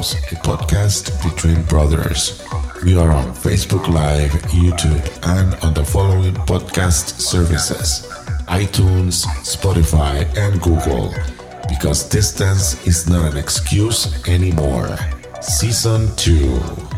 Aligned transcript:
A 0.00 0.34
podcast 0.42 1.22
between 1.22 1.62
brothers. 1.64 2.42
We 2.84 2.96
are 2.96 3.10
on 3.10 3.26
Facebook 3.26 3.86
Live, 3.86 4.32
YouTube, 4.50 5.04
and 5.22 5.54
on 5.62 5.74
the 5.74 5.84
following 5.84 6.34
podcast 6.34 7.20
services 7.20 8.08
iTunes, 8.48 9.24
Spotify, 9.44 10.26
and 10.36 10.60
Google. 10.60 11.14
Because 11.68 12.08
distance 12.08 12.84
is 12.84 13.08
not 13.08 13.30
an 13.30 13.38
excuse 13.38 14.26
anymore. 14.26 14.98
Season 15.40 16.08
2. 16.16 16.89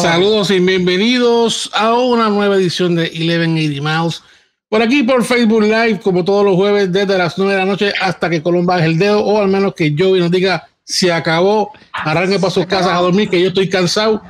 Saludos 0.00 0.50
y 0.50 0.58
bienvenidos 0.58 1.70
a 1.74 1.92
una 1.92 2.30
nueva 2.30 2.56
edición 2.56 2.94
de 2.94 3.10
1180 3.10 3.82
Mouse. 3.82 4.22
Por 4.70 4.80
aquí 4.80 5.02
por 5.02 5.22
Facebook 5.22 5.64
Live, 5.64 6.00
como 6.02 6.24
todos 6.24 6.46
los 6.46 6.56
jueves, 6.56 6.90
desde 6.90 7.18
las 7.18 7.36
9 7.36 7.52
de 7.52 7.58
la 7.58 7.66
noche 7.66 7.92
hasta 8.00 8.30
que 8.30 8.42
Colón 8.42 8.64
baje 8.64 8.86
el 8.86 8.98
dedo, 8.98 9.22
o 9.22 9.38
al 9.38 9.48
menos 9.48 9.74
que 9.74 9.94
Joey 9.96 10.18
nos 10.20 10.30
diga 10.30 10.66
se 10.82 11.12
acabó, 11.12 11.72
arranque 11.92 12.38
para 12.38 12.50
sus 12.50 12.64
casas 12.64 12.92
a 12.92 13.00
dormir, 13.02 13.28
que 13.28 13.42
yo 13.42 13.48
estoy 13.48 13.68
cansado. 13.68 14.22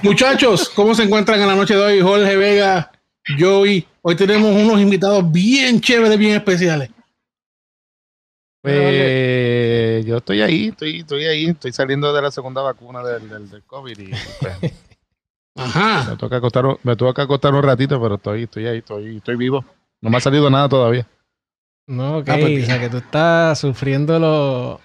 Muchachos, 0.00 0.70
¿cómo 0.70 0.94
se 0.94 1.02
encuentran 1.02 1.38
en 1.38 1.48
la 1.48 1.54
noche 1.54 1.74
de 1.74 1.80
hoy? 1.80 2.00
Jorge 2.00 2.36
Vega, 2.36 2.90
Joey. 3.38 3.86
Hoy 4.00 4.16
tenemos 4.16 4.56
unos 4.56 4.80
invitados 4.80 5.30
bien 5.30 5.82
chéveres, 5.82 6.16
bien 6.16 6.34
especiales. 6.34 6.88
Yo 10.04 10.18
estoy 10.18 10.42
ahí, 10.42 10.68
estoy, 10.68 11.00
estoy 11.00 11.24
ahí, 11.24 11.46
estoy 11.46 11.72
saliendo 11.72 12.12
de 12.12 12.22
la 12.22 12.30
segunda 12.30 12.62
vacuna 12.62 13.02
del, 13.02 13.28
del, 13.28 13.62
COVID 13.64 13.98
y 13.98 14.10
pues, 14.40 14.54
Ajá. 15.56 16.10
me 16.10 16.16
toca 16.16 16.36
acostar, 16.36 16.64
me 16.82 16.96
toca 16.96 17.22
acostar 17.22 17.54
un 17.54 17.62
ratito, 17.62 18.00
pero 18.00 18.16
estoy, 18.16 18.42
estoy 18.44 18.66
ahí, 18.66 18.78
estoy, 18.78 19.16
estoy 19.16 19.36
vivo. 19.36 19.64
No 20.00 20.10
me 20.10 20.18
ha 20.18 20.20
salido 20.20 20.50
nada 20.50 20.68
todavía. 20.68 21.06
No, 21.88 22.18
ok. 22.18 22.28
Ah, 22.28 22.36
pues 22.40 22.62
o 22.62 22.66
sea, 22.66 22.80
que 22.80 22.88
tú 22.90 22.98
estás 22.98 23.58
sufriendo 23.58 24.18
lo... 24.18 24.80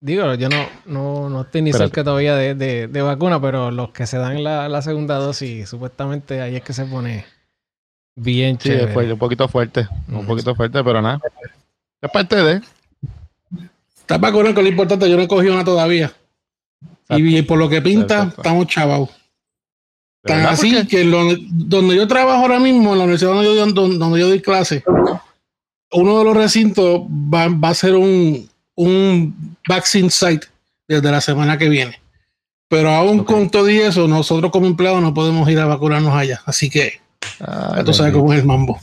Digo, 0.00 0.34
yo 0.34 0.48
no, 0.48 0.68
no, 0.86 1.28
no 1.30 1.40
estoy 1.42 1.62
ni 1.62 1.70
Espérate. 1.70 1.88
cerca 1.90 2.04
todavía 2.04 2.36
de, 2.36 2.54
de, 2.54 2.88
de 2.88 3.02
vacuna, 3.02 3.40
pero 3.40 3.70
los 3.70 3.90
que 3.90 4.06
se 4.06 4.18
dan 4.18 4.44
la, 4.44 4.68
la 4.68 4.82
segunda 4.82 5.16
dosis, 5.16 5.68
supuestamente 5.68 6.40
ahí 6.42 6.56
es 6.56 6.62
que 6.62 6.74
se 6.74 6.84
pone 6.84 7.24
bien 8.14 8.58
Sí, 8.58 8.68
chévere. 8.68 8.92
fue 8.92 9.12
un 9.12 9.18
poquito 9.18 9.48
fuerte, 9.48 9.88
un 10.08 10.16
Ujú. 10.18 10.26
poquito 10.26 10.54
fuerte, 10.54 10.84
pero 10.84 11.00
nada. 11.00 11.20
Es 12.02 12.10
parte 12.10 12.36
de. 12.36 12.60
Está 14.04 14.20
para 14.20 14.32
correr, 14.34 14.54
que 14.54 14.62
lo 14.62 14.68
importante, 14.68 15.08
yo 15.08 15.16
no 15.16 15.22
he 15.22 15.28
cogido 15.28 15.54
una 15.54 15.64
todavía. 15.64 16.12
Y, 17.08 17.42
por 17.42 17.58
lo 17.58 17.68
que 17.68 17.80
pinta, 17.82 18.14
Exacto. 18.18 18.42
estamos 18.42 18.66
chavados. 18.66 19.08
¿De 20.22 20.28
Tan 20.28 20.36
verdad? 20.38 20.52
así 20.52 20.86
que 20.86 21.04
lo- 21.04 21.34
donde 21.50 21.96
yo 21.96 22.06
trabajo 22.08 22.42
ahora 22.42 22.58
mismo, 22.58 22.92
en 22.92 22.98
la 22.98 23.04
universidad 23.04 23.32
donde 23.32 23.44
yo, 23.54 23.66
donde, 23.66 23.98
donde 23.98 24.20
yo 24.20 24.28
doy 24.28 24.40
clase, 24.40 24.82
uno 25.92 26.18
de 26.18 26.24
los 26.24 26.36
recintos 26.36 27.00
va, 27.02 27.48
va 27.48 27.68
a 27.70 27.74
ser 27.74 27.94
un, 27.94 28.48
un 28.74 29.56
vaccine 29.68 30.10
site 30.10 30.46
desde 30.88 31.10
la 31.10 31.20
semana 31.20 31.56
que 31.58 31.68
viene. 31.68 32.00
Pero 32.68 32.90
aún 32.90 33.20
Ok. 33.20 33.26
con 33.26 33.50
todo 33.50 33.68
y 33.70 33.78
eso, 33.78 34.08
nosotros 34.08 34.50
como 34.50 34.66
empleados 34.66 35.00
no 35.02 35.14
podemos 35.14 35.48
ir 35.48 35.58
a 35.60 35.66
vacunarnos 35.66 36.14
allá. 36.14 36.42
Así 36.46 36.68
que 36.70 37.00
Ay, 37.40 37.84
tú 37.84 37.92
sabes 37.94 38.12
cómo 38.12 38.32
es 38.32 38.40
el 38.40 38.46
mambo. 38.46 38.80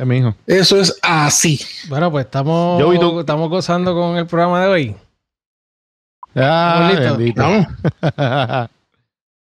Es 0.00 0.06
mi 0.06 0.16
hijo. 0.16 0.34
Eso 0.46 0.80
es 0.80 0.98
así. 1.02 1.60
Bueno, 1.90 2.10
pues 2.10 2.24
estamos, 2.24 2.80
Yo 2.80 2.94
y 2.94 2.98
tú. 2.98 3.20
estamos 3.20 3.50
gozando 3.50 3.92
con 3.94 4.16
el 4.16 4.26
programa 4.26 4.62
de 4.62 4.68
hoy. 4.68 4.96
Ah, 6.34 7.14
listo? 7.18 7.42
Vamos. 7.42 7.66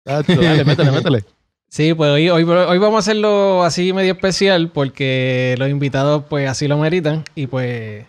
Dale, 0.06 0.64
métele, 0.64 0.90
métele. 0.90 1.24
Sí, 1.68 1.92
pues 1.92 2.10
hoy, 2.10 2.30
hoy, 2.30 2.44
hoy 2.44 2.78
vamos 2.78 2.96
a 2.96 2.98
hacerlo 3.00 3.62
así 3.62 3.92
medio 3.92 4.14
especial 4.14 4.70
porque 4.70 5.54
los 5.58 5.68
invitados 5.68 6.24
pues 6.30 6.48
así 6.48 6.66
lo 6.66 6.78
meritan 6.78 7.24
y 7.34 7.46
pues 7.46 8.06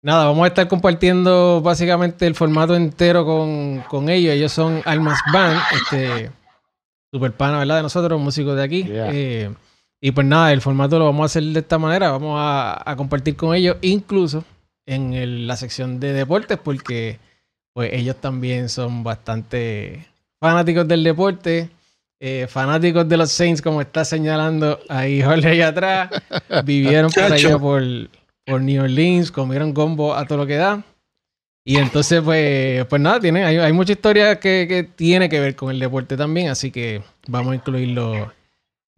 nada, 0.00 0.24
vamos 0.24 0.44
a 0.44 0.48
estar 0.48 0.68
compartiendo 0.68 1.60
básicamente 1.60 2.26
el 2.26 2.34
formato 2.34 2.76
entero 2.76 3.26
con, 3.26 3.80
con 3.90 4.08
ellos. 4.08 4.32
Ellos 4.32 4.52
son 4.52 4.80
Almas 4.86 5.20
Band, 5.34 5.60
este 5.74 6.30
super 7.12 7.32
pana, 7.32 7.58
¿verdad? 7.58 7.76
De 7.76 7.82
nosotros, 7.82 8.18
músicos 8.18 8.56
de 8.56 8.62
aquí. 8.62 8.84
Yeah. 8.84 9.10
Eh, 9.12 9.50
y 10.00 10.10
pues 10.12 10.26
nada, 10.26 10.52
el 10.52 10.60
formato 10.60 10.98
lo 10.98 11.06
vamos 11.06 11.22
a 11.22 11.26
hacer 11.26 11.42
de 11.44 11.60
esta 11.60 11.78
manera, 11.78 12.10
vamos 12.10 12.36
a, 12.40 12.82
a 12.90 12.96
compartir 12.96 13.36
con 13.36 13.54
ellos 13.54 13.76
incluso 13.82 14.44
en 14.86 15.12
el- 15.14 15.46
la 15.46 15.56
sección 15.56 15.98
de 16.00 16.12
deportes 16.12 16.58
porque 16.62 17.18
pues 17.74 17.92
ellos 17.92 18.16
también 18.16 18.68
son 18.68 19.04
bastante 19.04 20.06
fanáticos 20.40 20.86
del 20.88 21.04
deporte. 21.04 21.70
Eh, 22.20 22.46
fanáticos 22.48 23.08
de 23.08 23.16
los 23.16 23.30
Saints, 23.30 23.62
como 23.62 23.80
está 23.80 24.04
señalando 24.04 24.80
ahí 24.88 25.22
Jorge 25.22 25.50
allá 25.50 25.68
atrás, 25.68 26.10
vivieron 26.64 27.12
por 27.12 27.32
allá 27.32 27.58
por, 27.60 27.82
por 28.44 28.60
New 28.60 28.82
Orleans, 28.82 29.30
comieron 29.30 29.72
gombo 29.72 30.12
a 30.14 30.26
todo 30.26 30.38
lo 30.38 30.46
que 30.46 30.56
da. 30.56 30.82
Y 31.64 31.76
entonces, 31.76 32.20
pues, 32.22 32.84
pues 32.86 33.00
nada, 33.00 33.20
tiene, 33.20 33.44
hay, 33.44 33.58
hay 33.58 33.72
mucha 33.72 33.92
historia 33.92 34.40
que, 34.40 34.66
que 34.68 34.82
tiene 34.82 35.28
que 35.28 35.38
ver 35.38 35.54
con 35.54 35.70
el 35.70 35.78
deporte 35.78 36.16
también, 36.16 36.48
así 36.48 36.72
que 36.72 37.02
vamos 37.28 37.52
a 37.52 37.54
incluirlo 37.56 38.32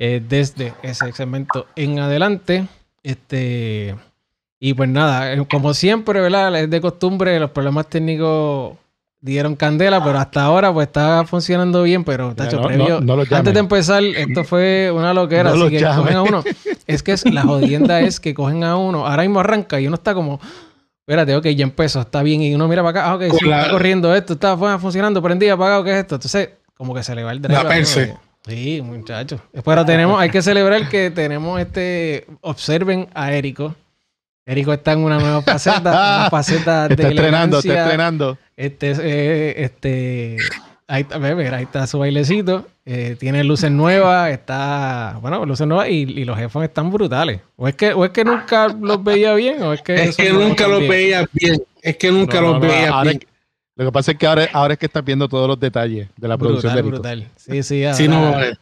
eh, 0.00 0.21
desde 0.28 0.72
ese 0.83 1.12
segmento 1.12 1.66
en 1.77 1.99
adelante. 2.00 2.66
Este, 3.05 3.94
y 4.59 4.75
pues 4.75 4.88
nada, 4.88 5.33
eh, 5.33 5.47
como 5.49 5.72
siempre, 5.75 6.21
¿verdad? 6.21 6.55
Es 6.61 6.69
de 6.71 6.81
costumbre, 6.81 7.38
los 7.41 7.50
problemas 7.50 7.87
técnicos 7.88 8.77
dieron 9.22 9.55
candela, 9.56 10.03
pero 10.03 10.19
hasta 10.19 10.43
ahora 10.43 10.72
pues 10.72 10.87
está 10.87 11.25
funcionando 11.27 11.83
bien, 11.83 12.05
pero 12.05 12.34
tacho, 12.34 12.56
no, 12.56 12.62
previo, 12.66 13.00
no- 13.00 13.16
no 13.16 13.22
antes 13.37 13.53
de 13.55 13.60
empezar, 13.60 14.03
esto 14.03 14.44
fue 14.44 14.91
una 14.94 15.12
loquera, 15.12 15.50
No 15.50 15.56
lo 15.56 15.65
así 15.66 15.75
que 15.77 15.81
llamen. 15.81 15.99
cogen 16.03 16.16
a 16.16 16.22
uno. 16.22 16.44
Es 16.87 17.03
que 17.05 17.12
es, 17.12 17.25
la 17.31 17.43
jodienda 17.44 18.00
es 18.00 18.19
que 18.19 18.34
cogen 18.34 18.65
a 18.65 18.77
uno, 18.77 19.06
ahora 19.06 19.22
mismo 19.22 19.39
arranca 19.41 19.78
y 19.81 19.87
uno 19.87 19.94
está 19.94 20.12
como, 20.15 20.41
espérate, 21.06 21.37
ok, 21.37 21.47
ya 21.49 21.62
empezó, 21.65 22.00
está 22.00 22.22
bien, 22.22 22.43
y 22.43 22.53
uno 22.55 22.66
mira 22.66 22.83
para 22.83 23.00
acá, 23.00 23.10
ah, 23.10 23.15
ok, 23.15 23.22
sí, 23.39 23.44
está 23.44 23.71
corriendo 23.71 24.12
esto, 24.15 24.33
está 24.33 24.56
fu- 24.56 24.78
funcionando, 24.81 25.22
prendida, 25.22 25.53
apagado, 25.53 25.84
¿qué 25.84 25.91
es 25.93 25.97
esto? 25.99 26.16
Entonces, 26.16 26.49
como 26.77 26.93
que 26.94 27.03
se 27.05 27.15
le 27.15 27.22
va 27.22 27.31
el 27.33 27.41
drive. 27.41 27.62
La 27.62 27.69
perse. 27.69 28.16
Sí, 28.47 28.81
muchachos. 28.83 29.41
Pero 29.65 29.84
tenemos, 29.84 30.19
hay 30.21 30.31
que 30.31 30.43
celebrar 30.43 30.89
que 30.89 31.11
tenemos 31.11 31.61
este, 31.61 32.27
observen 32.41 33.09
a 33.15 33.33
Érico. 33.33 33.75
Érico 34.47 34.73
está 34.73 34.93
en 34.93 35.01
una 35.01 35.19
nueva 35.19 35.43
faceta, 35.43 35.81
una 35.91 36.28
faceta 36.31 36.89
de 36.89 36.95
Está 36.95 37.09
estrenando, 37.09 37.59
está 37.59 37.83
estrenando. 37.83 38.39
Este, 38.56 38.93
eh, 38.99 39.55
este, 39.65 40.37
ahí 40.89 41.03
está, 41.03 41.19
mira, 41.19 41.59
ahí 41.59 41.65
está 41.65 41.87
su 41.87 41.99
bailecito. 41.99 42.67
eh, 42.87 43.15
tiene 43.21 43.45
luces 43.45 43.71
nuevas, 43.71 44.31
está, 44.31 45.19
bueno, 45.21 45.45
luces 45.47 45.67
nuevas 45.67 45.89
y, 45.91 46.03
y 46.03 46.25
los 46.25 46.37
headphones 46.39 46.71
están 46.71 46.91
brutales. 46.91 47.43
O 47.57 47.69
es 47.69 47.77
que, 47.77 47.93
o 47.93 48.05
es 48.05 48.11
que 48.11 48.25
nunca 48.25 48.69
los 48.69 49.05
veía 49.05 49.34
bien, 49.34 49.62
o 49.62 49.72
es 49.75 49.83
que, 49.83 49.95
Es 50.03 50.19
nunca 50.33 50.67
los 50.67 50.81
bien. 50.81 50.91
veías 50.91 51.27
bien. 51.33 51.62
Es 51.83 51.97
que 51.99 52.11
nunca 52.11 52.41
No, 52.41 52.55
no, 52.55 52.59
los 52.59 52.62
no, 52.67 52.72
ahora 52.95 53.11
bien. 53.11 53.25
Lo 53.81 53.87
que 53.87 53.93
pasa 53.93 54.13
es 54.13 54.19
que 54.19 54.27
ahora, 54.27 54.47
ahora 54.53 54.75
es 54.75 54.79
que 54.79 54.85
estás 54.85 55.03
viendo 55.03 55.27
todos 55.27 55.49
los 55.49 55.59
detalles 55.59 56.09
de 56.15 56.29
la 56.29 56.37
producción 56.37 56.75
de 56.75 56.83
Brutal, 56.83 57.21
Rico. 57.21 57.27
brutal. 57.29 57.39
Sí, 57.39 57.63
sí, 57.63 57.83
Sí, 57.95 58.09
no, 58.09 58.27
ahora 58.27 58.49
eh, 58.51 58.57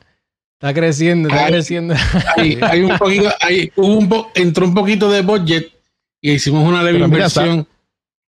está 0.53 0.73
creciendo, 0.73 1.29
está 1.29 1.47
creciendo. 1.49 1.95
hay, 2.37 2.59
hay 2.62 2.83
un 2.83 2.97
poquito, 2.97 3.28
hay, 3.41 3.73
hubo 3.75 3.95
un 3.99 4.09
po- 4.09 4.31
entró 4.37 4.65
un 4.67 4.75
poquito 4.75 5.11
de 5.11 5.23
budget 5.23 5.73
y 6.21 6.31
hicimos 6.34 6.65
una 6.67 6.84
leve 6.84 6.99
Pero 6.99 7.09
mira, 7.09 7.19
inversión. 7.27 7.67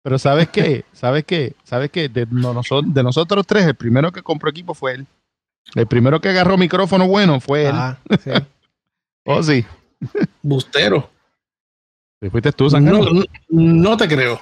Pero 0.03 0.19
¿sabes 0.19 0.48
qué? 0.48 0.87
¿Sabes 0.94 1.25
qué? 1.25 1.53
¿Sabes 1.62 1.91
qué? 1.91 2.09
De, 2.09 2.27
no- 2.31 2.54
noso- 2.54 2.81
de 2.82 3.03
nosotros 3.03 3.47
tres, 3.47 3.66
el 3.66 3.75
primero 3.75 4.10
que 4.10 4.22
compró 4.22 4.48
equipo 4.48 4.72
fue 4.72 4.94
él. 4.94 5.06
El 5.75 5.87
primero 5.87 6.22
que 6.22 6.31
agarró 6.31 6.56
micrófono 6.56 7.06
bueno 7.06 7.38
fue 7.38 7.65
él. 7.66 7.72
Ajá, 7.75 7.98
sí. 8.25 8.31
Oh, 9.27 9.43
sí. 9.43 9.62
Bustero. 10.41 11.10
Te 12.19 12.31
fuiste 12.31 12.50
tú, 12.53 12.71
Sangano. 12.71 13.00
No, 13.03 13.10
no, 13.12 13.25
no 13.50 13.97
te 13.98 14.09
creo. 14.09 14.41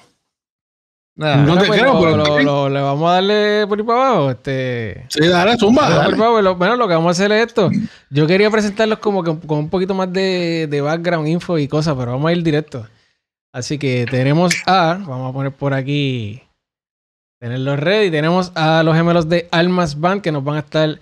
Nah. 1.18 1.36
No 1.36 1.56
te 1.58 1.64
pues, 1.66 1.80
creo, 1.80 1.94
lo- 1.94 2.00
pero- 2.00 2.16
lo- 2.16 2.42
lo- 2.42 2.68
le 2.68 2.80
vamos 2.82 3.10
a 3.10 3.14
darle 3.14 3.66
por 3.66 3.78
ahí 3.78 3.84
para 3.86 4.06
abajo. 4.10 4.30
Este, 4.32 5.06
Sí, 5.08 5.26
dale, 5.26 5.56
zumba. 5.56 5.88
Dale. 5.88 6.14
por 6.16 6.54
bueno, 6.56 6.76
lo 6.76 6.86
que 6.86 6.94
vamos 6.94 7.08
a 7.08 7.10
hacer 7.12 7.32
es 7.32 7.46
esto. 7.46 7.70
Yo 8.10 8.26
quería 8.26 8.50
presentarlos 8.50 8.98
como 8.98 9.22
que 9.24 9.34
con 9.46 9.58
un 9.60 9.70
poquito 9.70 9.94
más 9.94 10.12
de, 10.12 10.66
de 10.68 10.80
background 10.82 11.26
info 11.26 11.56
y 11.58 11.68
cosas, 11.68 11.94
pero 11.98 12.12
vamos 12.12 12.28
a 12.28 12.32
ir 12.32 12.42
directo. 12.42 12.86
Así 13.50 13.78
que 13.78 14.04
tenemos 14.10 14.52
a, 14.66 14.98
vamos 15.06 15.30
a 15.30 15.32
poner 15.32 15.52
por 15.52 15.72
aquí, 15.72 16.42
tenerlos 17.40 17.80
ready. 17.80 18.10
Tenemos 18.10 18.52
a 18.54 18.82
los 18.82 18.94
gemelos 18.94 19.26
de 19.26 19.48
Almas 19.50 19.98
Band 19.98 20.20
que 20.20 20.30
nos 20.30 20.44
van 20.44 20.56
a 20.56 20.60
estar 20.60 20.98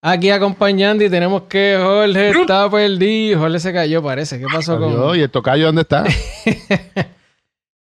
aquí 0.00 0.30
acompañando 0.30 1.02
y 1.02 1.10
tenemos 1.10 1.42
que 1.48 1.76
Jorge 1.82 2.30
está 2.40 2.70
perdido. 2.70 3.40
Jorge 3.40 3.58
se 3.58 3.72
cayó, 3.72 4.00
parece. 4.00 4.38
¿Qué 4.38 4.46
pasó 4.46 4.78
con 4.78 5.16
¿Y 5.18 5.22
el 5.22 5.30
tocayo 5.30 5.66
dónde 5.66 5.82
está? 5.82 6.04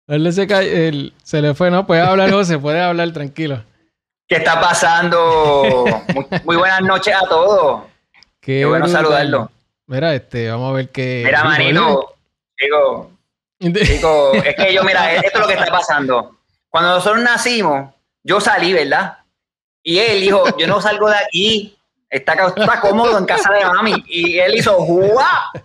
Jorge? 0.07 0.31
Se 0.31 0.47
cayó, 0.47 0.69
el- 0.71 1.13
se 1.23 1.41
le 1.41 1.53
fue, 1.53 1.69
¿no? 1.71 1.85
Puede 1.85 2.01
hablar, 2.01 2.31
José, 2.31 2.57
puede 2.57 2.81
hablar, 2.81 3.11
tranquilo. 3.11 3.63
¿Qué 4.27 4.35
está 4.37 4.59
pasando? 4.59 5.85
Muy, 6.13 6.25
muy 6.43 6.55
buenas 6.57 6.81
noches 6.81 7.13
a 7.15 7.27
todos. 7.27 7.83
Qué 8.41 8.65
bueno 8.65 8.85
brutal. 8.85 9.03
saludarlo. 9.03 9.51
Mira, 9.87 10.13
este, 10.13 10.49
vamos 10.49 10.69
a 10.71 10.73
ver 10.73 10.89
qué. 10.89 11.21
Mira, 11.25 11.43
manito, 11.45 12.15
digo, 12.61 13.11
digo, 13.59 14.33
es 14.33 14.55
que 14.55 14.73
yo, 14.73 14.83
mira, 14.83 15.13
esto 15.15 15.29
es 15.33 15.39
lo 15.39 15.47
que 15.47 15.53
está 15.53 15.71
pasando. 15.71 16.37
Cuando 16.69 16.95
nosotros 16.95 17.23
nacimos, 17.23 17.93
yo 18.23 18.41
salí, 18.41 18.73
¿verdad? 18.73 19.17
Y 19.81 19.99
él 19.99 20.19
dijo, 20.21 20.43
yo 20.57 20.67
no 20.67 20.81
salgo 20.81 21.09
de 21.09 21.15
aquí, 21.15 21.77
está, 22.09 22.33
está 22.33 22.81
cómodo 22.81 23.17
en 23.17 23.25
casa 23.25 23.49
de 23.53 23.63
mami. 23.65 24.03
Y 24.07 24.37
él 24.39 24.55
hizo, 24.55 24.75
¡guau! 24.77 25.15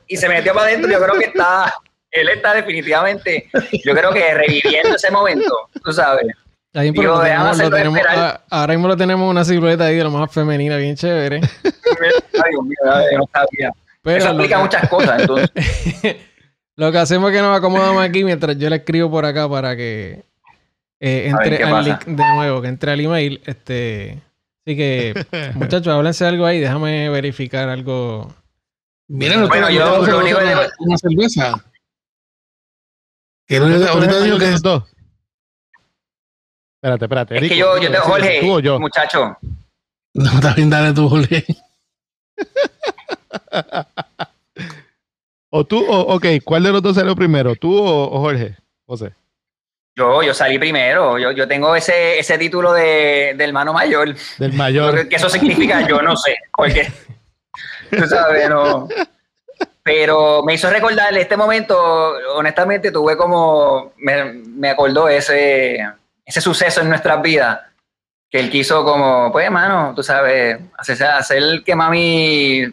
Y 0.07 0.17
se 0.17 0.29
metió 0.29 0.55
para 0.55 0.67
adentro. 0.67 0.89
Yo 0.91 1.03
creo 1.03 1.19
que 1.19 1.25
está, 1.27 1.75
él 2.13 2.29
está 2.29 2.55
definitivamente, 2.55 3.49
yo 3.85 3.95
creo 3.95 4.13
que 4.13 4.35
reviviendo 4.35 4.95
ese 4.97 5.11
momento, 5.11 5.69
tú 5.83 5.93
sabes. 5.93 6.27
Ahí 6.75 6.91
Digo, 6.91 7.21
tenemos, 7.21 7.59
lo 7.59 7.71
tenemos, 7.71 8.01
ahora 8.49 8.73
mismo 8.73 8.89
lo 8.89 8.97
tenemos 8.97 9.31
una 9.31 9.45
silueta 9.45 9.85
ahí 9.85 9.97
de 9.97 10.05
lo 10.05 10.11
más 10.11 10.33
femenina, 10.33 10.77
bien 10.77 10.97
chévere. 10.97 11.41
Ay, 11.65 12.51
Dios 12.51 12.65
mío, 12.65 12.77
no 13.19 13.29
sabía. 13.33 13.73
Pero 14.03 14.17
Eso 14.17 14.29
explica 14.29 14.59
muchas 14.59 14.89
cosas, 14.89 15.21
entonces. 15.21 15.51
lo 16.77 16.91
que 16.91 16.99
hacemos 16.99 17.31
es 17.31 17.37
que 17.37 17.43
nos 17.43 17.57
acomodamos 17.57 18.03
aquí 18.03 18.25
mientras 18.25 18.57
yo 18.59 18.71
le 18.71 18.77
escribo 18.77 19.11
por 19.11 19.25
acá 19.27 19.49
para 19.49 19.77
que 19.77 20.25
eh, 20.99 21.29
entre 21.29 21.63
al 21.63 21.85
link 21.85 22.05
de 22.05 22.25
nuevo, 22.35 22.63
que 22.63 22.69
entre 22.69 22.93
al 22.93 23.01
email. 23.01 23.41
Este, 23.45 24.23
así 24.65 24.77
que, 24.77 25.27
muchachos, 25.55 25.89
háblense 25.89 26.25
algo 26.25 26.47
ahí, 26.47 26.59
déjame 26.59 27.11
verificar 27.11 27.69
algo. 27.69 28.35
Miren, 29.09 29.47
bueno, 29.47 29.69
yo 29.69 30.07
lo 30.07 30.19
único 30.21 30.39
que 30.39 30.55
una 30.79 30.97
cerveza. 30.97 31.63
Que 33.47 33.61
no, 33.61 33.67
ahorita 33.67 34.21
digo 34.23 34.39
que 34.39 34.51
es 34.51 34.63
dos. 34.63 34.85
Espérate, 36.77 37.05
espérate. 37.05 37.37
Es 37.37 37.49
que 37.49 37.57
yo, 37.57 37.79
yo 37.79 37.91
tengo 37.91 38.05
Jorge, 38.05 38.41
¿tú 38.41 38.53
o 38.53 38.61
yo? 38.61 38.81
muchacho. 38.81 39.37
No, 40.15 40.41
también 40.41 40.69
dale 40.69 40.93
tú, 40.93 41.09
Jorge. 41.09 41.45
o 45.51 45.65
tú, 45.65 45.85
o, 45.89 46.15
ok, 46.15 46.27
¿cuál 46.45 46.65
de 46.65 46.73
los 46.73 46.83
dos 46.83 46.97
salió 46.97 47.15
primero? 47.15 47.55
¿Tú 47.57 47.77
o, 47.77 48.11
o 48.11 48.21
Jorge? 48.21 48.57
José. 48.85 49.15
Yo, 49.95 50.23
yo 50.23 50.33
salí 50.33 50.59
primero. 50.59 51.19
Yo, 51.19 51.33
yo 51.33 51.47
tengo 51.47 51.77
ese, 51.77 52.19
ese 52.19 52.39
título 52.39 52.73
de, 52.73 53.35
de 53.37 53.45
hermano 53.45 53.73
mayor. 53.73 54.15
Del 54.39 54.53
mayor. 54.55 55.09
¿Qué 55.09 55.17
eso 55.17 55.29
significa? 55.29 55.87
Yo 55.87 56.01
no 56.01 56.17
sé. 56.17 56.35
Porque, 56.57 56.91
tú 57.91 58.07
sabes, 58.07 58.49
no. 58.49 58.89
Pero 59.83 60.45
me 60.45 60.55
hizo 60.55 60.71
recordar 60.71 61.17
este 61.17 61.37
momento, 61.37 61.77
honestamente, 62.37 62.93
tuve 62.93 63.17
como, 63.17 63.93
me, 63.97 64.25
me 64.33 64.71
acordó 64.71 65.09
ese, 65.09 65.79
ese 66.25 66.41
suceso 66.41 66.83
en 66.83 66.89
nuestras 66.89 67.21
vidas, 67.21 67.61
que 68.31 68.39
él 68.39 68.49
quiso 68.49 68.85
como, 68.85 69.33
pues, 69.33 69.47
hermano, 69.47 69.93
tú 69.95 70.03
sabes, 70.05 70.59
hacer, 70.79 71.03
hacer 71.05 71.63
que 71.65 71.75
mami 71.75 72.65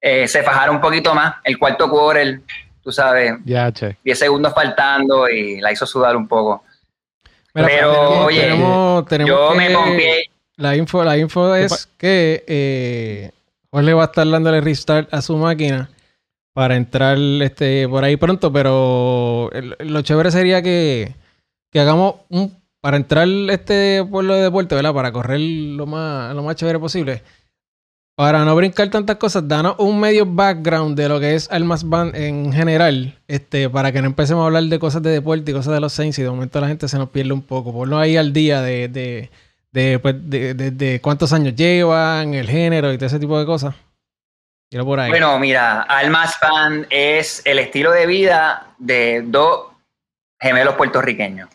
eh, 0.00 0.26
se 0.26 0.42
fajara 0.42 0.72
un 0.72 0.80
poquito 0.80 1.14
más, 1.14 1.36
el 1.44 1.58
cuarto 1.58 1.88
quarter, 1.88 2.40
tú 2.82 2.90
sabes, 2.90 3.34
ya, 3.44 3.70
che. 3.72 3.96
10 4.02 4.18
segundos 4.18 4.52
faltando 4.52 5.28
y 5.28 5.60
la 5.60 5.70
hizo 5.70 5.86
sudar 5.86 6.16
un 6.16 6.26
poco. 6.26 6.64
Pero, 7.52 8.24
oye, 8.24 8.58
yo 9.24 9.54
me 9.54 9.70
pompié. 9.70 10.30
La 10.56 10.74
info, 10.74 11.04
la 11.04 11.16
info 11.16 11.54
es 11.54 11.88
que 11.96 12.44
eh, 12.48 13.30
le 13.70 13.94
va 13.94 14.02
a 14.02 14.06
estar 14.06 14.28
dándole 14.28 14.60
restart 14.60 15.12
a 15.14 15.22
su 15.22 15.36
máquina 15.36 15.88
para 16.58 16.74
entrar 16.74 17.16
este 17.18 17.88
por 17.88 18.02
ahí 18.02 18.16
pronto, 18.16 18.52
pero 18.52 19.48
lo 19.78 20.02
chévere 20.02 20.32
sería 20.32 20.60
que, 20.60 21.14
que 21.70 21.78
hagamos 21.78 22.16
un 22.30 22.52
para 22.80 22.96
entrar 22.96 23.28
este 23.28 24.04
pueblo 24.10 24.34
de 24.34 24.42
deporte, 24.42 24.74
¿verdad? 24.74 24.92
Para 24.92 25.12
correr 25.12 25.38
lo 25.38 25.86
más, 25.86 26.34
lo 26.34 26.42
más 26.42 26.56
chévere 26.56 26.80
posible. 26.80 27.22
Para 28.16 28.44
no 28.44 28.56
brincar 28.56 28.90
tantas 28.90 29.18
cosas, 29.18 29.46
danos 29.46 29.76
un 29.78 30.00
medio 30.00 30.26
background 30.26 30.98
de 30.98 31.08
lo 31.08 31.20
que 31.20 31.36
es 31.36 31.48
Almas 31.52 31.88
Band 31.88 32.16
en 32.16 32.52
general, 32.52 33.16
este, 33.28 33.70
para 33.70 33.92
que 33.92 34.02
no 34.02 34.08
empecemos 34.08 34.42
a 34.42 34.46
hablar 34.46 34.64
de 34.64 34.80
cosas 34.80 35.00
de 35.04 35.10
deporte 35.10 35.52
y 35.52 35.54
cosas 35.54 35.74
de 35.74 35.80
los 35.80 35.92
Saints 35.92 36.18
y 36.18 36.22
de 36.22 36.30
momento 36.30 36.60
la 36.60 36.66
gente 36.66 36.88
se 36.88 36.98
nos 36.98 37.10
pierde 37.10 37.34
un 37.34 37.42
poco. 37.42 37.72
Ponlo 37.72 37.98
ahí 37.98 38.16
al 38.16 38.32
día 38.32 38.62
de, 38.62 38.88
de, 38.88 39.30
de, 39.70 40.00
pues, 40.00 40.16
de, 40.28 40.54
de 40.54 41.00
cuántos 41.00 41.32
años 41.32 41.54
llevan, 41.54 42.34
el 42.34 42.48
género 42.48 42.92
y 42.92 42.98
todo 42.98 43.06
ese 43.06 43.20
tipo 43.20 43.38
de 43.38 43.46
cosas. 43.46 43.76
Por 44.70 45.00
ahí. 45.00 45.10
Bueno, 45.10 45.38
mira, 45.38 45.82
Almas 45.82 46.36
Band 46.42 46.86
es 46.90 47.40
el 47.46 47.58
estilo 47.58 47.90
de 47.90 48.06
vida 48.06 48.74
de 48.76 49.22
dos 49.24 49.68
gemelos 50.38 50.74
puertorriqueños. 50.74 51.48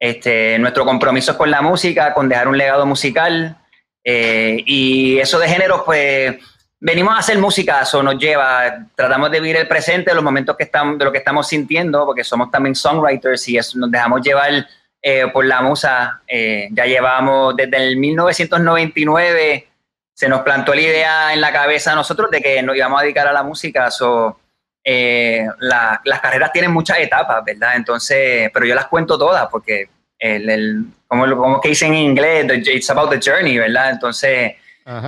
Este, 0.00 0.58
nuestro 0.58 0.84
compromiso 0.84 1.32
es 1.32 1.36
con 1.36 1.50
la 1.50 1.60
música, 1.60 2.14
con 2.14 2.28
dejar 2.28 2.48
un 2.48 2.56
legado 2.56 2.86
musical. 2.86 3.56
Eh, 4.02 4.62
y 4.66 5.18
eso 5.18 5.38
de 5.38 5.48
género, 5.48 5.84
pues 5.84 6.36
venimos 6.80 7.14
a 7.14 7.18
hacer 7.18 7.38
música, 7.38 7.80
eso 7.82 8.02
nos 8.02 8.18
lleva, 8.18 8.86
tratamos 8.94 9.30
de 9.30 9.40
vivir 9.40 9.56
el 9.56 9.68
presente, 9.68 10.14
los 10.14 10.24
momentos 10.24 10.56
que 10.56 10.64
estamos, 10.64 10.98
de 10.98 11.04
lo 11.04 11.12
que 11.12 11.18
estamos 11.18 11.48
sintiendo, 11.48 12.04
porque 12.04 12.24
somos 12.24 12.50
también 12.50 12.74
songwriters 12.74 13.48
y 13.48 13.56
eso, 13.56 13.78
nos 13.78 13.90
dejamos 13.90 14.20
llevar 14.20 14.66
eh, 15.00 15.26
por 15.32 15.44
la 15.44 15.62
musa. 15.62 16.22
Eh, 16.26 16.68
ya 16.72 16.86
llevamos 16.86 17.56
desde 17.56 17.76
el 17.76 17.96
1999, 17.96 19.68
se 20.14 20.28
nos 20.28 20.42
plantó 20.42 20.72
la 20.74 20.80
idea 20.80 21.32
en 21.34 21.40
la 21.40 21.52
cabeza 21.52 21.92
a 21.92 21.96
nosotros 21.96 22.30
de 22.30 22.40
que 22.40 22.62
nos 22.62 22.76
íbamos 22.76 23.00
a 23.00 23.02
dedicar 23.02 23.26
a 23.26 23.32
la 23.32 23.42
música. 23.42 23.90
So, 23.90 24.38
las 24.84 26.20
carreras 26.22 26.52
tienen 26.52 26.70
muchas 26.70 26.98
etapas, 26.98 27.44
¿verdad? 27.44 27.74
Entonces, 27.74 28.50
pero 28.54 28.64
yo 28.64 28.74
las 28.74 28.86
cuento 28.86 29.18
todas 29.18 29.48
porque 29.48 29.88
el, 30.18 30.48
el 30.48 30.84
como, 31.08 31.36
como 31.36 31.60
que 31.60 31.70
dicen 31.70 31.92
en 31.92 32.00
inglés, 32.00 32.46
it's 32.66 32.90
about 32.90 33.10
the 33.10 33.20
journey, 33.20 33.58
¿verdad? 33.58 33.90
Entonces, 33.90 34.54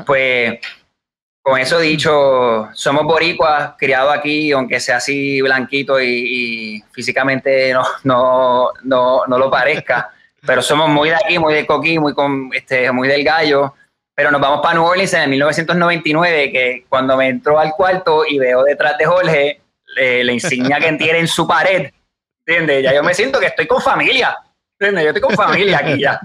pues, 0.05 0.59
con 1.43 1.61
eso 1.61 1.79
dicho, 1.79 2.69
somos 2.73 3.05
boricuas, 3.05 3.75
criados 3.79 4.13
aquí, 4.17 4.51
aunque 4.51 4.81
sea 4.81 4.97
así 4.97 5.41
blanquito 5.41 6.01
y, 6.01 6.83
físicamente 6.91 7.73
no, 7.73 7.85
no, 8.05 8.71
no, 8.83 9.27
no, 9.27 9.39
lo 9.39 9.51
parezca, 9.51 10.11
pero 10.47 10.61
somos 10.61 10.89
muy 10.89 11.11
de 11.11 11.15
aquí, 11.15 11.39
muy 11.39 11.55
de 11.55 11.67
coquí, 11.67 11.99
muy, 11.99 12.15
con, 12.15 12.51
este, 12.53 12.91
muy 12.91 13.07
del 13.07 13.23
gallo. 13.23 13.75
Pero 14.17 14.31
nos 14.31 14.41
vamos 14.41 14.61
para 14.63 14.75
New 14.75 14.85
Orleans 14.85 15.13
en 15.13 15.23
el 15.23 15.29
1999, 15.29 16.51
que 16.51 16.87
cuando 16.89 17.19
me 17.19 17.29
entró 17.29 17.61
al 17.61 17.73
cuarto 17.73 18.25
y 18.27 18.39
veo 18.39 18.65
detrás 18.65 18.97
de 18.97 19.05
Jorge 19.05 19.61
la 19.97 20.33
insignia 20.33 20.79
que 20.79 20.93
tiene 20.95 21.21
en 21.21 21.29
su 21.29 21.47
pared, 21.47 21.91
¿entiendes? 22.47 22.83
Ya 22.83 22.95
yo 22.95 23.03
me 23.03 23.15
siento 23.15 23.39
que 23.39 23.47
estoy 23.47 23.67
con 23.67 23.81
familia. 23.81 24.37
Yo 24.81 24.89
estoy 24.89 25.21
con 25.21 25.35
familia 25.35 25.79
aquí 25.79 26.01
ya. 26.01 26.21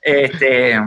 Este, 0.00 0.80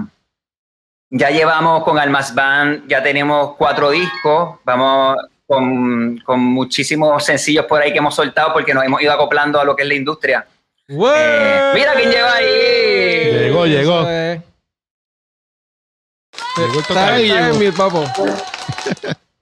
ya 1.10 1.30
llevamos 1.30 1.84
con 1.84 1.98
Almas 1.98 2.34
Band, 2.36 2.88
ya 2.88 3.02
tenemos 3.02 3.56
cuatro 3.58 3.90
discos, 3.90 4.60
vamos 4.64 5.18
con, 5.46 6.18
con, 6.20 6.40
muchísimos 6.40 7.26
sencillos 7.26 7.66
por 7.66 7.82
ahí 7.82 7.92
que 7.92 7.98
hemos 7.98 8.16
soltado 8.16 8.54
porque 8.54 8.74
nos 8.74 8.84
hemos 8.84 9.02
ido 9.02 9.12
acoplando 9.12 9.60
a 9.60 9.66
lo 9.66 9.76
que 9.76 9.84
es 9.84 9.88
la 9.90 9.96
industria. 9.96 10.48
Eh, 10.88 11.72
mira 11.74 11.94
quién 11.96 12.12
lleva 12.12 12.34
ahí. 12.34 13.32
Llegó, 13.32 13.66
llegó. 13.66 14.08
Está 16.80 17.14
ahí, 17.14 17.32
mi 17.58 17.72
papo. 17.72 18.04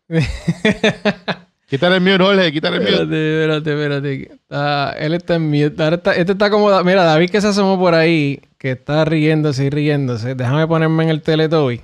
Quítale 1.67 1.97
el 1.97 2.01
mute, 2.01 2.17
Jorge, 2.23 2.51
quítale 2.53 2.77
el 2.77 2.83
mute. 2.83 2.93
Espérate, 2.93 3.71
espérate, 3.71 4.13
espérate. 4.13 5.05
él 5.05 5.13
está 5.13 5.35
en 5.35 5.49
mute. 5.49 5.75
este 6.15 6.31
está 6.31 6.49
como... 6.49 6.81
Mira, 6.83 7.03
David 7.03 7.29
que 7.29 7.41
se 7.41 7.47
asomó 7.47 7.77
por 7.77 7.93
ahí, 7.93 8.39
que 8.57 8.71
está 8.71 9.03
riéndose 9.03 9.65
y 9.65 9.69
riéndose. 9.69 10.33
Déjame 10.33 10.65
ponerme 10.65 11.03
en 11.03 11.09
el 11.09 11.21
Teletubby. 11.21 11.81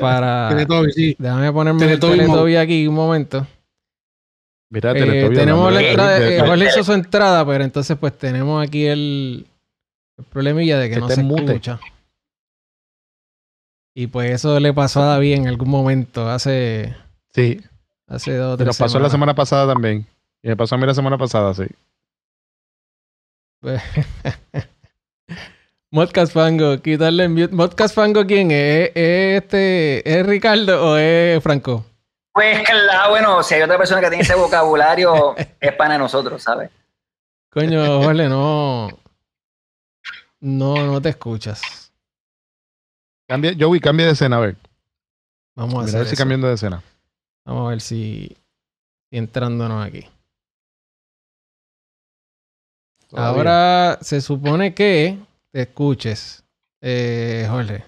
Para... 0.00 0.50
Sí. 0.94 1.16
Déjame 1.18 1.52
ponerme 1.52 1.84
en 1.86 1.90
el 1.90 2.00
Teletubby 2.00 2.54
aquí 2.54 2.86
un 2.86 2.94
momento. 2.94 3.44
Mira, 4.70 4.92
eh, 4.92 5.28
tenemos 5.34 5.72
la 5.72 5.82
entrada... 5.82 6.18
Eh, 6.18 6.40
Jorge 6.40 6.66
hizo 6.66 6.84
su 6.84 6.92
entrada, 6.92 7.44
pero 7.44 7.64
entonces 7.64 7.96
pues 7.98 8.16
tenemos 8.16 8.64
aquí 8.64 8.86
el... 8.86 9.46
El 10.16 10.24
problemilla 10.26 10.78
de 10.78 10.88
que, 10.88 11.00
no 11.00 11.08
se 11.08 11.20
escucha. 11.20 11.80
Y 13.94 14.06
pues 14.06 14.30
eso 14.30 14.58
le 14.58 14.72
pasó 14.72 15.02
a 15.02 15.06
David 15.06 15.34
en 15.34 15.48
algún 15.48 15.68
momento, 15.68 16.28
hace... 16.28 16.96
Sí. 17.34 17.60
Hace 18.06 18.36
dos 18.36 18.58
Pero 18.58 18.72
pasó 18.72 18.98
la 18.98 19.10
semana 19.10 19.34
pasada 19.34 19.72
también. 19.72 20.06
Y 20.42 20.48
me 20.48 20.56
pasó 20.56 20.74
a 20.74 20.78
mí 20.78 20.86
la 20.86 20.94
semana 20.94 21.16
pasada, 21.18 21.54
sí. 21.54 21.64
Modcast 25.90 26.32
Fango, 26.32 26.78
quitarle 26.80 27.28
mute. 27.28 27.54
¿Modcast 27.54 27.94
Fango 27.94 28.26
quién 28.26 28.50
es? 28.50 28.90
¿Es, 28.94 29.42
este, 29.42 30.18
¿Es 30.20 30.26
Ricardo 30.26 30.90
o 30.90 30.96
es 30.96 31.42
Franco? 31.42 31.84
Pues 32.32 32.66
claro, 32.66 33.10
bueno, 33.10 33.42
si 33.42 33.54
hay 33.54 33.62
otra 33.62 33.76
persona 33.76 34.00
que 34.00 34.08
tiene 34.08 34.22
ese 34.22 34.34
vocabulario, 34.34 35.34
es 35.60 35.72
pana 35.74 35.94
de 35.94 35.98
nosotros, 35.98 36.42
¿sabes? 36.42 36.70
Coño, 37.50 38.02
Jorge, 38.02 38.28
no. 38.28 38.88
No, 40.40 40.74
no 40.86 41.00
te 41.00 41.10
escuchas. 41.10 41.81
Cambia, 43.32 43.56
Joey, 43.58 43.80
cambia 43.80 44.04
de 44.04 44.12
escena, 44.12 44.36
a 44.36 44.40
ver. 44.40 44.56
Vamos 45.56 45.86
a, 45.86 45.96
a 45.96 46.00
ver 46.00 46.06
si 46.06 46.16
cambiando 46.16 46.48
de 46.48 46.52
escena. 46.52 46.82
Vamos 47.46 47.66
a 47.66 47.70
ver 47.70 47.80
si, 47.80 48.36
entrándonos 49.10 49.86
aquí. 49.86 50.06
Ahora 53.14 53.98
se 54.02 54.20
supone 54.20 54.74
que 54.74 55.18
te 55.50 55.62
escuches, 55.62 56.44
eh, 56.82 57.46
Jorge. 57.48 57.84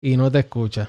Y 0.00 0.16
no 0.16 0.30
te 0.30 0.38
escucha. 0.38 0.88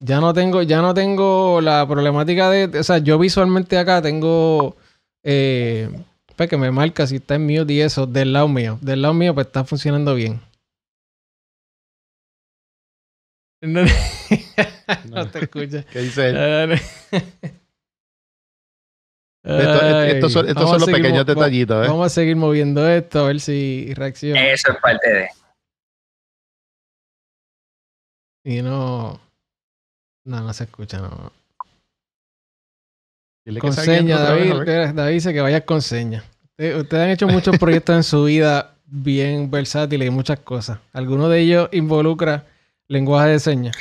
Ya 0.00 0.18
no 0.18 0.32
tengo, 0.32 0.62
ya 0.62 0.80
no 0.80 0.94
tengo 0.94 1.60
la 1.60 1.86
problemática 1.86 2.48
de. 2.48 2.78
O 2.78 2.82
sea, 2.82 2.96
yo 2.96 3.18
visualmente 3.18 3.76
acá 3.76 4.00
tengo. 4.00 4.74
Eh, 5.22 5.90
pues 6.34 6.48
que 6.48 6.56
me 6.56 6.70
marca 6.70 7.06
si 7.06 7.16
está 7.16 7.34
en 7.34 7.46
mute 7.46 7.74
y 7.74 7.82
eso, 7.82 8.06
del 8.06 8.32
lado 8.32 8.48
mío. 8.48 8.78
Del 8.80 9.02
lado 9.02 9.12
mío, 9.12 9.34
pues 9.34 9.48
está 9.48 9.64
funcionando 9.64 10.14
bien. 10.14 10.40
No, 15.10 15.28
te 15.30 15.40
escucha. 15.40 15.84
¿Qué 15.90 16.00
dice 16.00 16.28
él? 16.28 16.80
estos 19.42 20.32
son, 20.32 20.46
los 20.46 20.84
pequeños 20.86 21.26
detallitos. 21.26 21.84
¿eh? 21.84 21.88
Vamos 21.88 22.06
a 22.06 22.08
seguir 22.08 22.36
moviendo 22.36 22.88
esto, 22.88 23.20
a 23.20 23.28
ver 23.28 23.40
si 23.40 23.92
reacciona. 23.94 24.48
Eso 24.48 24.72
es 24.72 24.78
parte 24.78 25.12
de. 25.12 25.28
Y 28.44 28.62
no. 28.62 29.20
No, 30.24 30.40
no 30.40 30.52
se 30.52 30.64
escucha, 30.64 30.98
no. 30.98 31.32
Con 33.60 33.72
seña, 33.72 34.18
David. 34.18 34.92
David 34.92 35.14
dice 35.14 35.32
que 35.32 35.40
vayas 35.40 35.62
con 35.62 35.80
seña. 35.80 36.24
Ustedes 36.58 37.04
han 37.04 37.10
hecho 37.10 37.28
muchos 37.28 37.58
proyectos 37.58 37.94
en 37.94 38.02
su 38.02 38.24
vida 38.24 38.74
bien 38.86 39.50
versátiles 39.50 40.08
y 40.08 40.10
muchas 40.10 40.40
cosas. 40.40 40.78
¿Alguno 40.92 41.28
de 41.28 41.40
ellos 41.40 41.68
involucra 41.72 42.46
lenguaje 42.88 43.28
de 43.30 43.40
señas? 43.40 43.76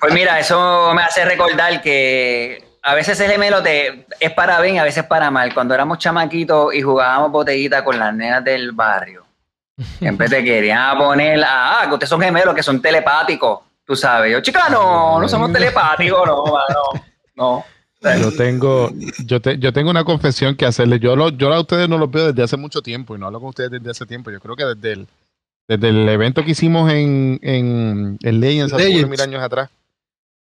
Pues 0.00 0.14
mira, 0.14 0.38
eso 0.40 0.92
me 0.94 1.02
hace 1.02 1.24
recordar 1.24 1.82
que 1.82 2.64
a 2.82 2.94
veces 2.94 3.20
el 3.20 3.30
gemelo 3.30 3.58
es 3.64 4.32
para 4.32 4.60
bien, 4.60 4.78
a 4.78 4.84
veces 4.84 5.04
para 5.04 5.30
mal. 5.30 5.52
Cuando 5.52 5.74
éramos 5.74 5.98
chamaquitos 5.98 6.74
y 6.74 6.80
jugábamos 6.80 7.30
botellita 7.30 7.84
con 7.84 7.98
las 7.98 8.14
nenas 8.14 8.42
del 8.44 8.72
barrio, 8.72 9.24
siempre 9.98 10.28
te 10.28 10.42
querían 10.42 10.96
poner, 10.96 11.42
ah, 11.46 11.84
que 11.86 11.92
ustedes 11.92 12.08
son 12.08 12.20
gemelos, 12.20 12.54
que 12.54 12.62
son 12.62 12.80
telepáticos, 12.80 13.60
tú 13.84 13.94
sabes. 13.94 14.32
Yo, 14.32 14.40
chica, 14.40 14.68
no, 14.70 15.20
no 15.20 15.28
somos 15.28 15.52
telepáticos, 15.52 16.26
no, 16.26 16.44
no, 16.44 17.02
no. 17.36 17.64
Yo 18.00 18.30
tengo, 18.36 18.90
yo, 19.26 19.38
yo 19.38 19.72
tengo 19.72 19.90
una 19.90 20.04
confesión 20.04 20.54
que 20.54 20.64
hacerle. 20.64 21.00
Yo, 21.00 21.16
lo, 21.16 21.30
yo 21.30 21.52
a 21.52 21.60
ustedes 21.60 21.88
no 21.88 21.98
los 21.98 22.10
veo 22.10 22.28
desde 22.28 22.44
hace 22.44 22.56
mucho 22.56 22.80
tiempo 22.80 23.16
y 23.16 23.18
no 23.18 23.26
hablo 23.26 23.40
con 23.40 23.48
ustedes 23.48 23.72
desde 23.72 23.90
hace 23.90 24.06
tiempo. 24.06 24.30
Yo 24.30 24.38
creo 24.38 24.54
que 24.54 24.64
desde 24.64 24.92
el, 24.92 25.08
desde 25.68 25.90
el 25.90 26.08
evento 26.08 26.42
que 26.44 26.52
hicimos 26.52 26.90
en, 26.90 27.38
en, 27.42 28.18
en 28.22 28.40
Legends 28.40 28.72
hace 28.72 29.06
mil 29.06 29.20
años 29.20 29.42
atrás. 29.42 29.70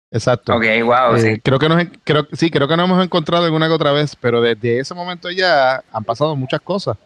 Exacto. 0.09 0.55
Ok, 0.55 0.63
wow, 0.85 1.15
eh, 1.15 1.19
sí. 1.19 1.41
Creo 1.41 1.59
que 1.59 1.67
nos, 1.67 1.83
creo, 2.05 2.25
sí, 2.31 2.49
creo 2.49 2.67
que 2.67 2.77
nos 2.77 2.85
hemos 2.85 3.03
encontrado 3.03 3.43
alguna 3.43 3.67
que 3.67 3.73
otra 3.73 3.91
vez, 3.91 4.15
pero 4.15 4.41
desde 4.41 4.79
ese 4.79 4.93
momento 4.93 5.29
ya 5.29 5.83
han 5.91 6.03
pasado 6.05 6.33
muchas 6.35 6.61
cosas. 6.61 6.97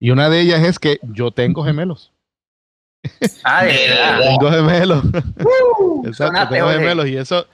Y 0.00 0.10
una 0.10 0.28
de 0.28 0.40
ellas 0.40 0.62
es 0.64 0.78
que 0.80 0.98
yo 1.02 1.30
tengo 1.30 1.64
gemelos. 1.64 2.12
Ah, 3.44 3.64
de 3.64 3.72
verdad. 3.72 4.20
tengo 4.28 4.50
gemelos. 4.50 5.04
Uh, 5.78 6.06
Exacto, 6.06 6.48
tengo 6.50 6.68
gemelos. 6.68 7.06
Y 7.06 7.16
eso, 7.16 7.46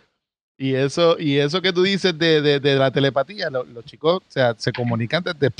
y 0.57 0.75
eso, 0.75 1.17
y 1.19 1.37
eso 1.37 1.61
que 1.61 1.73
tú 1.73 1.83
dices 1.83 2.19
de, 2.19 2.41
de, 2.41 2.59
de 2.59 2.77
la 2.77 2.91
telepatía, 2.91 3.51
los, 3.51 3.85
chicos, 3.85 4.17
o 4.17 4.31
sea, 4.31 4.55
se 4.57 4.73
comunican 4.73 5.23
desde 5.23 5.53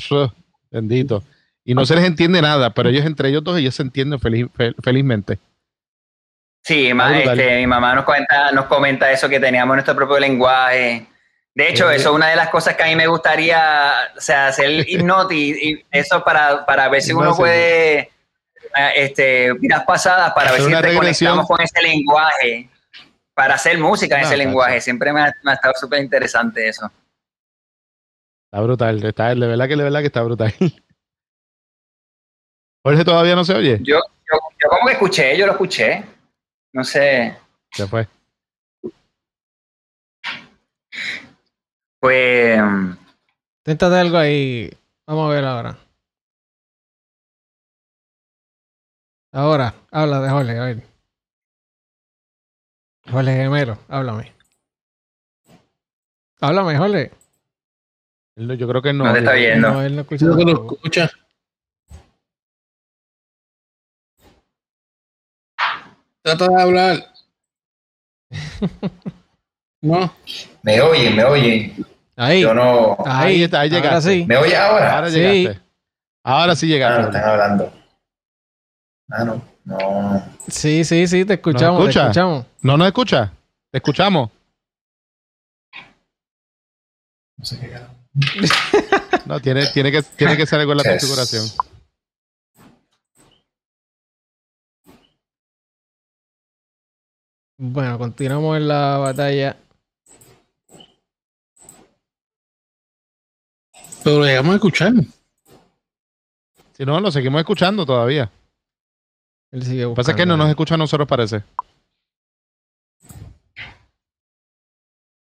bendito. 0.71 1.23
Y 1.69 1.75
no 1.75 1.85
se 1.85 1.97
les 1.97 2.05
entiende 2.05 2.41
nada, 2.41 2.71
pero 2.71 2.89
ellos 2.89 3.05
entre 3.05 3.29
ellos 3.29 3.43
dos, 3.43 3.59
ellos 3.59 3.75
se 3.75 3.83
entienden 3.83 4.21
felizmente. 4.21 5.41
Sí, 6.63 6.91
este, 6.91 7.57
mi 7.57 7.67
mamá 7.67 7.95
nos 7.97 8.05
comenta, 8.05 8.53
nos 8.53 8.67
comenta 8.67 9.11
eso 9.11 9.29
que 9.29 9.41
teníamos 9.41 9.75
nuestro 9.75 9.97
propio 9.97 10.21
lenguaje. 10.21 11.07
De 11.53 11.69
hecho, 11.69 11.91
eso 11.91 12.11
es 12.11 12.15
una 12.15 12.29
de 12.29 12.37
las 12.37 12.51
cosas 12.51 12.77
que 12.77 12.85
a 12.85 12.87
mí 12.87 12.95
me 12.95 13.09
gustaría, 13.09 13.93
o 14.17 14.21
sea, 14.21 14.49
hacer 14.49 14.71
hipnotis 14.89 15.57
y 15.61 15.85
eso 15.91 16.23
para, 16.23 16.65
para 16.65 16.89
ver 16.89 17.03
si 17.03 17.13
uno 17.13 17.35
puede, 17.35 17.99
eh, 17.99 18.11
este, 18.95 19.53
vidas 19.55 19.85
pasadas, 19.85 20.33
para 20.35 20.53
ver 20.53 20.61
si 20.61 20.73
reconectamos 20.73 21.49
con 21.49 21.61
ese 21.61 21.83
lenguaje 21.83 22.69
para 23.35 23.55
hacer 23.55 23.77
música 23.79 24.19
en 24.19 24.25
ese 24.25 24.37
lenguaje. 24.37 24.81
Siempre 24.81 25.13
me 25.13 25.21
ha, 25.21 25.29
estado 25.53 25.75
súper 25.81 26.01
interesante 26.01 26.69
eso. 26.69 26.91
Está 28.47 28.63
brutal, 28.63 29.05
está, 29.05 29.35
de 29.35 29.47
verdad 29.47 29.67
que 29.67 29.77
de 29.77 29.83
verdad 29.83 30.01
que 30.01 30.07
está 30.07 30.23
brutal. 30.23 30.55
Jorge 32.87 33.05
todavía 33.05 33.35
no 33.35 33.45
se 33.45 33.53
oye. 33.53 33.79
Yo, 33.83 33.97
yo, 33.97 34.39
yo 34.63 34.69
como 34.69 34.87
que 34.87 34.93
escuché, 34.93 35.37
yo 35.37 35.45
lo 35.47 35.53
escuché. 35.55 36.05
No 36.73 36.85
sé. 36.85 37.37
Se 37.73 37.85
fue. 37.89 38.07
Pues. 41.99 42.61
Téntate 43.65 43.97
algo 43.97 44.19
ahí. 44.19 44.71
Vamos 45.05 45.29
a 45.29 45.35
ver 45.35 45.45
ahora. 45.45 45.79
Ahora, 49.33 49.75
habla 49.91 50.21
de 50.21 50.31
Jorge, 50.31 50.57
a 50.57 50.65
ver. 50.67 50.83
Jorge 53.11 53.33
Gemelo, 53.33 53.79
háblame. 53.89 54.33
Háblame, 56.41 56.79
Jorge. 56.79 57.11
Yo 58.37 58.69
creo 58.69 58.81
que 58.81 58.93
no. 58.93 59.07
No 59.07 59.13
te 59.13 59.19
está 59.19 59.33
viendo. 59.33 59.73
No, 59.73 59.83
él 59.83 59.97
no 59.97 60.03
escucha. 60.03 60.25
No, 60.25 60.37
lo 60.37 60.53
escucha. 60.53 61.11
Trata 66.27 66.49
de 66.49 66.61
hablar. 66.61 67.07
no. 69.81 70.13
Me 70.61 70.81
oyen, 70.81 71.15
me 71.15 71.25
oyen. 71.25 71.87
Ahí. 72.17 72.41
Yo 72.41 72.53
no. 72.53 72.97
Ahí, 73.07 73.45
está, 73.45 73.61
ahí 73.61 73.71
llegaste. 73.71 73.89
Ahora 73.89 74.01
sí. 74.01 74.25
¿Me 74.27 74.37
oye 74.37 74.57
ahora? 74.57 74.97
Ahora 74.97 75.09
llegaste. 75.09 75.63
Ahora 76.25 76.57
sí 76.57 76.67
llegaste. 76.67 76.99
Ah, 76.99 77.03
no, 77.03 77.09
están 77.17 77.31
hablando. 77.31 77.73
Ah, 79.09 79.25
no. 79.25 79.43
No. 79.65 80.25
Sí, 80.49 80.83
sí, 80.85 81.07
sí, 81.07 81.25
te 81.25 81.35
escuchamos, 81.35 81.79
¿No 81.79 81.93
te 81.93 81.97
escuchamos. 81.97 82.45
No 82.61 82.77
nos 82.77 82.89
escucha. 82.89 83.33
Te 83.71 83.79
escuchamos. 83.79 84.31
No 87.37 87.45
sé 87.45 87.61
qué 87.61 87.79
No, 89.27 89.39
tiene, 89.39 89.65
tiene, 89.67 89.93
que, 89.93 90.03
tiene 90.03 90.37
que 90.37 90.47
salir 90.47 90.67
con 90.67 90.77
la 90.77 90.83
configuración. 90.83 91.45
Bueno, 97.59 97.99
continuamos 97.99 98.57
en 98.59 98.69
la 98.69 98.99
batalla. 98.99 99.57
Pero 104.05 104.19
lo 104.19 104.25
llegamos 104.25 104.53
a 104.53 104.57
escuchar. 104.57 104.93
Si 106.75 106.85
no, 106.85 107.01
lo 107.01 107.11
seguimos 107.11 107.41
escuchando 107.41 107.87
todavía. 107.87 108.31
Él 109.51 109.63
sigue 109.63 109.89
Pasa 109.95 110.15
que 110.15 110.27
no 110.27 110.37
nos 110.37 110.51
escucha 110.51 110.75
a 110.75 110.79
nosotros, 110.79 111.09
parece. 111.09 111.43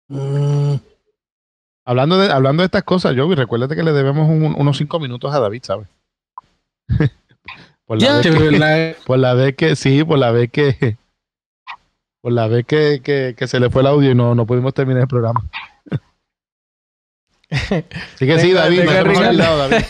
Mm. 0.08 0.74
Hablando, 1.86 2.18
de, 2.18 2.32
hablando 2.32 2.62
de 2.62 2.66
estas 2.66 2.82
cosas, 2.82 3.14
Joey, 3.16 3.36
recuérdate 3.36 3.76
que 3.76 3.82
le 3.82 3.92
debemos 3.92 4.28
unos 4.28 4.76
cinco 4.76 4.98
minutos 4.98 5.32
a 5.32 5.38
David, 5.38 5.62
¿sabes? 5.62 5.86
por, 7.86 8.02
la 8.02 8.18
vez 8.18 8.26
que, 8.26 8.96
por 9.06 9.18
la 9.18 9.34
vez 9.34 9.54
que, 9.54 9.76
sí, 9.76 10.02
por 10.02 10.18
la 10.18 10.30
vez 10.30 10.50
que, 10.50 10.96
por 12.24 12.32
la 12.32 12.48
vez 12.48 12.64
que, 12.64 13.02
que, 13.36 13.46
se 13.46 13.60
le 13.60 13.68
fue 13.68 13.82
el 13.82 13.88
audio 13.88 14.10
y 14.12 14.14
no, 14.14 14.34
no 14.34 14.46
pudimos 14.46 14.72
terminar 14.72 15.02
el 15.02 15.08
programa. 15.08 15.44
Sí 18.16 18.26
que 18.26 18.40
sí, 18.40 18.52
David, 18.52 18.82
no 18.84 19.56
David. 19.56 19.84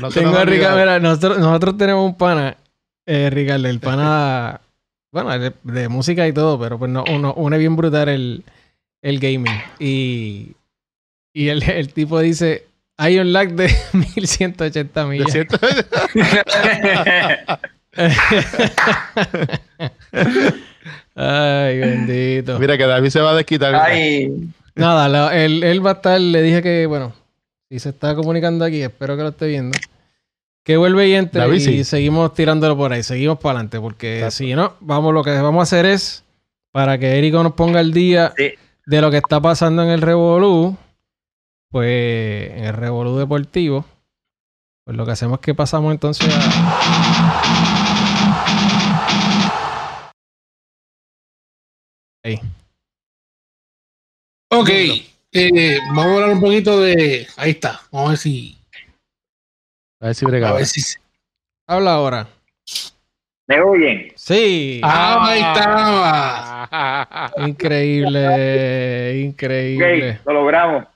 No 0.00 0.08
tengo 0.08 0.34
a 0.36 0.44
Ricardo, 0.46 1.00
nosotros, 1.00 1.38
nosotros 1.38 1.76
tenemos 1.76 2.04
un 2.04 2.16
pana 2.16 2.56
eh, 3.06 3.28
Ricardo, 3.30 3.68
el 3.68 3.78
pana, 3.78 4.62
bueno, 5.12 5.38
de, 5.38 5.88
música 5.88 6.26
y 6.26 6.32
todo, 6.32 6.58
pero 6.58 6.78
pues 6.78 6.90
no, 6.90 7.04
uno 7.04 7.34
une 7.34 7.58
bien 7.58 7.76
brutal 7.76 8.08
el, 8.08 8.44
el 9.02 9.20
gaming. 9.20 9.62
Y, 9.78 10.56
y 11.34 11.48
el, 11.48 11.62
el 11.62 11.92
tipo 11.92 12.18
dice, 12.20 12.66
hay 12.96 13.18
un 13.18 13.34
lag 13.34 13.52
de 13.52 13.70
1180 13.92 15.06
millas. 15.06 15.36
Ay, 21.14 21.78
bendito. 21.78 22.58
Mira 22.58 22.78
que 22.78 22.86
David 22.86 23.10
se 23.10 23.20
va 23.20 23.30
a 23.30 23.34
desquitar. 23.34 23.74
Ay. 23.74 24.50
Nada, 24.74 25.36
él, 25.36 25.62
él 25.62 25.84
va 25.84 25.90
a 25.90 25.94
estar, 25.94 26.20
le 26.20 26.40
dije 26.42 26.62
que, 26.62 26.86
bueno, 26.86 27.12
si 27.68 27.78
se 27.78 27.90
está 27.90 28.14
comunicando 28.14 28.64
aquí, 28.64 28.82
espero 28.82 29.16
que 29.16 29.22
lo 29.22 29.28
esté 29.28 29.46
viendo 29.46 29.76
que 30.64 30.76
vuelve 30.76 31.08
y 31.08 31.14
entre 31.14 31.56
y 31.56 31.84
seguimos 31.84 32.34
tirándolo 32.34 32.76
por 32.76 32.92
ahí, 32.92 33.02
seguimos 33.02 33.38
para 33.38 33.58
adelante, 33.58 33.80
porque 33.80 34.28
si 34.30 34.54
no, 34.54 34.74
vamos, 34.80 35.12
lo 35.12 35.24
que 35.24 35.32
vamos 35.32 35.60
a 35.60 35.62
hacer 35.62 35.86
es 35.86 36.24
para 36.70 36.98
que 36.98 37.18
Érico 37.18 37.42
nos 37.42 37.54
ponga 37.54 37.80
el 37.80 37.92
día 37.92 38.32
de 38.86 39.00
lo 39.00 39.10
que 39.10 39.16
está 39.16 39.40
pasando 39.40 39.82
en 39.82 39.90
el 39.90 40.00
Revolú, 40.00 40.76
pues 41.70 42.50
en 42.52 42.64
el 42.64 42.74
Revolú 42.74 43.16
Deportivo, 43.16 43.84
pues 44.84 44.96
lo 44.96 45.04
que 45.04 45.12
hacemos 45.12 45.38
es 45.38 45.44
que 45.44 45.54
pasamos 45.54 45.92
entonces 45.92 46.28
a... 46.32 47.81
Ahí. 52.24 52.40
Ok, 54.50 54.68
eh, 55.32 55.78
vamos 55.88 56.06
a 56.06 56.14
hablar 56.14 56.30
un 56.30 56.40
poquito 56.40 56.80
de... 56.80 57.26
Ahí 57.36 57.52
está, 57.52 57.80
vamos 57.90 58.08
a 58.08 58.10
ver 58.10 58.18
si 58.18 58.62
a 60.02 60.06
ver 60.06 60.14
si 60.16 60.24
bregaba. 60.26 60.56
A 60.56 60.58
ver 60.58 60.66
si... 60.66 60.98
Habla 61.68 61.94
ahora. 61.94 62.26
¿Me 63.46 63.60
oyen? 63.60 64.12
Sí. 64.16 64.80
Ah, 64.82 65.30
ahí 65.30 65.40
estaba. 65.40 67.32
Increíble, 67.46 69.20
increíble. 69.20 70.20
lo 70.26 70.32
logramos. 70.32 70.86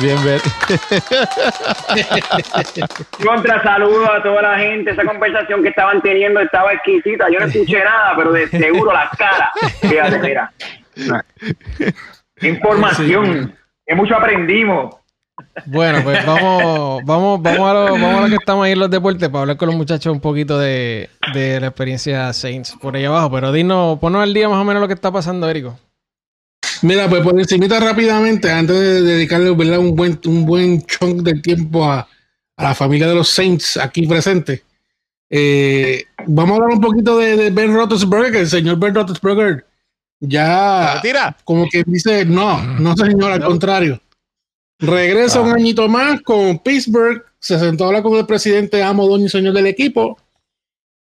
Bien, 0.00 0.22
ver. 0.24 0.40
Contra 3.24 3.62
saludo 3.62 4.12
a 4.12 4.22
toda 4.22 4.42
la 4.42 4.58
gente. 4.58 4.90
Esa 4.90 5.04
conversación 5.04 5.62
que 5.62 5.70
estaban 5.70 6.02
teniendo 6.02 6.40
estaba 6.40 6.72
exquisita. 6.72 7.30
Yo 7.30 7.40
no 7.40 7.46
escuché 7.46 7.82
nada, 7.82 8.14
pero 8.16 8.32
de 8.32 8.48
seguro 8.48 8.92
las 8.92 9.10
caras. 9.16 9.50
Fíjate, 9.80 10.18
mira. 10.18 10.52
Información. 12.42 13.56
Que 13.86 13.94
mucho 13.94 14.16
aprendimos. 14.16 14.96
Bueno, 15.66 16.00
pues 16.02 16.24
vamos, 16.24 17.02
vamos, 17.04 17.42
vamos 17.42 17.70
a 17.70 17.74
lo, 17.74 17.84
vamos 17.92 18.18
a 18.18 18.20
lo 18.22 18.28
que 18.28 18.36
estamos 18.36 18.64
ahí 18.64 18.72
en 18.72 18.78
los 18.78 18.90
deportes 18.90 19.28
para 19.28 19.42
hablar 19.42 19.56
con 19.56 19.66
los 19.66 19.76
muchachos 19.76 20.12
un 20.12 20.20
poquito 20.20 20.58
de, 20.58 21.10
de 21.32 21.60
la 21.60 21.68
experiencia 21.68 22.32
Saints 22.32 22.76
por 22.80 22.94
ahí 22.94 23.04
abajo. 23.04 23.30
Pero 23.30 23.52
dinos, 23.52 23.98
ponnos 23.98 24.22
al 24.22 24.32
día 24.32 24.48
más 24.48 24.58
o 24.58 24.64
menos 24.64 24.80
lo 24.80 24.88
que 24.88 24.94
está 24.94 25.10
pasando, 25.10 25.48
Érico. 25.48 25.78
Mira, 26.84 27.08
pues 27.08 27.22
por 27.22 27.38
encimita 27.38 27.80
rápidamente, 27.80 28.50
antes 28.50 28.78
de 28.78 29.00
dedicarle 29.00 29.50
un 29.50 29.96
buen, 29.96 30.20
un 30.26 30.44
buen 30.44 30.84
chunk 30.84 31.22
de 31.22 31.40
tiempo 31.40 31.90
a, 31.90 32.06
la 32.58 32.74
familia 32.74 33.08
de 33.08 33.14
los 33.14 33.30
Saints 33.30 33.78
aquí 33.78 34.06
presente, 34.06 34.62
eh, 35.30 36.04
vamos 36.26 36.52
a 36.52 36.62
hablar 36.62 36.76
un 36.76 36.82
poquito 36.82 37.16
de, 37.16 37.48
Ben 37.48 37.72
Roethlisberger, 37.72 38.42
el 38.42 38.48
señor 38.48 38.78
Ben 38.78 38.94
Roethlisberger 38.94 39.64
ya 40.20 41.02
como 41.44 41.66
que 41.70 41.84
dice, 41.86 42.26
no, 42.26 42.62
no 42.78 42.94
señor, 42.96 43.32
al 43.32 43.44
contrario. 43.44 44.00
Regresa 44.78 45.40
un 45.40 45.52
ah. 45.52 45.54
añito 45.54 45.88
más 45.88 46.20
con 46.20 46.58
Pittsburgh, 46.58 47.24
se 47.38 47.58
sentó 47.58 47.84
a 47.84 47.86
hablar 47.88 48.02
con 48.02 48.14
el 48.18 48.26
presidente 48.26 48.82
amo, 48.82 49.08
doña 49.08 49.24
y 49.24 49.30
señor 49.30 49.54
del 49.54 49.68
equipo, 49.68 50.18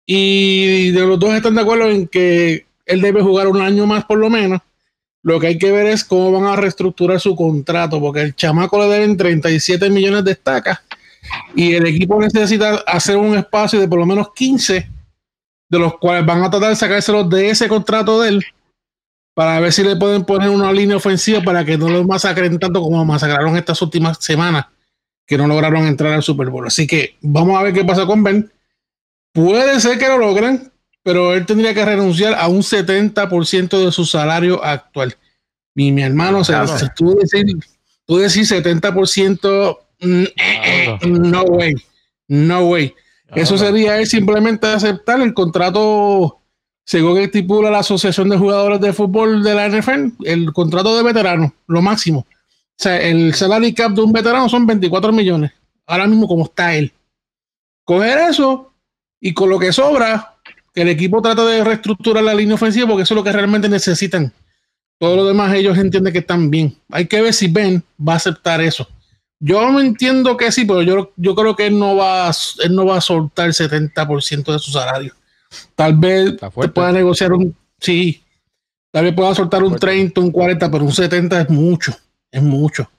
y 0.05 0.91
de 0.91 1.07
los 1.07 1.19
dos 1.19 1.33
están 1.33 1.55
de 1.55 1.61
acuerdo 1.61 1.89
en 1.89 2.07
que 2.07 2.67
él 2.85 3.01
debe 3.01 3.23
jugar 3.23 3.47
un 3.47 3.61
año 3.61 3.87
más 3.87 4.05
por 4.05 4.19
lo 4.19 4.29
menos 4.29 4.61
lo 5.23 5.39
que 5.39 5.47
hay 5.47 5.57
que 5.57 5.71
ver 5.71 5.87
es 5.87 6.03
cómo 6.03 6.31
van 6.31 6.51
a 6.51 6.55
reestructurar 6.55 7.19
su 7.19 7.35
contrato, 7.35 7.99
porque 7.99 8.21
el 8.21 8.35
chamaco 8.35 8.79
le 8.79 8.87
deben 8.87 9.17
37 9.17 9.89
millones 9.89 10.23
de 10.23 10.31
estacas 10.31 10.79
y 11.55 11.73
el 11.73 11.85
equipo 11.85 12.19
necesita 12.19 12.77
hacer 12.87 13.17
un 13.17 13.35
espacio 13.35 13.79
de 13.79 13.87
por 13.87 13.99
lo 13.99 14.05
menos 14.05 14.33
15, 14.33 14.89
de 15.69 15.79
los 15.79 15.97
cuales 15.97 16.25
van 16.25 16.43
a 16.43 16.49
tratar 16.49 16.69
de 16.69 16.75
sacárselos 16.75 17.29
de 17.29 17.49
ese 17.49 17.67
contrato 17.67 18.21
de 18.21 18.29
él 18.29 18.45
para 19.33 19.59
ver 19.59 19.71
si 19.71 19.83
le 19.83 19.95
pueden 19.95 20.25
poner 20.25 20.49
una 20.49 20.71
línea 20.71 20.97
ofensiva 20.97 21.41
para 21.41 21.63
que 21.63 21.77
no 21.77 21.89
lo 21.89 22.03
masacren 22.03 22.59
tanto 22.59 22.81
como 22.81 22.97
lo 22.97 23.05
masacraron 23.05 23.55
estas 23.55 23.81
últimas 23.81 24.17
semanas, 24.19 24.65
que 25.25 25.37
no 25.37 25.47
lograron 25.47 25.85
entrar 25.85 26.13
al 26.13 26.23
Super 26.23 26.49
Bowl. 26.49 26.67
Así 26.67 26.85
que 26.85 27.15
vamos 27.21 27.57
a 27.57 27.63
ver 27.63 27.73
qué 27.73 27.85
pasa 27.85 28.05
con 28.05 28.23
Ben. 28.23 28.51
Puede 29.33 29.79
ser 29.79 29.97
que 29.97 30.07
lo 30.07 30.17
logren, 30.17 30.70
pero 31.03 31.33
él 31.33 31.45
tendría 31.45 31.73
que 31.73 31.85
renunciar 31.85 32.35
a 32.35 32.47
un 32.47 32.61
70% 32.61 33.85
de 33.85 33.91
su 33.91 34.05
salario 34.05 34.63
actual. 34.63 35.15
Mi, 35.73 35.91
mi 35.91 36.03
hermano, 36.03 36.39
o 36.39 36.43
sea, 36.43 36.65
tú 36.95 37.15
decís, 37.15 37.55
tú 38.05 38.17
decís 38.17 38.51
70%, 38.51 39.79
mm, 40.01 40.23
eh, 40.23 40.29
eh, 40.35 40.99
no 41.07 41.43
way, 41.43 41.73
no 42.27 42.67
way. 42.67 42.93
Eso 43.33 43.57
sería 43.57 43.97
él 43.99 44.07
simplemente 44.07 44.67
aceptar 44.67 45.21
el 45.21 45.33
contrato, 45.33 46.41
según 46.83 47.15
que 47.15 47.23
estipula 47.23 47.71
la 47.71 47.79
Asociación 47.79 48.27
de 48.27 48.37
Jugadores 48.37 48.81
de 48.81 48.91
Fútbol 48.91 49.41
de 49.41 49.55
la 49.55 49.69
NFL, 49.69 50.25
el 50.25 50.51
contrato 50.51 50.95
de 50.97 51.03
veterano, 51.03 51.53
lo 51.67 51.81
máximo. 51.81 52.19
O 52.19 52.83
sea, 52.83 52.99
el 52.99 53.33
salary 53.33 53.73
cap 53.73 53.93
de 53.93 54.01
un 54.01 54.11
veterano 54.11 54.49
son 54.49 54.65
24 54.65 55.13
millones. 55.13 55.51
Ahora 55.85 56.07
mismo, 56.07 56.27
como 56.27 56.45
está 56.45 56.75
él. 56.75 56.91
Coger 57.85 58.17
eso 58.29 58.73
y 59.19 59.33
con 59.33 59.49
lo 59.49 59.59
que 59.59 59.71
sobra, 59.71 60.40
que 60.73 60.81
el 60.81 60.89
equipo 60.89 61.21
trata 61.21 61.45
de 61.45 61.63
reestructurar 61.63 62.23
la 62.23 62.33
línea 62.33 62.55
ofensiva 62.55 62.87
porque 62.87 63.03
eso 63.03 63.13
es 63.13 63.17
lo 63.17 63.23
que 63.23 63.31
realmente 63.31 63.69
necesitan. 63.69 64.33
Todo 64.97 65.15
lo 65.15 65.25
demás 65.25 65.53
ellos 65.55 65.77
entienden 65.77 66.13
que 66.13 66.19
están 66.19 66.49
bien. 66.51 66.77
Hay 66.89 67.07
que 67.07 67.21
ver 67.21 67.33
si 67.33 67.47
Ben 67.47 67.83
va 67.99 68.13
a 68.13 68.17
aceptar 68.17 68.61
eso. 68.61 68.87
Yo 69.39 69.71
no 69.71 69.79
entiendo 69.79 70.37
que 70.37 70.51
sí, 70.51 70.65
pero 70.65 70.83
yo, 70.83 71.11
yo 71.15 71.33
creo 71.33 71.55
que 71.55 71.65
él 71.65 71.79
no 71.79 71.95
va 71.95 72.29
a, 72.29 72.31
él 72.63 72.75
no 72.75 72.85
va 72.85 72.97
a 72.97 73.01
soltar 73.01 73.47
el 73.47 73.53
70% 73.53 74.53
de 74.53 74.59
su 74.59 74.71
salario. 74.71 75.15
Tal 75.75 75.97
vez 75.97 76.35
pueda 76.73 76.91
negociar 76.91 77.33
un 77.33 77.55
sí, 77.79 78.23
tal 78.91 79.05
vez 79.05 79.15
pueda 79.15 79.33
soltar 79.33 79.63
un 79.63 79.75
30, 79.75 80.21
un 80.21 80.31
40, 80.31 80.69
pero 80.69 80.85
un 80.85 80.91
70 80.91 81.41
es 81.41 81.49
mucho, 81.49 81.97
es 82.29 82.43
mucho. 82.43 82.89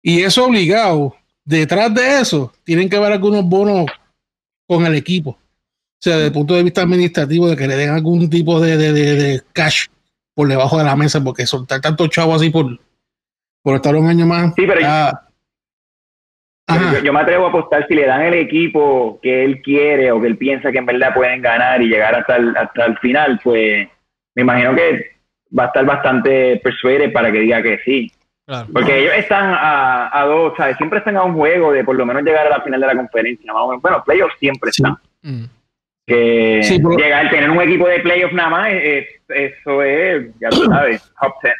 Y 0.00 0.22
eso 0.22 0.44
obligado. 0.44 1.16
Detrás 1.44 1.92
de 1.92 2.20
eso, 2.20 2.52
tienen 2.62 2.88
que 2.88 2.96
haber 2.96 3.12
algunos 3.12 3.44
bonos 3.44 3.86
con 4.68 4.86
el 4.86 4.94
equipo. 4.94 5.36
O 6.00 6.02
sea, 6.02 6.14
desde 6.14 6.28
el 6.28 6.32
punto 6.32 6.54
de 6.54 6.62
vista 6.62 6.80
administrativo, 6.80 7.50
de 7.50 7.56
que 7.58 7.66
le 7.66 7.76
den 7.76 7.90
algún 7.90 8.30
tipo 8.30 8.58
de, 8.58 8.78
de, 8.78 8.92
de, 8.94 9.42
cash 9.52 9.88
por 10.34 10.48
debajo 10.48 10.78
de 10.78 10.84
la 10.84 10.96
mesa, 10.96 11.22
porque 11.22 11.44
soltar 11.44 11.82
tanto 11.82 12.06
chavo 12.06 12.34
así 12.34 12.48
por, 12.48 12.78
por 13.62 13.76
estar 13.76 13.94
un 13.94 14.08
año 14.08 14.24
más. 14.24 14.54
Sí, 14.56 14.64
pero, 14.66 14.80
yo, 17.04 17.12
me 17.12 17.20
atrevo 17.20 17.44
a 17.44 17.48
apostar 17.50 17.86
si 17.86 17.94
le 17.94 18.06
dan 18.06 18.22
el 18.22 18.32
equipo 18.32 19.18
que 19.22 19.44
él 19.44 19.60
quiere 19.60 20.10
o 20.10 20.18
que 20.22 20.28
él 20.28 20.38
piensa 20.38 20.72
que 20.72 20.78
en 20.78 20.86
verdad 20.86 21.12
pueden 21.12 21.42
ganar 21.42 21.82
y 21.82 21.88
llegar 21.88 22.14
hasta 22.14 22.36
el, 22.36 22.56
hasta 22.56 22.86
el 22.86 22.96
final, 22.96 23.38
pues 23.44 23.86
me 24.34 24.42
imagino 24.42 24.74
que 24.74 25.18
va 25.58 25.64
a 25.64 25.66
estar 25.66 25.84
bastante 25.84 26.62
persuade 26.64 27.10
para 27.10 27.30
que 27.30 27.40
diga 27.40 27.62
que 27.62 27.78
sí. 27.84 28.10
Porque 28.72 29.00
ellos 29.00 29.12
están 29.18 29.52
a, 29.52 30.18
a 30.18 30.24
dos, 30.24 30.54
¿sabes? 30.56 30.78
Siempre 30.78 31.00
están 31.00 31.18
a 31.18 31.24
un 31.24 31.34
juego 31.34 31.72
de 31.72 31.84
por 31.84 31.94
lo 31.94 32.06
menos 32.06 32.22
llegar 32.22 32.46
a 32.46 32.50
la 32.50 32.62
final 32.62 32.80
de 32.80 32.86
la 32.86 32.96
conferencia. 32.96 33.52
Bueno, 33.52 34.02
playoffs 34.02 34.38
siempre 34.40 34.70
están. 34.70 34.96
Mm. 35.22 35.44
Que 36.10 36.80
llegar 36.98 37.26
a 37.26 37.30
tener 37.30 37.50
un 37.50 37.62
equipo 37.62 37.86
de 37.86 38.00
playoffs 38.00 38.34
nada 38.34 38.50
más, 38.50 38.72
eso 38.72 39.82
es, 39.82 40.26
ya 40.40 40.48
lo 40.50 40.64
sabes, 40.74 41.02
top 41.20 41.34
10. 41.42 41.54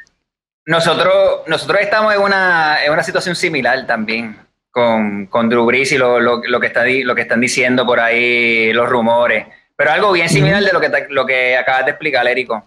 Nosotros, 0.67 1.43
nosotros 1.47 1.81
estamos 1.81 2.15
en 2.15 2.21
una, 2.21 2.85
en 2.85 2.93
una 2.93 3.03
situación 3.03 3.37
similar 3.37 3.87
también 3.87 4.37
con, 4.71 5.27
con 5.27 5.49
Drew 5.49 5.65
Brees 5.65 5.93
y 5.93 5.99
lo, 5.99 6.19
lo, 6.21 6.43
lo, 6.45 6.61
que 6.61 6.67
está, 6.67 6.85
lo 6.85 7.15
que 7.15 7.23
están 7.23 7.41
diciendo 7.41 7.87
por 7.87 8.01
ahí 8.01 8.73
los 8.73 8.89
rumores. 8.89 9.47
Pero 9.77 9.93
algo 9.93 10.13
bien 10.13 10.29
similar 10.29 10.63
de 10.63 10.73
lo 10.73 10.81
que, 10.81 10.91
lo 11.11 11.25
que 11.25 11.57
acabas 11.57 11.85
de 11.85 11.93
explicar, 11.93 12.27
Érico. 12.27 12.65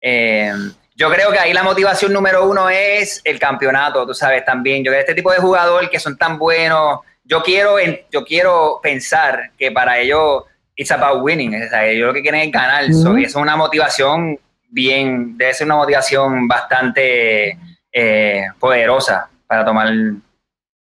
Eh, 0.00 0.52
yo 0.94 1.10
creo 1.10 1.32
que 1.32 1.38
ahí 1.38 1.52
la 1.52 1.62
motivación 1.62 2.12
número 2.12 2.48
uno 2.48 2.68
es 2.68 3.20
el 3.24 3.38
campeonato, 3.38 4.06
tú 4.06 4.14
sabes, 4.14 4.44
también. 4.44 4.84
Yo 4.84 4.92
este 4.92 5.14
tipo 5.14 5.32
de 5.32 5.38
jugadores 5.38 5.90
que 5.90 5.98
son 5.98 6.16
tan 6.16 6.38
buenos, 6.38 7.00
yo 7.24 7.42
quiero, 7.42 7.76
yo 8.10 8.24
quiero 8.24 8.80
pensar 8.82 9.50
que 9.58 9.72
para 9.72 9.98
ellos 9.98 10.44
it's 10.78 10.92
about 10.92 11.22
winning. 11.22 11.54
O 11.54 11.68
sea, 11.68 11.86
ellos 11.86 12.06
lo 12.06 12.14
que 12.14 12.22
quieren 12.22 12.40
es 12.40 12.52
ganar. 12.52 12.84
eso 12.84 13.16
es 13.16 13.34
una 13.34 13.56
motivación 13.56 14.38
bien, 14.70 15.36
debe 15.36 15.52
ser 15.52 15.66
una 15.66 15.76
motivación 15.76 16.46
bastante 16.46 17.58
eh, 17.92 18.44
poderosa 18.58 19.28
para 19.46 19.64
tomar, 19.64 19.92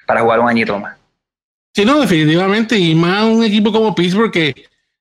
para 0.05 0.21
jugar 0.21 0.41
un 0.41 0.49
añito 0.49 0.77
más. 0.77 0.97
Sí, 1.73 1.85
no, 1.85 2.01
definitivamente. 2.01 2.77
Y 2.77 2.93
más 2.95 3.23
un 3.23 3.43
equipo 3.43 3.71
como 3.71 3.95
Pittsburgh 3.95 4.31
que 4.31 4.53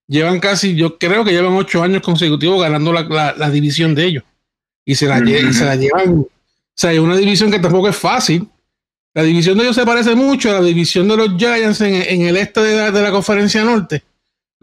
llevan 0.07 0.39
casi, 0.39 0.77
yo 0.77 0.99
creo 0.99 1.25
que 1.25 1.33
llevan 1.33 1.55
ocho 1.55 1.83
años 1.83 2.03
consecutivos 2.03 2.63
ganando 2.63 2.93
la, 2.93 3.51
división 3.51 3.95
de 3.95 4.05
ellos. 4.05 4.25
Y 4.85 4.95
se 4.95 5.07
la, 5.07 5.19
se 5.19 5.65
la 5.65 5.75
llevan. 5.75 6.21
O 6.21 6.29
sea, 6.75 6.91
hay 6.91 6.99
una 6.99 7.17
división 7.17 7.51
que 7.51 7.59
tampoco 7.59 7.89
es 7.89 7.97
fácil. 7.97 8.49
La 9.15 9.23
división 9.23 9.57
de 9.57 9.65
ellos 9.65 9.75
se 9.75 9.87
parece 9.87 10.15
mucho 10.15 10.51
a 10.51 10.61
la 10.61 10.61
división 10.61 11.09
de 11.09 11.17
los 11.17 11.37
Giants 11.37 11.81
en, 11.81 12.21
el 12.21 12.37
este 12.37 12.61
de 12.61 12.93
de 12.93 13.03
la 13.03 13.11
conferencia 13.11 13.65
norte 13.65 14.05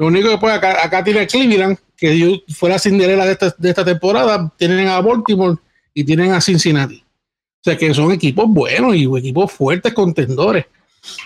lo 0.04 0.10
único 0.10 0.30
que 0.30 0.38
puede 0.38 0.56
acá, 0.56 0.84
acá 0.84 1.02
tiene 1.02 1.26
Cleveland, 1.26 1.78
que 1.96 2.42
fue 2.50 2.70
la 2.70 2.78
Cinderella 2.78 3.26
de 3.26 3.32
esta, 3.32 3.56
de 3.58 3.70
esta 3.70 3.86
temporada. 3.86 4.52
Tienen 4.58 4.90
a 4.90 5.00
Baltimore 5.00 5.58
y 5.94 6.04
tienen 6.04 6.34
a 6.34 6.42
Cincinnati. 6.42 6.98
O 6.98 7.64
sea 7.64 7.78
que 7.78 7.94
son 7.94 8.12
equipos 8.12 8.46
buenos 8.50 8.96
y 8.98 9.06
equipos 9.06 9.50
fuertes, 9.50 9.94
contendores. 9.94 10.66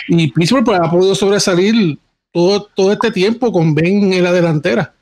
Y 0.07 0.31
Pittsburgh 0.31 0.63
pues, 0.63 0.79
ha 0.79 0.91
podido 0.91 1.15
sobresalir 1.15 1.97
todo, 2.31 2.65
todo 2.75 2.91
este 2.91 3.09
tiempo 3.09 3.51
con 3.51 3.73
Ben 3.73 4.13
en 4.13 4.23
la 4.23 4.31
delantera. 4.31 4.93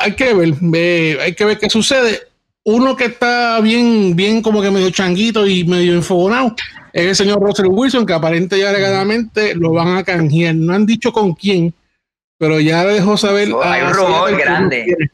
hay 0.00 0.14
que 0.14 0.34
ver, 0.34 1.20
hay 1.20 1.34
que 1.34 1.44
ver 1.46 1.58
qué 1.58 1.70
sucede. 1.70 2.20
Uno 2.64 2.96
que 2.96 3.06
está 3.06 3.60
bien, 3.62 4.14
bien 4.14 4.42
como 4.42 4.60
que 4.60 4.70
medio 4.70 4.90
changuito 4.90 5.46
y 5.46 5.64
medio 5.64 5.94
enfogonado 5.94 6.54
es 6.92 7.06
el 7.06 7.16
señor 7.16 7.40
Russell 7.40 7.68
Wilson, 7.70 8.04
que 8.04 8.12
aparentemente 8.12 8.58
ya 8.58 8.68
alegadamente 8.68 9.54
lo 9.54 9.72
van 9.72 9.96
a 9.96 10.04
canjear. 10.04 10.54
No 10.54 10.74
han 10.74 10.84
dicho 10.84 11.12
con 11.12 11.32
quién, 11.32 11.72
pero 12.44 12.60
ya 12.60 12.84
dejó 12.84 13.16
saber. 13.16 13.48
hay 13.62 13.80
un 13.80 13.94
rumor 13.94 14.36
grande. 14.36 15.10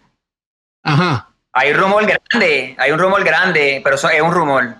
Ajá. 0.82 1.28
Hay 1.52 1.70
un 1.70 1.78
rumor 1.78 2.04
grande, 2.04 2.74
hay 2.76 2.90
un 2.90 2.98
rumor 2.98 3.22
grande, 3.22 3.80
pero 3.84 3.94
eso 3.94 4.08
es 4.08 4.20
un 4.20 4.32
rumor 4.32 4.74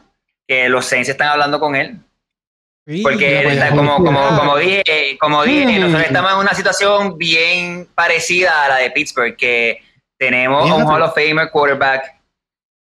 que 0.49 0.69
los 0.69 0.85
Saints 0.85 1.09
están 1.09 1.29
hablando 1.29 1.61
con 1.61 1.77
él. 1.77 1.97
Porque 3.05 3.61
como, 3.71 4.05
como, 4.05 4.37
como 4.37 4.57
dije, 4.57 5.17
como 5.21 5.45
dije 5.45 5.79
nosotros 5.79 6.07
estamos 6.07 6.33
en 6.33 6.39
una 6.39 6.55
situación 6.55 7.17
bien 7.17 7.89
parecida 7.95 8.65
a 8.65 8.69
la 8.69 8.77
de 8.79 8.91
Pittsburgh, 8.91 9.37
que 9.37 9.81
tenemos 10.19 10.69
un 10.69 10.83
Hall 10.83 11.03
of 11.03 11.15
Famer 11.15 11.51
quarterback 11.51 12.17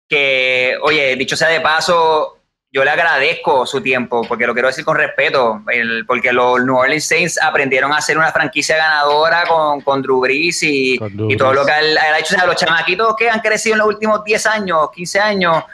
que, 0.08 0.76
oye, 0.82 1.16
dicho 1.16 1.36
sea 1.36 1.48
de 1.48 1.60
paso, 1.60 2.35
yo 2.76 2.84
le 2.84 2.90
agradezco 2.90 3.64
su 3.64 3.80
tiempo, 3.80 4.20
porque 4.28 4.46
lo 4.46 4.52
quiero 4.52 4.68
decir 4.68 4.84
con 4.84 4.98
respeto, 4.98 5.62
porque 6.06 6.30
los 6.30 6.62
New 6.62 6.76
Orleans 6.76 7.06
Saints 7.06 7.42
aprendieron 7.42 7.90
a 7.90 8.02
ser 8.02 8.18
una 8.18 8.30
franquicia 8.30 8.76
ganadora 8.76 9.44
con, 9.46 9.80
con 9.80 10.02
Drew 10.02 10.20
Brees 10.20 10.62
y, 10.62 10.98
y 11.26 11.36
todo 11.38 11.54
lo 11.54 11.64
que 11.64 11.72
él, 11.72 11.96
ha 11.96 12.18
hecho. 12.18 12.34
O 12.34 12.38
sea, 12.38 12.46
los 12.46 12.56
chamaquitos 12.56 13.16
que 13.16 13.30
han 13.30 13.40
crecido 13.40 13.76
en 13.76 13.78
los 13.78 13.88
últimos 13.88 14.22
10 14.22 14.44
años, 14.44 14.90
15 14.94 15.20
años, 15.20 15.64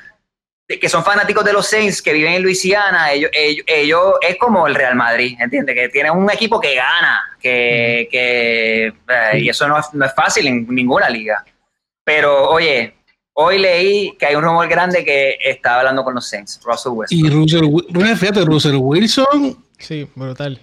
que 0.69 0.89
son 0.89 1.03
fanáticos 1.03 1.45
de 1.45 1.53
los 1.53 1.67
Saints, 1.67 2.01
que 2.01 2.13
viven 2.13 2.35
en 2.35 2.43
Luisiana, 2.45 3.11
ellos, 3.11 3.33
ellos, 3.35 4.15
es 4.21 4.37
como 4.37 4.69
el 4.69 4.77
Real 4.77 4.95
Madrid, 4.95 5.37
¿entiendes? 5.41 5.75
Que 5.75 5.89
tienen 5.89 6.13
un 6.13 6.31
equipo 6.31 6.61
que 6.61 6.77
gana, 6.77 7.37
que, 7.41 8.07
que 8.13 8.87
eh, 8.87 9.39
y 9.41 9.49
eso 9.49 9.67
no 9.67 9.81
es, 9.81 9.93
no 9.93 10.07
es 10.07 10.15
fácil 10.15 10.47
en 10.47 10.69
ninguna 10.69 11.11
liga. 11.11 11.45
Pero, 12.05 12.49
oye, 12.49 12.95
Hoy 13.35 13.59
leí 13.59 14.15
que 14.19 14.27
hay 14.27 14.35
un 14.35 14.43
rumor 14.43 14.69
grande 14.69 15.05
que 15.05 15.37
está 15.43 15.79
hablando 15.79 16.05
con 16.05 16.15
los 16.15 16.29
Saints, 16.29 16.61
Russell 16.65 16.93
Wilson. 16.93 17.19
Y 17.19 17.31
Russell, 17.31 18.17
fíjate, 18.17 18.45
Russell 18.45 18.77
Wilson. 18.77 19.57
Sí, 19.79 20.07
brutal. 20.15 20.61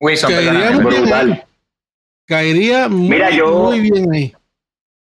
Wilson, 0.00 0.30
caería 0.30 0.70
muy 0.70 0.84
brutal. 0.94 1.44
Caería 2.26 2.88
muy, 2.88 3.08
Mira, 3.08 3.30
yo, 3.30 3.64
muy 3.70 3.80
bien 3.80 4.12
ahí. 4.12 4.32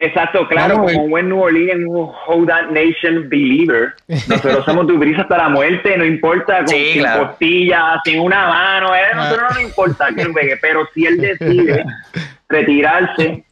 Exacto, 0.00 0.46
claro, 0.48 0.82
como 0.82 1.04
un 1.04 1.10
buen 1.10 1.28
New 1.28 1.40
Orleans, 1.40 1.84
un 1.86 2.10
Hold 2.26 2.48
That 2.48 2.70
Nation 2.70 3.28
believer. 3.28 3.94
Nosotros 4.08 4.64
somos 4.66 4.86
tu 4.86 4.98
brisa 4.98 5.22
hasta 5.22 5.38
la 5.38 5.48
muerte, 5.48 5.96
no 5.96 6.04
importa, 6.04 6.58
con 6.58 6.68
Sí, 6.68 6.92
sin 6.92 7.02
claro. 7.02 7.28
costillas, 7.28 8.00
sin 8.04 8.20
una 8.20 8.48
mano, 8.48 8.94
eh, 8.94 9.14
nosotros 9.14 9.42
no 9.42 9.54
nos 9.54 9.62
importa 9.62 10.08
que 10.16 10.24
juegue, 10.24 10.56
pero 10.60 10.86
si 10.92 11.06
él 11.06 11.18
decide 11.18 11.84
retirarse, 12.48 13.44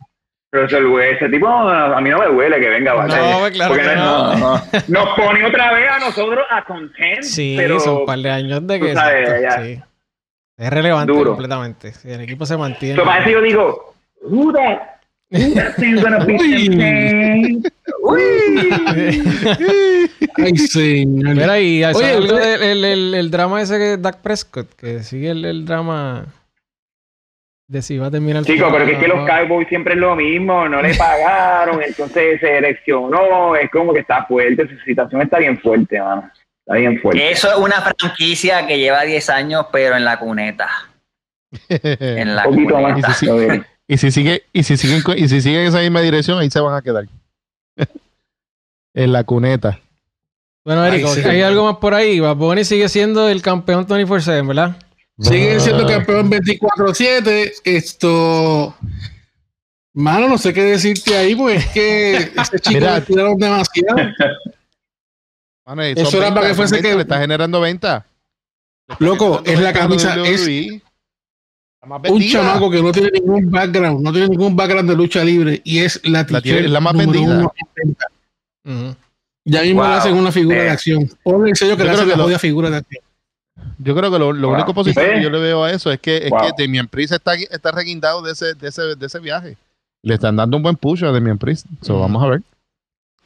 Wilson, 0.52 1.00
ese 1.00 1.28
tipo 1.30 1.48
a 1.48 1.98
mí 2.02 2.10
no 2.10 2.18
me 2.18 2.26
duele 2.26 2.60
que 2.60 2.68
venga, 2.68 2.92
¿vale? 2.92 3.14
No, 3.16 3.50
claro 3.50 3.72
Porque 3.74 3.88
que 3.88 3.96
no- 3.96 4.34
no. 4.36 4.62
nos 4.88 5.08
pone 5.16 5.44
otra 5.46 5.72
vez 5.72 5.88
a 5.90 5.98
nosotros 5.98 6.44
a 6.50 6.62
content, 6.64 7.22
Sí, 7.22 7.54
pero 7.56 7.80
son 7.80 7.98
un 7.98 8.06
par 8.06 8.18
de 8.18 8.30
años 8.30 8.66
de 8.66 8.78
que 8.80 8.92
sabes, 8.94 9.28
exacto, 9.30 9.64
sí. 9.64 9.80
es 10.58 10.70
relevante 10.70 11.12
Duro. 11.12 11.30
completamente. 11.30 11.92
Si 11.94 12.10
el 12.10 12.20
equipo 12.20 12.44
se 12.44 12.56
mantiene. 12.58 12.96
So, 12.96 13.04
para 13.04 13.20
eso 13.22 13.30
yo 13.30 13.40
digo, 13.40 13.94
who 14.22 14.52
beat 14.52 14.80
Uy. 15.30 15.54
Saints? 16.76 17.72
Ay, 20.36 20.56
señor. 20.58 21.34
Mira, 21.34 21.58
y 21.60 21.82
Oye, 21.84 21.94
¿sabes 21.94 22.16
algo 22.16 22.34
usted- 22.34 22.60
del 22.60 22.62
el, 22.62 22.84
el- 22.84 23.14
el 23.14 23.30
drama 23.30 23.62
ese 23.62 23.78
que 23.78 23.96
Dak 23.96 24.18
Prescott, 24.20 24.70
que 24.74 25.02
sigue 25.02 25.30
el, 25.30 25.44
el 25.46 25.64
drama 25.64 26.26
de 27.72 27.80
si 27.80 27.96
va 27.96 28.08
a 28.08 28.10
terminar. 28.10 28.44
Chico, 28.44 28.68
pero 28.70 28.84
que 28.84 28.92
es 28.92 28.98
que 28.98 29.08
los. 29.08 29.26
Cowboys 29.26 29.66
siempre 29.68 29.94
es 29.94 30.00
lo 30.00 30.14
mismo, 30.14 30.68
no 30.68 30.82
le 30.82 30.94
pagaron, 30.94 31.82
entonces 31.82 32.38
se 32.38 32.58
eleccionó, 32.58 33.56
es 33.56 33.70
como 33.70 33.94
que 33.94 34.00
está 34.00 34.26
fuerte, 34.26 34.68
su 34.68 34.78
situación 34.84 35.22
está 35.22 35.38
bien 35.38 35.58
fuerte, 35.58 35.98
mano. 35.98 36.30
Está 36.60 36.74
bien 36.76 37.00
fuerte. 37.00 37.30
Eso 37.30 37.50
es 37.50 37.56
una 37.56 37.80
franquicia 37.80 38.66
que 38.66 38.78
lleva 38.78 39.02
10 39.02 39.30
años, 39.30 39.66
pero 39.72 39.96
en 39.96 40.04
la 40.04 40.18
cuneta. 40.18 40.68
En 41.68 42.36
la 42.36 42.46
Un 42.46 42.54
poquito 42.54 42.78
más. 42.80 42.92
cuneta. 42.92 43.12
Sí, 43.14 43.26
sí. 43.26 43.30
A 43.30 43.34
ver. 43.34 43.66
Y 43.88 43.96
si 43.96 44.10
sigue, 44.10 44.42
y 44.52 44.62
si 44.62 44.76
siguen, 44.76 45.02
y 45.16 45.28
si 45.28 45.40
siguen 45.40 45.62
en 45.62 45.66
esa 45.68 45.80
misma 45.80 46.00
dirección, 46.00 46.38
ahí 46.38 46.50
se 46.50 46.60
van 46.60 46.74
a 46.74 46.82
quedar. 46.82 47.04
en 48.94 49.12
la 49.12 49.24
cuneta. 49.24 49.78
Bueno, 50.64 50.84
Eric, 50.84 51.06
sí. 51.06 51.20
hay 51.28 51.42
algo 51.42 51.64
más 51.64 51.76
por 51.76 51.94
ahí. 51.94 52.20
Bad 52.20 52.36
Bunny 52.36 52.64
sigue 52.64 52.88
siendo 52.88 53.28
el 53.28 53.42
campeón 53.42 53.86
24-7, 53.86 54.46
¿verdad? 54.46 54.76
Sigue 55.22 55.60
siendo 55.60 55.86
campeón 55.86 56.30
24-7. 56.30 57.52
Esto. 57.64 58.74
Mano, 59.94 60.28
no 60.28 60.38
sé 60.38 60.52
qué 60.54 60.62
decirte 60.64 61.16
ahí, 61.16 61.34
porque 61.34 61.56
es 61.56 61.66
que 61.68 62.16
ese 62.16 62.58
chico 62.60 62.74
Mira. 62.80 62.94
le 62.98 63.00
tiraron 63.02 63.36
demasiado. 63.36 63.96
Mano, 65.66 65.86
y 65.88 65.92
Eso 65.92 66.18
era 66.18 66.34
para 66.34 66.48
que 66.48 66.54
fuese 66.54 66.80
que- 66.80 66.94
Le 66.94 67.02
está 67.02 67.18
generando 67.20 67.60
venta. 67.60 68.06
Está 68.88 69.04
Loco, 69.04 69.42
generando 69.44 69.50
es 69.52 69.60
la 69.60 69.72
camisa. 69.72 70.16
La 70.16 71.88
más 71.88 72.10
Un 72.10 72.22
chamaco 72.28 72.70
que 72.70 72.80
no 72.80 72.92
tiene 72.92 73.10
ningún 73.12 73.50
background, 73.50 74.00
no 74.02 74.12
tiene 74.12 74.28
ningún 74.28 74.54
background 74.56 74.88
de 74.88 74.96
lucha 74.96 75.24
libre 75.24 75.60
y 75.64 75.80
es 75.80 76.00
la 76.04 76.24
tiene- 76.26 76.40
t-shirt 76.42 76.64
es 76.66 76.70
la 76.70 76.80
más 76.80 76.96
vendida. 76.96 77.22
uno 77.22 77.52
en 77.56 77.68
venta. 77.74 78.06
Ujú. 78.64 78.96
Ya 79.44 79.62
mismo 79.62 79.80
Wow. 79.82 79.90
le 79.90 79.96
hacen 79.96 80.14
una 80.14 80.30
figura 80.32 80.58
Eh. 80.58 80.62
de 80.62 80.70
acción. 80.70 81.10
Ponle 81.24 81.50
el 81.50 81.56
sello 81.56 81.76
que 81.76 81.78
Yo 81.78 81.84
le 81.84 81.90
creo 81.90 81.94
hacen 81.94 82.04
que 82.06 82.10
la 82.12 82.16
lo- 82.18 82.22
jodida 82.24 82.38
figura 82.38 82.70
de 82.70 82.76
acción. 82.76 83.04
Yo 83.78 83.94
creo 83.94 84.10
que 84.10 84.18
lo, 84.18 84.32
lo 84.32 84.48
Wow. 84.48 84.56
único 84.56 84.74
positivo 84.74 85.04
que 85.14 85.22
yo 85.22 85.30
le 85.30 85.38
veo 85.38 85.64
a 85.64 85.70
eso 85.72 85.90
es 85.92 86.00
que, 86.00 86.16
es 86.18 86.30
Wow. 86.30 86.40
que 86.56 86.62
Demian 86.62 86.88
Priest 86.88 87.12
está, 87.12 87.34
está 87.34 87.70
reguindado 87.70 88.22
de 88.22 88.32
ese, 88.32 88.54
de, 88.54 88.68
ese, 88.68 88.82
de 88.96 89.06
ese 89.06 89.18
viaje. 89.18 89.56
Le 90.02 90.14
están 90.14 90.36
dando 90.36 90.56
un 90.56 90.62
buen 90.62 90.76
push 90.76 91.04
a 91.04 91.12
Demian 91.12 91.38
Priest. 91.38 91.66
So, 91.82 92.00
vamos 92.00 92.22
a 92.22 92.26
ver. 92.28 92.42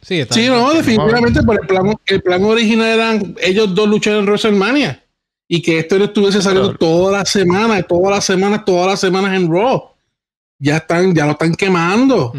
Sí, 0.03 0.21
está 0.21 0.35
Sí, 0.35 0.47
no, 0.49 0.73
definitivamente 0.75 1.43
por 1.43 1.59
el 1.61 1.67
plan, 1.67 1.95
el 2.07 2.23
plan 2.23 2.45
original 2.45 2.87
eran 2.87 3.35
ellos 3.41 3.75
dos 3.75 3.89
luchar 3.89 4.15
en 4.17 4.25
WrestleMania 4.27 5.03
y 5.49 5.63
que 5.63 5.79
esto 5.79 5.99
no 5.99 6.05
estuviese 6.05 6.43
saliendo 6.43 6.77
Claro. 6.77 6.79
todas 6.79 7.19
las 7.21 7.31
semanas, 7.31 7.85
todas 7.89 8.15
las 8.17 8.25
semanas, 8.25 8.65
todas 8.65 8.87
las 8.89 9.01
semanas 9.01 9.35
en 9.35 9.51
Raw. 9.51 9.91
Ya 10.59 10.79
están, 10.79 11.15
ya 11.15 11.25
lo 11.27 11.33
están 11.33 11.55
quemando. 11.55 12.33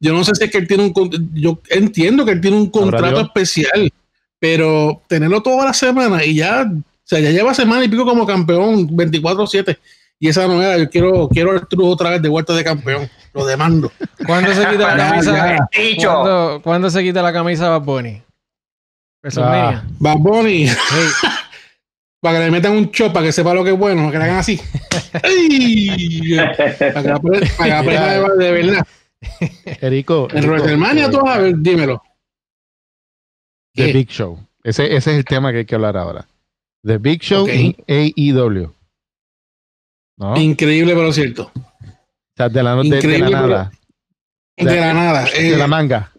Yo 0.00 0.12
no 0.12 0.24
sé 0.24 0.34
si 0.34 0.44
es 0.44 0.50
que 0.50 0.58
él 0.58 0.66
tiene 0.68 0.84
un 0.84 1.30
yo 1.34 1.58
entiendo 1.70 2.24
que 2.24 2.32
él 2.32 2.40
tiene 2.40 2.56
un 2.56 2.70
contrato 2.70 3.20
especial, 3.20 3.90
pero 4.38 5.00
tenerlo 5.06 5.42
toda 5.42 5.64
la 5.66 5.72
semana 5.72 6.24
y 6.24 6.34
ya, 6.36 6.70
sea, 7.08 7.20
ya 7.20 7.30
lleva 7.30 7.54
semana 7.54 7.84
y 7.84 7.88
pico 7.88 8.04
como 8.04 8.26
campeón 8.26 8.88
24-7 8.88 9.78
y 10.18 10.28
esa 10.28 10.46
no 10.46 10.62
era, 10.62 10.78
yo 10.78 10.88
quiero 10.88 11.28
quiero 11.28 11.52
a 11.52 11.56
Arturo 11.56 11.86
otra 11.86 12.10
vez 12.10 12.22
de 12.22 12.28
vuelta 12.28 12.54
de 12.54 12.64
campeón, 12.64 13.08
lo 13.34 13.44
demando. 13.44 13.92
¿Cuándo 14.26 14.52
se 14.54 14.66
quita 14.66 14.94
la 14.94 15.10
camisa? 15.10 15.68
¿Cuándo, 16.04 16.60
cuándo 16.62 16.90
se 16.90 17.02
quita 17.02 17.22
la 17.22 17.32
camisa 17.32 17.68
Bad 17.68 17.82
Bunny? 17.82 18.22
WrestleMania. 19.22 19.84
Bad 19.98 20.16
Bunny, 20.18 20.68
Sí. 20.68 20.76
para 22.20 22.38
que 22.38 22.44
le 22.44 22.50
metan 22.50 22.72
un 22.72 22.90
chop 22.90 23.12
para 23.12 23.26
que 23.26 23.32
sepa 23.32 23.52
lo 23.54 23.62
que 23.62 23.70
es 23.70 23.78
bueno, 23.78 24.10
que 24.10 24.18
le 24.18 24.24
hagan 24.24 24.38
así. 24.38 24.60
¡Ay! 25.22 26.36
para 26.36 27.02
que 27.02 27.10
aprenda, 27.10 27.46
para 27.58 27.82
de, 27.82 28.44
de 28.44 28.52
verdad. 28.52 28.86
Erico. 29.80 30.28
En 30.32 30.48
WrestleMania, 30.48 31.10
tú 31.10 31.26
a 31.26 31.38
ver, 31.38 31.56
dímelo. 31.58 32.02
The 33.74 33.86
¿Qué? 33.86 33.92
Big 33.92 34.08
Show. 34.08 34.38
Ese, 34.64 34.86
ese 34.96 35.10
es 35.12 35.18
el 35.18 35.24
tema 35.24 35.52
que 35.52 35.58
hay 35.58 35.64
que 35.66 35.74
hablar 35.74 35.96
ahora. 35.96 36.26
The 36.86 36.98
Big 36.98 37.20
Show 37.22 37.42
Ok. 37.44 37.50
en 37.52 37.76
AEW. 37.88 38.72
¿No? 40.18 40.32
O 40.32 40.36
Increíble, 40.38 40.94
pero 40.94 41.12
cierto. 41.12 41.50
sea, 42.36 42.48
de 42.48 42.62
la, 42.62 42.76
de- 42.76 42.88
de, 43.00 43.18
la 43.18 43.30
nada. 43.30 43.72
De 44.56 44.64
la 44.80 44.94
nada. 44.94 45.24
De 45.24 45.48
Eh, 45.54 45.56
la 45.56 45.66
manga. 45.66 46.12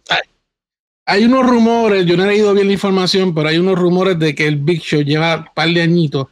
hay 1.06 1.24
unos 1.26 1.46
rumores, 1.48 2.06
yo 2.06 2.18
no 2.18 2.26
he 2.26 2.28
leído 2.28 2.54
bien 2.54 2.68
la 2.68 2.74
información, 2.74 3.34
pero 3.34 3.50
hay 3.50 3.58
unos 3.58 3.78
rumores 3.80 4.20
de 4.20 4.36
que 4.36 4.46
el 4.48 4.58
Big 4.58 4.82
Show 4.82 5.02
lleva 5.02 5.38
un 5.38 5.46
par 5.56 5.70
de 5.70 5.82
añitos 5.82 6.28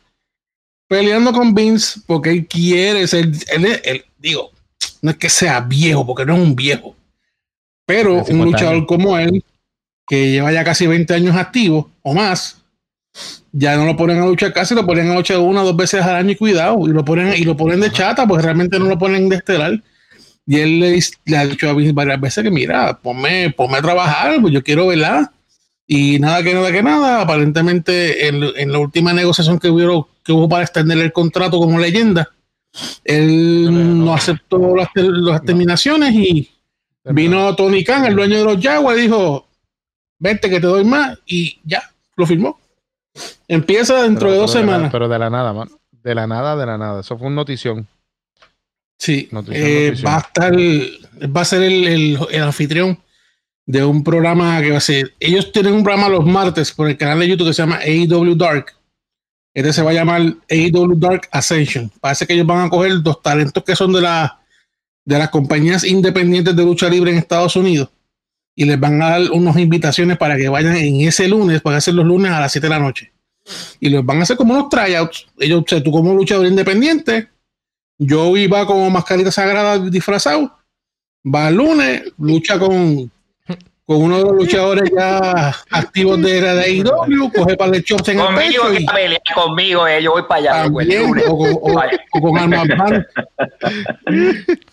peleando 0.87 1.31
con 1.31 1.55
Vince 1.55 2.01
porque 2.05 2.29
él 2.31 2.45
quiere 2.47 3.07
ser, 3.07 3.31
él, 3.53 3.81
él- 3.83 4.05
digo, 4.19 4.51
no 5.01 5.11
es 5.11 5.17
que 5.17 5.29
sea 5.29 5.61
viejo, 5.61 6.05
porque 6.05 6.25
no 6.25 6.35
es 6.35 6.41
un 6.41 6.55
viejo, 6.55 6.95
pero 7.87 8.15
De 8.15 8.19
un 8.19 8.25
50 8.25 8.45
luchador 8.45 8.85
como 8.85 9.17
él, 9.17 9.43
que 10.07 10.31
lleva 10.31 10.51
ya 10.51 10.63
casi 10.63 10.85
20 10.87 11.13
años 11.13 11.35
activo 11.35 11.89
o 12.03 12.13
más, 12.13 12.61
ya 13.51 13.75
no 13.77 13.85
lo 13.85 13.95
ponen 13.95 14.19
a 14.19 14.25
luchar 14.25 14.53
casi, 14.53 14.75
lo 14.75 14.85
ponen 14.85 15.09
a 15.11 15.15
luchar 15.15 15.39
una 15.39 15.61
o 15.61 15.65
dos 15.65 15.77
veces 15.77 16.01
al 16.01 16.15
año 16.15 16.31
y 16.31 16.35
cuidado, 16.35 16.77
y 16.87 16.91
lo 16.91 17.05
ponen, 17.05 17.33
y 17.37 17.43
lo 17.43 17.55
ponen 17.55 17.79
de 17.79 17.91
chata, 17.91 18.27
pues 18.27 18.43
realmente 18.43 18.79
no 18.79 18.85
lo 18.85 18.97
ponen 18.97 19.29
de 19.29 19.37
estelar. 19.37 19.81
Y 20.47 20.59
él 20.59 20.79
le, 20.79 20.99
le 21.25 21.37
ha 21.37 21.45
dicho 21.45 21.73
varias 21.93 22.21
veces 22.21 22.43
que 22.43 22.51
mira, 22.51 22.99
ponme, 23.01 23.51
ponme 23.51 23.77
a 23.77 23.81
trabajar, 23.81 24.39
pues 24.41 24.53
yo 24.53 24.63
quiero 24.63 24.87
verla. 24.87 25.31
Y 25.87 26.19
nada 26.19 26.41
que 26.43 26.53
nada 26.53 26.71
que 26.71 26.83
nada, 26.83 27.21
aparentemente 27.21 28.27
en, 28.27 28.43
en 28.55 28.71
la 28.71 28.79
última 28.79 29.13
negociación 29.13 29.59
que 29.59 29.69
hubo, 29.69 30.09
que 30.23 30.31
hubo 30.31 30.49
para 30.49 30.63
extender 30.63 30.97
el 30.97 31.13
contrato 31.13 31.59
como 31.59 31.79
leyenda, 31.79 32.29
él 33.03 34.03
no 34.03 34.13
aceptó 34.13 34.75
las, 34.75 34.89
las 34.95 35.43
terminaciones 35.43 36.13
y 36.13 36.49
vino 37.05 37.55
Tony 37.55 37.83
Khan, 37.83 38.05
el 38.05 38.15
dueño 38.15 38.39
de 38.39 38.43
los 38.45 38.61
Jaguars, 38.61 38.99
y 38.99 39.03
dijo, 39.03 39.47
vente 40.19 40.49
que 40.49 40.59
te 40.59 40.67
doy 40.67 40.83
más 40.83 41.17
y 41.25 41.59
ya, 41.63 41.83
lo 42.15 42.25
firmó. 42.25 42.59
Empieza 43.47 44.03
dentro 44.03 44.27
Pero- 44.27 44.31
de 44.31 44.37
dos 44.39 44.51
pero 44.53 44.65
la- 44.65 44.71
semanas. 44.73 44.91
pero 44.91 45.07
de 45.07 45.19
la 45.19 45.29
nada, 45.29 45.53
man. 45.53 45.69
De 46.03 46.15
la 46.15 46.27
nada, 46.27 46.55
de 46.55 46.65
la 46.65 46.77
nada. 46.77 47.01
Eso 47.01 47.17
fue 47.17 47.27
una 47.27 47.37
notición. 47.37 47.87
Sí, 48.97 49.27
Notición, 49.31 49.65
eh, 49.67 49.85
notición. 49.87 50.11
va 50.11 50.15
a 50.15 50.19
estar, 50.19 50.53
va 51.35 51.41
a 51.41 51.45
ser 51.45 51.63
el, 51.63 51.87
el- 51.87 52.19
el 52.31 52.43
anfitrión 52.43 52.97
de 53.65 53.83
un 53.83 54.03
programa 54.03 54.61
que 54.61 54.71
va 54.71 54.77
a 54.77 54.81
ser. 54.81 55.13
Ellos 55.19 55.51
tienen 55.51 55.73
un 55.73 55.83
programa 55.83 56.09
los 56.09 56.25
martes 56.25 56.71
por 56.71 56.87
el 56.89 56.97
canal 56.97 57.19
de 57.19 57.27
YouTube 57.27 57.47
que 57.47 57.53
se 57.53 57.61
llama 57.63 57.79
AEW 57.81 58.35
Dark. 58.35 58.73
Este 59.53 59.73
se 59.73 59.81
va 59.81 59.91
a 59.91 59.93
llamar 59.93 60.21
AEW 60.49 60.95
Dark 60.95 61.27
Ascension. 61.31 61.91
Parece 62.01 62.27
que 62.27 62.33
ellos 62.33 62.45
van 62.45 62.65
a 62.65 62.69
coger 62.69 62.91
los 63.03 63.21
talentos 63.21 63.63
que 63.63 63.75
son 63.75 63.91
de, 63.93 64.01
la, 64.01 64.39
de 65.05 65.17
las 65.17 65.29
compañías 65.29 65.83
independientes 65.83 66.55
de 66.55 66.63
lucha 66.63 66.89
libre 66.89 67.11
en 67.11 67.17
Estados 67.17 67.55
Unidos 67.55 67.89
y 68.55 68.65
les 68.65 68.79
van 68.79 69.01
a 69.01 69.09
dar 69.11 69.31
unas 69.31 69.57
invitaciones 69.57 70.17
para 70.17 70.37
que 70.37 70.47
vayan 70.47 70.77
en 70.77 71.01
ese 71.01 71.27
lunes, 71.27 71.61
van 71.61 71.75
a 71.75 71.81
ser 71.81 71.93
los 71.93 72.05
lunes 72.05 72.31
a 72.31 72.39
las 72.39 72.51
7 72.51 72.65
de 72.65 72.69
la 72.69 72.79
noche. 72.79 73.11
Y 73.79 73.89
los 73.89 74.05
van 74.05 74.19
a 74.19 74.23
hacer 74.23 74.37
como 74.37 74.53
unos 74.53 74.69
tryouts. 74.69 75.27
Ellos, 75.37 75.65
tú 75.65 75.91
como 75.91 76.13
luchador 76.13 76.47
independiente, 76.47 77.29
yo 77.97 78.35
iba 78.37 78.65
como 78.65 78.89
mascarita 78.89 79.31
sagrada 79.31 79.77
disfrazado. 79.79 80.57
Va 81.23 81.49
el 81.49 81.55
lunes, 81.55 82.03
lucha 82.17 82.57
con, 82.57 83.11
con 83.87 84.01
uno 84.01 84.17
de 84.17 84.23
los 84.23 84.31
luchadores 84.33 84.89
ya 84.95 85.53
activos 85.69 86.19
de 86.21 86.41
la 86.41 86.55
de 86.55 86.63
AEW, 86.63 87.31
coge 87.31 87.55
para 87.55 87.75
el 87.75 87.83
chops 87.83 88.09
en 88.09 88.19
el 88.19 88.25
Conmigo 88.25 88.63
pecho 88.63 88.71
que 88.71 88.81
y 88.81 88.85
pelea 88.87 89.19
conmigo, 89.35 89.87
eh, 89.87 90.01
yo 90.01 90.11
voy 90.13 90.23
para 90.23 90.39
allá. 90.53 90.63
el 90.65 90.73
también, 90.73 91.13
o, 91.27 91.37
con- 91.37 91.49
o- 91.61 91.81
o 92.13 92.21
con 92.21 92.37
armas 92.39 92.67
van. 92.77 93.07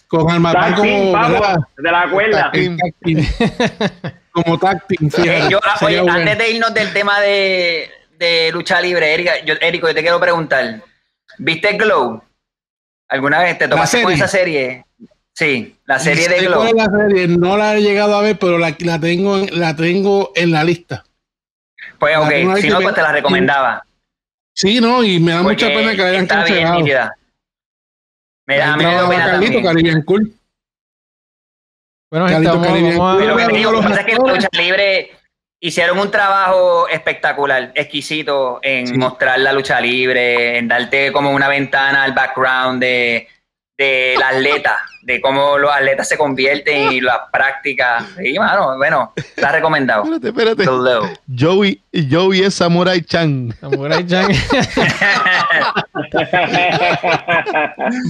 Con 0.08 0.20
como 0.74 1.12
de 1.76 1.90
la 1.90 2.10
cuerda. 2.10 2.50
El 2.54 2.76
tag 2.76 2.94
team. 3.02 3.26
como 4.32 4.58
táctil. 4.58 5.10
Eh, 5.24 5.48
antes 6.08 6.38
de 6.38 6.50
irnos 6.50 6.72
del 6.72 6.92
tema 6.94 7.20
de, 7.20 7.90
de 8.18 8.50
lucha 8.52 8.80
libre, 8.80 9.12
Erika, 9.12 9.44
yo, 9.44 9.54
Érico, 9.60 9.88
yo 9.88 9.94
te 9.94 10.00
quiero 10.02 10.20
preguntar. 10.20 10.80
¿Viste 11.38 11.72
Glow? 11.76 12.22
¿Alguna 13.08 13.40
vez 13.40 13.58
te 13.58 13.68
tomaste 13.68 14.02
con 14.02 14.12
esa 14.12 14.28
serie? 14.28 14.86
Sí, 15.34 15.76
la 15.86 15.98
serie 15.98 16.28
de 16.28 16.46
Glow. 16.46 16.74
La 16.74 16.84
serie? 16.86 17.28
No 17.28 17.56
la 17.56 17.76
he 17.76 17.82
llegado 17.82 18.16
a 18.16 18.22
ver, 18.22 18.38
pero 18.38 18.58
la, 18.58 18.76
la, 18.80 19.00
tengo, 19.00 19.38
la 19.52 19.74
tengo 19.74 20.32
en 20.34 20.52
la 20.52 20.62
lista. 20.62 21.04
Pues 21.98 22.16
ok, 22.16 22.56
si 22.60 22.68
no, 22.68 22.80
pues 22.80 22.94
te 22.94 23.02
la 23.02 23.12
recomendaba. 23.12 23.84
Sí, 24.54 24.80
no, 24.80 25.02
y 25.02 25.18
me 25.18 25.32
da 25.32 25.42
mucha 25.42 25.68
pena 25.68 25.92
que 25.92 26.02
la 26.02 26.08
hayan 26.08 26.26
cancelado. 26.26 26.80
Me 28.44 28.56
da, 28.58 28.76
me 28.76 28.84
da 28.84 29.08
pena 29.08 29.24
Carlito, 29.24 29.62
Caribbean 29.62 30.02
Cool. 30.02 30.32
Bueno, 32.10 32.26
Carlito, 32.26 32.52
vamos, 32.52 32.66
Caribbean 32.66 32.98
Cool. 32.98 33.34
Pero 33.36 33.48
digo, 33.48 33.72
lo 33.72 33.80
que 33.80 33.88
pasa 33.88 34.00
es 34.00 34.06
que 34.06 34.14
Lucha 34.16 34.48
Libre 34.52 35.10
hicieron 35.60 35.98
un 35.98 36.10
trabajo 36.10 36.88
espectacular, 36.88 37.72
exquisito 37.74 38.58
en 38.62 38.98
mostrar 38.98 39.38
la 39.38 39.52
lucha 39.52 39.80
libre, 39.80 40.58
en 40.58 40.66
darte 40.66 41.12
como 41.12 41.30
una 41.30 41.48
ventana 41.48 42.02
al 42.02 42.12
background 42.12 42.82
de, 42.82 43.28
del 43.76 44.22
atleta, 44.22 44.78
de 45.02 45.20
cómo 45.20 45.58
los 45.58 45.72
atletas 45.72 46.08
se 46.08 46.16
convierten 46.16 46.92
y 46.92 47.00
las 47.00 47.18
prácticas. 47.32 48.04
Sí, 48.16 48.38
mano, 48.38 48.76
bueno, 48.76 49.12
está 49.16 49.52
recomendado. 49.52 50.04
Espérate, 50.04 50.28
espérate. 50.28 50.64
Joey, 51.36 51.82
Joey 52.10 52.42
es 52.42 52.54
Samurai 52.54 53.02
Chan. 53.02 53.54
Samurai 53.60 54.06
Chan. 54.06 54.28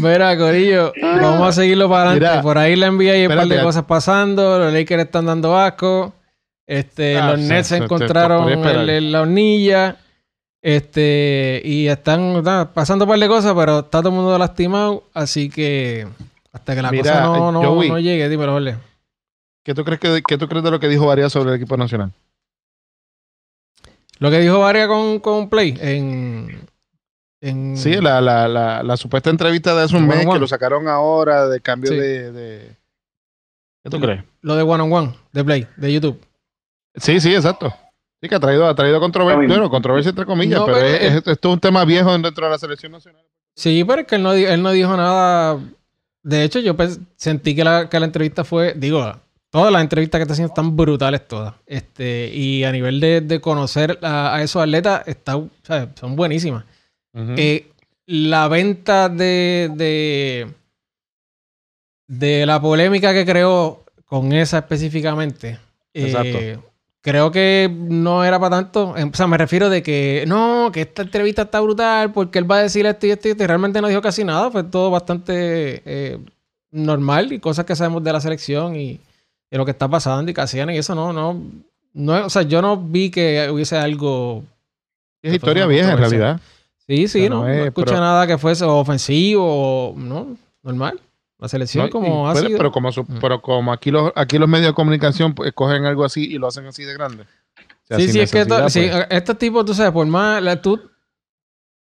Mira, 0.02 0.36
Corillo, 0.36 0.92
vamos 1.00 1.48
a 1.48 1.52
seguirlo 1.52 1.88
para 1.88 2.10
adelante. 2.10 2.42
Por 2.42 2.58
ahí 2.58 2.76
le 2.76 2.86
envía 2.86 3.16
y 3.16 3.26
un 3.26 3.34
par 3.34 3.46
de 3.46 3.62
cosas 3.62 3.84
pasando. 3.84 4.58
Los 4.58 4.72
Lakers 4.72 5.04
están 5.04 5.26
dando 5.26 5.56
asco. 5.58 6.14
Este, 6.66 7.18
ah, 7.18 7.32
los 7.32 7.40
Nets 7.40 7.68
se 7.68 7.76
encontraron 7.78 8.48
en 8.48 9.12
la 9.12 9.22
hornilla. 9.22 9.96
Este, 10.62 11.60
y 11.64 11.88
están 11.88 12.42
pasando 12.72 13.04
un 13.04 13.10
par 13.10 13.18
de 13.18 13.26
cosas, 13.26 13.52
pero 13.52 13.80
está 13.80 13.98
todo 13.98 14.10
el 14.10 14.14
mundo 14.14 14.38
lastimado, 14.38 15.02
así 15.12 15.50
que 15.50 16.06
hasta 16.52 16.76
que 16.76 16.82
la 16.82 16.90
cosa 16.90 17.22
no, 17.22 17.50
no, 17.50 17.98
llegue, 17.98 18.28
dímelo, 18.28 18.54
vale. 18.54 18.76
¿Qué 19.64 19.74
tú 19.74 19.84
crees 19.84 19.98
que 19.98 20.22
qué 20.26 20.38
tú 20.38 20.48
crees 20.48 20.62
de 20.62 20.70
lo 20.70 20.78
que 20.78 20.88
dijo 20.88 21.06
Varia 21.06 21.28
sobre 21.28 21.50
el 21.50 21.56
equipo 21.56 21.76
nacional? 21.76 22.12
Lo 24.20 24.30
que 24.30 24.38
dijo 24.38 24.60
Varia 24.60 24.86
con, 24.86 25.18
con 25.18 25.50
Play 25.50 25.76
en, 25.80 26.68
en... 27.40 27.76
Sí, 27.76 27.94
la, 27.94 28.20
la, 28.20 28.46
la, 28.46 28.84
la, 28.84 28.96
supuesta 28.96 29.30
entrevista 29.30 29.74
de 29.74 29.82
hace 29.82 29.96
un 29.96 30.06
mes 30.06 30.24
que 30.24 30.38
lo 30.38 30.46
sacaron 30.46 30.86
ahora 30.86 31.48
de 31.48 31.60
cambio 31.60 31.90
de, 31.90 32.30
de, 32.30 32.76
¿Qué 33.82 33.90
tú 33.90 33.98
crees? 33.98 34.22
Lo 34.42 34.54
de 34.54 34.62
One 34.62 34.84
on 34.84 34.92
One, 34.92 35.14
de 35.32 35.44
Play, 35.44 35.66
de 35.76 35.92
YouTube. 35.92 36.24
Sí, 36.94 37.18
sí, 37.18 37.34
exacto. 37.34 37.74
Sí, 38.22 38.28
que 38.28 38.36
ha 38.36 38.40
traído, 38.40 38.68
ha 38.68 38.74
traído 38.76 39.00
controversia, 39.00 39.48
bueno, 39.48 39.68
controversia 39.68 40.10
entre 40.10 40.26
comillas, 40.26 40.62
pero, 40.64 40.76
es, 40.78 41.14
esto 41.26 41.30
es 41.32 41.54
un 41.54 41.58
tema 41.58 41.84
viejo 41.84 42.16
dentro 42.16 42.46
de 42.46 42.52
la 42.52 42.58
selección 42.58 42.92
nacional. 42.92 43.24
Sí, 43.56 43.82
pero 43.82 44.02
es 44.02 44.06
que 44.06 44.14
él 44.14 44.22
no, 44.22 44.32
él 44.32 44.62
no 44.62 44.70
dijo 44.70 44.96
nada. 44.96 45.58
De 46.22 46.44
hecho, 46.44 46.60
yo 46.60 46.76
sentí 47.16 47.56
que 47.56 47.64
la, 47.64 47.88
que 47.88 47.98
la 47.98 48.06
entrevista 48.06 48.44
fue, 48.44 48.74
digo, 48.76 49.12
todas 49.50 49.72
las 49.72 49.82
entrevistas 49.82 50.20
que 50.20 50.22
está 50.22 50.34
haciendo 50.34 50.52
están 50.52 50.76
brutales 50.76 51.26
todas. 51.26 51.54
Este, 51.66 52.30
y 52.32 52.62
a 52.62 52.70
nivel 52.70 53.00
de, 53.00 53.40
conocer 53.40 53.98
a, 54.02 54.40
esos 54.40 54.62
atletas, 54.62 55.02
está, 55.06 55.40
son 55.96 56.14
buenísimas. 56.14 56.64
Eh, 57.36 57.72
la 58.06 58.46
venta 58.46 59.08
de, 59.08 59.68
de, 59.74 60.46
de 62.06 62.46
la 62.46 62.62
polémica 62.62 63.12
que 63.12 63.26
creó 63.26 63.82
con 64.06 64.32
esa 64.32 64.58
específicamente. 64.58 65.58
Exacto 65.92 66.38
eh, 66.38 66.58
creo 67.02 67.30
que 67.30 67.70
no 67.70 68.24
era 68.24 68.40
para 68.40 68.56
tanto. 68.56 68.90
O 68.90 69.14
sea, 69.14 69.26
me 69.26 69.36
refiero 69.36 69.68
de 69.68 69.82
que 69.82 70.24
no, 70.26 70.70
que 70.72 70.82
esta 70.82 71.02
entrevista 71.02 71.42
está 71.42 71.60
brutal 71.60 72.12
porque 72.12 72.38
él 72.38 72.50
va 72.50 72.58
a 72.58 72.62
decir 72.62 72.86
esto 72.86 73.06
y 73.06 73.10
esto 73.10 73.28
y 73.28 73.32
esto. 73.32 73.42
Y 73.42 73.46
realmente 73.46 73.80
no 73.82 73.88
dijo 73.88 74.00
casi 74.00 74.24
nada. 74.24 74.50
Fue 74.50 74.64
todo 74.64 74.90
bastante 74.90 75.82
eh, 75.84 76.18
normal 76.70 77.32
y 77.32 77.40
cosas 77.40 77.66
que 77.66 77.76
sabemos 77.76 78.02
de 78.02 78.12
la 78.12 78.20
selección 78.20 78.76
y 78.76 79.00
de 79.50 79.58
lo 79.58 79.66
que 79.66 79.72
está 79.72 79.88
pasando 79.88 80.30
y 80.30 80.34
casi 80.34 80.58
y 80.58 80.78
eso 80.78 80.94
no, 80.94 81.12
no, 81.12 81.42
no. 81.92 82.26
O 82.26 82.30
sea, 82.30 82.42
yo 82.42 82.62
no 82.62 82.78
vi 82.78 83.10
que 83.10 83.50
hubiese 83.50 83.76
algo. 83.76 84.44
Es 85.20 85.34
historia 85.34 85.66
vieja 85.66 85.92
en 85.92 85.98
realidad. 85.98 86.40
Sí, 86.86 87.06
sí, 87.06 87.28
no, 87.28 87.44
no, 87.44 87.48
escuché 87.48 87.94
nada 87.94 88.26
que 88.26 88.38
fuese 88.38 88.64
ofensivo 88.64 89.44
o 89.44 89.94
no, 89.96 90.36
normal. 90.62 91.00
La 91.42 91.48
selección 91.48 91.88
como 91.88 92.30
ha 92.30 92.34
Pero 92.34 92.70
como, 92.70 92.90
mm. 92.90 93.18
pero 93.20 93.42
como 93.42 93.72
aquí 93.72 93.90
los, 93.90 94.12
aquí 94.14 94.38
los 94.38 94.48
medios 94.48 94.68
de 94.68 94.74
comunicación 94.74 95.34
pues, 95.34 95.48
escogen 95.48 95.84
algo 95.84 96.04
así 96.04 96.24
y 96.24 96.38
lo 96.38 96.46
hacen 96.46 96.66
así 96.66 96.84
de 96.84 96.94
grande. 96.94 97.24
sí, 97.90 98.12
sí, 98.12 98.20
es 98.20 98.30
que 98.30 98.46
pues. 98.46 98.76
estos 99.10 99.38
tipos, 99.38 99.64
tú 99.64 99.74
sabes, 99.74 99.90
por 99.90 100.06
más, 100.06 100.40
tú, 100.62 100.80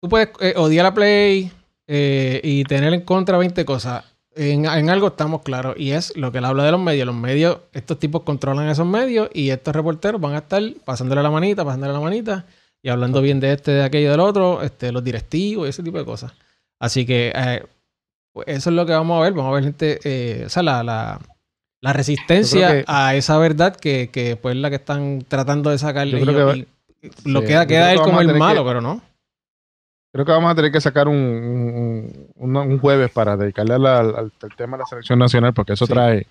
tú 0.02 0.10
puedes 0.10 0.30
eh, 0.39 0.56
odiar 0.58 0.88
a 0.88 0.95
Play 0.95 1.52
eh, 1.86 2.41
y 2.43 2.63
tener 2.63 2.91
en 2.91 3.02
contra 3.02 3.38
20 3.38 3.63
cosas. 3.63 4.04
En, 4.34 4.65
algo 4.65 5.10
estamos 5.10 5.43
claros 5.43 5.76
y 5.78 5.91
es 5.91 6.17
lo 6.17 6.32
que 6.32 6.39
él 6.39 6.45
habla 6.45 6.63
de 6.63 6.71
los 6.71 6.82
medios. 6.82 7.06
Los 7.06 7.15
medios, 7.15 7.60
estos 7.71 8.00
tipos 8.00 8.24
controlan 8.24 8.67
esos 8.67 8.88
medios 8.88 9.30
y 9.32 9.52
estos 9.52 9.76
reporteros 9.76 10.19
van 10.19 10.34
a 10.34 10.39
estar 10.39 10.63
pasándole 10.84 11.21
la 11.21 11.30
manita, 11.30 11.63
pasándole 11.63 11.93
la 11.93 12.00
manita 12.00 12.47
y 12.82 12.89
hablando 12.89 13.21
bien 13.21 13.39
de 13.39 13.54
este, 13.54 13.69
de 13.71 13.84
aquello, 13.84 14.10
del 14.10 14.21
otro, 14.21 14.63
este, 14.63 14.91
los 14.91 15.04
directivos 15.04 15.67
y 15.67 15.69
ese 15.69 15.84
tipo 15.84 16.00
de 16.00 16.06
cosas. 16.06 16.34
Así 16.80 17.06
que 17.06 17.32
eh, 17.36 17.63
pues 18.34 18.48
eso 18.48 18.70
es 18.70 18.76
lo 18.76 18.86
que 18.86 18.94
vamos 18.94 19.20
a 19.20 19.24
ver. 19.24 19.34
Vamos 19.34 19.52
a 19.52 19.56
ver 19.56 19.63
gente, 19.63 20.00
eh, 20.04 20.44
o 20.46 20.50
sea, 20.50 20.63
la, 20.63 20.84
la, 20.84 21.20
la 21.82 21.94
resistencia 21.94 22.84
a 22.88 23.15
esa 23.15 23.38
verdad 23.38 23.76
que, 23.76 24.10
que 24.10 24.36
pues 24.36 24.56
es 24.56 24.62
la 24.62 24.70
que 24.70 24.78
están 24.78 25.24
tratando 25.28 25.70
de 25.70 25.78
sacarle. 25.78 26.22
y, 26.22 26.67
lo 27.26 27.41
queda, 27.41 27.65
queda 27.65 27.91
él 27.91 28.00
como 28.00 28.22
el 28.22 28.36
malo, 28.36 28.63
pero 28.63 28.82
no. 28.82 29.02
Creo 30.13 30.26
que 30.26 30.32
vamos 30.32 30.52
a 30.52 30.56
tener 30.56 30.72
que 30.72 30.82
sacar 30.82 31.08
un, 31.08 32.30
un, 32.36 32.80
jueves 32.80 33.10
para 33.12 33.38
dedicarle 33.38 33.74
al, 33.74 34.32
tema 34.58 34.76
de 34.76 34.82
la 34.82 34.86
selección 34.86 35.17
nacional, 35.17 35.54
porque 35.54 35.74
eso 35.74 35.88
trae, 35.88 36.28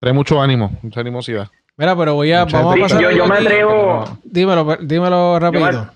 trae 0.00 0.12
mucho 0.12 0.42
ánimo, 0.42 0.76
mucha 0.82 1.00
animosidad. 1.00 1.48
Mira, 1.76 1.96
pero 1.96 2.14
voy 2.14 2.32
a, 2.32 2.44
vamos 2.44 2.76
a 2.76 2.80
pasar. 2.80 3.00
Yo, 3.00 3.10
yo 3.12 3.26
me 3.26 3.36
atrevo. 3.36 4.18
Dímelo, 4.24 4.76
dímelo 4.82 5.38
rápido. 5.38 5.90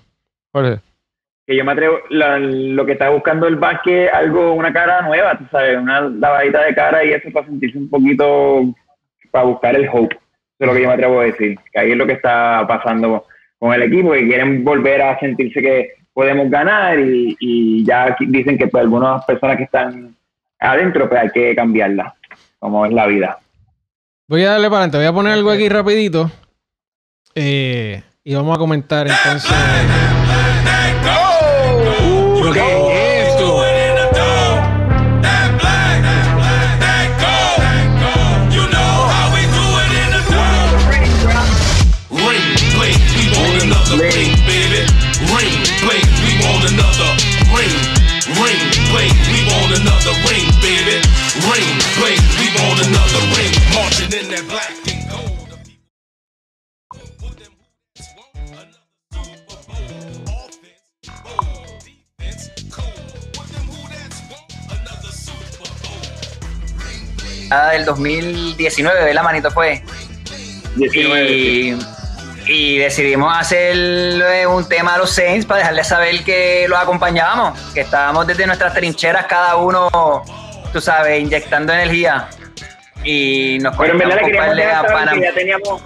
Jorge 0.53 0.81
que 1.45 1.55
yo 1.55 1.65
me 1.65 1.71
atrevo, 1.71 1.99
lo 2.09 2.85
que 2.85 2.93
está 2.93 3.09
buscando 3.09 3.47
el 3.47 3.55
básquet, 3.55 4.09
algo, 4.13 4.53
una 4.53 4.71
cara 4.71 5.01
nueva, 5.01 5.37
tú 5.37 5.45
sabes, 5.51 5.77
una 5.77 6.01
lavadita 6.01 6.63
de 6.63 6.75
cara 6.75 7.03
y 7.03 7.11
eso 7.11 7.29
para 7.31 7.47
sentirse 7.47 7.77
un 7.77 7.89
poquito, 7.89 8.73
para 9.31 9.45
buscar 9.45 9.75
el 9.75 9.89
hope, 9.91 10.15
eso 10.15 10.19
es 10.59 10.67
lo 10.67 10.73
que 10.73 10.81
yo 10.81 10.87
me 10.87 10.93
atrevo 10.93 11.19
a 11.19 11.25
decir, 11.25 11.57
que 11.71 11.79
ahí 11.79 11.91
es 11.91 11.97
lo 11.97 12.05
que 12.05 12.13
está 12.13 12.65
pasando 12.67 13.25
con 13.57 13.73
el 13.73 13.83
equipo, 13.83 14.11
que 14.11 14.27
quieren 14.27 14.63
volver 14.63 15.01
a 15.01 15.19
sentirse 15.19 15.61
que 15.61 15.93
podemos 16.13 16.49
ganar 16.49 16.99
y, 16.99 17.35
y 17.39 17.85
ya 17.85 18.15
dicen 18.19 18.57
que 18.57 18.67
pues, 18.67 18.81
algunas 18.81 19.23
personas 19.25 19.57
que 19.57 19.63
están 19.63 20.15
adentro, 20.59 21.09
pues 21.09 21.21
hay 21.21 21.29
que 21.29 21.55
cambiarla, 21.55 22.15
como 22.59 22.85
es 22.85 22.93
la 22.93 23.07
vida. 23.07 23.39
Voy 24.27 24.43
a 24.43 24.51
darle 24.51 24.67
para 24.67 24.83
adelante, 24.83 24.97
voy 24.97 25.07
a 25.07 25.13
poner 25.13 25.33
algo 25.33 25.51
aquí 25.51 25.67
rapidito 25.67 26.31
eh, 27.35 28.03
y 28.23 28.35
vamos 28.35 28.55
a 28.55 28.59
comentar 28.59 29.07
entonces... 29.07 30.10
del 67.51 67.85
2019, 67.85 69.03
¿verdad, 69.03 69.23
manito? 69.23 69.51
Fue. 69.51 69.83
Y, 70.77 71.75
y, 72.47 72.77
decidimos 72.77 73.37
hacer 73.37 74.47
un 74.47 74.67
tema 74.69 74.95
a 74.95 74.97
los 74.97 75.11
Saints 75.11 75.45
para 75.45 75.59
dejarles 75.59 75.87
saber 75.87 76.23
que 76.23 76.65
los 76.69 76.79
acompañábamos, 76.79 77.59
que 77.73 77.81
estábamos 77.81 78.25
desde 78.25 78.47
nuestras 78.47 78.73
trincheras, 78.73 79.25
cada 79.25 79.57
uno, 79.57 79.89
tú 80.71 80.79
sabes, 80.79 81.21
inyectando 81.21 81.73
energía. 81.73 82.29
Y 83.03 83.57
nos 83.59 83.75
Pero 83.75 83.93
en 83.93 83.99
verdad 83.99 84.55
le 84.55 84.63
ya 84.63 85.33
teníamos. 85.33 85.81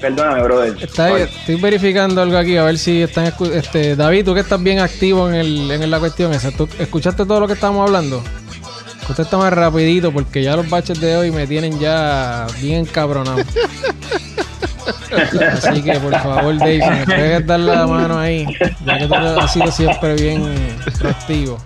Perdóname, 0.00 0.42
brother. 0.42 0.76
estoy 0.82 1.56
verificando 1.60 2.22
algo 2.22 2.38
aquí, 2.38 2.56
a 2.56 2.64
ver 2.64 2.78
si 2.78 3.02
están 3.02 3.32
este 3.52 3.96
David, 3.96 4.24
tú 4.24 4.34
que 4.34 4.40
estás 4.40 4.62
bien 4.62 4.78
activo 4.78 5.28
en, 5.28 5.34
el, 5.34 5.70
en 5.70 5.90
la 5.90 6.00
cuestión 6.00 6.32
esa. 6.32 6.50
¿Tú 6.50 6.68
escuchaste 6.78 7.26
todo 7.26 7.40
lo 7.40 7.46
que 7.46 7.52
estábamos 7.52 7.86
hablando? 7.86 8.22
Está 9.18 9.36
más 9.36 9.52
rapidito 9.52 10.12
porque 10.12 10.42
ya 10.42 10.56
los 10.56 10.68
baches 10.68 11.00
de 11.00 11.16
hoy 11.16 11.30
me 11.30 11.46
tienen 11.46 11.78
ya 11.78 12.46
bien 12.60 12.86
cabronado. 12.86 13.42
Así 15.52 15.82
que 15.82 15.98
por 15.98 16.12
favor, 16.12 16.56
Dave, 16.58 16.78
me 16.78 17.04
puedes 17.04 17.46
dar 17.46 17.60
la 17.60 17.86
mano 17.86 18.18
ahí, 18.18 18.46
ya 18.84 18.98
que 18.98 19.06
tú 19.06 19.14
has 19.14 19.52
sido 19.52 19.70
siempre 19.70 20.14
bien 20.14 20.42
proactivo. 20.98 21.58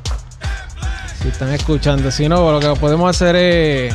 Si 1.22 1.28
están 1.28 1.52
escuchando, 1.52 2.10
si 2.10 2.28
no, 2.28 2.50
lo 2.52 2.60
que 2.60 2.80
podemos 2.80 3.08
hacer 3.08 3.36
es 3.36 3.94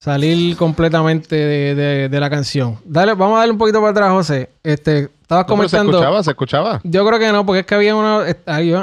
salir 0.00 0.56
completamente 0.56 1.36
de, 1.36 2.20
la 2.20 2.30
canción. 2.30 2.78
Dale, 2.84 3.14
vamos 3.14 3.36
a 3.36 3.40
darle 3.40 3.52
un 3.52 3.58
poquito 3.58 3.80
para 3.80 3.90
atrás, 3.90 4.10
José. 4.10 4.50
Este, 4.62 5.10
estabas 5.20 5.44
comentando. 5.44 5.92
¿Se 5.92 5.98
escuchaba? 5.98 6.22
¿Se 6.22 6.30
escuchaba? 6.30 6.80
Yo 6.84 7.06
creo 7.06 7.18
que 7.18 7.30
no, 7.32 7.44
porque 7.44 7.60
es 7.60 7.66
que 7.66 7.74
había, 7.74 7.94
una, 7.94 8.24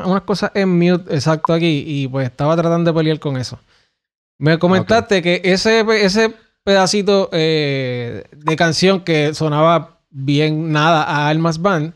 unas 0.05 0.21
cosas 0.21 0.51
en 0.53 0.77
mute 0.77 1.13
exacto 1.13 1.53
aquí 1.53 1.83
y 1.85 2.07
pues 2.07 2.27
estaba 2.27 2.55
tratando 2.55 2.91
de 2.91 2.97
pelear 2.97 3.19
con 3.19 3.37
eso. 3.37 3.59
Me 4.37 4.59
comentaste 4.59 5.23
que 5.23 5.41
ese, 5.43 5.83
ese 6.03 6.33
pedacito 6.63 7.29
eh, 7.31 8.25
de 8.31 8.55
canción 8.55 9.01
que 9.01 9.33
sonaba 9.33 9.97
bien 10.11 10.71
nada 10.71 11.03
a 11.03 11.29
Almas 11.29 11.61
Band, 11.61 11.93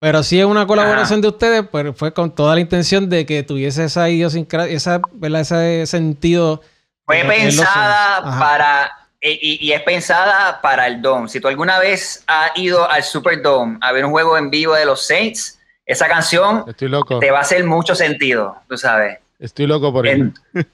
pero 0.00 0.24
sí 0.24 0.40
es 0.40 0.46
una 0.46 0.66
colaboración 0.66 1.20
de 1.20 1.28
ustedes, 1.28 1.64
pero 1.70 1.94
fue 1.94 2.12
con 2.12 2.34
toda 2.34 2.56
la 2.56 2.60
intención 2.60 3.08
de 3.08 3.24
que 3.24 3.44
tuviese 3.44 3.84
esa 3.84 4.10
idiosincrasia, 4.10 4.74
esa, 4.74 5.00
ese 5.22 5.86
sentido. 5.86 6.60
Fue 7.06 7.24
pensada 7.24 8.22
para 8.38 9.04
y, 9.20 9.72
es 9.72 9.82
pensada 9.82 10.60
para 10.60 10.86
el 10.86 11.00
Dome. 11.00 11.28
Si 11.28 11.40
tú 11.40 11.48
alguna 11.48 11.78
vez 11.78 12.22
has 12.26 12.50
ido 12.56 12.88
al 12.88 13.02
Superdome 13.02 13.78
a 13.80 13.92
ver 13.92 14.04
un 14.04 14.10
juego 14.10 14.36
en 14.36 14.50
vivo 14.50 14.74
de 14.74 14.84
los 14.84 15.06
Saints, 15.06 15.58
esa 15.86 16.08
canción 16.08 16.64
te 16.76 17.30
va 17.30 17.38
a 17.38 17.42
hacer 17.42 17.64
mucho 17.64 17.94
sentido, 17.94 18.56
tú 18.68 18.76
sabes. 18.76 19.18
Estoy 19.38 19.66
loco 19.66 19.92
por 19.92 20.06
él. 20.06 20.32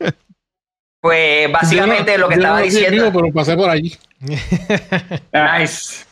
Pues 1.02 1.50
básicamente 1.50 2.18
lo 2.18 2.28
que 2.28 2.34
estaba 2.34 2.60
diciendo. 2.60 3.10
pero 3.10 3.32
pasé 3.32 3.56
por 3.56 3.70
allí. 3.70 3.96
nice. 5.32 6.04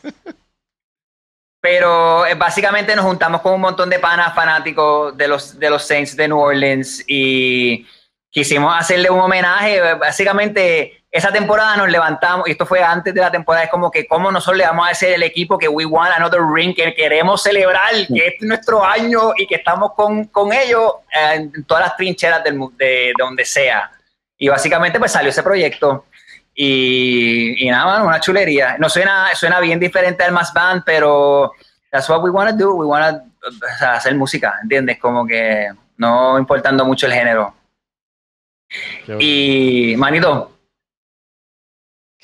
Pero 1.61 2.24
eh, 2.24 2.35
básicamente 2.35 2.96
nos 2.96 3.04
juntamos 3.04 3.42
con 3.42 3.52
un 3.52 3.61
montón 3.61 3.90
de 3.90 3.98
panas 3.98 4.35
fanáticos 4.35 5.14
de 5.14 5.28
los, 5.28 5.59
de 5.59 5.68
los 5.68 5.83
Saints 5.83 6.16
de 6.16 6.28
New 6.28 6.38
Orleans 6.38 7.04
y 7.07 7.87
quisimos 8.30 8.74
hacerle 8.78 9.10
un 9.10 9.20
homenaje. 9.20 9.94
Básicamente 9.94 11.04
esa 11.10 11.32
temporada 11.32 11.76
nos 11.76 11.88
levantamos, 11.88 12.48
y 12.48 12.52
esto 12.52 12.66
fue 12.66 12.82
antes 12.82 13.14
de 13.14 13.20
la 13.20 13.30
temporada, 13.30 13.64
es 13.64 13.70
como 13.70 13.90
que 13.90 14.06
cómo 14.06 14.30
nosotros 14.30 14.58
le 14.58 14.66
vamos 14.66 14.86
a 14.86 14.90
decir 14.90 15.08
el 15.08 15.22
equipo 15.22 15.56
que 15.56 15.68
we 15.68 15.86
want 15.86 16.12
another 16.14 16.42
ring, 16.42 16.74
que 16.74 16.94
queremos 16.94 17.42
celebrar, 17.42 17.90
que 18.06 18.26
este 18.26 18.38
es 18.40 18.42
nuestro 18.42 18.84
año 18.84 19.32
y 19.36 19.46
que 19.46 19.54
estamos 19.54 19.94
con, 19.94 20.24
con 20.24 20.52
ellos 20.52 20.92
en 21.12 21.64
todas 21.64 21.84
las 21.84 21.96
trincheras 21.96 22.44
del, 22.44 22.58
de, 22.76 22.84
de, 22.86 23.12
donde 23.18 23.44
sea. 23.44 23.90
Y 24.36 24.48
básicamente 24.48 24.98
pues 24.98 25.12
salió 25.12 25.30
ese 25.30 25.42
proyecto 25.42 26.04
y, 26.60 27.68
nada, 27.70 28.02
una 28.02 28.20
chulería. 28.20 28.76
No 28.78 28.88
suena, 28.88 29.28
suena 29.34 29.60
bien 29.60 29.78
diferente 29.78 30.24
al 30.24 30.32
Mass 30.32 30.52
Band, 30.52 30.82
pero 30.84 31.52
that's 31.90 32.08
what 32.08 32.22
we 32.22 32.30
want 32.30 32.50
to 32.50 32.56
do, 32.56 32.74
we 32.74 32.84
want 32.84 33.16
to 33.16 33.86
hacer 33.86 34.14
música, 34.16 34.56
¿entiendes? 34.62 34.98
Como 34.98 35.24
que 35.26 35.68
no 35.96 36.38
importando 36.38 36.84
mucho 36.84 37.06
el 37.06 37.12
género. 37.12 37.54
Y, 39.18 39.94
manito, 39.96 40.50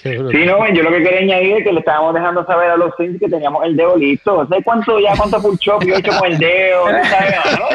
Sí, 0.05 0.11
no, 0.45 0.69
yo 0.69 0.83
lo 0.83 0.91
que 0.91 1.03
quería 1.03 1.21
añadir 1.21 1.57
es 1.57 1.65
que 1.65 1.73
le 1.73 1.79
estábamos 1.79 2.13
dejando 2.13 2.45
saber 2.45 2.71
a 2.71 2.77
los 2.77 2.95
Saints 2.97 3.19
que 3.19 3.29
teníamos 3.29 3.65
el 3.65 3.75
dedo 3.75 3.97
listo. 3.97 4.47
¿Sabes 4.49 4.63
cuánto 4.63 4.99
ya 5.01 5.17
cuánto 5.17 5.41
full 5.41 5.57
yo 5.63 5.79
he 5.81 5.99
hecho 5.99 6.13
con 6.19 6.31
el 6.31 6.39
dedo? 6.39 6.85
¿sabes? 7.05 7.37
¿no? 7.59 7.71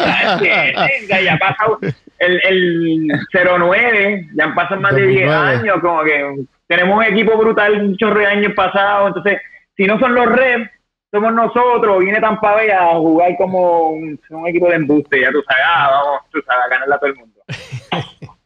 Ya, 1.08 1.34
ha 1.34 1.40
pasado 1.40 1.80
el, 2.20 2.42
el 2.46 3.08
09, 3.34 4.28
ya 4.36 4.44
han 4.44 4.54
pasado 4.54 4.80
más 4.80 4.94
de 4.96 5.08
10 5.08 5.32
años, 5.32 5.78
como 5.82 6.04
que 6.04 6.36
tenemos 6.68 6.98
un 6.98 7.04
equipo 7.04 7.36
brutal 7.36 7.88
muchos 7.88 8.16
años 8.16 8.54
pasados, 8.56 9.08
entonces, 9.08 9.42
si 9.76 9.86
no 9.86 9.98
son 9.98 10.14
los 10.14 10.28
reps, 10.28 10.70
somos 11.12 11.34
nosotros, 11.34 12.00
viene 12.00 12.22
Tampa 12.22 12.54
Bay 12.54 12.70
a 12.70 12.94
jugar 12.94 13.36
como 13.38 13.90
un, 13.90 14.20
equipo 14.46 14.70
de 14.70 14.76
embuste, 14.76 15.22
ya 15.22 15.32
tú 15.32 15.42
sabes, 15.48 15.64
ah, 15.66 15.90
vamos, 15.90 16.22
tú 16.32 16.40
sabes, 16.46 16.66
a 16.66 16.70
ganarle 16.70 16.94
a 16.94 17.00
todo 17.00 17.10
el 17.10 17.16
mundo. 17.16 17.42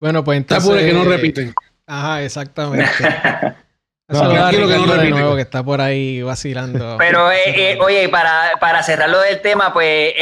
Bueno, 0.00 0.24
pues 0.24 0.38
entonces. 0.38 0.70
Está 0.70 0.86
que 0.86 0.92
no 0.92 1.04
repiten. 1.04 1.54
Ajá, 1.86 2.22
exactamente. 2.22 2.90
no, 4.08 4.50
que 4.50 4.58
no 4.58 4.96
de 4.96 5.10
nuevo 5.10 5.36
que 5.36 5.42
está 5.42 5.62
por 5.62 5.80
ahí 5.80 6.22
vacilando. 6.22 6.96
Pero, 6.98 7.30
eh, 7.30 7.72
eh, 7.72 7.78
oye, 7.80 8.08
para, 8.08 8.52
para 8.60 8.82
cerrarlo 8.82 9.20
del 9.20 9.40
tema, 9.40 9.72
pues 9.72 10.12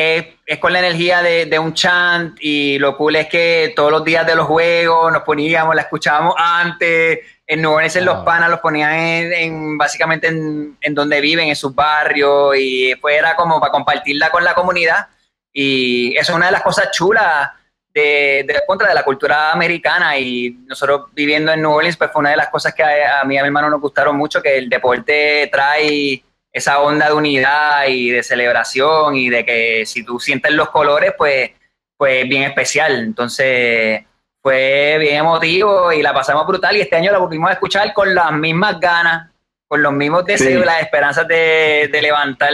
es 0.46 0.58
con 0.58 0.72
la 0.72 0.80
energía 0.80 1.22
de, 1.22 1.46
de, 1.46 1.58
un 1.58 1.74
chant 1.74 2.36
y 2.40 2.78
lo 2.78 2.96
cool 2.96 3.16
es 3.16 3.28
que 3.28 3.72
todos 3.74 3.90
los 3.90 4.04
días 4.04 4.26
de 4.26 4.36
los 4.36 4.46
juegos 4.46 5.12
nos 5.12 5.22
poníamos, 5.22 5.74
la 5.74 5.82
escuchábamos 5.82 6.34
antes. 6.38 7.20
En 7.46 7.60
Nueva 7.60 7.76
Orleans 7.76 7.96
los 8.02 8.16
ah. 8.16 8.24
panas 8.24 8.48
los 8.48 8.60
ponían 8.60 8.92
en, 8.94 9.76
básicamente 9.76 10.28
en, 10.28 10.78
en, 10.80 10.94
donde 10.94 11.20
viven, 11.20 11.48
en 11.48 11.56
sus 11.56 11.74
barrios 11.74 12.54
y 12.56 12.94
pues 12.96 13.18
era 13.18 13.36
como 13.36 13.60
para 13.60 13.70
compartirla 13.70 14.30
con 14.30 14.44
la 14.44 14.54
comunidad. 14.54 15.08
Y 15.52 16.16
eso 16.16 16.32
es 16.32 16.36
una 16.36 16.46
de 16.46 16.52
las 16.52 16.62
cosas 16.62 16.90
chulas 16.90 17.50
de, 17.94 18.44
de, 18.46 18.60
contra 18.66 18.88
de 18.88 18.94
la 18.94 19.04
cultura 19.04 19.52
americana 19.52 20.18
y 20.18 20.50
nosotros 20.66 21.06
viviendo 21.12 21.52
en 21.52 21.62
New 21.62 21.70
Orleans, 21.70 21.96
pues 21.96 22.10
fue 22.10 22.20
una 22.20 22.30
de 22.30 22.36
las 22.36 22.48
cosas 22.48 22.74
que 22.74 22.82
a, 22.82 23.22
mí 23.24 23.36
y 23.36 23.38
a 23.38 23.42
mi 23.42 23.48
hermano 23.48 23.70
nos 23.70 23.80
gustaron 23.80 24.16
mucho, 24.16 24.42
que 24.42 24.58
el 24.58 24.68
deporte 24.68 25.48
trae 25.52 26.22
esa 26.52 26.80
onda 26.80 27.06
de 27.06 27.14
unidad 27.14 27.86
y 27.88 28.10
de 28.10 28.22
celebración 28.22 29.14
y 29.16 29.30
de 29.30 29.44
que 29.44 29.86
si 29.86 30.04
tú 30.04 30.18
sientes 30.18 30.52
los 30.52 30.70
colores, 30.70 31.14
pues, 31.16 31.52
pues 31.96 32.28
bien 32.28 32.42
especial. 32.42 32.98
Entonces 32.98 34.02
fue 34.42 34.96
bien 34.98 35.16
emotivo 35.16 35.92
y 35.92 36.02
la 36.02 36.12
pasamos 36.12 36.46
brutal 36.46 36.76
y 36.76 36.80
este 36.80 36.96
año 36.96 37.12
la 37.12 37.18
volvimos 37.18 37.50
a 37.50 37.54
escuchar 37.54 37.92
con 37.92 38.12
las 38.14 38.32
mismas 38.32 38.78
ganas, 38.80 39.30
con 39.68 39.82
los 39.82 39.92
mismos 39.92 40.24
deseos 40.24 40.66
las 40.66 40.82
esperanzas 40.82 41.26
de, 41.28 41.88
de 41.90 42.02
levantar, 42.02 42.52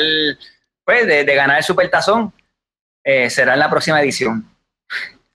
pues 0.84 1.06
de, 1.06 1.24
de, 1.24 1.34
ganar 1.34 1.58
el 1.58 1.64
supertazón. 1.64 2.32
Eh, 3.02 3.30
será 3.30 3.54
en 3.54 3.60
la 3.60 3.70
próxima 3.70 4.00
edición. 4.02 4.46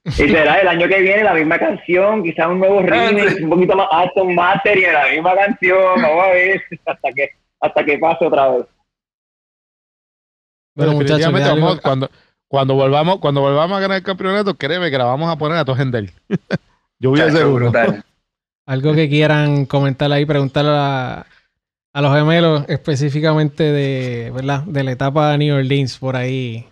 Y 0.20 0.30
será 0.30 0.62
el 0.62 0.68
año 0.68 0.88
que 0.88 1.02
viene 1.02 1.24
la 1.24 1.34
misma 1.34 1.58
canción, 1.58 2.24
quizás 2.24 2.48
un 2.48 2.60
nuevo 2.60 2.82
remix, 2.82 3.42
un 3.42 3.50
poquito 3.50 3.76
más 3.76 3.88
alto, 3.92 4.24
Master 4.24 4.78
y 4.78 4.82
la 4.82 5.10
misma 5.10 5.36
canción, 5.36 6.02
vamos 6.02 6.24
a 6.24 6.30
ver 6.30 6.62
hasta 6.86 7.12
que, 7.12 7.30
hasta 7.60 7.86
que 7.86 7.98
pase 7.98 8.26
otra 8.26 8.50
vez. 8.50 8.66
Bueno, 10.76 10.94
muchachos, 10.94 11.80
cuando, 11.82 12.10
cuando 12.48 12.76
volvamos, 12.76 13.18
cuando 13.20 13.42
volvamos 13.42 13.78
a 13.78 13.82
ganar 13.82 13.98
el 13.98 14.04
campeonato, 14.04 14.54
créeme 14.56 14.92
que 14.92 14.98
la 14.98 15.06
vamos 15.06 15.32
a 15.32 15.38
poner 15.38 15.58
a 15.58 15.66
Tojendel. 15.66 16.12
Yo 17.00 17.10
voy 17.10 17.22
a 17.22 17.32
seguro. 17.32 17.72
Algo 18.68 18.94
que 18.94 19.10
quieran 19.10 19.66
comentar 19.66 20.12
ahí, 20.12 20.26
preguntarle 20.26 20.72
a, 20.72 21.26
a 21.94 22.02
los 22.02 22.16
gemelos 22.16 22.66
específicamente 22.68 23.64
de, 23.64 24.32
¿verdad? 24.32 24.64
de 24.64 24.84
la 24.84 24.92
etapa 24.92 25.32
de 25.32 25.38
New 25.40 25.56
Orleans 25.56 25.98
por 25.98 26.16
ahí. 26.16 26.68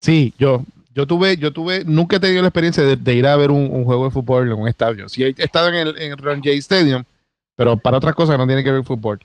Sí, 0.00 0.34
yo, 0.38 0.64
yo 0.98 1.06
tuve, 1.06 1.36
yo 1.36 1.52
tuve, 1.52 1.84
nunca 1.84 2.16
he 2.16 2.20
tenido 2.20 2.42
la 2.42 2.48
experiencia 2.48 2.82
de, 2.82 3.14
ir 3.14 3.24
a 3.24 3.36
ver 3.36 3.52
un, 3.52 3.84
juego 3.84 4.06
de 4.06 4.10
fútbol 4.10 4.50
en 4.50 4.58
un 4.58 4.66
estadio. 4.66 5.08
Sí 5.08 5.22
he 5.22 5.32
estado 5.38 5.68
en 5.68 5.76
el 5.76 6.02
en 6.02 6.18
Ron 6.18 6.38
J 6.38 6.50
Stadium, 6.54 7.04
pero 7.54 7.76
para 7.76 7.98
otras 7.98 8.16
cosas 8.16 8.36
no 8.36 8.48
tiene 8.48 8.64
que 8.64 8.72
ver 8.72 8.82
fútbol. 8.82 9.20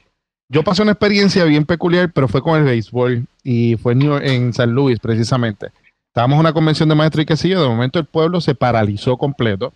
Yo 0.49 0.63
pasé 0.63 0.83
una 0.83 0.91
experiencia 0.91 1.45
bien 1.45 1.65
peculiar, 1.65 2.11
pero 2.13 2.27
fue 2.27 2.43
con 2.43 2.59
el 2.59 2.63
béisbol 2.63 3.25
y 3.43 3.75
fue 3.77 3.93
en, 3.93 4.03
en 4.03 4.53
San 4.53 4.71
Luis 4.71 4.99
precisamente. 4.99 5.71
Estábamos 6.09 6.35
en 6.35 6.41
una 6.41 6.53
convención 6.53 6.87
de 6.89 6.93
maestro 6.93 7.23
y 7.23 7.25
qué 7.25 7.33
de 7.33 7.55
momento 7.55 7.97
el 7.97 8.05
pueblo 8.05 8.39
se 8.39 8.53
paralizó 8.53 9.17
completo. 9.17 9.73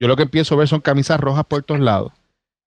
Yo 0.00 0.08
lo 0.08 0.16
que 0.16 0.22
empiezo 0.22 0.54
a 0.54 0.58
ver 0.58 0.68
son 0.68 0.80
camisas 0.80 1.20
rojas 1.20 1.44
por 1.44 1.62
todos 1.62 1.82
lados. 1.82 2.10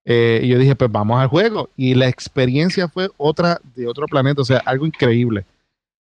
Eh, 0.06 0.42
y 0.44 0.50
yo 0.50 0.60
dije, 0.60 0.76
pues 0.76 0.92
vamos 0.92 1.20
al 1.20 1.30
juego. 1.30 1.72
Y 1.76 1.96
la 1.96 2.08
experiencia 2.08 2.88
fue 2.90 3.10
otra 3.18 3.60
de 3.76 3.88
otro 3.88 4.06
planeta, 4.06 4.44
o 4.44 4.46
sea, 4.46 4.60
algo 4.60 4.86
increíble. 4.86 5.46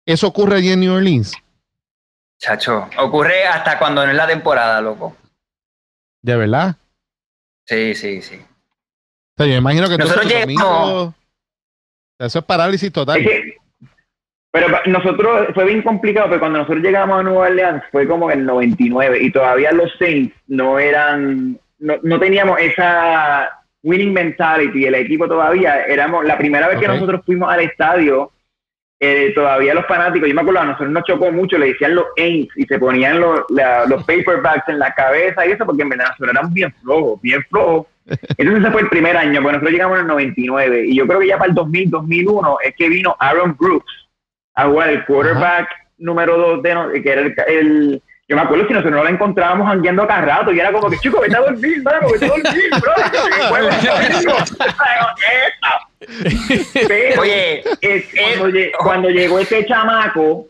Eso 0.07 0.29
ocurre 0.29 0.59
allí 0.59 0.70
en 0.70 0.79
New 0.79 0.94
Orleans. 0.94 1.33
Chacho, 2.42 2.88
ocurre 2.98 3.44
hasta 3.46 3.78
cuando 3.78 4.05
no 4.05 4.11
es 4.11 4.16
la 4.16 4.26
temporada, 4.26 4.81
loco. 4.81 5.16
¿De 6.20 6.37
verdad? 6.37 6.74
Sí, 7.64 7.94
sí, 7.94 8.20
sí. 8.20 8.35
O 8.35 9.35
sea, 9.37 9.46
yo 9.46 9.55
imagino 9.55 9.88
que 9.88 9.96
nosotros 9.96 10.26
llegamos. 10.26 11.14
Eso 12.18 12.38
es 12.40 12.44
parálisis 12.44 12.92
total. 12.92 13.24
pero 14.50 14.66
nosotros 14.87 15.50
fue 15.55 15.66
bien 15.66 15.83
complicado, 15.83 16.26
porque 16.26 16.40
cuando 16.40 16.59
nosotros 16.59 16.83
llegamos 16.83 17.21
a 17.21 17.23
Nueva 17.23 17.46
Orleans 17.46 17.85
fue 17.92 18.08
como 18.08 18.29
en 18.29 18.40
el 18.40 18.46
99 18.46 19.23
y 19.23 19.31
todavía 19.31 19.71
los 19.71 19.92
Saints 19.96 20.35
no 20.48 20.81
eran, 20.81 21.60
no, 21.79 21.94
no 22.02 22.19
teníamos 22.19 22.58
esa 22.60 23.62
winning 23.85 24.12
mentality, 24.12 24.87
el 24.87 24.96
equipo 24.96 25.29
todavía, 25.29 25.85
éramos, 25.85 26.25
la 26.25 26.38
primera 26.38 26.66
vez 26.66 26.81
que 26.81 26.88
nosotros 26.88 27.23
fuimos 27.25 27.52
al 27.52 27.60
estadio, 27.60 28.31
eh, 29.05 29.33
todavía 29.35 29.75
los 29.75 29.85
fanáticos, 29.87 30.29
yo 30.29 30.35
me 30.37 30.42
acuerdo, 30.42 30.61
a 30.61 30.65
nosotros 30.65 30.90
nos 30.90 31.03
chocó 31.03 31.33
mucho, 31.33 31.59
le 31.59 31.73
decían 31.73 31.96
los 31.96 32.07
Aints 32.17 32.57
y 32.57 32.63
se 32.67 32.79
ponían 32.79 33.19
los, 33.19 33.40
los 33.50 34.05
paperbacks 34.07 34.69
en 34.69 34.79
la 34.79 34.94
cabeza 34.94 35.44
y 35.44 35.50
eso, 35.50 35.67
porque 35.67 35.83
en 35.83 35.88
verdad 35.88 36.05
nosotros 36.11 36.31
éramos 36.31 36.53
bien 36.53 36.73
flojos, 36.81 37.21
bien 37.21 37.42
flojos. 37.50 37.88
Entonces 38.07 38.61
ese 38.63 38.71
fue 38.71 38.83
el 38.83 38.88
primer 38.90 39.17
año, 39.17 39.42
porque 39.42 39.55
nosotros 39.55 39.73
llegamos 39.73 39.96
en 39.96 40.03
el 40.03 40.07
99 40.07 40.85
y 40.87 40.94
yo 40.94 41.09
creo 41.09 41.19
que 41.19 41.27
ya 41.27 41.37
para 41.37 41.48
el 41.48 41.55
2000, 41.57 41.90
2001 41.90 42.59
es 42.65 42.77
que 42.77 42.88
vino 42.88 43.17
Aaron 43.19 43.57
Brooks 43.59 43.92
a 44.55 44.67
jugar 44.67 44.90
el 44.90 45.05
quarterback 45.05 45.69
número 45.98 46.38
2 46.38 46.63
de 46.63 47.03
que 47.03 47.11
era 47.11 47.23
el, 47.48 48.00
Yo 48.33 48.37
me 48.37 48.44
acuerdo 48.44 48.66
si 48.66 48.72
nosotros 48.72 48.96
no 48.96 49.04
la 49.04 49.10
encontrábamos 49.10 49.70
andando 49.70 50.04
acá 50.04 50.22
rato 50.22 50.54
y 50.54 50.58
era 50.58 50.72
como 50.72 50.88
que, 50.88 50.96
chico, 51.00 51.20
vete 51.20 51.37
a 51.37 51.40
dormir, 51.40 51.83
mano, 51.83 52.08
vete 52.10 52.24
a 52.24 52.28
dormir, 52.28 52.70
bro. 52.80 52.92
Pero, 56.88 57.20
Oye, 57.20 57.62
cuando, 58.78 59.10
llegó 59.10 59.38
ese 59.38 59.66
chamaco, 59.66 60.48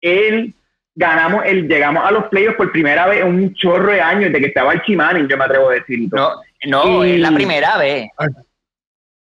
él 0.00 0.52
ganamos, 0.96 1.44
el, 1.46 1.68
llegamos 1.68 2.04
a 2.04 2.10
los 2.10 2.24
playoffs 2.24 2.56
por 2.56 2.72
primera 2.72 3.06
vez 3.06 3.20
en 3.20 3.28
un 3.28 3.54
chorro 3.54 3.92
de 3.92 4.00
años 4.00 4.32
de 4.32 4.40
que 4.40 4.46
estaba 4.46 4.72
el 4.72 4.82
Chimani, 4.82 5.28
yo 5.28 5.36
me 5.36 5.44
atrevo 5.44 5.70
a 5.70 5.74
decir. 5.74 6.08
No, 6.10 6.32
no, 6.66 7.04
es 7.04 7.20
la 7.20 7.30
primera 7.30 7.78
vez. 7.78 8.08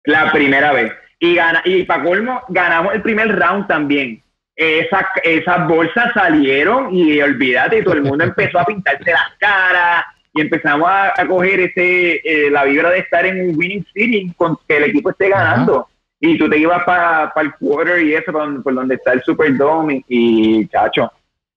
La 0.05 0.31
primera 0.31 0.71
vez. 0.71 0.93
Y, 1.19 1.35
gana, 1.35 1.61
y 1.65 1.83
para 1.83 2.01
colmo, 2.01 2.43
ganamos 2.47 2.93
el 2.93 3.01
primer 3.01 3.37
round 3.37 3.67
también. 3.67 4.23
Esa, 4.61 5.07
esas 5.23 5.67
bolsas 5.69 6.11
salieron 6.13 6.93
y 6.93 7.21
olvídate, 7.21 7.81
todo 7.81 7.93
el 7.93 8.01
mundo 8.01 8.25
empezó 8.25 8.59
a 8.59 8.65
pintarse 8.65 9.09
las 9.09 9.31
caras 9.39 10.03
y 10.33 10.41
empezamos 10.41 10.89
a, 10.91 11.13
coger 11.25 11.61
ese 11.61 12.15
eh, 12.25 12.49
la 12.51 12.65
vibra 12.65 12.89
de 12.89 12.99
estar 12.99 13.25
en 13.25 13.49
un 13.49 13.57
winning 13.57 13.85
city 13.93 14.33
con 14.35 14.57
que 14.67 14.75
el 14.75 14.83
equipo 14.83 15.11
esté 15.11 15.29
ganando. 15.29 15.87
Y 16.19 16.37
tú 16.37 16.49
te 16.49 16.57
ibas 16.57 16.83
para 16.83 17.31
el 17.37 17.53
quarter 17.53 18.01
y 18.01 18.13
eso, 18.13 18.33
por, 18.33 18.73
donde 18.75 18.95
está 18.95 19.13
el 19.13 19.23
Superdome 19.23 20.03
y, 20.09 20.59
y 20.59 20.67
chacho. 20.67 21.09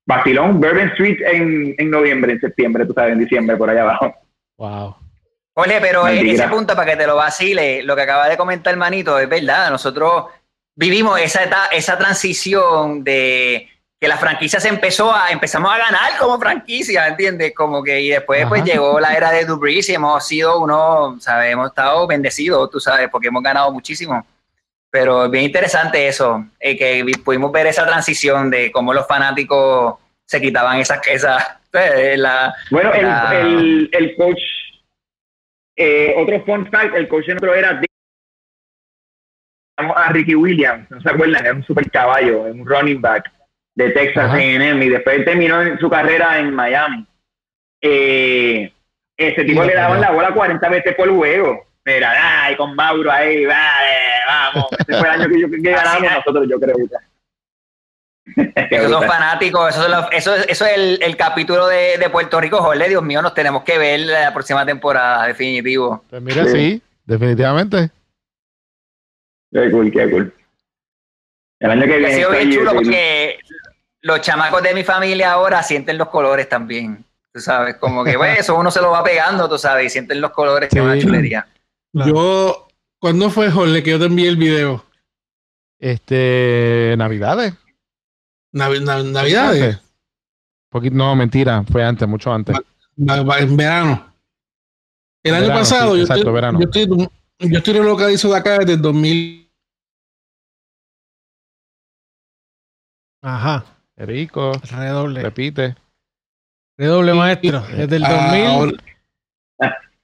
Basilón, 0.06 0.60
Bourbon 0.60 0.90
Street 0.90 1.18
en, 1.24 1.74
en 1.78 1.90
noviembre, 1.90 2.34
en 2.34 2.40
septiembre, 2.40 2.86
tú 2.86 2.92
sabes, 2.92 3.14
en 3.14 3.18
diciembre, 3.18 3.56
por 3.56 3.68
allá 3.68 3.82
abajo. 3.82 4.14
Wow. 4.58 4.94
Oye, 5.54 5.78
pero 5.80 6.06
en 6.06 6.26
ese 6.26 6.46
punto, 6.46 6.76
para 6.76 6.92
que 6.92 6.96
te 6.96 7.06
lo 7.06 7.16
vacile, 7.16 7.82
lo 7.82 7.96
que 7.96 8.02
acaba 8.02 8.28
de 8.28 8.36
comentar 8.36 8.76
Manito 8.76 9.18
es 9.18 9.28
verdad. 9.28 9.70
Nosotros 9.70 10.26
vivimos 10.74 11.20
esa, 11.20 11.66
esa 11.70 11.98
transición 11.98 13.04
de 13.04 13.68
que 14.00 14.08
la 14.08 14.16
franquicia 14.16 14.58
se 14.58 14.68
empezó 14.68 15.14
a, 15.14 15.30
empezamos 15.30 15.72
a 15.72 15.78
ganar 15.78 16.18
como 16.18 16.38
franquicia, 16.38 17.06
¿entiendes? 17.06 17.54
Como 17.54 17.84
que, 17.84 18.00
y 18.00 18.08
después 18.08 18.44
pues 18.48 18.64
llegó 18.64 18.98
la 18.98 19.14
era 19.14 19.30
de 19.30 19.44
Dubris 19.44 19.88
y 19.88 19.94
hemos 19.94 20.26
sido 20.26 20.60
uno, 20.60 21.20
¿sabes? 21.20 21.52
Hemos 21.52 21.68
estado 21.68 22.06
bendecidos, 22.08 22.68
tú 22.68 22.80
sabes, 22.80 23.08
porque 23.10 23.28
hemos 23.28 23.44
ganado 23.44 23.70
muchísimo. 23.70 24.26
Pero 24.90 25.26
es 25.26 25.30
bien 25.30 25.44
interesante 25.44 26.08
eso, 26.08 26.44
eh, 26.58 26.76
que 26.76 27.04
pudimos 27.24 27.52
ver 27.52 27.68
esa 27.68 27.86
transición 27.86 28.50
de 28.50 28.72
cómo 28.72 28.92
los 28.92 29.06
fanáticos 29.06 29.94
se 30.26 30.40
quitaban 30.40 30.80
esas, 30.80 31.06
esas 31.06 31.46
pues, 31.70 32.18
la, 32.18 32.52
bueno, 32.70 32.92
el, 32.92 33.88
el 33.92 34.16
coach 34.16 34.40
eh, 35.76 36.14
otro 36.16 36.44
fun 36.44 36.66
fact, 36.70 36.94
el 36.94 37.08
coach 37.08 37.28
nuestro 37.28 37.54
era 37.54 37.80
a 39.76 40.12
Ricky 40.12 40.34
Williams, 40.34 40.90
¿no 40.90 41.00
se 41.00 41.10
acuerdan? 41.10 41.44
Era 41.44 41.54
un 41.54 41.64
super 41.64 41.90
caballo, 41.90 42.42
un 42.42 42.66
running 42.66 43.00
back 43.00 43.30
de 43.74 43.90
Texas 43.90 44.30
A&M 44.32 44.84
y 44.84 44.88
después 44.88 45.24
terminó 45.24 45.78
su 45.78 45.88
carrera 45.88 46.38
en 46.38 46.54
Miami. 46.54 47.06
Eh, 47.80 48.72
ese 49.16 49.44
tipo 49.44 49.64
le 49.64 49.74
daban 49.74 50.00
la 50.00 50.10
bola 50.10 50.32
40 50.32 50.68
veces 50.68 50.94
por 50.94 51.08
juego. 51.10 51.66
Mira, 51.84 52.44
ay, 52.44 52.56
con 52.56 52.76
Mauro 52.76 53.10
ahí, 53.10 53.44
vale, 53.44 53.96
vamos. 54.26 54.66
Ese 54.72 54.98
fue 54.98 55.08
el 55.08 55.20
año 55.20 55.28
que, 55.28 55.40
yo, 55.40 55.50
que 55.50 55.58
ganamos 55.70 56.12
nosotros, 56.12 56.46
yo 56.48 56.60
creo. 56.60 56.76
Esos 58.24 58.90
son 58.90 59.02
fanáticos, 59.02 59.74
eso, 59.74 60.10
eso, 60.12 60.34
eso 60.36 60.64
es 60.64 60.72
el, 60.76 61.02
el 61.02 61.16
capítulo 61.16 61.66
de, 61.66 61.98
de, 61.98 62.08
Puerto 62.08 62.40
Rico, 62.40 62.58
Jorge, 62.58 62.88
Dios 62.88 63.02
mío, 63.02 63.20
nos 63.20 63.34
tenemos 63.34 63.64
que 63.64 63.78
ver 63.78 64.00
la 64.00 64.32
próxima 64.32 64.64
temporada, 64.64 65.26
definitivo. 65.26 66.04
Pues 66.08 66.22
mira, 66.22 66.46
sí, 66.46 66.80
definitivamente. 67.04 67.90
Qué 69.52 69.70
cool, 69.70 69.92
qué 69.92 70.10
cool. 70.10 70.34
El 71.60 71.70
año 71.70 71.82
que 71.82 71.98
viene. 71.98 72.06
Ha 72.06 72.16
sido 72.16 72.30
bien 72.30 72.50
chulo 72.50 72.72
porque 72.74 73.38
los 74.00 74.20
chamacos 74.20 74.62
de 74.62 74.74
mi 74.74 74.82
familia 74.82 75.32
ahora 75.32 75.62
sienten 75.62 75.98
los 75.98 76.08
colores 76.08 76.48
también. 76.48 77.04
Tú 77.32 77.40
sabes, 77.40 77.76
como 77.76 78.04
que 78.04 78.18
pues, 78.18 78.40
eso 78.40 78.56
uno 78.56 78.70
se 78.70 78.80
lo 78.80 78.90
va 78.90 79.02
pegando, 79.02 79.48
tú 79.48 79.56
sabes, 79.56 79.86
y 79.86 79.90
sienten 79.90 80.20
los 80.20 80.32
colores, 80.32 80.68
que 80.68 80.78
es 80.78 80.84
una 80.84 80.98
chulería. 80.98 81.46
Yo, 81.92 82.68
¿cuándo 82.98 83.30
fue, 83.30 83.50
Jorge, 83.50 83.82
que 83.82 83.90
yo 83.90 83.98
te 83.98 84.06
envié 84.06 84.28
el 84.28 84.36
video? 84.36 84.84
Este, 85.78 86.94
Navidades. 86.98 87.54
Navidades. 88.52 89.80
no, 90.92 91.16
mentira, 91.16 91.64
fue 91.70 91.82
antes, 91.84 92.06
mucho 92.06 92.32
antes. 92.32 92.56
en 92.98 93.56
verano. 93.56 94.12
El 95.22 95.34
año 95.34 95.48
pasado, 95.48 95.96
yo, 95.96 96.02
estoy, 96.02 96.32
verano. 96.32 96.58
yo, 96.60 96.64
estoy, 96.64 97.08
yo 97.38 97.58
estoy 97.58 97.74
relocalizo 97.74 98.28
de 98.30 98.36
acá 98.36 98.58
desde 98.58 98.74
el 98.74 98.82
2000. 98.82 99.41
Ajá. 103.22 103.64
Rico. 103.96 104.52
Redoble. 104.70 105.22
Repite. 105.22 105.76
Redoble, 106.76 107.14
maestro. 107.14 107.60
Desde 107.60 107.96
el 107.96 108.02
2000. 108.02 108.82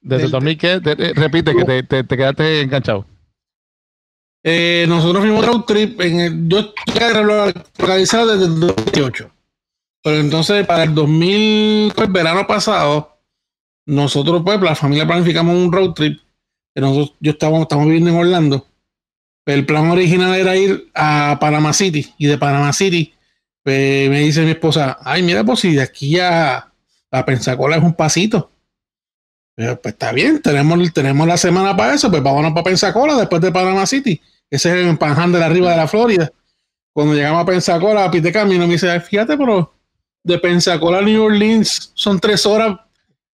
¿Desde 0.01 0.25
el 0.25 0.31
2000 0.31 0.57
qué? 0.57 0.79
repite, 1.15 1.53
que 1.53 1.65
te, 1.65 1.83
te, 1.83 2.03
te 2.03 2.17
quedaste 2.17 2.61
enganchado. 2.61 3.05
Eh, 4.43 4.85
nosotros 4.87 5.21
fuimos 5.21 5.45
road 5.45 5.65
trip 5.65 5.99
en 5.99 6.19
el, 6.21 6.47
yo 6.47 6.59
estoy 6.59 7.23
localizado 7.77 8.27
desde 8.27 8.45
el 8.45 8.59
2018. 8.59 9.31
Pero 10.01 10.17
entonces 10.17 10.65
para 10.65 10.83
el 10.83 10.95
2000, 10.95 11.91
pues 11.93 12.11
verano 12.11 12.47
pasado, 12.47 13.19
nosotros 13.85 14.41
pues 14.45 14.61
la 14.61 14.75
familia 14.75 15.05
planificamos 15.05 15.55
un 15.55 15.71
road 15.71 15.93
trip. 15.93 16.21
Nosotros, 16.75 17.17
yo 17.19 17.31
estábamos, 17.31 17.63
estamos 17.63 17.85
viviendo 17.85 18.11
en 18.11 18.15
Orlando. 18.15 18.65
El 19.53 19.65
plan 19.65 19.89
original 19.89 20.35
era 20.35 20.55
ir 20.55 20.89
a 20.93 21.37
Panama 21.39 21.73
City 21.73 22.13
y 22.17 22.27
de 22.27 22.37
Panama 22.37 22.73
City 22.73 23.13
pues, 23.63 24.09
me 24.09 24.19
dice 24.19 24.43
mi 24.43 24.51
esposa, 24.51 24.97
ay 25.03 25.23
mira 25.23 25.43
pues 25.43 25.59
si 25.59 25.75
de 25.75 25.81
aquí 25.81 26.19
a, 26.19 26.71
a 27.11 27.25
Pensacola 27.25 27.77
es 27.77 27.83
un 27.83 27.93
pasito. 27.93 28.51
Pues, 29.55 29.77
pues 29.79 29.93
está 29.93 30.11
bien, 30.11 30.41
tenemos, 30.41 30.93
tenemos 30.93 31.27
la 31.27 31.37
semana 31.37 31.75
para 31.75 31.93
eso, 31.93 32.09
pues 32.09 32.23
vámonos 32.23 32.53
para 32.53 32.63
Pensacola 32.63 33.15
después 33.15 33.41
de 33.41 33.51
Panama 33.51 33.85
City. 33.85 34.21
Ese 34.49 34.69
es 34.69 34.87
el 34.87 34.97
Panhandle 34.97 35.39
de 35.39 35.45
arriba 35.45 35.71
de 35.71 35.77
la 35.77 35.87
Florida. 35.87 36.31
Cuando 36.93 37.13
llegamos 37.13 37.43
a 37.43 37.45
Pensacola, 37.45 38.05
a 38.05 38.11
Pite 38.11 38.31
Camino, 38.31 38.65
me 38.65 38.73
dice, 38.73 38.99
fíjate, 38.99 39.37
pero 39.37 39.73
de 40.23 40.37
Pensacola 40.39 40.99
a 40.99 41.01
New 41.01 41.23
Orleans 41.23 41.91
son 41.93 42.19
tres 42.19 42.45
horas. 42.45 42.77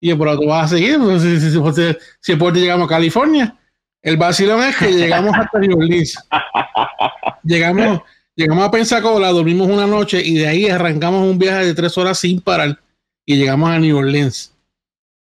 Y 0.01 0.09
yo, 0.09 0.19
pero 0.19 0.39
tú 0.39 0.47
vas 0.47 0.67
a 0.67 0.77
seguir, 0.77 0.99
pues, 0.99 1.23
si, 1.23 1.41
si, 1.41 1.51
si, 1.51 2.33
después 2.33 2.55
llegamos 2.55 2.87
a 2.87 2.89
California. 2.89 3.57
El 4.05 4.17
vacilón 4.17 4.63
es 4.63 4.77
que 4.77 4.93
llegamos 4.93 5.35
hasta 5.37 5.59
New 5.59 5.77
Orleans. 5.77 6.15
llegamos, 7.43 8.03
llegamos 8.37 8.65
a 8.65 8.71
Pensacola, 8.71 9.31
dormimos 9.31 9.69
una 9.69 9.87
noche 9.87 10.23
y 10.25 10.35
de 10.35 10.47
ahí 10.47 10.69
arrancamos 10.69 11.29
un 11.29 11.39
viaje 11.39 11.67
de 11.67 11.75
tres 11.75 11.99
horas 11.99 12.19
sin 12.21 12.41
parar 12.41 12.79
y 13.27 13.37
llegamos 13.37 13.69
a 13.71 13.81
New 13.81 13.97
Orleans. 13.97 14.53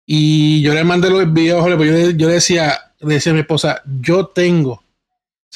Y 0.05 0.61
yo 0.61 0.75
le 0.75 0.85
mandé 0.85 1.09
los 1.09 1.33
videos, 1.33 1.65
pues 1.77 1.91
yo, 1.91 2.11
yo 2.11 2.29
decía, 2.29 2.79
le 3.01 3.15
decía 3.15 3.33
a 3.33 3.35
mi 3.35 3.41
esposa, 3.41 3.81
yo 4.03 4.27
tengo 4.27 4.83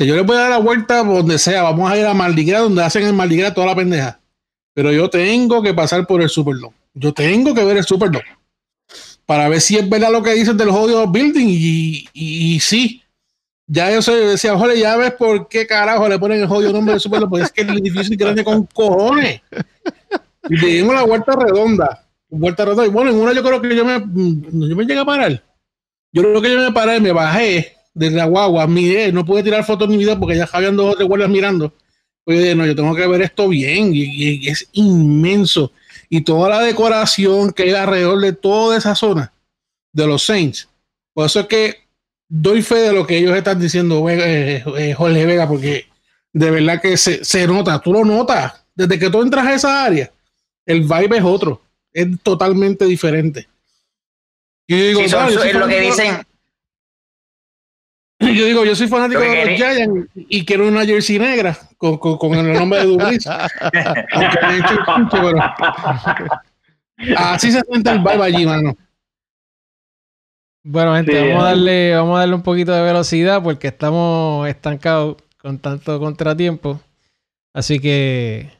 si 0.00 0.06
yo 0.06 0.16
le 0.16 0.22
voy 0.22 0.36
a 0.36 0.40
dar 0.40 0.50
la 0.50 0.58
vuelta 0.58 1.04
donde 1.04 1.38
sea, 1.38 1.62
vamos 1.62 1.90
a 1.90 1.98
ir 1.98 2.06
a 2.06 2.14
Mardi 2.14 2.50
donde 2.50 2.82
hacen 2.82 3.04
el 3.04 3.12
Mardi 3.12 3.42
toda 3.52 3.66
la 3.66 3.76
pendeja. 3.76 4.18
Pero 4.72 4.92
yo 4.92 5.11
tengo 5.11 5.62
que 5.62 5.74
pasar 5.74 6.06
por 6.06 6.22
el 6.22 6.30
Superdome. 6.30 6.74
Yo 6.94 7.12
tengo 7.12 7.54
que 7.54 7.62
ver 7.62 7.76
el 7.76 7.84
Superdome. 7.84 8.24
Para 9.31 9.49
ver 9.49 9.61
si 9.61 9.78
es 9.78 9.89
verdad 9.89 10.11
lo 10.11 10.24
que 10.24 10.35
dicen 10.35 10.57
del 10.57 10.72
jodido 10.72 11.07
building. 11.07 11.47
Y, 11.49 12.05
y, 12.12 12.59
sí. 12.59 13.01
Ya 13.68 13.89
yo 13.93 14.03
sé, 14.03 14.11
decía, 14.11 14.59
joder, 14.59 14.76
ya 14.76 14.97
ves 14.97 15.12
por 15.12 15.47
qué 15.47 15.68
carajo 15.68 16.09
le 16.09 16.18
ponen 16.18 16.41
el 16.41 16.49
jodido 16.49 16.72
nombre 16.72 16.95
del 16.95 17.01
Superdome. 17.01 17.31
Porque 17.31 17.45
es 17.45 17.53
que 17.53 17.61
el 17.61 17.78
edificio 17.78 18.12
es 18.12 18.18
grande 18.18 18.43
con 18.43 18.66
cojones. 18.66 19.41
Y 20.49 20.57
le 20.57 20.66
dimos 20.66 20.97
la 20.97 21.05
vuelta 21.05 21.37
redonda. 21.37 22.09
Vuelta 22.28 22.64
redonda. 22.64 22.87
Y 22.87 22.89
bueno, 22.89 23.12
en 23.12 23.18
una 23.18 23.33
yo 23.33 23.45
creo 23.45 23.62
que 23.62 23.76
yo 23.76 23.85
me, 23.85 24.01
yo 24.01 24.74
me 24.74 24.85
llegué 24.85 24.99
a 24.99 25.05
parar. 25.05 25.41
Yo 26.11 26.22
creo 26.22 26.43
que 26.43 26.51
yo 26.51 26.59
me 26.59 26.72
paré, 26.72 26.99
me 26.99 27.12
bajé 27.12 27.76
de 27.95 28.11
la 28.11 28.24
guagua, 28.24 28.66
miré, 28.66 29.12
no 29.12 29.24
pude 29.24 29.45
tirar 29.45 29.62
fotos 29.62 29.89
ni 29.89 29.97
video 29.97 30.18
porque 30.18 30.39
ya 30.39 30.49
habían 30.53 30.74
dos 30.74 30.99
de 30.99 31.05
guardias 31.05 31.31
mirando. 31.31 31.72
Pues 32.24 32.57
no, 32.57 32.66
yo 32.66 32.74
tengo 32.74 32.97
que 32.97 33.07
ver 33.07 33.22
esto 33.22 33.47
bien 33.47 33.93
y, 33.95 34.49
es 34.49 34.68
inmenso. 34.72 35.70
Y 36.11 36.22
toda 36.22 36.48
la 36.48 36.61
decoración 36.61 37.52
que 37.52 37.62
hay 37.62 37.70
alrededor 37.70 38.20
de 38.20 38.32
toda 38.32 38.76
esa 38.76 38.94
zona 38.94 39.32
de 39.92 40.06
los 40.06 40.26
Saints. 40.26 40.68
Por 41.14 41.26
eso 41.26 41.40
es 41.40 41.46
que 41.46 41.76
doy 42.28 42.62
fe 42.62 42.76
de 42.76 42.92
lo 42.92 43.06
que 43.06 43.18
ellos 43.18 43.36
están 43.36 43.61
diciendo, 43.61 44.08
eh, 44.11 44.62
eh, 44.76 44.94
Jorge 44.94 45.24
Vega, 45.24 45.48
porque 45.48 45.86
de 46.32 46.50
verdad 46.50 46.82
que 46.82 46.96
se, 46.96 47.24
se, 47.24 47.46
nota, 47.46 47.80
tú 47.80 47.92
lo 47.92 48.04
notas. 48.04 48.64
Desde 48.74 48.98
que 48.98 49.08
tú 49.08 49.22
entras 49.22 49.46
a 49.46 49.54
esa 49.54 49.84
área, 49.84 50.11
el 50.66 50.82
vibe 50.82 51.18
es 51.18 51.24
otro, 51.24 51.62
es 51.92 52.06
totalmente 52.22 52.84
diferente. 52.84 53.48
Y 54.66 54.76
digo, 54.76 55.00
es 55.00 55.54
lo 55.54 55.66
que 55.66 55.80
dicen, 55.80 56.22
yo 58.34 58.44
digo, 58.44 58.64
yo 58.66 58.76
soy 58.76 58.86
fanático 58.86 59.20
de 59.20 59.46
los 59.46 59.54
Giants 59.56 60.10
y 60.14 60.44
quiero 60.44 60.68
una 60.68 60.84
jersey 60.84 61.18
negra 61.18 61.56
con, 61.78 61.96
con, 61.96 62.34
el 62.34 62.52
nombre 62.52 62.80
de 62.80 62.86
Dubris. 62.86 63.24
pero 65.10 65.38
así 67.16 67.50
se 67.50 67.62
siente 67.62 67.90
el 67.90 68.00
vibe 68.00 68.22
allí, 68.22 68.44
mano. 68.44 68.76
Bueno, 70.62 70.94
gente, 70.96 71.28
vamos, 71.28 71.42
a 71.44 71.46
darle, 71.46 71.94
vamos 71.94 72.16
a 72.16 72.18
darle 72.20 72.34
un 72.34 72.42
poquito 72.42 72.72
de 72.72 72.82
velocidad 72.82 73.42
porque 73.42 73.68
estamos 73.68 74.46
estancados 74.46 75.16
con 75.38 75.58
tanto 75.58 75.98
contratiempo. 75.98 76.78
Así 77.54 77.80
que 77.80 78.50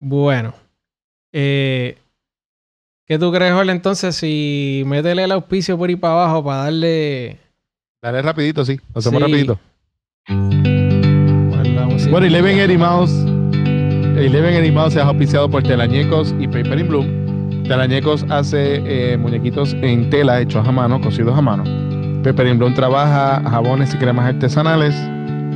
Bueno. 0.00 0.52
Eh, 1.32 1.98
¿Qué 3.06 3.20
tú 3.20 3.30
crees, 3.30 3.52
Jorge, 3.52 3.70
entonces? 3.70 4.16
Si 4.16 4.82
métele 4.84 5.22
el 5.22 5.30
auspicio 5.30 5.78
por 5.78 5.88
ahí 5.88 5.94
para 5.94 6.14
abajo 6.14 6.44
para 6.44 6.64
darle... 6.64 7.38
Dale 8.02 8.20
rapidito, 8.20 8.64
sí. 8.64 8.80
Lo 8.92 8.98
hacemos 8.98 9.22
rapidito. 9.22 9.60
Bueno, 12.10 12.26
Eleven 12.26 12.58
Eddie 12.58 12.76
Mouse. 12.78 13.12
Eleven 14.16 14.54
Eddie 14.54 14.72
Mouse 14.72 14.96
es 14.96 15.02
auspiciado 15.02 15.48
por 15.48 15.62
Telañecos 15.62 16.34
y 16.40 16.48
Paper 16.48 16.80
in 16.80 16.88
Bloom. 16.88 17.62
Telañecos 17.68 18.26
hace 18.28 18.82
eh, 18.84 19.16
muñequitos 19.16 19.74
en 19.74 20.10
tela 20.10 20.40
hechos 20.40 20.66
a 20.66 20.72
mano, 20.72 21.00
cosidos 21.00 21.38
a 21.38 21.42
mano. 21.42 21.62
Paper 22.24 22.48
in 22.48 22.58
Bloom 22.58 22.74
trabaja 22.74 23.40
jabones 23.48 23.94
y 23.94 23.98
cremas 23.98 24.34
artesanales, 24.34 24.96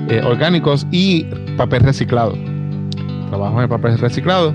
eh, 0.09 0.23
orgánicos 0.25 0.87
y 0.93 1.25
papel 1.57 1.83
reciclado. 1.83 2.35
Trabajo 3.29 3.57
en 3.57 3.63
el 3.63 3.69
papel 3.69 3.99
reciclado. 3.99 4.55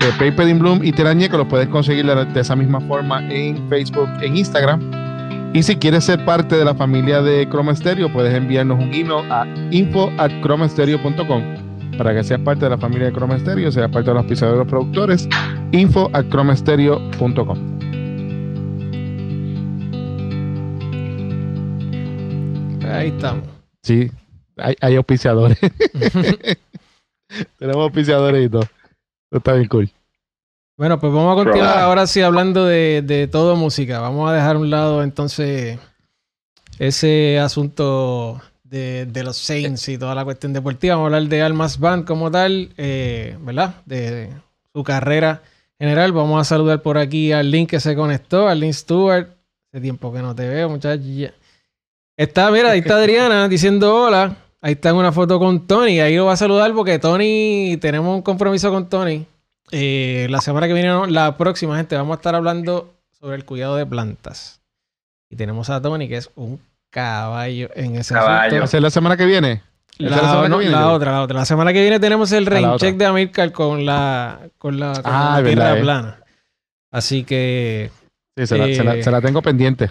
Eh, 0.00 0.12
Paper 0.18 0.48
in 0.48 0.58
Bloom 0.58 0.84
y 0.84 0.92
Telañecos 0.92 1.38
los 1.38 1.48
puedes 1.48 1.68
conseguir 1.68 2.06
de 2.06 2.40
esa 2.40 2.56
misma 2.56 2.80
forma 2.80 3.22
en 3.30 3.68
Facebook, 3.68 4.08
en 4.20 4.36
Instagram 4.36 5.04
y 5.54 5.62
si 5.62 5.76
quieres 5.76 6.02
ser 6.02 6.24
parte 6.24 6.56
de 6.56 6.64
la 6.64 6.74
familia 6.74 7.22
de 7.22 7.48
Chroma 7.48 7.76
Stereo, 7.76 8.12
puedes 8.12 8.34
enviarnos 8.34 8.76
un 8.76 8.92
email 8.92 9.24
a 9.30 9.46
info 9.70 10.10
at 10.18 10.32
para 11.96 12.12
que 12.12 12.24
seas 12.24 12.40
parte 12.40 12.64
de 12.64 12.70
la 12.70 12.76
familia 12.76 13.06
de 13.06 13.12
Chroma 13.12 13.38
Stereo, 13.38 13.70
seas 13.70 13.88
parte 13.88 14.10
de 14.10 14.14
los 14.14 14.24
episodios 14.24 14.54
de 14.54 14.58
los 14.58 14.66
productores, 14.66 15.28
info 15.70 16.10
at 16.12 16.24
Ahí 22.92 23.08
estamos. 23.10 23.44
Sí, 23.84 24.10
hay, 24.56 24.74
hay 24.80 24.96
auspiciadores. 24.96 25.56
Tenemos 27.60 27.82
auspiciadores 27.84 28.44
y 28.44 28.48
todo. 28.48 28.64
Está 29.34 29.54
bien 29.54 29.68
cool. 29.68 29.90
Bueno, 30.76 31.00
pues 31.00 31.12
vamos 31.12 31.32
a 31.32 31.44
continuar 31.44 31.78
ahora 31.78 32.06
sí 32.06 32.22
hablando 32.22 32.64
de, 32.66 33.02
de 33.02 33.26
todo 33.26 33.56
música. 33.56 33.98
Vamos 34.00 34.30
a 34.30 34.32
dejar 34.32 34.56
a 34.56 34.58
un 34.60 34.70
lado 34.70 35.02
entonces 35.02 35.78
ese 36.78 37.40
asunto 37.40 38.40
de, 38.62 39.06
de, 39.06 39.24
los 39.24 39.36
Saints 39.36 39.88
y 39.88 39.98
toda 39.98 40.14
la 40.14 40.24
cuestión 40.24 40.52
deportiva. 40.52 40.94
Vamos 40.94 41.12
a 41.12 41.16
hablar 41.16 41.28
de 41.28 41.42
Almas 41.42 41.80
Band 41.80 42.04
como 42.04 42.30
tal, 42.30 42.72
eh, 42.76 43.36
¿verdad? 43.40 43.74
De 43.86 44.30
su 44.72 44.84
carrera 44.84 45.42
general. 45.80 46.12
Vamos 46.12 46.40
a 46.40 46.44
saludar 46.44 46.82
por 46.82 46.96
aquí 46.96 47.32
al 47.32 47.50
Link 47.50 47.70
que 47.70 47.80
se 47.80 47.96
conectó, 47.96 48.48
al 48.48 48.60
Link 48.60 48.74
Stewart. 48.74 49.30
Hace 49.72 49.80
tiempo 49.80 50.12
que 50.12 50.22
no 50.22 50.32
te 50.34 50.48
veo, 50.48 50.68
muchachos. 50.68 51.32
Está, 52.16 52.50
mira, 52.52 52.70
ahí 52.70 52.80
está 52.80 52.96
Adriana 52.96 53.48
diciendo 53.48 53.94
hola. 53.94 54.43
Ahí 54.64 54.72
está 54.72 54.88
en 54.88 54.96
una 54.96 55.12
foto 55.12 55.38
con 55.38 55.66
Tony. 55.66 56.00
Ahí 56.00 56.16
lo 56.16 56.24
va 56.24 56.32
a 56.32 56.36
saludar 56.38 56.72
porque 56.72 56.98
Tony, 56.98 57.76
tenemos 57.82 58.16
un 58.16 58.22
compromiso 58.22 58.70
con 58.70 58.88
Tony. 58.88 59.26
Eh, 59.70 60.26
la 60.30 60.40
semana 60.40 60.66
que 60.66 60.72
viene, 60.72 61.06
la 61.08 61.36
próxima, 61.36 61.76
gente, 61.76 61.94
vamos 61.96 62.14
a 62.14 62.16
estar 62.16 62.34
hablando 62.34 62.94
sobre 63.12 63.36
el 63.36 63.44
cuidado 63.44 63.76
de 63.76 63.84
plantas. 63.84 64.62
Y 65.28 65.36
tenemos 65.36 65.68
a 65.68 65.82
Tony, 65.82 66.08
que 66.08 66.16
es 66.16 66.30
un 66.34 66.62
caballo 66.88 67.68
en 67.74 67.96
ese 67.96 68.14
caballo. 68.14 68.64
¿Va 68.64 68.80
la 68.80 68.90
semana 68.90 69.18
que 69.18 69.26
viene? 69.26 69.60
La, 69.98 70.40
otra, 70.94 71.12
la 71.12 71.20
otra. 71.20 71.40
La 71.40 71.44
semana 71.44 71.74
que 71.74 71.82
viene 71.82 72.00
tenemos 72.00 72.32
el 72.32 72.46
rain 72.46 72.78
check 72.78 72.96
de 72.96 73.04
Amircar 73.04 73.52
con 73.52 73.84
la, 73.84 74.48
con 74.56 74.80
la, 74.80 74.94
ah, 75.04 75.42
tierra 75.44 75.76
eh. 75.76 75.82
plana. 75.82 76.20
Así 76.90 77.24
que. 77.24 77.90
Sí, 78.38 78.46
se, 78.46 78.56
la, 78.56 79.02
se, 79.02 79.10
la, 79.10 79.20
tengo 79.20 79.42
pendiente. 79.42 79.90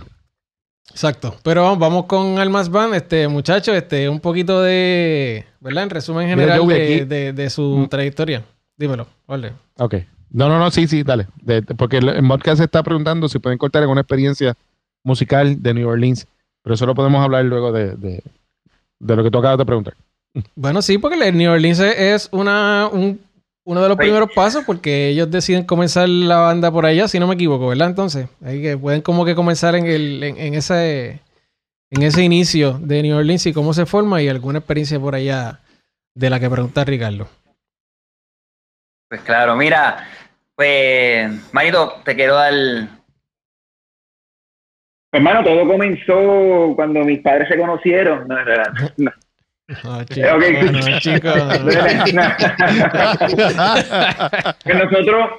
Exacto. 0.90 1.36
Pero 1.44 1.76
vamos, 1.78 2.06
con 2.06 2.40
Almas 2.40 2.70
Band, 2.70 2.94
este 2.94 3.28
muchacho, 3.28 3.74
este, 3.74 4.10
un 4.10 4.20
poquito 4.20 4.62
de. 4.62 5.46
¿Verdad? 5.60 5.84
En 5.84 5.90
resumen 5.90 6.28
general 6.28 6.68
de, 6.68 7.34
de, 7.34 7.50
su 7.50 7.78
mm. 7.78 7.90
trayectoria. 7.90 8.44
Dímelo, 8.78 9.08
vale. 9.28 9.54
Ok. 9.78 9.96
No, 10.30 10.50
no, 10.50 10.58
no, 10.58 10.72
sí, 10.72 10.88
sí, 10.88 11.04
dale. 11.04 11.28
porque 11.78 11.98
el, 11.98 12.28
podcast 12.28 12.58
se 12.58 12.64
está 12.66 12.82
preguntando 12.82 13.30
si 13.30 13.40
pueden 13.40 13.60
cortar 13.60 13.84
alguna 13.84 14.02
experiencia 14.02 14.56
musical 15.04 15.62
de 15.62 15.74
New 15.76 15.88
Orleans, 15.88 16.26
pero 16.64 16.74
eso 16.74 16.86
lo 16.88 16.96
podemos 16.96 17.24
hablar 17.24 17.46
luego 17.46 17.72
de, 17.72 17.96
de, 17.96 18.22
lo 19.00 19.24
que 19.24 19.30
tú 19.30 19.38
acabas 19.38 19.60
de 19.60 19.66
preguntar. 19.66 19.94
Bueno, 20.56 20.82
sí, 20.82 20.98
porque 20.98 21.28
el 21.28 21.38
New 21.38 21.52
Orleans 21.52 21.80
es 21.80 22.30
una, 22.32 22.90
uno 23.66 23.82
de 23.82 23.90
los 23.90 23.98
primeros 23.98 24.32
pasos 24.34 24.64
porque 24.66 25.10
ellos 25.10 25.32
deciden 25.32 25.66
comenzar 25.66 26.10
la 26.10 26.38
banda 26.38 26.72
por 26.72 26.86
allá, 26.86 27.08
si 27.08 27.20
no 27.20 27.28
me 27.28 27.36
equivoco, 27.36 27.68
¿verdad? 27.68 27.90
Entonces, 27.90 28.28
ahí 28.44 28.62
que 28.62 28.78
pueden 28.78 29.02
como 29.02 29.26
que 29.26 29.36
comenzar 29.36 29.76
en, 29.76 29.86
el, 29.86 30.24
en, 30.24 30.54
ese, 30.54 31.22
en 31.90 32.04
ese 32.04 32.24
inicio 32.24 32.74
de 32.80 33.02
New 33.02 33.18
Orleans 33.18 33.46
y 33.46 33.54
cómo 33.54 33.74
se 33.74 33.86
forma 33.86 34.22
y 34.22 34.28
alguna 34.28 34.60
experiencia 34.60 35.00
por 35.00 35.16
allá 35.16 35.62
de 36.14 36.30
la 36.30 36.40
que 36.40 36.50
pregunta 36.50 36.84
Ricardo. 36.84 37.28
Pues 39.10 39.22
claro, 39.22 39.56
mira, 39.56 40.08
pues, 40.56 41.54
Marito, 41.54 42.02
te 42.04 42.16
quiero 42.16 42.36
dar. 42.36 42.54
Hermano, 45.12 45.44
todo 45.44 45.68
comenzó 45.68 46.74
cuando 46.76 47.02
mis 47.02 47.20
padres 47.20 47.48
se 47.48 47.58
conocieron. 47.58 48.28
No, 48.28 48.36
no. 48.44 48.54
No, 48.98 49.12
chico, 51.00 51.30
nosotros, 54.66 55.30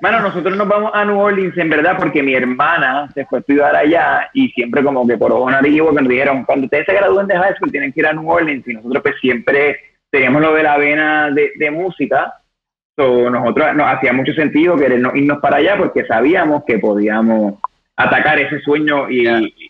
bueno, 0.00 0.20
nosotros 0.20 0.56
nos 0.56 0.68
vamos 0.68 0.92
a 0.94 1.04
New 1.04 1.18
Orleans 1.18 1.58
en 1.58 1.68
verdad 1.68 1.96
porque 1.98 2.22
mi 2.22 2.32
hermana 2.34 3.10
se 3.12 3.26
fue 3.26 3.38
a 3.38 3.40
estudiar 3.40 3.74
allá 3.74 4.30
y 4.34 4.50
siempre 4.50 4.84
como 4.84 5.04
que 5.06 5.18
por 5.18 5.32
ojo 5.32 5.50
nariz 5.50 5.82
que 5.82 6.00
nos 6.00 6.08
dijeron, 6.08 6.44
cuando 6.44 6.66
ustedes 6.66 6.86
se 6.86 6.94
gradúen 6.94 7.26
de 7.26 7.36
high 7.36 7.56
school 7.56 7.72
tienen 7.72 7.92
que 7.92 8.00
ir 8.00 8.06
a 8.06 8.12
New 8.12 8.30
Orleans 8.30 8.66
y 8.68 8.74
nosotros 8.74 9.02
pues 9.02 9.16
siempre 9.20 9.80
teníamos 10.10 10.42
lo 10.42 10.54
de 10.54 10.62
la 10.62 10.76
vena 10.76 11.30
de, 11.30 11.50
de 11.56 11.70
música. 11.72 12.34
Nosotros 12.96 13.74
nos 13.74 13.90
hacía 13.90 14.12
mucho 14.12 14.32
sentido 14.32 14.76
querernos 14.76 15.16
irnos 15.16 15.40
para 15.40 15.56
allá 15.56 15.76
porque 15.76 16.04
sabíamos 16.04 16.62
que 16.64 16.78
podíamos 16.78 17.54
atacar 17.96 18.38
ese 18.38 18.60
sueño 18.60 19.10
y, 19.10 19.26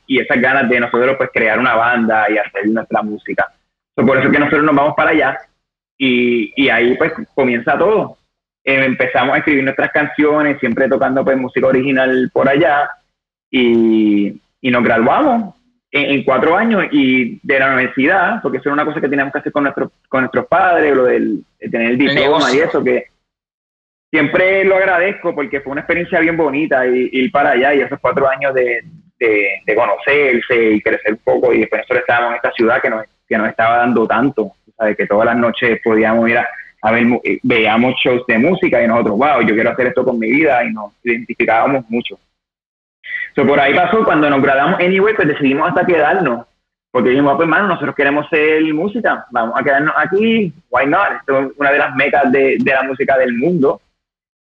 y, 0.06 0.18
esas 0.20 0.40
ganas 0.40 0.68
de 0.68 0.80
nosotros 0.80 1.16
pues 1.16 1.30
crear 1.32 1.58
una 1.58 1.74
banda 1.74 2.26
y 2.30 2.36
hacer 2.36 2.68
nuestra 2.68 3.02
música. 3.02 3.50
Por 3.94 4.18
eso 4.18 4.30
que 4.30 4.38
nosotros 4.38 4.64
nos 4.64 4.74
vamos 4.74 4.94
para 4.96 5.10
allá 5.10 5.38
y, 5.98 6.52
y 6.56 6.68
ahí 6.68 6.96
pues 6.96 7.12
comienza 7.34 7.78
todo. 7.78 8.16
Eh, 8.64 8.84
empezamos 8.84 9.34
a 9.34 9.38
escribir 9.38 9.64
nuestras 9.64 9.90
canciones, 9.90 10.58
siempre 10.60 10.88
tocando 10.88 11.24
pues 11.24 11.36
música 11.36 11.66
original 11.66 12.30
por 12.32 12.48
allá 12.48 12.90
y, 13.50 14.40
y 14.60 14.70
nos 14.70 14.84
graduamos 14.84 15.54
en, 15.92 16.24
cuatro 16.24 16.56
años 16.56 16.84
y 16.90 17.38
de 17.42 17.58
la 17.58 17.74
universidad, 17.74 18.40
porque 18.40 18.58
eso 18.58 18.68
era 18.68 18.74
una 18.74 18.84
cosa 18.84 19.00
que 19.00 19.08
teníamos 19.08 19.32
que 19.32 19.40
hacer 19.40 19.52
con, 19.52 19.64
nuestro, 19.64 19.92
con 20.08 20.22
nuestros 20.22 20.46
padres, 20.46 20.96
lo 20.96 21.04
del 21.04 21.44
de 21.60 21.68
tener 21.68 21.90
el 21.90 21.98
diploma 21.98 22.52
y 22.52 22.60
eso, 22.60 22.82
que 22.82 23.06
siempre 24.10 24.64
lo 24.64 24.76
agradezco 24.76 25.34
porque 25.34 25.60
fue 25.60 25.72
una 25.72 25.82
experiencia 25.82 26.20
bien 26.20 26.36
bonita 26.36 26.86
ir, 26.86 27.30
para 27.30 27.50
allá 27.50 27.74
y 27.74 27.80
esos 27.80 28.00
cuatro 28.00 28.28
años 28.28 28.54
de, 28.54 28.82
de, 29.18 29.74
conocerse 29.74 30.72
y 30.72 30.80
crecer 30.80 31.12
un 31.12 31.20
poco 31.24 31.52
y 31.52 31.60
después 31.60 31.80
nosotros 31.80 32.00
estábamos 32.00 32.30
en 32.30 32.36
esta 32.36 32.52
ciudad 32.52 32.80
que 32.80 32.90
nos, 32.90 33.04
que 33.28 33.38
nos 33.38 33.48
estaba 33.48 33.78
dando 33.78 34.06
tanto, 34.06 34.52
¿sabes? 34.76 34.96
que 34.96 35.06
todas 35.06 35.26
las 35.26 35.36
noches 35.36 35.80
podíamos 35.82 36.28
ir 36.28 36.38
a, 36.38 36.90
ver, 36.90 37.06
eh, 37.24 37.38
veíamos 37.42 37.94
shows 38.02 38.26
de 38.26 38.38
música 38.38 38.82
y 38.82 38.88
nosotros, 38.88 39.18
wow, 39.18 39.40
yo 39.42 39.54
quiero 39.54 39.70
hacer 39.70 39.88
esto 39.88 40.04
con 40.04 40.18
mi 40.18 40.30
vida 40.30 40.64
y 40.64 40.72
nos 40.72 40.92
identificábamos 41.02 41.88
mucho. 41.88 42.18
So, 43.34 43.46
por 43.46 43.58
ahí 43.58 43.74
pasó, 43.74 44.04
cuando 44.04 44.28
nos 44.28 44.42
graduamos 44.42 44.80
anyway, 44.80 45.14
pues 45.14 45.28
decidimos 45.28 45.68
hasta 45.68 45.86
quedarnos 45.86 46.46
porque 46.92 47.08
dijimos, 47.08 47.36
pues 47.36 47.46
hermano, 47.46 47.68
nosotros 47.68 47.96
queremos 47.96 48.28
ser 48.28 48.62
música, 48.74 49.26
vamos 49.30 49.58
a 49.58 49.64
quedarnos 49.64 49.94
aquí, 49.96 50.52
why 50.68 50.86
not? 50.86 51.20
Esto 51.20 51.40
es 51.40 51.52
una 51.56 51.72
de 51.72 51.78
las 51.78 51.94
mecas 51.94 52.30
de, 52.30 52.58
de 52.60 52.70
la 52.70 52.82
música 52.82 53.16
del 53.16 53.32
mundo 53.32 53.80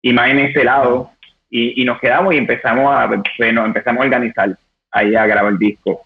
y 0.02 0.12
más 0.12 0.30
en 0.30 0.40
ese 0.40 0.64
lado. 0.64 1.12
Y, 1.48 1.80
y 1.80 1.84
nos 1.84 2.00
quedamos 2.00 2.34
y 2.34 2.38
empezamos 2.38 2.92
a, 2.92 3.08
bueno, 3.38 3.64
empezamos 3.64 4.00
a 4.00 4.04
organizar 4.04 4.56
ahí 4.90 5.14
a 5.14 5.26
grabar 5.26 5.52
el 5.52 5.58
disco. 5.58 6.02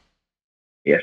Yes. 0.84 1.02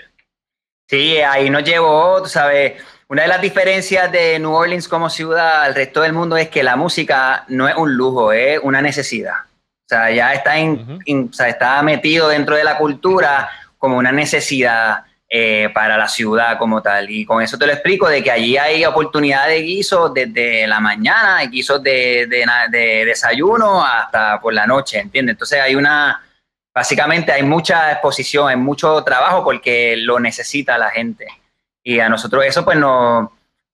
Sí, 0.91 1.19
ahí 1.19 1.49
nos 1.49 1.63
llevó, 1.63 2.21
tú 2.21 2.27
sabes, 2.27 2.73
una 3.07 3.21
de 3.21 3.29
las 3.29 3.39
diferencias 3.39 4.11
de 4.11 4.37
New 4.39 4.51
Orleans 4.51 4.89
como 4.89 5.09
ciudad 5.09 5.61
al 5.61 5.73
resto 5.73 6.01
del 6.01 6.11
mundo 6.11 6.35
es 6.35 6.49
que 6.49 6.63
la 6.63 6.75
música 6.75 7.45
no 7.47 7.69
es 7.69 7.75
un 7.77 7.95
lujo, 7.95 8.33
es 8.33 8.59
una 8.61 8.81
necesidad. 8.81 9.35
O 9.45 9.87
sea, 9.87 10.11
ya 10.11 10.33
está, 10.33 10.55
o 10.61 11.33
sea, 11.33 11.47
está 11.47 11.81
metido 11.81 12.27
dentro 12.27 12.57
de 12.57 12.65
la 12.65 12.77
cultura 12.77 13.49
como 13.77 13.97
una 13.97 14.11
necesidad 14.11 15.05
eh, 15.29 15.69
para 15.73 15.97
la 15.97 16.09
ciudad 16.09 16.57
como 16.57 16.81
tal. 16.81 17.09
Y 17.09 17.23
con 17.23 17.41
eso 17.41 17.57
te 17.57 17.67
lo 17.67 17.71
explico, 17.71 18.09
de 18.09 18.21
que 18.21 18.31
allí 18.31 18.57
hay 18.57 18.83
oportunidad 18.83 19.47
de 19.47 19.61
guisos 19.61 20.13
desde 20.13 20.67
la 20.67 20.81
mañana, 20.81 21.41
guisos 21.45 21.81
de, 21.81 22.27
de, 22.27 23.05
desayuno 23.05 23.81
hasta 23.81 24.41
por 24.41 24.53
la 24.53 24.67
noche, 24.67 24.99
¿entiendes? 24.99 25.35
Entonces 25.35 25.61
hay 25.61 25.73
una, 25.73 26.21
básicamente 26.73 27.31
hay 27.31 27.43
mucha 27.43 27.91
exposición, 27.91 28.49
hay 28.49 28.55
mucho 28.55 29.03
trabajo 29.03 29.43
porque 29.43 29.95
lo 29.97 30.19
necesita 30.19 30.77
la 30.77 30.89
gente. 30.89 31.27
Y 31.83 31.99
a 31.99 32.09
nosotros 32.09 32.45
eso 32.45 32.63
pues 32.63 32.77
nos, 32.77 33.29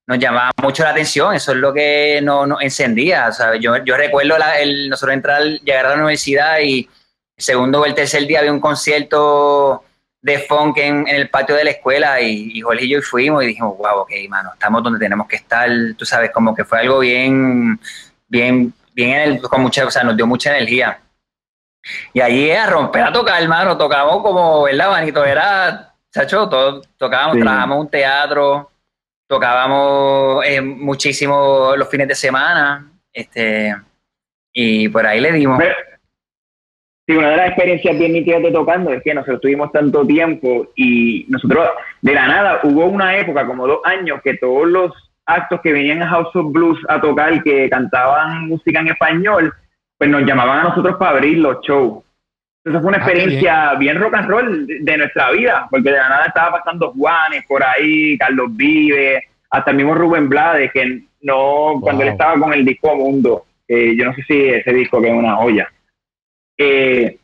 llamaba 0.07 0.51
mucho 0.61 0.83
la 0.83 0.91
atención, 0.91 1.35
eso 1.35 1.51
es 1.51 1.57
lo 1.57 1.73
que 1.73 2.21
nos, 2.23 2.47
nos 2.47 2.61
encendía. 2.61 3.29
Yo, 3.59 3.97
recuerdo 3.97 4.35
el, 4.59 4.89
nosotros 4.89 5.13
entrar, 5.13 5.43
llegar 5.43 5.85
a 5.85 5.89
la 5.89 5.95
universidad 5.95 6.59
y 6.59 6.89
el 7.37 7.43
segundo 7.43 7.81
o 7.81 7.85
el 7.85 7.93
tercer 7.93 8.25
día 8.25 8.39
había 8.39 8.53
un 8.53 8.61
concierto 8.61 9.83
de 10.21 10.39
funk 10.39 10.77
en, 10.77 11.07
el 11.07 11.29
patio 11.29 11.55
de 11.55 11.63
la 11.63 11.71
escuela 11.71 12.19
y, 12.21 12.51
y 12.53 12.61
Jorge 12.61 12.85
y 12.85 12.89
yo 12.89 13.01
fuimos 13.01 13.43
y 13.43 13.47
dijimos, 13.47 13.77
wow, 13.77 13.99
ok, 13.99 14.11
mano, 14.29 14.51
estamos 14.53 14.81
donde 14.81 14.99
tenemos 14.99 15.27
que 15.27 15.35
estar, 15.35 15.69
tú 15.95 16.05
sabes, 16.05 16.31
como 16.31 16.55
que 16.55 16.65
fue 16.65 16.79
algo 16.79 16.99
bien, 16.99 17.79
bien, 18.27 18.73
bien 18.93 19.37
con 19.39 19.61
mucha, 19.61 19.85
o 19.85 19.91
sea, 19.91 20.03
nos 20.03 20.17
dio 20.17 20.25
mucha 20.25 20.55
energía. 20.55 20.99
Y 22.13 22.21
allí 22.21 22.51
a 22.51 22.67
romper 22.67 23.03
a 23.03 23.11
tocar, 23.11 23.41
hermano, 23.41 23.77
tocamos 23.77 24.21
como, 24.21 24.63
¿verdad, 24.63 24.91
Manito? 24.91 25.23
Era, 25.25 25.93
chacho, 26.11 26.49
todo, 26.49 26.81
tocábamos, 26.97 27.37
trabajamos 27.37 27.79
un 27.79 27.89
teatro, 27.89 28.71
tocábamos 29.27 30.45
eh, 30.45 30.61
muchísimo 30.61 31.73
los 31.75 31.89
fines 31.89 32.07
de 32.07 32.15
semana, 32.15 32.91
este, 33.13 33.75
y 34.53 34.89
por 34.89 35.05
ahí 35.05 35.19
le 35.19 35.31
dimos. 35.33 35.61
Sí, 37.07 37.15
una 37.15 37.29
de 37.29 37.37
las 37.37 37.47
experiencias 37.47 37.97
bien 37.97 38.11
nítidas 38.11 38.41
de 38.41 38.51
tocando 38.51 38.91
es 38.91 39.01
que 39.01 39.13
nosotros 39.13 39.39
tuvimos 39.39 39.71
tanto 39.71 40.05
tiempo 40.05 40.67
y 40.75 41.25
nosotros, 41.29 41.69
de 42.01 42.13
la 42.13 42.27
nada, 42.27 42.59
hubo 42.63 42.85
una 42.85 43.17
época, 43.17 43.45
como 43.45 43.65
dos 43.65 43.79
años, 43.85 44.19
que 44.21 44.35
todos 44.35 44.67
los 44.67 44.91
actos 45.25 45.61
que 45.61 45.71
venían 45.71 46.03
a 46.03 46.09
House 46.09 46.35
of 46.35 46.51
Blues 46.51 46.79
a 46.89 46.99
tocar 46.99 47.41
que 47.43 47.69
cantaban 47.69 48.47
música 48.47 48.79
en 48.79 48.89
español, 48.89 49.53
pues 49.97 50.09
nos 50.09 50.23
llamaban 50.23 50.59
a 50.59 50.69
nosotros 50.69 50.95
para 50.97 51.11
abrir 51.11 51.37
los 51.39 51.61
shows. 51.61 52.03
Entonces 52.63 52.81
fue 52.81 52.89
una 52.89 52.97
ah, 52.97 53.09
experiencia 53.09 53.73
bien. 53.75 53.99
rock 53.99 54.15
and 54.15 54.29
roll 54.29 54.67
de, 54.67 54.97
nuestra 54.97 55.31
vida, 55.31 55.67
porque 55.69 55.89
de 55.89 55.97
la 55.97 56.09
nada 56.09 56.25
estaba 56.25 56.59
pasando 56.59 56.91
Juanes 56.91 57.45
por 57.47 57.63
ahí, 57.63 58.17
Carlos 58.17 58.47
Vive, 58.51 59.23
hasta 59.49 59.71
el 59.71 59.77
mismo 59.77 59.95
Rubén 59.95 60.27
Blades, 60.27 60.71
que 60.73 61.03
no, 61.21 61.79
cuando 61.81 62.03
él 62.03 62.09
estaba 62.09 62.37
con 62.39 62.53
el 62.53 62.65
disco 62.65 62.95
Mundo, 62.95 63.45
yo 63.67 64.05
no 64.05 64.13
sé 64.13 64.23
si 64.23 64.47
ese 64.49 64.73
disco 64.73 65.01
que 65.01 65.07
es 65.07 65.13
una 65.13 65.39
olla 65.39 65.69
eh, 66.57 67.17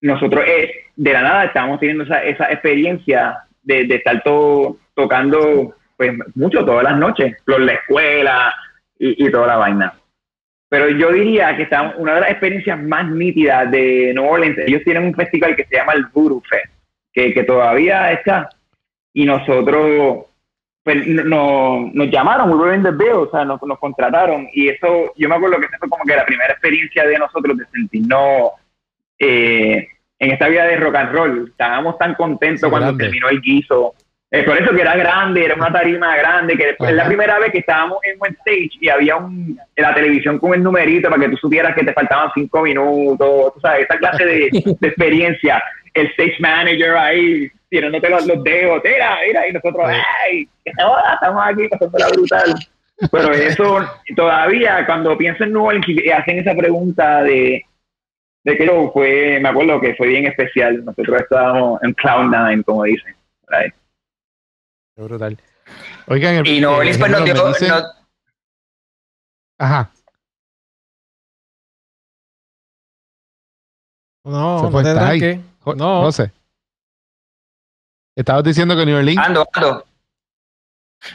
nosotros 0.00 0.44
eh, 0.46 0.86
de 0.96 1.12
la 1.12 1.22
nada 1.22 1.44
estábamos 1.44 1.78
teniendo 1.78 2.04
esa, 2.04 2.24
esa 2.24 2.50
experiencia 2.50 3.44
de, 3.62 3.84
de 3.84 3.96
estar 3.96 4.22
todo, 4.22 4.78
tocando 4.94 5.74
pues 5.96 6.12
mucho 6.34 6.64
todas 6.64 6.84
las 6.84 6.96
noches, 6.96 7.36
por 7.44 7.60
la 7.60 7.74
escuela 7.74 8.54
y, 8.98 9.30
toda 9.30 9.48
la 9.48 9.56
vaina. 9.56 9.94
Pero 10.70 10.88
yo 10.88 11.12
diría 11.12 11.54
que 11.56 11.64
está 11.64 11.94
una 11.98 12.14
de 12.14 12.20
las 12.22 12.30
experiencias 12.30 12.80
más 12.80 13.10
nítidas 13.10 13.70
de 13.70 14.12
New 14.14 14.24
Orleans, 14.24 14.56
ellos 14.58 14.82
tienen 14.84 15.04
un 15.04 15.14
festival 15.14 15.56
que 15.56 15.64
se 15.64 15.76
llama 15.76 15.92
el 15.92 16.06
Voodoo 16.06 16.40
Fest, 16.48 16.72
que, 17.12 17.34
que 17.34 17.42
todavía 17.42 18.12
está, 18.12 18.48
y 19.12 19.24
nosotros 19.24 20.26
pues, 20.84 21.04
no, 21.06 21.90
nos 21.92 22.10
llamaron, 22.10 22.50
we 22.50 22.56
were 22.56 22.78
the 22.78 23.12
o 23.12 23.30
sea, 23.30 23.44
nos, 23.44 23.60
nos, 23.62 23.80
contrataron, 23.80 24.48
y 24.52 24.68
eso, 24.68 25.12
yo 25.16 25.28
me 25.28 25.34
acuerdo 25.34 25.58
que 25.58 25.66
esa 25.66 25.78
fue 25.78 25.88
como 25.88 26.04
que 26.04 26.14
la 26.14 26.24
primera 26.24 26.52
experiencia 26.52 27.04
de 27.04 27.18
nosotros 27.18 27.58
de 27.58 27.66
sentirnos 27.66 28.52
eh, 29.18 29.88
en 30.20 30.30
esta 30.30 30.48
vida 30.48 30.66
de 30.66 30.76
rock 30.76 30.94
and 30.94 31.12
roll. 31.12 31.48
Estábamos 31.48 31.98
tan 31.98 32.14
contentos 32.14 32.70
cuando 32.70 32.96
terminó 32.96 33.28
el 33.28 33.40
guiso. 33.40 33.94
Eh, 34.32 34.44
por 34.44 34.56
eso 34.56 34.72
que 34.72 34.82
era 34.82 34.96
grande, 34.96 35.44
era 35.44 35.56
una 35.56 35.72
tarima 35.72 36.16
grande, 36.16 36.56
que 36.56 36.76
es 36.78 36.94
la 36.94 37.06
primera 37.06 37.38
vez 37.40 37.50
que 37.50 37.58
estábamos 37.58 37.98
en 38.04 38.16
un 38.20 38.28
stage 38.28 38.70
y 38.80 38.88
había 38.88 39.16
un, 39.16 39.58
en 39.74 39.82
la 39.82 39.92
televisión 39.92 40.38
con 40.38 40.54
el 40.54 40.62
numerito 40.62 41.10
para 41.10 41.20
que 41.20 41.30
tú 41.30 41.36
supieras 41.36 41.74
que 41.74 41.84
te 41.84 41.92
faltaban 41.92 42.30
cinco 42.34 42.62
minutos, 42.62 43.54
tú 43.54 43.60
sabes, 43.60 43.86
esa 43.86 43.98
clase 43.98 44.24
de, 44.24 44.46
experiencia. 44.82 45.62
El 45.94 46.06
stage 46.08 46.36
manager 46.38 46.96
ahí 46.96 47.50
tirándote 47.68 48.08
los, 48.08 48.26
los 48.26 48.44
dedos, 48.44 48.80
mira, 48.84 49.18
mira, 49.26 49.48
y 49.48 49.52
nosotros, 49.52 49.88
¡ay! 49.88 50.48
Estamos 50.64 51.42
aquí 51.44 51.68
la 51.98 52.08
brutal. 52.08 52.54
Pero 53.10 53.32
eso 53.32 53.88
todavía, 54.14 54.84
cuando 54.86 55.16
pienso 55.16 55.42
en 55.42 55.52
Nueva 55.52 55.80
y 55.86 56.10
hacen 56.10 56.38
esa 56.38 56.54
pregunta 56.54 57.22
de 57.22 57.64
de 58.44 58.56
que 58.56 58.90
fue, 58.92 59.38
me 59.40 59.48
acuerdo 59.48 59.80
que 59.80 59.94
fue 59.94 60.08
bien 60.08 60.26
especial. 60.26 60.84
Nosotros 60.84 61.20
estábamos 61.20 61.82
en 61.82 61.94
Cloud9, 61.94 62.64
como 62.64 62.84
dicen. 62.84 63.14
Right. 63.48 63.74
Brutal. 65.04 65.38
Oigan, 66.06 66.36
el, 66.36 66.46
y 66.46 66.60
no, 66.60 66.82
eh, 66.82 66.94
pues 66.98 67.10
no, 67.10 67.20
no, 67.20 67.86
Ajá. 69.58 69.90
No, 74.24 74.70
no 74.70 74.82
te 74.82 75.40
No. 75.64 76.02
no 76.02 76.12
sé. 76.12 76.30
Estabas 78.16 78.44
diciendo 78.44 78.76
que 78.76 78.84
New 78.84 78.98
Orleans. 78.98 79.26
Ando, 79.26 79.48
ando. 79.52 79.84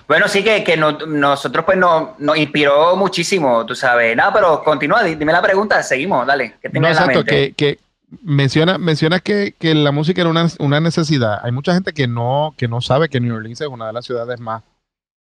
Bueno, 0.08 0.28
sí 0.28 0.44
que, 0.44 0.64
que 0.64 0.78
nosotros 0.78 1.64
pues 1.64 1.78
nos, 1.78 2.20
nos, 2.20 2.38
inspiró 2.38 2.96
muchísimo, 2.96 3.66
tú 3.66 3.76
sabes. 3.76 4.18
No, 4.18 4.32
pero 4.34 4.64
continúa, 4.64 5.04
dime 5.04 5.32
la 5.32 5.42
pregunta, 5.42 5.84
seguimos, 5.84 6.26
dale. 6.26 6.56
¿qué 6.60 6.70
no, 6.70 6.88
exacto, 6.88 7.24
que, 7.24 7.54
que 7.54 7.78
menciona, 8.24 8.78
mencionas 8.78 9.22
que, 9.22 9.54
que, 9.58 9.74
la 9.74 9.92
música 9.92 10.22
era 10.22 10.30
una, 10.30 10.48
una, 10.60 10.80
necesidad. 10.80 11.40
Hay 11.44 11.52
mucha 11.52 11.74
gente 11.74 11.94
que 11.94 12.08
no, 12.08 12.54
que 12.58 12.68
no 12.68 12.82
sabe 12.82 13.10
que 13.10 13.20
New 13.20 13.36
Orleans 13.36 13.62
es 13.62 13.68
una 13.68 13.88
de 13.88 13.94
las 13.94 14.06
ciudades 14.06 14.40
más, 14.40 14.64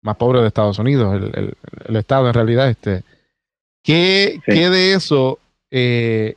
más 0.01 0.15
pobres 0.17 0.41
de 0.41 0.47
Estados 0.47 0.79
Unidos, 0.79 1.15
el, 1.15 1.55
el, 1.87 1.95
estado 1.95 2.27
en 2.27 2.33
realidad. 2.33 2.69
Este. 2.69 3.03
¿Qué, 3.83 4.41
¿qué 4.45 4.69
de 4.69 4.93
eso 4.93 5.39
eh, 5.71 6.35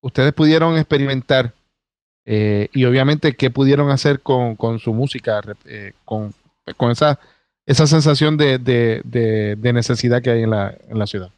ustedes 0.00 0.32
pudieron 0.32 0.76
experimentar? 0.76 1.52
Eh, 2.26 2.68
y 2.72 2.84
obviamente, 2.84 3.34
¿qué 3.34 3.50
pudieron 3.50 3.90
hacer 3.90 4.20
con, 4.20 4.56
con 4.56 4.78
su 4.78 4.92
música, 4.92 5.40
eh, 5.64 5.92
con, 6.04 6.34
con 6.76 6.90
esa 6.90 7.18
esa 7.68 7.86
sensación 7.86 8.38
de, 8.38 8.58
de, 8.58 9.72
necesidad 9.74 10.22
que 10.22 10.30
hay 10.30 10.42
en 10.42 10.50
la, 10.50 10.74
en 10.88 10.98
la 10.98 11.06
ciudad. 11.06 11.30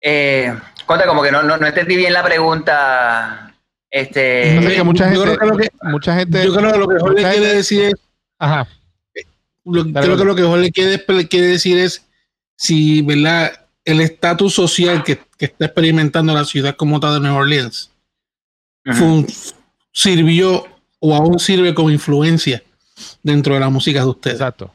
Eh, 0.00 0.54
como 0.86 1.22
que 1.22 1.32
no, 1.32 1.42
no, 1.42 1.66
entendí 1.66 1.96
bien 1.96 2.12
la 2.12 2.24
pregunta. 2.24 3.54
Este, 3.90 4.60
mucha 4.84 5.08
gente, 5.08 5.24
yo 5.24 5.36
creo 5.36 5.56
que, 5.56 5.70
mucha 5.82 6.14
gente, 6.14 6.44
yo 6.44 6.54
creo 6.54 6.72
que 6.72 6.78
lo 6.78 6.88
que 6.88 6.98
Jorge 6.98 7.22
quiere 7.22 7.54
decir 7.54 7.84
es, 7.84 7.94
ajá. 8.38 8.68
creo 9.64 10.16
que 10.16 10.24
lo 10.24 10.34
que 10.34 10.42
Jorge 10.42 10.72
quiere, 10.72 11.04
quiere 11.26 11.46
decir 11.46 11.78
es 11.78 12.04
si, 12.56 13.02
¿verdad? 13.02 13.52
El 13.84 14.00
estatus 14.02 14.52
social 14.52 15.02
que, 15.04 15.18
que, 15.38 15.46
está 15.46 15.64
experimentando 15.64 16.34
la 16.34 16.44
ciudad 16.44 16.76
como 16.76 17.00
tal 17.00 17.14
de 17.14 17.20
Nueva 17.20 17.38
Orleans 17.38 17.90
sirvió 19.92 20.64
o 21.00 21.14
aún 21.14 21.38
sirve 21.38 21.74
como 21.74 21.90
influencia 21.90 22.62
dentro 23.22 23.54
de 23.54 23.60
la 23.60 23.68
música 23.68 24.00
de 24.00 24.06
ustedes. 24.06 24.36
Exacto. 24.36 24.72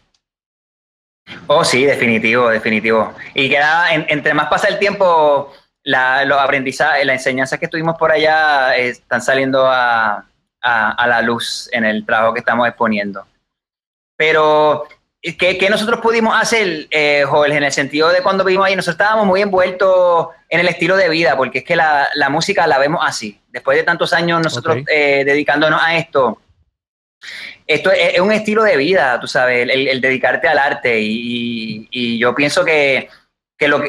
Oh, 1.48 1.64
sí, 1.64 1.86
definitivo, 1.86 2.50
definitivo. 2.50 3.14
Y 3.34 3.50
queda, 3.50 3.94
entre 3.94 4.34
más 4.34 4.48
pasa 4.48 4.68
el 4.68 4.80
tiempo, 4.80 5.52
la, 5.84 6.26
los 6.26 6.40
aprendizajes, 6.40 7.06
las 7.06 7.18
enseñanzas 7.18 7.60
que 7.60 7.66
estuvimos 7.66 7.98
por 7.98 8.12
allá 8.12 8.78
eh, 8.78 8.90
están 8.90 9.22
saliendo 9.22 9.68
a, 9.68 10.26
la 10.62 11.22
luz 11.22 11.70
en 11.74 11.84
el 11.84 12.06
trabajo 12.06 12.34
que 12.34 12.40
estamos 12.40 12.68
exponiendo. 12.68 13.26
Pero, 14.16 14.88
¿qué, 15.22 15.68
nosotros 15.70 16.00
pudimos 16.00 16.40
hacer, 16.40 16.88
eh, 16.90 17.26
Jorge, 17.28 17.58
en 17.58 17.64
el 17.64 17.72
sentido 17.72 18.10
de 18.10 18.22
cuando 18.22 18.46
vivimos 18.46 18.68
ahí? 18.68 18.76
Nosotros 18.76 18.96
estábamos 18.96 19.26
muy 19.26 19.42
envueltos 19.42 20.28
en 20.48 20.62
el 20.62 20.68
estilo 20.70 20.96
de 20.96 21.10
vida, 21.10 21.36
porque 21.36 21.60
es 21.60 21.64
que 21.66 21.76
la, 21.76 22.08
música 22.30 22.66
la 22.68 22.80
vemos 22.80 23.02
así. 23.06 23.42
Después 23.50 23.78
de 23.78 23.84
tantos 23.84 24.14
años 24.14 24.42
nosotros 24.42 24.78
eh, 24.88 25.24
dedicándonos 25.26 25.82
a 25.84 25.98
esto, 25.98 26.40
esto 27.68 27.92
es, 27.92 28.20
un 28.20 28.32
estilo 28.32 28.64
de 28.64 28.78
vida, 28.78 29.20
tú 29.20 29.28
sabes, 29.28 29.68
el, 29.70 30.02
dedicarte 30.02 30.48
al 30.48 30.58
arte 30.58 31.00
y, 31.00 32.18
yo 32.20 32.36
pienso 32.36 32.66
que, 32.66 33.10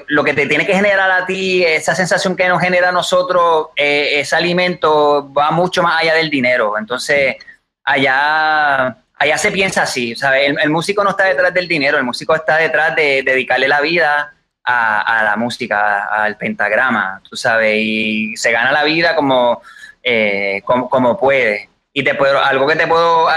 lo, 0.09 0.25
que 0.25 0.35
te 0.35 0.47
tiene 0.47 0.67
que 0.67 0.75
generar 0.75 1.11
a 1.11 1.27
ti, 1.27 1.65
esa 1.65 1.95
sensación 1.95 2.37
que 2.37 2.49
nos 2.49 2.61
genera 2.61 2.91
a 2.91 2.93
nosotros, 2.93 3.69
eh, 3.77 4.21
ese 4.21 4.37
alimento 4.37 5.33
va 5.33 5.51
mucho 5.51 5.83
más 5.83 6.01
allá 6.01 6.15
del 6.15 6.31
dinero. 6.31 6.79
Entonces, 6.79 7.37
allá, 7.83 8.97
allá 9.17 9.39
se 9.39 9.51
piensa 9.51 9.83
así, 9.83 10.15
¿sabes? 10.15 10.55
El, 10.61 10.71
músico 10.71 11.03
no 11.03 11.11
está 11.11 11.25
detrás 11.25 11.53
del 11.53 11.67
dinero, 11.67 11.99
el 11.99 12.05
músico 12.05 12.35
está 12.35 12.57
detrás 12.59 12.95
de, 12.95 13.23
dedicarle 13.25 13.67
la 13.67 13.81
vida 13.81 14.33
a, 14.65 15.23
la 15.25 15.37
música, 15.37 16.05
al 16.05 16.37
pentagrama, 16.37 17.21
tú 17.29 17.37
sabes, 17.37 17.77
y 17.79 18.37
se 18.37 18.53
gana 18.53 18.73
la 18.73 18.85
vida 18.85 19.15
como, 19.17 19.61
eh, 20.03 20.63
como, 20.65 20.89
como 20.89 21.19
puede. 21.19 21.69
Y 21.95 22.05
te 22.05 22.15
puedo, 22.15 22.39
algo 22.39 22.67
que 22.67 22.77
te 22.77 22.87
puedo 22.87 23.29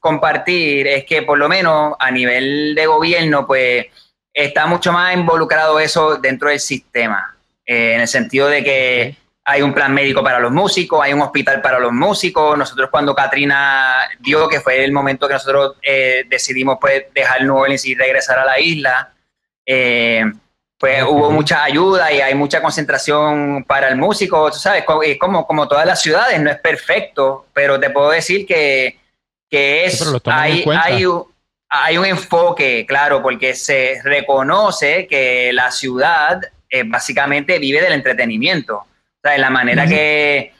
compartir 0.00 0.86
es 0.86 1.04
que 1.04 1.22
por 1.22 1.36
lo 1.36 1.48
menos 1.48 1.94
a 1.98 2.10
nivel 2.10 2.74
de 2.74 2.86
gobierno, 2.86 3.46
pues 3.46 3.86
está 4.32 4.66
mucho 4.66 4.92
más 4.92 5.14
involucrado 5.14 5.80
eso 5.80 6.16
dentro 6.16 6.48
del 6.48 6.60
sistema, 6.60 7.36
eh, 7.66 7.94
en 7.94 8.00
el 8.02 8.08
sentido 8.08 8.48
de 8.48 8.64
que 8.64 9.16
hay 9.44 9.62
un 9.62 9.74
plan 9.74 9.92
médico 9.92 10.22
para 10.22 10.38
los 10.38 10.52
músicos, 10.52 11.02
hay 11.02 11.12
un 11.12 11.20
hospital 11.20 11.60
para 11.60 11.78
los 11.78 11.92
músicos. 11.92 12.56
Nosotros 12.56 12.88
cuando 12.90 13.14
Katrina 13.14 14.08
dio 14.20 14.48
que 14.48 14.60
fue 14.60 14.84
el 14.84 14.92
momento 14.92 15.28
que 15.28 15.34
nosotros 15.34 15.76
eh, 15.82 16.24
decidimos 16.28 16.78
pues 16.80 17.04
dejar 17.12 17.42
New 17.42 17.56
Orleans 17.56 17.84
y 17.84 17.94
regresar 17.94 18.38
a 18.38 18.44
la 18.44 18.58
isla, 18.58 19.12
eh, 19.66 20.24
pues 20.84 21.02
hubo 21.02 21.30
mucha 21.30 21.64
ayuda 21.64 22.12
y 22.12 22.20
hay 22.20 22.34
mucha 22.34 22.60
concentración 22.60 23.64
para 23.64 23.88
el 23.88 23.96
músico, 23.96 24.50
tú 24.50 24.58
sabes, 24.58 24.84
como, 25.18 25.46
como 25.46 25.66
todas 25.66 25.86
las 25.86 26.02
ciudades, 26.02 26.38
no 26.38 26.50
es 26.50 26.58
perfecto, 26.58 27.46
pero 27.54 27.80
te 27.80 27.88
puedo 27.88 28.10
decir 28.10 28.44
que, 28.44 28.98
que 29.48 29.86
es, 29.86 30.06
hay, 30.26 30.62
hay, 30.78 31.06
hay, 31.70 31.96
un 31.96 32.04
enfoque, 32.04 32.84
claro, 32.86 33.22
porque 33.22 33.54
se 33.54 33.98
reconoce 34.04 35.06
que 35.06 35.54
la 35.54 35.70
ciudad 35.70 36.42
eh, 36.68 36.82
básicamente 36.84 37.58
vive 37.58 37.80
del 37.80 37.94
entretenimiento, 37.94 38.76
o 38.76 38.86
sea, 39.22 39.36
en 39.36 39.40
la 39.40 39.48
manera 39.48 39.86
que, 39.86 40.52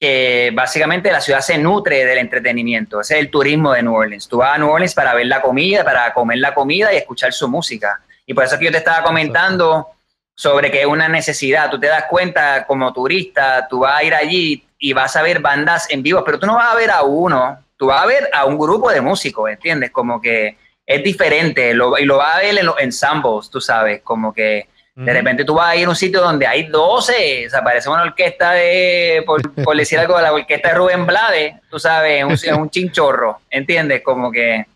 que 0.00 0.50
básicamente 0.54 1.12
la 1.12 1.20
ciudad 1.20 1.40
se 1.40 1.56
nutre 1.56 2.04
del 2.04 2.18
entretenimiento, 2.18 3.00
ese 3.00 3.14
es 3.14 3.20
el 3.20 3.30
turismo 3.30 3.74
de 3.74 3.84
New 3.84 3.94
Orleans, 3.94 4.26
tú 4.26 4.38
vas 4.38 4.56
a 4.56 4.58
New 4.58 4.70
Orleans 4.70 4.94
para 4.94 5.14
ver 5.14 5.26
la 5.26 5.40
comida, 5.40 5.84
para 5.84 6.12
comer 6.12 6.38
la 6.38 6.52
comida 6.52 6.92
y 6.92 6.96
escuchar 6.96 7.32
su 7.32 7.48
música 7.48 8.00
Y 8.28 8.34
por 8.34 8.44
eso 8.44 8.54
es 8.54 8.58
que 8.58 8.66
yo 8.66 8.70
te 8.70 8.78
estaba 8.78 9.02
comentando 9.02 9.88
sobre 10.34 10.70
que 10.70 10.82
es 10.82 10.86
una 10.86 11.08
necesidad. 11.08 11.70
Tú 11.70 11.80
te 11.80 11.86
das 11.86 12.04
cuenta 12.10 12.66
como 12.66 12.92
turista, 12.92 13.66
tú 13.68 13.80
vas 13.80 13.98
a 13.98 14.04
ir 14.04 14.14
allí 14.14 14.62
y 14.78 14.92
vas 14.92 15.16
a 15.16 15.22
ver 15.22 15.40
bandas 15.40 15.90
en 15.90 16.02
vivo, 16.02 16.22
pero 16.24 16.38
tú 16.38 16.46
no 16.46 16.54
vas 16.54 16.70
a 16.70 16.76
ver 16.76 16.90
a 16.90 17.02
uno, 17.02 17.58
tú 17.78 17.86
vas 17.86 18.02
a 18.02 18.06
ver 18.06 18.28
a 18.34 18.44
un 18.44 18.58
grupo 18.58 18.90
de 18.90 19.00
músicos, 19.00 19.50
¿entiendes? 19.50 19.90
Como 19.90 20.20
que 20.20 20.58
es 20.86 21.02
diferente 21.02 21.70
y 21.70 21.74
lo 21.74 21.90
vas 21.90 22.36
a 22.36 22.40
ver 22.40 22.58
en 22.58 22.66
los 22.66 22.78
ensambles, 22.78 23.48
tú 23.50 23.62
sabes, 23.62 24.02
como 24.02 24.32
que 24.32 24.68
de 24.94 25.12
repente 25.12 25.44
tú 25.44 25.54
vas 25.54 25.68
a 25.68 25.76
ir 25.76 25.86
a 25.86 25.90
un 25.90 25.96
sitio 25.96 26.20
donde 26.20 26.46
hay 26.46 26.64
12, 26.64 27.46
o 27.46 27.50
sea, 27.50 27.62
parece 27.62 27.88
una 27.88 28.02
orquesta 28.02 28.52
de, 28.52 29.22
por, 29.24 29.76
decir 29.76 29.98
algo, 29.98 30.20
la 30.20 30.32
orquesta 30.32 30.68
de 30.68 30.74
Rubén 30.74 31.06
Blades, 31.06 31.54
tú 31.70 31.78
sabes, 31.78 32.24
un, 32.24 32.60
un 32.60 32.68
chinchorro, 32.68 33.40
¿entiendes? 33.48 34.02
Como 34.02 34.30
que, 34.32 34.66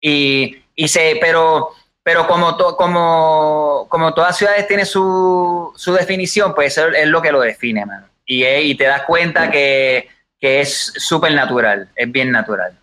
y, 0.00 0.64
y 0.74 0.88
se, 0.88 1.18
pero, 1.20 1.74
pero 2.02 2.26
como, 2.26 2.56
como, 2.56 3.86
como 3.88 4.14
todas 4.14 4.36
ciudades 4.36 4.66
tienen 4.66 4.86
su, 4.86 5.72
su 5.76 5.92
definición, 5.92 6.54
pues 6.54 6.76
eso 6.76 6.88
es 6.88 7.06
lo 7.06 7.20
que 7.20 7.32
lo 7.32 7.40
define, 7.40 7.84
mano. 7.86 8.06
Y, 8.24 8.44
y 8.44 8.74
te 8.76 8.84
das 8.84 9.02
cuenta 9.02 9.50
que, 9.50 10.08
que 10.38 10.60
es 10.60 10.92
súper 10.96 11.34
natural, 11.34 11.88
es 11.94 12.10
bien 12.10 12.30
natural. 12.30 12.76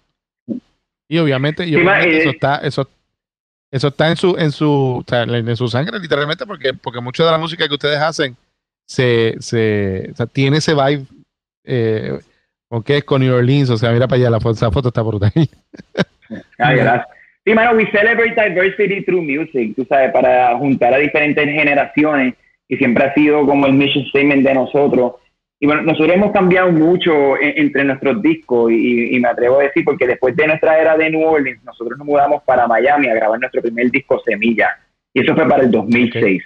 Y 1.09 1.18
obviamente, 1.20 1.65
y 1.65 1.76
obviamente 1.76 2.20
eso 2.20 2.30
está, 2.30 2.57
eso 2.57 2.89
eso 3.72 3.89
está 3.89 4.09
en 4.09 4.15
su, 4.15 4.36
en 4.38 4.51
su, 4.51 5.03
en 5.07 5.57
su 5.57 5.68
sangre, 5.68 5.99
literalmente, 5.99 6.45
porque, 6.45 6.74
porque 6.74 7.01
mucha 7.01 7.26
de 7.26 7.32
la 7.32 7.38
música 7.38 7.68
que 7.68 7.74
ustedes 7.74 7.99
hacen 7.99 8.36
se, 8.86 9.36
se 9.39 10.13
tiene 10.32 10.57
ese 10.57 10.74
vibe 10.74 11.05
eh, 11.65 12.20
con 12.70 12.82
que 12.82 12.97
es 12.97 13.03
con 13.03 13.22
New 13.22 13.36
Orleans, 13.36 13.70
o 13.70 13.78
sea, 13.78 13.91
mira 13.91 14.07
para 14.07 14.22
allá, 14.22 14.30
la 14.30 14.39
foto, 14.39 14.55
esa 14.55 14.72
foto 14.72 14.88
está 14.88 15.01
brutal. 15.01 15.32
Ay, 16.57 16.78
gracias. 16.78 17.16
Sí, 17.47 17.53
mano, 17.53 17.77
we 17.77 17.89
celebrate 17.91 18.35
diversity 18.35 19.05
through 19.05 19.21
music, 19.21 19.73
tú 19.73 19.85
sabes, 19.85 20.11
para 20.11 20.57
juntar 20.57 20.93
a 20.93 20.97
diferentes 20.97 21.45
generaciones, 21.45 22.33
y 22.67 22.75
siempre 22.75 23.05
ha 23.05 23.13
sido 23.13 23.45
como 23.45 23.67
el 23.67 23.71
mission 23.71 24.03
statement 24.07 24.45
de 24.45 24.53
nosotros. 24.53 25.13
Y 25.57 25.65
bueno, 25.65 25.83
nosotros 25.83 26.13
hemos 26.13 26.33
cambiado 26.33 26.73
mucho 26.73 27.39
entre 27.39 27.85
nuestros 27.85 28.21
discos 28.21 28.69
y, 28.73 29.17
me 29.21 29.29
atrevo 29.29 29.61
a 29.61 29.63
decir, 29.63 29.85
porque 29.85 30.05
después 30.05 30.35
de 30.35 30.45
nuestra 30.45 30.77
era 30.77 30.97
de 30.97 31.09
New 31.09 31.25
Orleans, 31.25 31.63
nosotros 31.63 31.97
nos 31.97 32.05
mudamos 32.05 32.43
para 32.43 32.67
Miami 32.67 33.07
a 33.07 33.15
grabar 33.15 33.39
nuestro 33.39 33.61
primer 33.61 33.89
disco 33.91 34.21
Semilla. 34.25 34.77
Y 35.13 35.21
eso 35.21 35.33
fue 35.33 35.47
para 35.47 35.63
el 35.63 35.71
2006. 35.71 36.43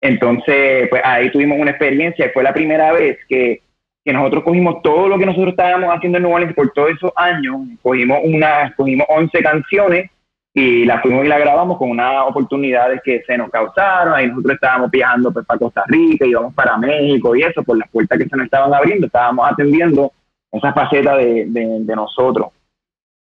Entonces, 0.00 0.88
pues 0.90 1.02
ahí 1.04 1.28
tuvimos 1.32 1.58
una 1.58 1.72
experiencia 1.72 2.26
y 2.26 2.30
fue 2.30 2.44
la 2.44 2.54
primera 2.54 2.92
vez 2.92 3.18
que, 3.28 3.62
que, 4.08 4.12
nosotros 4.14 4.42
cogimos 4.42 4.82
todo 4.82 5.06
lo 5.08 5.18
que 5.18 5.26
nosotros 5.26 5.50
estábamos 5.50 5.94
haciendo 5.94 6.18
en 6.18 6.24
New 6.24 6.32
Orleans 6.32 6.54
por 6.54 6.70
todos 6.70 6.90
esos 6.90 7.12
años, 7.14 7.56
cogimos, 7.82 8.18
una, 8.24 8.72
cogimos 8.76 9.06
11 9.08 9.42
canciones 9.42 10.10
y 10.54 10.86
la 10.86 11.00
fuimos 11.02 11.24
y 11.24 11.28
la 11.28 11.38
grabamos 11.38 11.76
con 11.76 11.90
unas 11.90 12.26
oportunidades 12.26 13.00
que 13.04 13.22
se 13.26 13.36
nos 13.36 13.50
causaron. 13.50 14.14
Ahí 14.14 14.28
nosotros 14.28 14.54
estábamos 14.54 14.90
viajando 14.90 15.30
pues, 15.30 15.44
para 15.44 15.58
Costa 15.58 15.84
Rica, 15.86 16.26
íbamos 16.26 16.54
para 16.54 16.78
México 16.78 17.36
y 17.36 17.42
eso, 17.42 17.62
por 17.62 17.76
las 17.76 17.88
puertas 17.90 18.18
que 18.18 18.28
se 18.28 18.36
nos 18.36 18.46
estaban 18.46 18.72
abriendo, 18.72 19.06
estábamos 19.06 19.50
atendiendo 19.50 20.10
esa 20.50 20.72
faceta 20.72 21.16
de, 21.16 21.92
nosotros. 21.94 22.48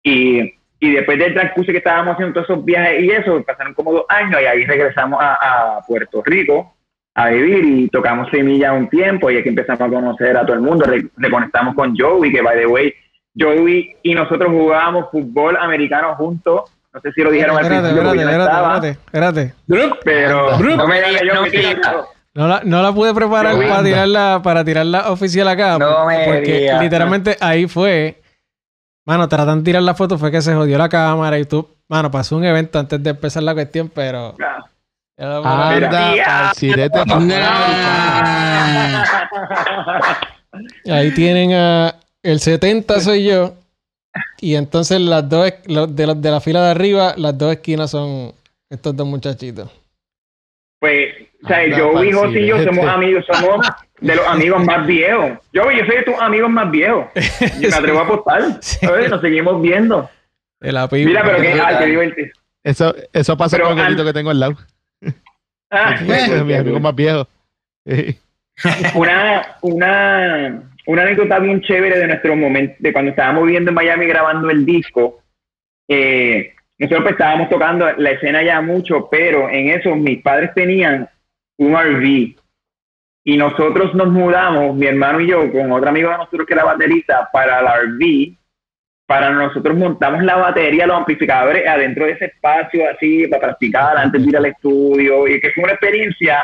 Y, 0.04 0.54
y, 0.80 0.92
después 0.92 1.20
del 1.20 1.34
transcurso 1.34 1.72
que 1.72 1.78
estábamos 1.80 2.14
haciendo 2.14 2.34
todos 2.34 2.50
esos 2.50 2.66
viajes 2.66 3.04
y 3.04 3.12
eso, 3.12 3.44
pasaron 3.44 3.74
como 3.74 3.92
dos 3.92 4.06
años 4.10 4.42
y 4.42 4.46
ahí 4.46 4.66
regresamos 4.66 5.20
a 5.22 5.82
Puerto 5.86 6.24
Rico 6.24 6.74
a 7.16 7.30
vivir 7.30 7.66
y 7.66 7.90
tocamos 7.90 8.30
Semilla 8.30 8.74
un 8.74 8.90
tiempo 8.90 9.30
y 9.30 9.38
aquí 9.38 9.50
empezamos 9.50 9.82
a 9.82 9.90
conocer 9.90 10.38
a 10.38 10.46
todo 10.46 10.56
el 10.56 10.62
mundo, 10.62 10.86
reconectamos 11.18 11.76
con 11.76 11.96
Joey, 11.98 12.32
que 12.32 12.42
by 12.42 12.58
the 12.58 12.68
way, 12.68 12.94
Joey 13.38 13.96
y 14.04 14.14
nosotros 14.14 14.50
jugábamos 14.50 15.10
fútbol 15.12 15.58
americano 15.58 16.16
juntos 16.16 16.72
no 16.94 17.00
sé 17.00 17.12
si 17.14 17.22
lo 17.22 17.32
dijeron 17.32 17.58
al 17.58 17.66
principio. 17.66 18.12
Espérate, 18.12 18.90
espérate, 18.90 18.90
espérate, 18.90 19.54
Pero 20.04 20.58
no 20.60 20.88
me 20.88 21.02
no 22.34 22.48
la, 22.48 22.62
no 22.64 22.82
la 22.82 22.94
pude 22.94 23.14
preparar 23.14 23.56
para 23.58 23.84
tirarla, 23.84 24.42
para 24.44 24.64
tirarla 24.64 25.12
oficial 25.12 25.48
acá. 25.48 25.78
No 25.78 26.06
me 26.06 26.26
porque 26.26 26.72
literalmente 26.80 27.38
ahí 27.40 27.68
fue. 27.68 28.22
Mano, 29.06 29.28
tratan 29.28 29.60
de 29.60 29.66
tirar 29.66 29.84
la 29.84 29.96
foto, 29.96 30.18
fue 30.18 30.32
que 30.32 30.42
se 30.42 30.54
jodió 30.54 30.78
la 30.78 30.88
cámara 30.88 31.40
y 31.40 31.46
tú. 31.46 31.68
Mano, 31.90 32.12
pasó 32.12 32.38
un 32.38 32.46
evento 32.46 32.80
antes 32.80 33.02
de 33.02 33.10
empezar 33.10 33.44
la 33.44 33.54
cuestión, 33.54 33.92
pero. 33.94 34.36
Anda, 35.22 36.54
Ahí 40.90 41.12
tienen 41.14 41.54
a. 41.54 41.96
El 42.24 42.40
70 42.40 43.00
soy 43.00 43.26
yo. 43.26 43.54
Y 44.40 44.56
entonces 44.56 45.00
las 45.00 45.30
dos, 45.30 45.46
de, 45.46 46.08
la, 46.08 46.16
de 46.16 46.32
la 46.32 46.42
fila 46.42 46.64
de 46.64 46.72
arriba, 46.72 47.14
las 47.18 47.38
dos 47.38 47.52
esquinas 47.54 47.92
son 47.92 48.34
estos 48.70 48.96
dos 48.96 49.08
muchachitos. 49.08 49.70
Pues, 50.80 51.14
o 51.44 51.48
sea, 51.48 51.68
yo 51.68 52.04
y 52.04 52.12
José 52.12 52.42
y 52.42 52.48
yo 52.48 52.64
somos 52.64 52.86
amigos, 52.88 53.24
somos 53.32 53.66
de 54.00 54.16
los 54.16 54.28
amigos 54.28 54.64
más 54.66 54.86
viejos. 54.88 55.32
Yo, 55.54 55.72
yo 55.72 55.86
soy 55.86 55.98
de 55.98 56.04
tus 56.04 56.20
amigos 56.20 56.50
más 56.50 56.72
viejos. 56.72 57.06
Yo 57.60 57.70
me 57.70 57.76
atrevo 57.76 58.00
a 58.00 58.04
apostar. 58.04 58.42
Nos 59.10 59.22
seguimos 59.22 59.62
viendo. 59.62 60.10
Mira, 60.60 61.24
pero 61.24 61.42
que, 61.42 61.62
ah, 61.62 61.80
que 61.80 61.86
divertido. 61.86 62.30
Eso, 62.64 62.96
eso 63.14 63.38
pasa 63.38 63.60
con 63.60 63.72
el 63.72 63.78
gatito 63.78 64.04
que 64.04 64.14
tengo 64.14 64.32
al 64.32 64.40
lado. 64.40 64.56
Ah, 65.74 65.96
es 65.96 66.44
mi 66.44 66.54
amigo 66.54 66.80
más 66.82 66.94
viejo. 66.94 67.28
una, 68.96 69.56
una, 69.62 70.64
una 70.86 71.02
anécdota 71.02 71.40
bien 71.40 71.62
chévere 71.62 71.98
de 71.98 72.08
nuestro 72.08 72.36
momento, 72.36 72.76
de 72.80 72.92
cuando 72.92 73.12
estábamos 73.12 73.46
viviendo 73.46 73.72
en 73.72 73.76
Miami 73.76 74.06
grabando 74.06 74.50
el 74.50 74.66
disco. 74.66 75.24
Eh, 75.88 76.54
nosotros 76.78 77.04
pues, 77.04 77.14
estábamos 77.14 77.50
tocando 77.50 77.90
la 77.94 78.12
escena 78.12 78.44
ya 78.44 78.60
mucho, 78.60 79.08
pero 79.10 79.50
en 79.50 79.70
eso 79.70 79.96
mis 79.96 80.22
padres 80.22 80.54
tenían 80.54 81.10
un 81.58 81.76
RV 81.76 82.36
y 83.24 83.38
nosotros 83.38 83.94
nos 83.94 84.08
mudamos, 84.08 84.76
mi 84.76 84.88
hermano 84.88 85.22
y 85.22 85.28
yo, 85.28 85.52
con 85.52 85.72
otro 85.72 85.90
amigo 85.90 86.10
de 86.10 86.18
nosotros 86.18 86.48
que 86.48 86.54
era 86.54 86.64
baterista, 86.64 87.30
para 87.32 87.60
el 87.60 87.94
RV. 87.98 88.36
Para 89.12 89.30
nosotros 89.30 89.78
montamos 89.78 90.24
la 90.24 90.38
batería, 90.38 90.88
los 90.88 90.96
amplificadores 90.96 91.68
adentro 91.68 92.06
de 92.06 92.14
ese 92.14 92.26
espacio 92.28 92.90
así 92.90 93.28
para 93.28 93.42
practicar 93.42 93.98
antes 93.98 94.24
de 94.24 94.30
ir 94.30 94.38
al 94.38 94.46
estudio 94.46 95.28
y 95.28 95.38
que 95.42 95.52
fue 95.52 95.66
una 95.66 95.74
experiencia 95.74 96.42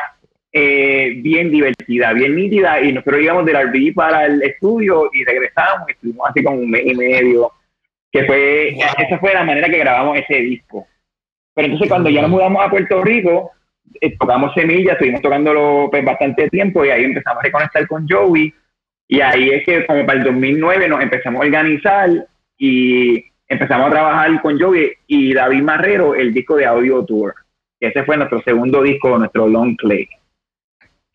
eh, 0.51 1.13
bien 1.15 1.49
divertida, 1.49 2.11
bien 2.11 2.35
nítida, 2.35 2.81
y 2.81 2.91
nosotros 2.91 3.21
íbamos 3.21 3.45
del 3.45 3.69
RV 3.69 3.93
para 3.95 4.25
el 4.25 4.43
estudio 4.43 5.09
y 5.13 5.23
regresamos, 5.23 5.87
estuvimos 5.87 6.29
así 6.29 6.43
como 6.43 6.57
un 6.57 6.69
mes 6.69 6.85
y 6.87 6.93
medio, 6.93 7.53
que 8.11 8.25
fue, 8.25 8.77
esa 8.97 9.17
fue 9.17 9.33
la 9.33 9.45
manera 9.45 9.69
que 9.69 9.77
grabamos 9.77 10.17
ese 10.17 10.41
disco. 10.41 10.85
Pero 11.55 11.67
entonces 11.67 11.87
cuando 11.87 12.09
ya 12.09 12.21
nos 12.21 12.31
mudamos 12.31 12.65
a 12.65 12.69
Puerto 12.69 13.01
Rico, 13.01 13.51
eh, 14.01 14.17
tocamos 14.17 14.53
Semillas, 14.53 14.95
estuvimos 14.95 15.21
tocándolo 15.21 15.87
pues, 15.89 16.03
bastante 16.03 16.49
tiempo 16.49 16.83
y 16.83 16.89
ahí 16.89 17.05
empezamos 17.05 17.39
a 17.39 17.43
reconectar 17.43 17.87
con 17.87 18.05
Joey, 18.09 18.53
y 19.07 19.21
ahí 19.21 19.51
es 19.51 19.65
que 19.65 19.85
como 19.85 20.05
para 20.05 20.19
el 20.19 20.25
2009 20.25 20.89
nos 20.89 21.01
empezamos 21.01 21.39
a 21.39 21.45
organizar 21.45 22.09
y 22.57 23.23
empezamos 23.47 23.87
a 23.87 23.91
trabajar 23.91 24.41
con 24.41 24.59
Joey 24.59 24.91
y 25.07 25.33
David 25.33 25.61
Marrero 25.61 26.15
el 26.15 26.33
disco 26.33 26.55
de 26.55 26.65
Audio 26.65 27.05
Tour. 27.05 27.35
Ese 27.79 28.03
fue 28.03 28.17
nuestro 28.17 28.41
segundo 28.41 28.81
disco, 28.81 29.17
nuestro 29.17 29.47
Long 29.47 29.75
Play 29.77 30.07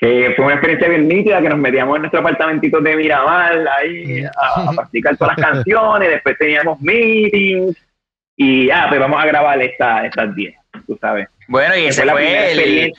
que 0.03 0.33
fue 0.35 0.47
una 0.47 0.55
experiencia 0.55 0.89
bien 0.89 1.07
nítida, 1.07 1.41
que 1.41 1.49
nos 1.49 1.59
metíamos 1.59 1.95
en 1.95 2.03
nuestro 2.03 2.19
apartamentito 2.19 2.81
de 2.81 2.97
Miramar 2.97 3.69
ahí 3.79 4.25
a, 4.25 4.73
practicar 4.75 5.17
todas 5.17 5.37
las 5.37 5.47
canciones, 5.47 6.11
después 6.11 6.37
teníamos 6.39 6.81
meetings 6.81 7.77
y 8.37 8.69
ah, 8.69 8.87
pues 8.89 8.99
vamos 8.99 9.23
a 9.23 9.27
grabar 9.27 9.63
esta, 9.63 10.05
estas 10.05 10.35
10, 10.35 10.57
tú 10.89 10.99
sabes. 11.01 11.29
Bueno, 11.47 11.77
y 11.77 11.85
ese 11.85 12.03
fue, 12.03 12.11
fue 12.11 12.53
el, 12.53 12.93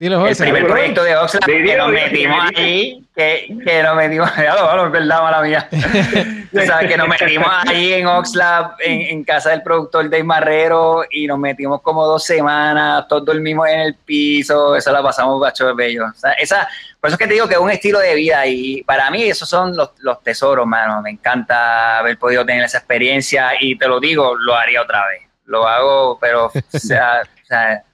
el 0.00 0.36
primer 0.36 0.66
proyecto 0.66 1.04
de 1.04 1.14
Oxlab 1.14 1.44
que 1.44 1.76
nos 1.76 1.90
metimos 1.90 2.38
ahí, 2.56 3.04
que, 3.14 3.54
que 3.62 3.82
nos 3.82 3.94
metimos, 3.96 4.34
ya 4.34 4.54
lo, 4.54 4.86
es 4.86 4.92
verdad, 4.92 5.22
mala 5.22 5.42
mía. 5.42 5.68
o 6.54 6.60
sea, 6.60 6.78
que 6.88 6.96
nos 6.96 7.06
metimos 7.06 7.46
ahí 7.66 7.92
en 7.92 8.06
Oxlab, 8.06 8.76
en, 8.82 9.02
en, 9.02 9.24
casa 9.24 9.50
del 9.50 9.62
productor 9.62 10.08
Dave 10.08 10.24
Marrero, 10.24 11.04
y 11.10 11.26
nos 11.26 11.38
metimos 11.38 11.82
como 11.82 12.06
dos 12.06 12.24
semanas, 12.24 13.06
todos 13.08 13.26
dormimos 13.26 13.68
en 13.68 13.80
el 13.80 13.94
piso, 13.94 14.74
eso 14.74 14.90
la 14.90 15.02
pasamos 15.02 15.38
bacho 15.38 15.66
de 15.66 15.74
bello. 15.74 16.06
O 16.06 16.18
sea, 16.18 16.32
esa, 16.32 16.66
por 16.98 17.08
eso 17.08 17.16
es 17.16 17.18
que 17.18 17.26
te 17.26 17.34
digo 17.34 17.46
que 17.46 17.54
es 17.54 17.60
un 17.60 17.70
estilo 17.70 17.98
de 17.98 18.14
vida, 18.14 18.46
y 18.46 18.82
para 18.84 19.10
mí 19.10 19.24
esos 19.24 19.50
son 19.50 19.76
los, 19.76 19.90
los 19.98 20.22
tesoros, 20.22 20.66
mano. 20.66 21.02
Me 21.02 21.10
encanta 21.10 21.98
haber 21.98 22.18
podido 22.18 22.46
tener 22.46 22.64
esa 22.64 22.78
experiencia, 22.78 23.50
y 23.60 23.76
te 23.76 23.86
lo 23.86 24.00
digo, 24.00 24.34
lo 24.34 24.54
haría 24.54 24.80
otra 24.80 25.06
vez. 25.08 25.28
Lo 25.44 25.68
hago, 25.68 26.18
pero, 26.18 26.46
o 26.46 26.78
sea, 26.78 27.20
o 27.22 27.46
sea 27.46 27.84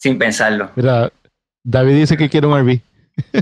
sin 0.00 0.18
pensarlo. 0.18 0.70
Mira, 0.76 1.10
David 1.62 1.94
dice 1.94 2.16
que 2.16 2.28
quiere 2.28 2.46
un 2.46 2.58
RV. 2.58 2.80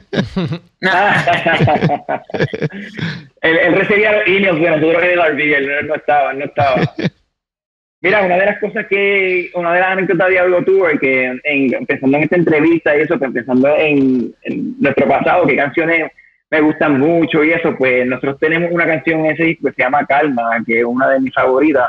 él, 3.42 3.74
recibía 3.74 4.12
los 4.12 4.26
emails 4.26 4.60
de 4.60 4.70
nosotros 4.70 5.02
en 5.04 5.10
el 5.10 5.20
RV, 5.20 5.40
él 5.40 5.86
no 5.86 5.94
estaba, 5.94 6.32
no 6.34 6.44
estaba. 6.44 6.82
Mira, 8.00 8.22
una 8.22 8.36
de 8.36 8.46
las 8.46 8.58
cosas 8.60 8.86
que, 8.86 9.50
una 9.54 9.72
de 9.72 9.80
las 9.80 9.90
anécdotas 9.90 10.26
de 10.26 10.32
Diablo 10.32 10.64
Tour, 10.64 10.98
que 11.00 11.24
en, 11.24 11.74
empezando 11.74 12.16
en 12.16 12.22
esta 12.24 12.36
entrevista 12.36 12.96
y 12.96 13.00
eso, 13.02 13.14
empezando 13.14 13.76
en, 13.76 14.34
nuestro 14.80 15.08
pasado, 15.08 15.46
qué 15.46 15.56
canciones 15.56 16.10
me 16.50 16.60
gustan 16.60 16.98
mucho 16.98 17.44
y 17.44 17.52
eso, 17.52 17.76
pues 17.76 18.06
nosotros 18.06 18.38
tenemos 18.40 18.70
una 18.72 18.86
canción 18.86 19.20
en 19.20 19.32
ese 19.32 19.44
disco 19.44 19.68
que 19.68 19.74
se 19.74 19.82
llama 19.82 20.06
Calma, 20.06 20.62
que 20.66 20.80
es 20.80 20.84
una 20.84 21.08
de 21.10 21.20
mis 21.20 21.34
favoritas, 21.34 21.88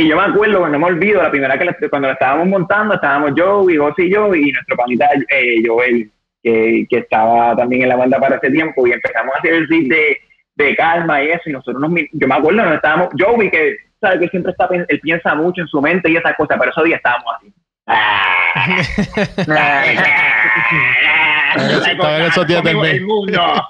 Y 0.00 0.08
yo 0.08 0.16
me 0.16 0.22
acuerdo, 0.22 0.66
no 0.66 0.78
me 0.78 0.86
olvido, 0.86 1.22
la 1.22 1.30
primera 1.30 1.58
que 1.58 1.90
cuando 1.90 2.08
la 2.08 2.14
estábamos 2.14 2.48
montando, 2.48 2.94
estábamos 2.94 3.32
Joey, 3.36 3.76
José 3.76 4.04
y 4.04 4.10
yo, 4.10 4.34
y 4.34 4.50
nuestro 4.50 4.74
panita 4.74 5.10
eh, 5.28 5.62
Joel, 5.62 6.10
que, 6.42 6.86
que, 6.88 6.98
estaba 7.00 7.54
también 7.54 7.82
en 7.82 7.90
la 7.90 7.96
banda 7.96 8.18
para 8.18 8.36
ese 8.36 8.50
tiempo, 8.50 8.86
y 8.86 8.92
empezamos 8.92 9.34
a 9.34 9.38
hacer 9.38 9.52
el 9.52 9.66
beat 9.66 9.88
de, 9.88 10.16
de 10.54 10.74
calma 10.74 11.22
y 11.22 11.32
eso, 11.32 11.50
y 11.50 11.52
nosotros 11.52 11.82
nos, 11.82 11.92
yo 12.12 12.26
me 12.26 12.34
acuerdo, 12.34 12.64
nos 12.64 12.76
estábamos, 12.76 13.10
Joey, 13.18 13.50
que 13.50 13.76
sabe 14.00 14.20
que 14.20 14.28
siempre 14.28 14.52
está, 14.52 14.70
él 14.72 15.00
piensa 15.00 15.34
mucho 15.34 15.60
en 15.60 15.68
su 15.68 15.82
mente 15.82 16.10
y 16.10 16.16
esas 16.16 16.34
cosas, 16.34 16.56
pero 16.58 16.70
esos 16.70 16.84
días 16.84 16.96
estábamos 16.96 17.34
así. 17.36 17.52
esos 22.26 22.46
días 22.46 22.64
del 22.64 23.04
mundo. 23.04 23.68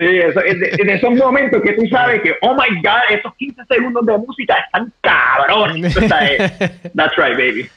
Sí, 0.00 0.06
eso, 0.06 0.40
en, 0.42 0.88
esos 0.88 1.10
momentos 1.14 1.60
que 1.60 1.74
tú 1.74 1.86
sabes 1.88 2.22
que, 2.22 2.32
oh 2.40 2.54
my 2.54 2.80
God, 2.82 3.18
esos 3.18 3.34
15 3.34 3.62
segundos 3.68 4.06
de 4.06 4.16
música 4.16 4.56
están 4.64 4.90
cabrones. 5.02 5.94
That's 6.94 7.16
right, 7.18 7.36
baby. 7.36 7.68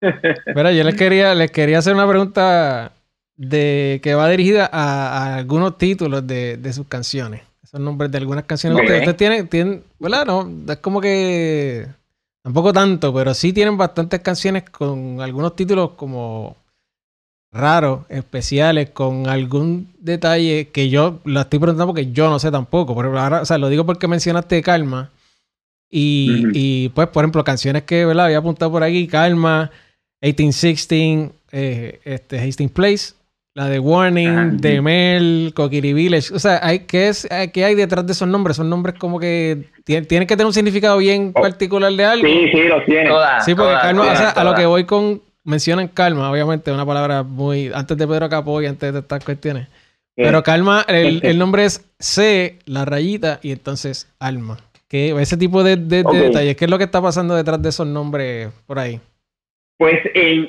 Mira, 0.54 0.70
yo 0.70 0.84
les 0.84 0.94
quería, 0.94 1.34
les 1.34 1.50
quería 1.50 1.78
hacer 1.78 1.94
una 1.94 2.08
pregunta 2.08 2.92
de 3.36 3.98
que 4.00 4.14
va 4.14 4.28
dirigida 4.28 4.70
a, 4.72 5.38
algunos 5.38 5.76
títulos 5.76 6.24
de, 6.24 6.56
de, 6.56 6.72
sus 6.72 6.86
canciones. 6.86 7.42
Esos 7.64 7.80
nombres 7.80 8.12
de 8.12 8.18
algunas 8.18 8.44
canciones. 8.44 8.80
Ustedes, 8.80 9.16
tienen, 9.16 9.48
tienen, 9.48 9.82
¿verdad? 9.98 10.24
No, 10.24 10.48
es 10.68 10.76
como 10.76 11.00
que 11.00 11.88
tampoco 12.42 12.72
tanto, 12.72 13.12
pero 13.12 13.34
sí 13.34 13.52
tienen 13.52 13.76
bastantes 13.76 14.20
canciones 14.20 14.70
con 14.70 15.20
algunos 15.20 15.56
títulos 15.56 15.90
como 15.96 16.56
raros, 17.56 18.00
especiales, 18.08 18.90
con 18.90 19.28
algún 19.28 19.88
detalle 19.98 20.68
que 20.68 20.88
yo 20.88 21.20
lo 21.24 21.40
estoy 21.40 21.58
preguntando 21.58 21.92
porque 21.92 22.12
yo 22.12 22.28
no 22.28 22.38
sé 22.38 22.50
tampoco. 22.50 22.94
Pero 22.96 23.18
ahora, 23.18 23.42
o 23.42 23.44
sea, 23.44 23.58
lo 23.58 23.68
digo 23.68 23.86
porque 23.86 24.08
mencionaste 24.08 24.62
Calma. 24.62 25.10
Y, 25.90 26.46
y 26.52 26.88
pues, 26.90 27.08
por 27.08 27.24
ejemplo, 27.24 27.44
canciones 27.44 27.84
que 27.84 28.04
¿verdad? 28.04 28.26
había 28.26 28.38
apuntado 28.38 28.70
por 28.70 28.82
aquí, 28.82 29.06
Calma, 29.06 29.70
1816, 30.20 31.30
eh, 31.52 32.00
este, 32.04 32.38
Hastings 32.38 32.72
Place, 32.72 33.14
la 33.54 33.68
de 33.68 33.78
Warning, 33.78 34.58
de 34.58 34.82
Mel, 34.82 35.52
Kokiri 35.54 35.92
Village. 35.92 36.34
O 36.34 36.38
sea, 36.38 36.60
hay, 36.62 36.80
¿qué, 36.80 37.08
es, 37.08 37.26
¿qué 37.52 37.64
hay 37.64 37.74
detrás 37.74 38.04
de 38.04 38.12
esos 38.12 38.28
nombres? 38.28 38.56
Son 38.56 38.68
nombres 38.68 38.96
como 38.98 39.18
que 39.18 39.70
tienen, 39.84 40.06
que 40.06 40.36
tener 40.36 40.46
un 40.46 40.52
significado 40.52 40.98
bien 40.98 41.32
oh. 41.34 41.40
particular 41.40 41.92
de 41.92 42.04
algo. 42.04 42.26
Sí, 42.26 42.48
sí, 42.52 42.62
lo 42.64 42.84
tiene. 42.84 43.10
sí, 43.44 43.54
porque 43.54 43.74
Calma, 43.80 44.02
o 44.02 44.16
sea, 44.16 44.30
a 44.30 44.44
lo 44.44 44.54
que 44.54 44.66
voy 44.66 44.84
con, 44.84 45.22
mencionan 45.46 45.88
calma, 45.88 46.30
obviamente, 46.30 46.70
una 46.72 46.84
palabra 46.84 47.22
muy. 47.22 47.70
Antes 47.72 47.96
de 47.96 48.06
Pedro 48.06 48.28
Capó 48.28 48.60
y 48.60 48.66
antes 48.66 48.92
de 48.92 48.98
estas 48.98 49.24
cuestiones. 49.24 49.68
Pero 50.14 50.42
calma, 50.42 50.84
el, 50.88 51.38
nombre 51.38 51.64
es 51.64 51.88
C, 51.98 52.58
la 52.66 52.84
rayita, 52.84 53.38
y 53.42 53.52
entonces 53.52 54.12
alma. 54.18 54.58
Que 54.88 55.10
ese 55.20 55.36
tipo 55.36 55.64
de, 55.64 55.76
detalles, 55.76 56.56
¿qué 56.56 56.64
es 56.66 56.70
lo 56.70 56.78
que 56.78 56.84
está 56.84 57.02
pasando 57.02 57.34
detrás 57.34 57.60
de 57.60 57.70
esos 57.70 57.86
nombres 57.86 58.50
por 58.66 58.78
ahí? 58.78 59.00
Pues 59.78 59.98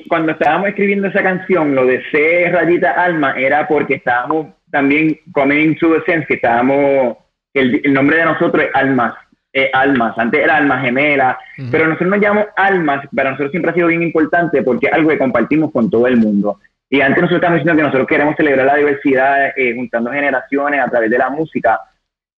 cuando 0.08 0.32
estábamos 0.32 0.68
escribiendo 0.68 1.08
esa 1.08 1.22
canción, 1.22 1.74
lo 1.74 1.84
de 1.84 2.02
C, 2.10 2.50
rayita, 2.50 2.92
alma, 2.92 3.32
era 3.32 3.66
porque 3.66 3.94
estábamos 3.94 4.46
también 4.70 5.18
coming 5.32 5.74
to 5.76 5.92
the 5.92 6.02
sense, 6.06 6.26
que 6.26 6.34
estábamos, 6.34 7.16
el, 7.52 7.80
el 7.84 7.92
nombre 7.92 8.18
de 8.18 8.24
nosotros 8.24 8.64
es 8.64 8.70
almas. 8.74 9.14
Eh, 9.50 9.70
almas. 9.72 10.16
Antes 10.18 10.44
era 10.44 10.56
almas 10.56 10.82
gemelas, 10.82 11.38
pero 11.70 11.86
nosotros 11.86 12.10
nos 12.10 12.20
llamamos 12.20 12.48
almas. 12.54 13.06
Para 13.14 13.30
nosotros 13.30 13.50
siempre 13.50 13.70
ha 13.70 13.74
sido 13.74 13.88
bien 13.88 14.02
importante 14.02 14.62
porque 14.62 14.86
es 14.86 14.92
algo 14.92 15.08
que 15.08 15.18
compartimos 15.18 15.72
con 15.72 15.88
todo 15.90 16.06
el 16.06 16.18
mundo. 16.18 16.60
Y 16.90 17.00
antes 17.00 17.22
nosotros 17.22 17.38
estamos 17.38 17.58
diciendo 17.58 17.76
que 17.76 17.86
nosotros 17.86 18.08
queremos 18.08 18.36
celebrar 18.36 18.66
la 18.66 18.76
diversidad 18.76 19.52
eh, 19.56 19.74
juntando 19.74 20.10
generaciones 20.10 20.80
a 20.80 20.88
través 20.88 21.10
de 21.10 21.18
la 21.18 21.30
música. 21.30 21.80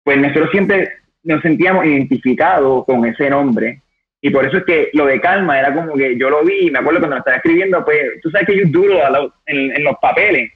Pues 0.03 0.18
nosotros 0.18 0.49
siempre 0.51 0.89
nos 1.24 1.41
sentíamos 1.41 1.86
identificados 1.86 2.86
con 2.86 3.05
ese 3.05 3.30
nombre. 3.30 3.82
Y 4.22 4.30
por 4.30 4.45
eso 4.45 4.57
es 4.57 4.64
que 4.66 4.89
lo 4.93 5.05
de 5.05 5.20
calma 5.20 5.60
era 5.60 5.74
como 5.74 5.95
que 5.95 6.18
yo 6.18 6.30
lo 6.30 6.43
vi, 6.43 6.68
y 6.68 6.72
me 6.72 6.80
acuerdo 6.80 6.99
cuando 6.99 7.16
lo 7.16 7.20
estaba 7.20 7.38
escribiendo, 7.38 7.86
pues 7.86 7.99
tú 8.22 8.30
sabes 8.30 8.47
que 8.47 8.57
yo 8.57 8.64
duro 8.68 8.99
en, 9.45 9.76
en 9.76 9.84
los 9.84 9.95
papeles 10.01 10.51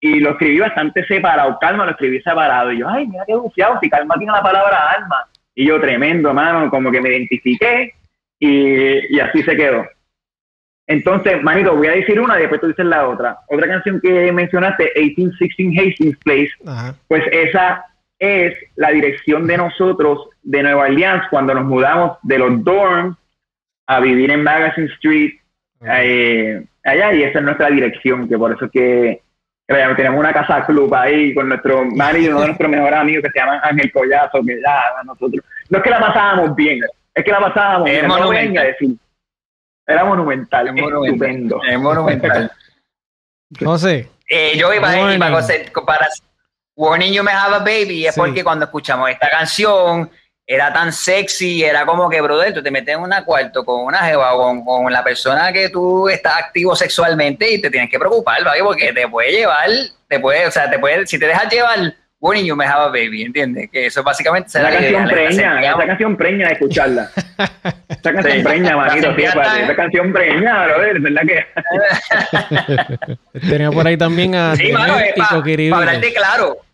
y 0.00 0.20
lo 0.20 0.30
escribí 0.30 0.60
bastante 0.60 1.04
separado. 1.04 1.58
Calma 1.60 1.84
lo 1.84 1.90
escribí 1.90 2.20
separado. 2.22 2.72
Y 2.72 2.78
yo, 2.78 2.88
ay, 2.88 3.06
mira 3.06 3.24
qué 3.26 3.34
bufiado, 3.34 3.78
si 3.80 3.90
calma 3.90 4.14
tiene 4.16 4.32
la 4.32 4.42
palabra 4.42 4.90
alma. 4.90 5.26
Y 5.58 5.66
yo, 5.66 5.80
tremendo, 5.80 6.32
mano, 6.32 6.70
como 6.70 6.92
que 6.92 7.00
me 7.00 7.08
identifiqué 7.08 7.92
y, 8.38 9.16
y 9.16 9.18
así 9.18 9.42
se 9.42 9.56
quedó. 9.56 9.84
Entonces, 10.86 11.42
manito, 11.42 11.74
voy 11.74 11.88
a 11.88 11.96
decir 11.96 12.20
una 12.20 12.38
y 12.38 12.42
después 12.42 12.60
tú 12.60 12.68
dices 12.68 12.86
la 12.86 13.08
otra. 13.08 13.40
Otra 13.48 13.66
canción 13.66 14.00
que 14.00 14.30
mencionaste, 14.30 14.92
1816 14.94 15.80
Hastings 15.80 16.16
Place, 16.18 16.50
pues 17.08 17.24
esa 17.32 17.86
es 18.20 18.54
la 18.76 18.90
dirección 18.90 19.48
de 19.48 19.56
nosotros 19.56 20.28
de 20.44 20.62
Nueva 20.62 20.84
Orleans 20.84 21.24
cuando 21.28 21.54
nos 21.54 21.64
mudamos 21.64 22.18
de 22.22 22.38
los 22.38 22.62
dorms 22.62 23.16
a 23.88 23.98
vivir 23.98 24.30
en 24.30 24.44
Magazine 24.44 24.86
Street, 24.94 25.40
eh, 25.90 26.64
allá, 26.84 27.14
y 27.14 27.24
esa 27.24 27.40
es 27.40 27.44
nuestra 27.44 27.68
dirección, 27.68 28.28
que 28.28 28.38
por 28.38 28.52
eso 28.52 28.66
es 28.66 28.70
que 28.70 29.22
tenemos 29.68 30.18
una 30.18 30.32
casa 30.32 30.64
club 30.64 30.94
ahí 30.94 31.34
con 31.34 31.48
nuestro 31.48 31.84
y 31.84 32.28
uno 32.28 32.40
de 32.40 32.46
nuestros 32.46 32.70
mejores 32.70 32.98
amigos 32.98 33.24
que 33.24 33.30
se 33.30 33.38
llama 33.38 33.60
Ángel 33.62 33.92
Collazo, 33.92 34.42
que 34.42 34.60
ya 34.62 34.82
nosotros, 35.04 35.44
no 35.68 35.78
es 35.78 35.84
que 35.84 35.90
la 35.90 36.00
pasábamos 36.00 36.56
bien, 36.56 36.80
es 37.14 37.24
que 37.24 37.30
la 37.30 37.40
pasábamos 37.40 37.84
bien, 37.90 38.08
no 38.08 38.30
venga 38.30 38.62
a 38.62 38.64
decir. 38.64 38.96
Era 39.86 40.04
monumental, 40.04 40.68
es 40.68 40.84
estupendo. 40.84 41.60
Es 41.66 41.78
monumental. 41.78 42.52
no 43.60 43.78
sé. 43.78 44.10
Eh, 44.28 44.56
yo 44.58 44.72
iba 44.72 44.88
a 44.88 45.14
ir 45.14 45.18
para 45.18 46.08
Warning 46.76 47.12
You 47.12 47.22
May 47.22 47.34
Have 47.34 47.56
a 47.56 47.58
Baby, 47.58 48.06
es 48.06 48.14
porque 48.16 48.44
cuando 48.44 48.64
escuchamos 48.66 49.10
esta 49.10 49.28
canción, 49.28 50.10
era 50.50 50.72
tan 50.72 50.90
sexy, 50.94 51.62
era 51.62 51.84
como 51.84 52.08
que, 52.08 52.22
brother, 52.22 52.54
tú 52.54 52.62
te 52.62 52.70
metes 52.70 52.94
en 52.94 53.02
una 53.02 53.22
cuarto 53.22 53.62
con 53.66 53.84
una 53.84 53.98
jeva 53.98 54.32
o 54.32 54.64
con, 54.64 54.90
la 54.90 55.04
persona 55.04 55.52
que 55.52 55.68
tú 55.68 56.08
estás 56.08 56.38
activo 56.38 56.74
sexualmente 56.74 57.52
y 57.52 57.60
te 57.60 57.70
tienes 57.70 57.90
que 57.90 57.98
preocupar, 57.98 58.42
¿vale? 58.42 58.62
Porque 58.62 58.90
te 58.94 59.06
puede 59.08 59.30
llevar, 59.30 59.68
te 60.08 60.18
puede, 60.18 60.46
o 60.46 60.50
sea, 60.50 60.70
te 60.70 60.78
puede, 60.78 61.06
si 61.06 61.18
te 61.18 61.26
dejas 61.26 61.52
llevar, 61.52 61.94
Warning 62.20 62.46
You 62.46 62.56
Me 62.56 62.64
Have 62.64 62.84
a 62.84 62.86
Baby, 62.86 63.24
¿entiendes? 63.24 63.68
Que 63.70 63.86
eso 63.86 64.02
básicamente 64.02 64.48
será 64.48 64.70
la 64.70 64.78
canción 64.78 65.06
preña, 65.06 65.60
esa 65.60 65.86
canción 65.86 66.16
preña 66.16 66.46
de 66.46 66.52
escucharla. 66.54 67.10
esa 67.88 68.12
canción 68.14 68.42
preña, 68.42 68.76
manito, 68.76 69.14
sí, 69.14 69.22
esa 69.24 69.76
canción 69.76 70.12
preña, 70.14 70.64
brother, 70.64 71.00
¿verdad 71.00 71.22
que? 71.26 71.46
Tenía 73.50 73.70
por 73.70 73.86
ahí 73.86 73.98
también 73.98 74.34
a 74.34 74.56
sí, 74.56 74.72
mano, 74.72 74.94
para 75.18 75.76
hablarte 75.76 76.14
claro 76.14 76.67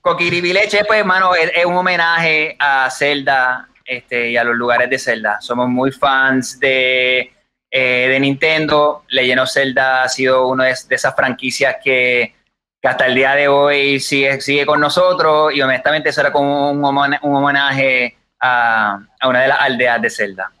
Coquiribileche, 0.00 0.84
pues, 0.84 1.00
hermano, 1.00 1.34
es, 1.34 1.50
es, 1.54 1.64
un 1.64 1.74
homenaje 1.74 2.56
a 2.58 2.90
Zelda 2.90 3.68
este, 3.84 4.30
y 4.30 4.36
a 4.36 4.44
los 4.44 4.56
lugares 4.56 4.90
de 4.90 4.98
Zelda. 4.98 5.40
Somos 5.40 5.68
muy 5.68 5.92
fans 5.92 6.58
de, 6.58 7.32
eh, 7.70 8.08
de 8.08 8.20
Nintendo. 8.20 9.04
Legend 9.08 9.40
of 9.40 9.50
Zelda 9.50 10.02
ha 10.02 10.08
sido 10.08 10.48
una 10.48 10.64
de, 10.64 10.70
esas 10.70 11.14
franquicias 11.14 11.76
que, 11.82 12.34
hasta 12.82 13.06
el 13.06 13.14
día 13.14 13.34
de 13.34 13.48
hoy 13.48 13.98
sigue, 13.98 14.40
sigue 14.40 14.66
con 14.66 14.78
nosotros 14.78 15.54
y 15.54 15.62
honestamente 15.62 16.10
eso 16.10 16.20
era 16.20 16.30
como 16.30 16.70
un, 16.70 16.84
homenaje 16.84 18.16
a, 18.40 18.98
una 19.26 19.42
de 19.42 19.48
las 19.48 19.60
aldeas 19.60 20.02
de 20.02 20.10
Zelda. 20.10 20.52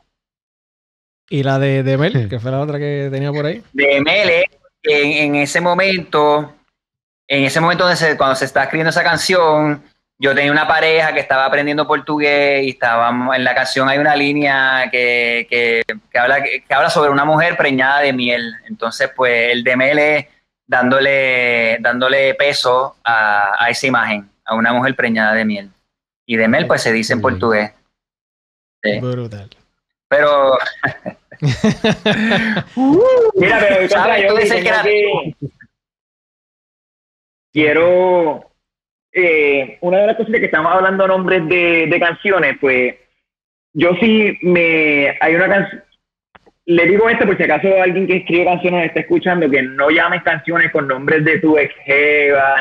¿Y 1.28 1.42
la 1.42 1.58
de, 1.58 1.82
de 1.82 1.98
Mel, 1.98 2.28
que 2.28 2.38
fue 2.38 2.50
la 2.50 2.60
otra 2.60 2.78
que 2.78 3.08
tenía 3.10 3.30
por 3.30 3.44
ahí? 3.44 3.62
De 3.72 4.00
Mel, 4.00 4.30
eh, 4.30 4.46
en, 4.84 5.12
en 5.12 5.34
ese 5.36 5.60
momento 5.60 6.53
en 7.28 7.44
ese 7.44 7.60
momento 7.60 7.86
cuando 8.16 8.36
se 8.36 8.44
está 8.44 8.64
escribiendo 8.64 8.90
esa 8.90 9.02
canción, 9.02 9.82
yo 10.18 10.34
tenía 10.34 10.52
una 10.52 10.68
pareja 10.68 11.12
que 11.12 11.20
estaba 11.20 11.44
aprendiendo 11.46 11.86
portugués 11.86 12.64
y 12.64 12.70
estábamos 12.70 13.34
en 13.34 13.44
la 13.44 13.54
canción 13.54 13.88
hay 13.88 13.98
una 13.98 14.14
línea 14.14 14.88
que, 14.90 15.46
que, 15.50 15.82
habla, 16.18 16.42
que, 16.42 16.62
habla 16.70 16.90
sobre 16.90 17.10
una 17.10 17.24
mujer 17.24 17.56
preñada 17.56 18.00
de 18.00 18.12
miel. 18.12 18.54
Entonces, 18.66 19.10
pues 19.14 19.52
el 19.52 19.64
de 19.64 19.76
Mele 19.76 20.28
dándole, 20.66 21.78
dándole 21.80 22.34
peso 22.34 22.96
a, 23.04 23.66
esa 23.68 23.86
imagen, 23.86 24.30
a 24.44 24.54
una 24.54 24.72
mujer 24.72 24.94
preñada 24.94 25.34
de 25.34 25.44
miel. 25.44 25.70
Y 26.26 26.36
de 26.36 26.48
mel, 26.48 26.66
pues 26.66 26.82
se 26.82 26.92
dice 26.92 27.12
en 27.12 27.20
portugués. 27.20 27.72
Brutal. 29.00 29.50
Pero. 30.08 30.56
Mira, 33.34 33.58
pero 33.60 33.88
¿sabes? 33.88 34.26
Tú 34.26 34.36
dices 34.36 34.62
que 34.62 35.34
quiero, 37.54 38.50
eh, 39.12 39.78
una 39.80 39.98
de 39.98 40.06
las 40.08 40.16
cosas 40.16 40.34
que 40.34 40.44
estamos 40.44 40.72
hablando 40.74 41.06
nombres 41.06 41.48
de, 41.48 41.86
de 41.86 42.00
canciones, 42.00 42.58
pues 42.60 42.96
yo 43.72 43.94
sí 44.00 44.36
me, 44.42 45.16
hay 45.20 45.34
una 45.36 45.48
canción, 45.48 45.82
le 46.66 46.86
digo 46.86 47.08
esto 47.08 47.26
por 47.26 47.36
si 47.36 47.42
acaso 47.42 47.68
alguien 47.80 48.06
que 48.06 48.16
escribe 48.16 48.46
canciones 48.46 48.86
está 48.86 49.00
escuchando, 49.00 49.50
que 49.50 49.62
no 49.62 49.90
llames 49.90 50.22
canciones 50.22 50.72
con 50.72 50.88
nombres 50.88 51.24
de 51.24 51.38
tu 51.38 51.58
ex 51.58 51.74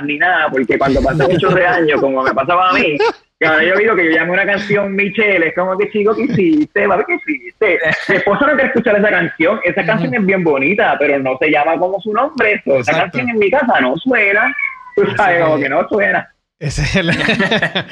ni 0.03 0.17
nada, 0.17 0.49
porque 0.51 0.77
cuando 0.77 1.01
pasan 1.01 1.31
muchos 1.31 1.55
de 1.55 1.65
años, 1.65 2.01
como 2.01 2.21
me 2.21 2.33
pasaba 2.33 2.69
a 2.69 2.73
mí, 2.73 2.97
que 3.39 3.47
ahora 3.47 3.63
yo 3.63 3.75
oído 3.75 3.95
que 3.95 4.05
yo 4.05 4.11
llamo 4.11 4.33
una 4.33 4.45
canción 4.45 4.93
Michelle, 4.93 5.47
es 5.47 5.55
como 5.55 5.77
que 5.77 5.89
chico, 5.89 6.13
que 6.15 6.23
hiciste? 6.23 6.85
¿Vale 6.85 7.05
que 7.07 7.15
hiciste? 7.15 7.79
Mi 8.09 8.15
esposo 8.17 8.45
no 8.45 8.53
quiere 8.53 8.67
escuchar 8.67 8.97
esa 8.97 9.09
canción, 9.09 9.59
esa 9.63 9.85
canción 9.85 10.13
es 10.13 10.25
bien 10.25 10.43
bonita, 10.43 10.97
pero 10.99 11.17
no 11.19 11.37
se 11.37 11.49
llama 11.49 11.77
como 11.77 11.99
su 12.01 12.13
nombre, 12.13 12.61
esa 12.65 12.91
canción 12.91 13.29
en 13.29 13.39
mi 13.39 13.49
casa 13.49 13.79
no 13.79 13.95
suena, 13.97 14.53
Tú 14.95 15.03
sabes, 15.15 15.43
como 15.43 15.57
que 15.57 15.69
no 15.69 15.87
suena. 15.87 16.33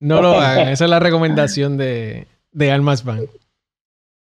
no 0.00 0.22
lo 0.22 0.40
hagan. 0.40 0.68
Esa 0.68 0.84
es 0.84 0.90
la 0.90 1.00
recomendación 1.00 1.76
de, 1.76 2.26
de 2.52 2.72
Almas 2.72 3.04
Band. 3.04 3.28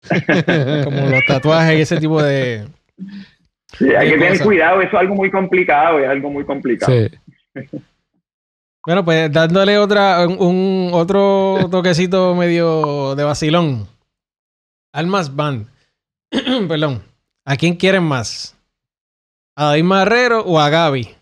Como 0.85 1.01
los 1.11 1.25
tatuajes 1.27 1.79
y 1.79 1.83
ese 1.83 1.99
tipo 1.99 2.23
de. 2.23 2.67
Sí, 3.79 3.95
hay 3.95 4.11
que 4.11 4.19
tener 4.19 4.41
cuidado, 4.41 4.81
eso 4.81 4.97
es 4.97 5.01
algo 5.01 5.15
muy 5.15 5.31
complicado, 5.31 6.01
es 6.01 6.09
algo 6.09 6.31
muy 6.31 6.45
complicado. 6.45 6.93
Sí. 6.93 7.09
Bueno, 8.85 9.05
pues 9.05 9.31
dándole 9.31 9.79
otra, 9.79 10.27
un, 10.27 10.91
otro 10.93 11.69
toquecito 11.71 12.35
medio 12.35 13.15
de 13.15 13.25
vacilón. 13.25 13.87
Almas 14.93 15.35
Band. 15.35 15.69
Perdón. 16.69 17.03
¿A 17.45 17.57
quién 17.57 17.77
quieren 17.77 18.03
más? 18.03 18.57
¿A 19.57 19.67
David 19.67 19.85
Marrero 19.85 20.41
o 20.41 20.59
a 20.59 20.69
Gaby? 20.69 21.15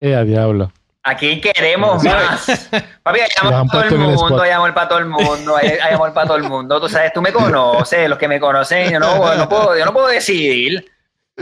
Eh, 0.00 0.14
a 0.14 0.24
diablo. 0.24 0.72
¿A 1.02 1.16
quién 1.16 1.40
queremos 1.40 2.04
más? 2.04 2.68
Papi, 3.02 3.20
hay 3.20 3.28
amor 3.40 3.70
para 3.70 3.88
todo 3.88 3.98
el 3.98 4.16
mundo, 4.16 4.42
hay 4.42 4.50
amor 4.50 4.74
para 4.74 4.88
todo 4.88 4.98
el 4.98 5.06
mundo, 5.06 5.56
hay, 5.56 5.92
amor 5.92 6.12
para 6.12 6.26
todo 6.26 6.36
el 6.36 6.44
mundo. 6.44 6.80
Tú 6.80 6.88
sabes, 6.88 7.12
tú 7.12 7.22
me 7.22 7.32
conoces, 7.32 8.08
los 8.08 8.18
que 8.18 8.28
me 8.28 8.38
conocen, 8.38 8.90
yo 8.92 9.00
no, 9.00 9.34
no 9.34 9.48
puedo, 9.48 9.78
yo 9.78 9.84
no 9.84 9.92
puedo 9.92 10.08
decidir. 10.08 10.84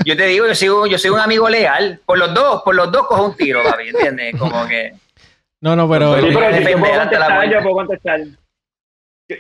Yo 0.05 0.17
te 0.17 0.27
digo, 0.27 0.47
yo 0.47 0.55
soy, 0.55 0.91
yo 0.91 0.99
soy 0.99 1.11
un 1.11 1.19
amigo 1.19 1.49
leal. 1.49 2.01
Por 2.07 2.19
los 2.19 2.33
dos, 2.33 2.63
por 2.63 2.75
los 2.75 2.93
dos 2.93 3.07
cojo 3.09 3.27
un 3.27 3.37
tiro, 3.37 3.63
papi, 3.65 3.89
¿entiendes? 3.89 4.37
Como 4.39 4.67
que... 4.67 4.93
No, 5.61 5.75
no, 5.75 5.89
pero. 5.89 6.17
yo, 6.21 6.33
puedo 7.63 7.75
contestar, 7.75 8.21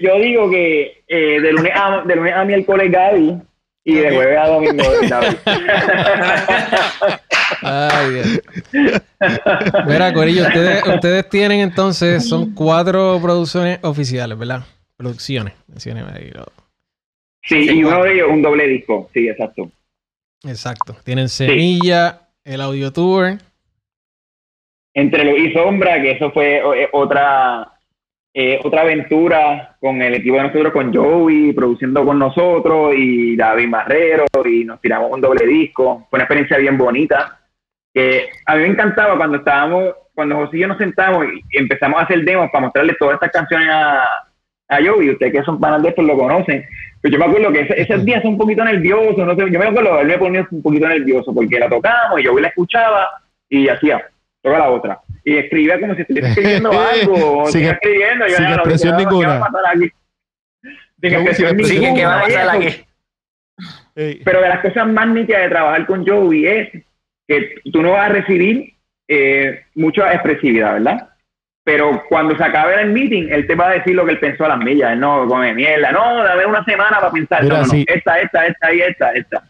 yo 0.00 0.18
digo 0.18 0.50
que 0.50 1.02
eh, 1.06 1.40
de, 1.40 1.52
lunes 1.52 1.72
a, 1.74 2.02
de 2.04 2.16
lunes 2.16 2.34
a 2.34 2.44
miércoles 2.44 2.90
Gaby 2.90 3.40
y 3.84 3.94
de 3.94 4.14
jueves 4.14 4.38
a 4.38 4.48
domingo 4.48 4.84
David. 5.08 5.36
Ay. 7.62 8.40
Mira, 9.86 10.12
Corillo, 10.12 10.42
ustedes, 10.42 10.86
ustedes 10.86 11.28
tienen 11.28 11.60
entonces, 11.60 12.28
son 12.28 12.54
cuatro 12.54 13.18
producciones 13.22 13.78
oficiales, 13.82 14.38
¿verdad? 14.38 14.64
Producciones. 14.96 15.54
Sí, 17.42 17.70
y 17.70 17.84
uno 17.84 18.02
de 18.02 18.14
ellos 18.14 18.28
un 18.30 18.42
doble 18.42 18.66
disco, 18.66 19.08
sí, 19.12 19.28
exacto. 19.28 19.70
Exacto. 20.44 20.96
Tienen 21.04 21.28
Semilla, 21.28 22.28
el 22.44 22.60
Audio 22.60 22.92
Tour 22.92 23.38
entre 24.98 25.24
luz 25.24 25.38
y 25.38 25.52
sombra, 25.52 26.02
que 26.02 26.10
eso 26.10 26.32
fue 26.32 26.56
eh, 26.56 26.88
otra, 26.90 27.72
eh, 28.34 28.58
otra 28.64 28.80
aventura 28.80 29.76
con 29.80 30.02
el 30.02 30.14
equipo 30.14 30.36
de 30.36 30.42
nosotros, 30.42 30.72
con 30.72 30.92
Joey, 30.92 31.52
produciendo 31.52 32.04
con 32.04 32.18
nosotros, 32.18 32.94
y 32.96 33.36
David 33.36 33.68
Marrero, 33.68 34.24
y 34.44 34.64
nos 34.64 34.80
tiramos 34.80 35.12
un 35.12 35.20
doble 35.20 35.46
disco. 35.46 36.08
Fue 36.10 36.16
una 36.16 36.24
experiencia 36.24 36.58
bien 36.58 36.76
bonita. 36.76 37.37
Que 37.98 38.30
a 38.46 38.54
mí 38.54 38.62
me 38.62 38.68
encantaba 38.68 39.16
cuando 39.16 39.38
estábamos, 39.38 39.92
cuando 40.14 40.36
José 40.36 40.58
y 40.58 40.60
yo 40.60 40.68
nos 40.68 40.78
sentamos 40.78 41.26
y 41.26 41.58
empezamos 41.58 41.98
a 41.98 42.04
hacer 42.04 42.24
demos 42.24 42.48
para 42.52 42.66
mostrarle 42.66 42.94
todas 42.94 43.14
estas 43.14 43.32
canciones 43.32 43.68
a, 43.68 44.04
a 44.68 44.76
Joey, 44.76 45.10
ustedes 45.10 45.32
que 45.32 45.42
son 45.42 45.58
panas 45.58 45.82
de 45.82 45.88
estos 45.88 46.04
lo 46.04 46.16
conocen. 46.16 46.64
Pero 47.00 47.12
yo 47.12 47.18
me 47.18 47.24
acuerdo 47.24 47.52
que 47.52 47.74
esos 47.76 48.04
días 48.04 48.22
son 48.22 48.34
un 48.34 48.38
poquito 48.38 48.64
nerviosos, 48.64 49.18
no 49.18 49.34
sé, 49.34 49.50
yo 49.50 49.58
me 49.58 49.66
acuerdo, 49.66 49.98
él 49.98 50.06
me 50.06 50.16
ponía 50.16 50.46
un 50.48 50.62
poquito 50.62 50.86
nervioso 50.86 51.34
porque 51.34 51.58
la 51.58 51.68
tocamos 51.68 52.20
y 52.20 52.24
Joey 52.24 52.42
la 52.42 52.48
escuchaba 52.48 53.08
y 53.48 53.68
hacía 53.68 54.08
toca 54.42 54.58
la 54.58 54.70
otra. 54.70 55.00
Y 55.24 55.36
escribe 55.36 55.80
como 55.80 55.96
si 55.96 56.02
estuviera 56.02 56.28
escribiendo 56.28 56.70
algo. 56.92 57.46
Sigue 57.46 57.70
escribiendo. 57.70 58.28
Yo, 58.28 58.36
sin 58.36 58.44
no, 58.44 58.54
expresión 58.54 58.92
no, 58.92 58.98
ninguna. 58.98 59.48
Sin 61.00 61.14
expresión 61.14 61.56
ninguna. 61.56 61.94
¿Qué 61.94 62.04
va 62.04 62.18
a 62.18 62.22
pasar 62.22 62.56
aquí? 62.56 62.84
Pero 64.24 64.40
de 64.40 64.48
las 64.48 64.60
cosas 64.60 64.86
más 64.86 65.08
nítidas 65.08 65.42
de 65.42 65.48
trabajar 65.48 65.84
con 65.86 66.06
Joey 66.06 66.46
es 66.46 66.68
que 67.28 67.60
tú 67.70 67.82
no 67.82 67.92
vas 67.92 68.10
a 68.10 68.12
recibir 68.14 68.74
eh, 69.06 69.62
mucha 69.74 70.12
expresividad, 70.12 70.74
¿verdad? 70.74 71.10
Pero 71.62 72.02
cuando 72.08 72.34
se 72.36 72.42
acabe 72.42 72.80
el 72.80 72.90
meeting, 72.90 73.28
él 73.30 73.46
te 73.46 73.54
va 73.54 73.68
a 73.68 73.74
decir 73.74 73.94
lo 73.94 74.06
que 74.06 74.12
él 74.12 74.18
pensó 74.18 74.46
a 74.46 74.48
las 74.48 74.58
millas. 74.58 74.92
Él 74.92 75.00
no 75.00 75.28
come 75.28 75.52
mierda. 75.52 75.92
No, 75.92 76.24
dame 76.24 76.46
una 76.46 76.64
semana 76.64 76.98
para 76.98 77.12
pensar. 77.12 77.44
no, 77.44 77.58
no, 77.58 77.66
no, 77.66 77.84
esta, 77.86 78.18
esta, 78.20 78.46
esta 78.46 78.74
y 78.74 78.80
esta, 78.80 79.12
esta. 79.12 79.44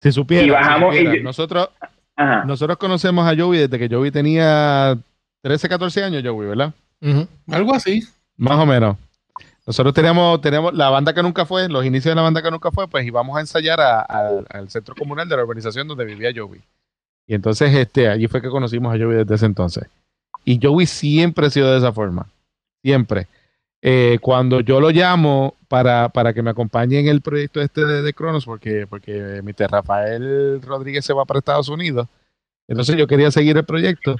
Si 0.00 0.10
supiera. 0.10 0.44
Y 0.44 0.50
bajamos. 0.50 0.96
Si 0.96 1.04
supiera. 1.04 1.22
nosotros, 1.22 1.70
nosotros 2.44 2.76
conocemos 2.76 3.24
a 3.24 3.36
Joey 3.40 3.60
desde 3.60 3.78
que 3.78 3.94
Joey 3.94 4.10
tenía 4.10 4.96
13, 5.42 5.68
14 5.68 6.02
años, 6.02 6.22
Joey, 6.26 6.48
¿verdad? 6.48 6.72
Algo 7.48 7.72
así. 7.72 8.02
Más 8.36 8.58
o 8.58 8.66
menos. 8.66 8.96
Nosotros 9.66 9.94
teníamos, 9.94 10.40
teníamos 10.40 10.74
la 10.74 10.90
banda 10.90 11.14
que 11.14 11.22
nunca 11.22 11.46
fue, 11.46 11.68
los 11.68 11.84
inicios 11.84 12.12
de 12.12 12.16
la 12.16 12.22
banda 12.22 12.42
que 12.42 12.50
nunca 12.50 12.70
fue, 12.70 12.88
pues 12.88 13.06
íbamos 13.06 13.36
a 13.36 13.40
ensayar 13.40 13.80
al 13.80 14.68
centro 14.70 14.94
comunal 14.94 15.28
de 15.28 15.36
la 15.36 15.44
urbanización 15.44 15.86
donde 15.86 16.04
vivía 16.04 16.32
Joey. 16.34 16.60
Y 17.26 17.34
entonces 17.34 17.72
este, 17.74 18.08
allí 18.08 18.26
fue 18.26 18.42
que 18.42 18.48
conocimos 18.48 18.92
a 18.92 18.98
Joey 18.98 19.18
desde 19.18 19.34
ese 19.36 19.46
entonces. 19.46 19.86
Y 20.44 20.58
Joey 20.60 20.86
siempre 20.86 21.46
ha 21.46 21.50
sido 21.50 21.70
de 21.70 21.78
esa 21.78 21.92
forma. 21.92 22.26
Siempre. 22.82 23.28
Eh, 23.80 24.18
cuando 24.20 24.60
yo 24.60 24.80
lo 24.80 24.90
llamo 24.90 25.56
para, 25.68 26.08
para, 26.08 26.32
que 26.32 26.42
me 26.42 26.50
acompañe 26.50 27.00
en 27.00 27.08
el 27.08 27.20
proyecto 27.20 27.60
este 27.60 27.84
de, 27.84 28.12
Cronos, 28.12 28.44
porque, 28.44 28.86
porque 28.88 29.40
Mr. 29.42 29.70
Rafael 29.70 30.62
Rodríguez 30.62 31.04
se 31.04 31.12
va 31.12 31.24
para 31.24 31.38
Estados 31.38 31.68
Unidos, 31.68 32.06
entonces 32.68 32.96
yo 32.96 33.08
quería 33.08 33.32
seguir 33.32 33.56
el 33.56 33.64
proyecto, 33.64 34.16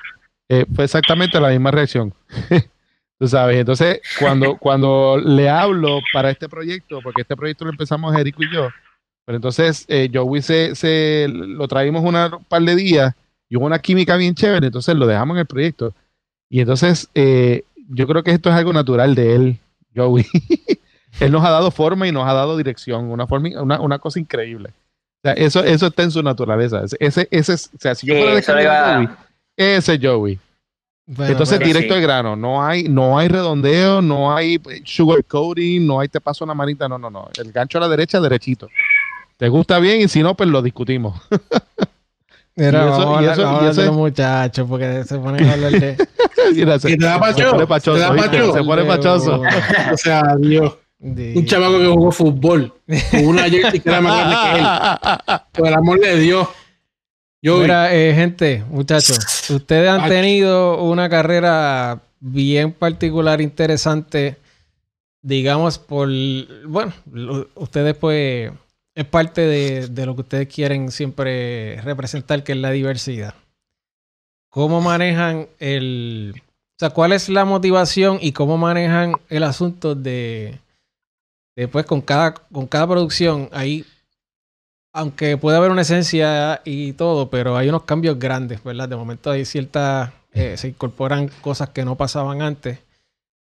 eh, 0.49 0.67
fue 0.75 0.85
exactamente 0.85 1.41
la 1.41 1.51
misma 1.51 1.71
reacción. 1.71 2.13
Tú 3.23 3.29
sabes, 3.29 3.57
entonces 3.57 4.01
cuando, 4.19 4.57
cuando 4.59 5.17
le 5.17 5.49
hablo 5.49 6.01
para 6.13 6.29
este 6.29 6.49
proyecto, 6.49 6.99
porque 7.05 7.23
este 7.23 7.37
proyecto 7.37 7.65
lo 7.65 7.71
empezamos 7.71 8.13
Erico 8.17 8.43
y 8.43 8.53
yo, 8.53 8.69
pero 9.25 9.37
entonces 9.37 9.85
eh, 9.87 10.11
Joey 10.13 10.43
se, 10.43 10.75
se, 10.75 11.29
lo 11.31 11.69
traímos 11.69 12.03
un 12.03 12.45
par 12.49 12.63
de 12.63 12.75
días 12.75 13.15
y 13.49 13.57
hubo 13.57 13.67
una 13.67 13.79
química 13.79 14.17
bien 14.17 14.35
chévere, 14.35 14.67
entonces 14.67 14.97
lo 14.97 15.07
dejamos 15.07 15.37
en 15.37 15.43
el 15.43 15.47
proyecto. 15.47 15.95
Y 16.51 16.63
entonces 16.63 17.11
eh, 17.15 17.63
yo 17.91 18.09
creo 18.09 18.25
que 18.25 18.33
esto 18.33 18.51
es 18.51 18.57
algo 18.57 18.73
natural 18.73 19.15
de 19.15 19.37
él, 19.37 19.59
Joey. 19.95 20.27
él 21.21 21.31
nos 21.31 21.45
ha 21.45 21.51
dado 21.51 21.71
forma 21.71 22.09
y 22.09 22.11
nos 22.11 22.27
ha 22.27 22.33
dado 22.33 22.57
dirección, 22.57 23.05
una, 23.05 23.29
forma, 23.29 23.51
una, 23.63 23.81
una 23.81 24.01
cosa 24.01 24.19
increíble. 24.19 24.71
O 24.71 25.29
sea, 25.29 25.35
eso, 25.35 25.63
eso 25.63 25.87
está 25.87 26.03
en 26.03 26.11
su 26.11 26.25
naturaleza. 26.25 26.83
Ese, 26.99 27.29
ese, 27.31 27.53
o 27.53 27.79
sea, 27.79 27.95
si 27.95 28.05
yo 28.05 28.15
fuera 28.15 28.35
de 28.35 28.67
Joey, 28.67 29.09
ese 29.57 30.01
Joey. 30.03 30.41
Entonces, 31.19 31.59
directo 31.61 31.95
al 31.95 32.01
grano. 32.01 32.37
No 32.37 32.65
hay, 32.65 32.85
no 32.85 33.19
hay 33.19 33.29
redondeo, 33.29 34.01
no 34.03 34.35
hay 34.35 34.61
sugar 34.85 35.25
coating, 35.25 35.87
no 35.87 36.01
hay 36.01 36.09
te 36.09 36.21
paso 36.21 36.45
una 36.45 36.55
manita. 36.55 36.89
No, 36.89 36.99
no, 36.99 37.11
no. 37.11 37.29
El 37.37 37.53
gancho 37.53 37.79
a 37.79 37.83
la 37.83 37.89
derecha, 37.89 38.21
derechito. 38.21 38.69
Te 39.37 39.49
gusta 39.49 39.79
bien 39.79 40.01
y 40.01 40.09
si 40.09 40.23
no, 40.23 40.37
pues 40.37 40.49
lo 40.49 40.63
discutimos. 40.63 41.21
Mira, 42.55 42.85
y 42.85 42.89
eso, 42.89 42.99
vamos 42.99 43.23
y 43.23 43.25
eso, 43.25 43.49
a, 43.49 43.65
y 43.65 43.69
eso, 43.71 43.83
los 43.87 43.95
muchachos 43.97 44.67
porque 44.69 45.05
se 45.05 45.19
ponen 45.19 45.49
a 45.49 45.53
hablar 45.55 45.73
de... 45.73 45.97
Mira, 46.55 46.79
se, 46.79 46.91
y 46.91 46.99
te 46.99 47.07
da 47.07 47.19
pacho, 47.19 47.39
se 47.39 47.51
pone 47.51 47.67
pachoso. 47.67 47.97
Te 47.97 48.01
da 48.01 48.15
pacho. 48.15 48.53
Se 48.53 48.63
pone 48.63 48.85
pachoso. 48.85 49.43
o 49.93 49.97
sea, 49.97 50.37
Dios. 50.39 50.77
Un 51.01 51.45
chamaco 51.47 51.79
que 51.79 51.87
jugó 51.87 52.13
fútbol 52.13 52.73
con 53.11 53.27
una 53.27 53.51
jersey 53.51 53.81
que 53.81 53.89
era 53.89 54.01
más 54.01 54.17
grande 54.17 54.37
que 54.37 54.59
él. 54.61 55.41
Por 55.51 55.67
el 55.67 55.75
amor 55.75 55.99
de 55.99 56.19
Dios. 56.21 56.47
Yo 57.45 57.59
Mira, 57.59 57.93
eh, 57.93 58.15
gente, 58.15 58.65
muchachos, 58.71 59.51
ustedes 59.51 59.89
han 59.89 60.09
tenido 60.09 60.81
una 60.81 61.09
carrera 61.09 62.01
bien 62.21 62.73
particular, 62.73 63.41
interesante, 63.41 64.37
digamos, 65.23 65.81
por, 65.81 66.09
bueno, 66.69 66.93
ustedes 67.57 67.97
pues 67.97 68.53
es 68.95 69.05
parte 69.07 69.41
de, 69.41 70.07
lo 70.07 70.15
que 70.15 70.21
ustedes 70.21 70.55
quieren 70.55 70.93
siempre 70.93 71.81
representar, 71.83 72.45
que 72.45 72.53
es 72.53 72.59
la 72.59 72.71
diversidad. 72.71 73.35
¿Cómo 74.49 74.81
manejan 74.81 75.49
el... 75.59 76.35
O 76.37 76.79
sea, 76.79 76.91
cuál 76.91 77.13
es 77.13 77.29
la 77.29 77.45
motivación 77.45 78.19
y 78.21 78.33
cómo 78.33 78.57
manejan 78.57 79.15
el 79.29 79.43
asunto 79.43 79.97
de... 79.97 80.61
Después 81.57 81.87
con 81.87 82.03
cada, 82.03 82.35
con 82.35 82.67
cada 82.67 82.87
producción, 82.87 83.49
ahí, 83.53 83.85
aunque 84.93 85.37
puede 85.37 85.57
haber 85.57 85.71
una 85.71 85.83
esencia 85.83 86.61
y 86.65 86.93
todo, 86.93 87.31
pero 87.31 87.57
hay 87.57 87.69
unos 87.69 87.85
cambios 87.85 88.19
grandes, 88.19 88.63
¿verdad? 88.63 88.89
De 88.89 88.97
momento 88.97 89.31
hay 89.31 89.45
ciertas... 89.45 90.11
Eh, 90.35 90.57
se 90.57 90.69
incorporan 90.69 91.29
cosas 91.43 91.69
que 91.71 91.85
no 91.85 91.97
pasaban 91.97 92.41
antes. 92.41 92.79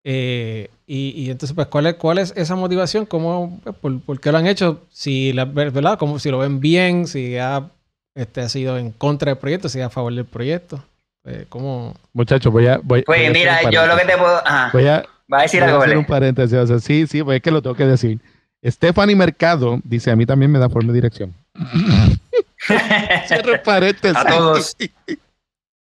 Eh, 0.04 0.70
y, 0.86 1.32
entonces, 1.32 1.56
pues, 1.56 1.66
¿cuál 1.66 1.88
es, 1.88 1.96
cuál 1.96 2.20
es 2.20 2.32
esa 2.36 2.56
motivación? 2.56 3.08
¿Cómo, 3.08 3.60
pues, 3.82 3.96
por, 4.06 4.20
qué 4.20 4.32
lo 4.32 4.38
han 4.38 4.46
hecho? 4.46 4.84
Si, 4.92 5.34
la, 5.34 5.46
¿verdad? 5.46 5.98
Como 5.98 6.20
si 6.20 6.30
lo 6.30 6.38
ven 6.38 6.60
bien, 6.60 7.08
si 7.08 7.38
ha, 7.38 7.72
este, 8.14 8.42
ha 8.42 8.50
sido 8.50 8.78
en 8.78 8.92
contra 8.92 9.32
del 9.32 9.40
proyecto, 9.40 9.68
si 9.68 9.82
ha 9.82 9.88
a 9.88 9.90
favor 9.90 10.14
del 10.14 10.26
proyecto. 10.26 10.84
Eh, 11.24 11.48
¿Cómo? 11.50 11.96
Muchachos, 12.14 12.54
voy 12.54 12.68
a. 12.68 12.78
Voy, 12.84 13.02
pues 13.02 13.32
mira, 13.32 13.68
yo 13.72 13.88
lo 13.88 13.98
que 13.98 14.06
te 14.06 14.16
puedo. 14.16 14.40
Voy 14.74 14.86
a, 14.86 15.04
Va 15.32 15.40
a 15.40 15.42
decir 15.42 15.64
algo. 15.64 15.82
A 15.82 15.86
hacer 15.86 15.98
un 15.98 16.06
paréntesis. 16.06 16.56
O 16.56 16.68
sea, 16.68 16.80
sí, 16.80 17.08
sí, 17.08 17.24
pues 17.24 17.38
es 17.38 17.42
que 17.42 17.52
lo 17.52 17.62
tengo 17.62 17.76
que 17.76 17.86
decir. 17.86 18.20
Stephanie 18.64 19.16
Mercado 19.16 19.80
dice: 19.84 20.12
A 20.12 20.16
mí 20.16 20.26
también 20.26 20.52
me 20.52 20.60
da 20.60 20.70
forma 20.70 20.92
de 20.92 20.96
dirección. 20.96 21.34
Cierro 23.28 23.62
paréntesis. 23.64 24.18
A 24.18 24.26
todos. 24.26 24.76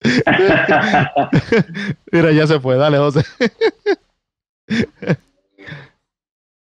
Mira, 2.12 2.32
ya 2.32 2.46
se 2.46 2.60
fue. 2.60 2.76
Dale, 2.76 2.98
José. 2.98 3.24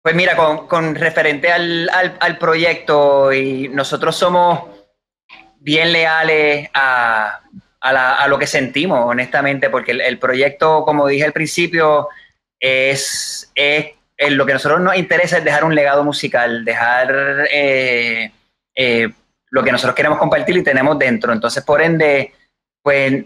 Pues 0.04 0.16
mira, 0.16 0.36
con, 0.36 0.96
referente 0.96 1.50
al, 1.50 2.38
proyecto, 2.38 3.32
y 3.32 3.70
nosotros 3.70 4.18
somos 4.18 4.64
bien 5.60 5.94
leales 5.94 6.70
a, 6.74 7.40
lo 8.28 8.38
que 8.38 8.48
sentimos, 8.48 9.00
honestamente, 9.06 9.70
porque 9.70 9.92
el, 9.92 10.20
proyecto, 10.20 10.84
como 10.84 11.08
dije 11.08 11.24
al 11.24 11.32
principio, 11.32 12.10
es, 12.60 13.50
lo 14.18 14.46
que 14.46 14.52
a 14.52 14.56
nosotros 14.56 14.82
nos 14.82 14.96
interesa 14.96 15.38
es 15.38 15.44
dejar 15.44 15.64
un 15.64 15.76
legado 15.76 16.04
musical, 16.04 16.64
dejar 16.64 17.48
eh, 17.52 18.32
eh, 18.76 19.10
lo 19.50 19.64
que 19.64 19.72
nosotros 19.72 19.96
queremos 19.96 20.18
compartir 20.18 20.58
y 20.58 20.64
tenemos 20.64 20.98
dentro. 20.98 21.34
Entonces, 21.34 21.64
por 21.64 21.82
ende, 21.82 22.34
pues 22.82 23.26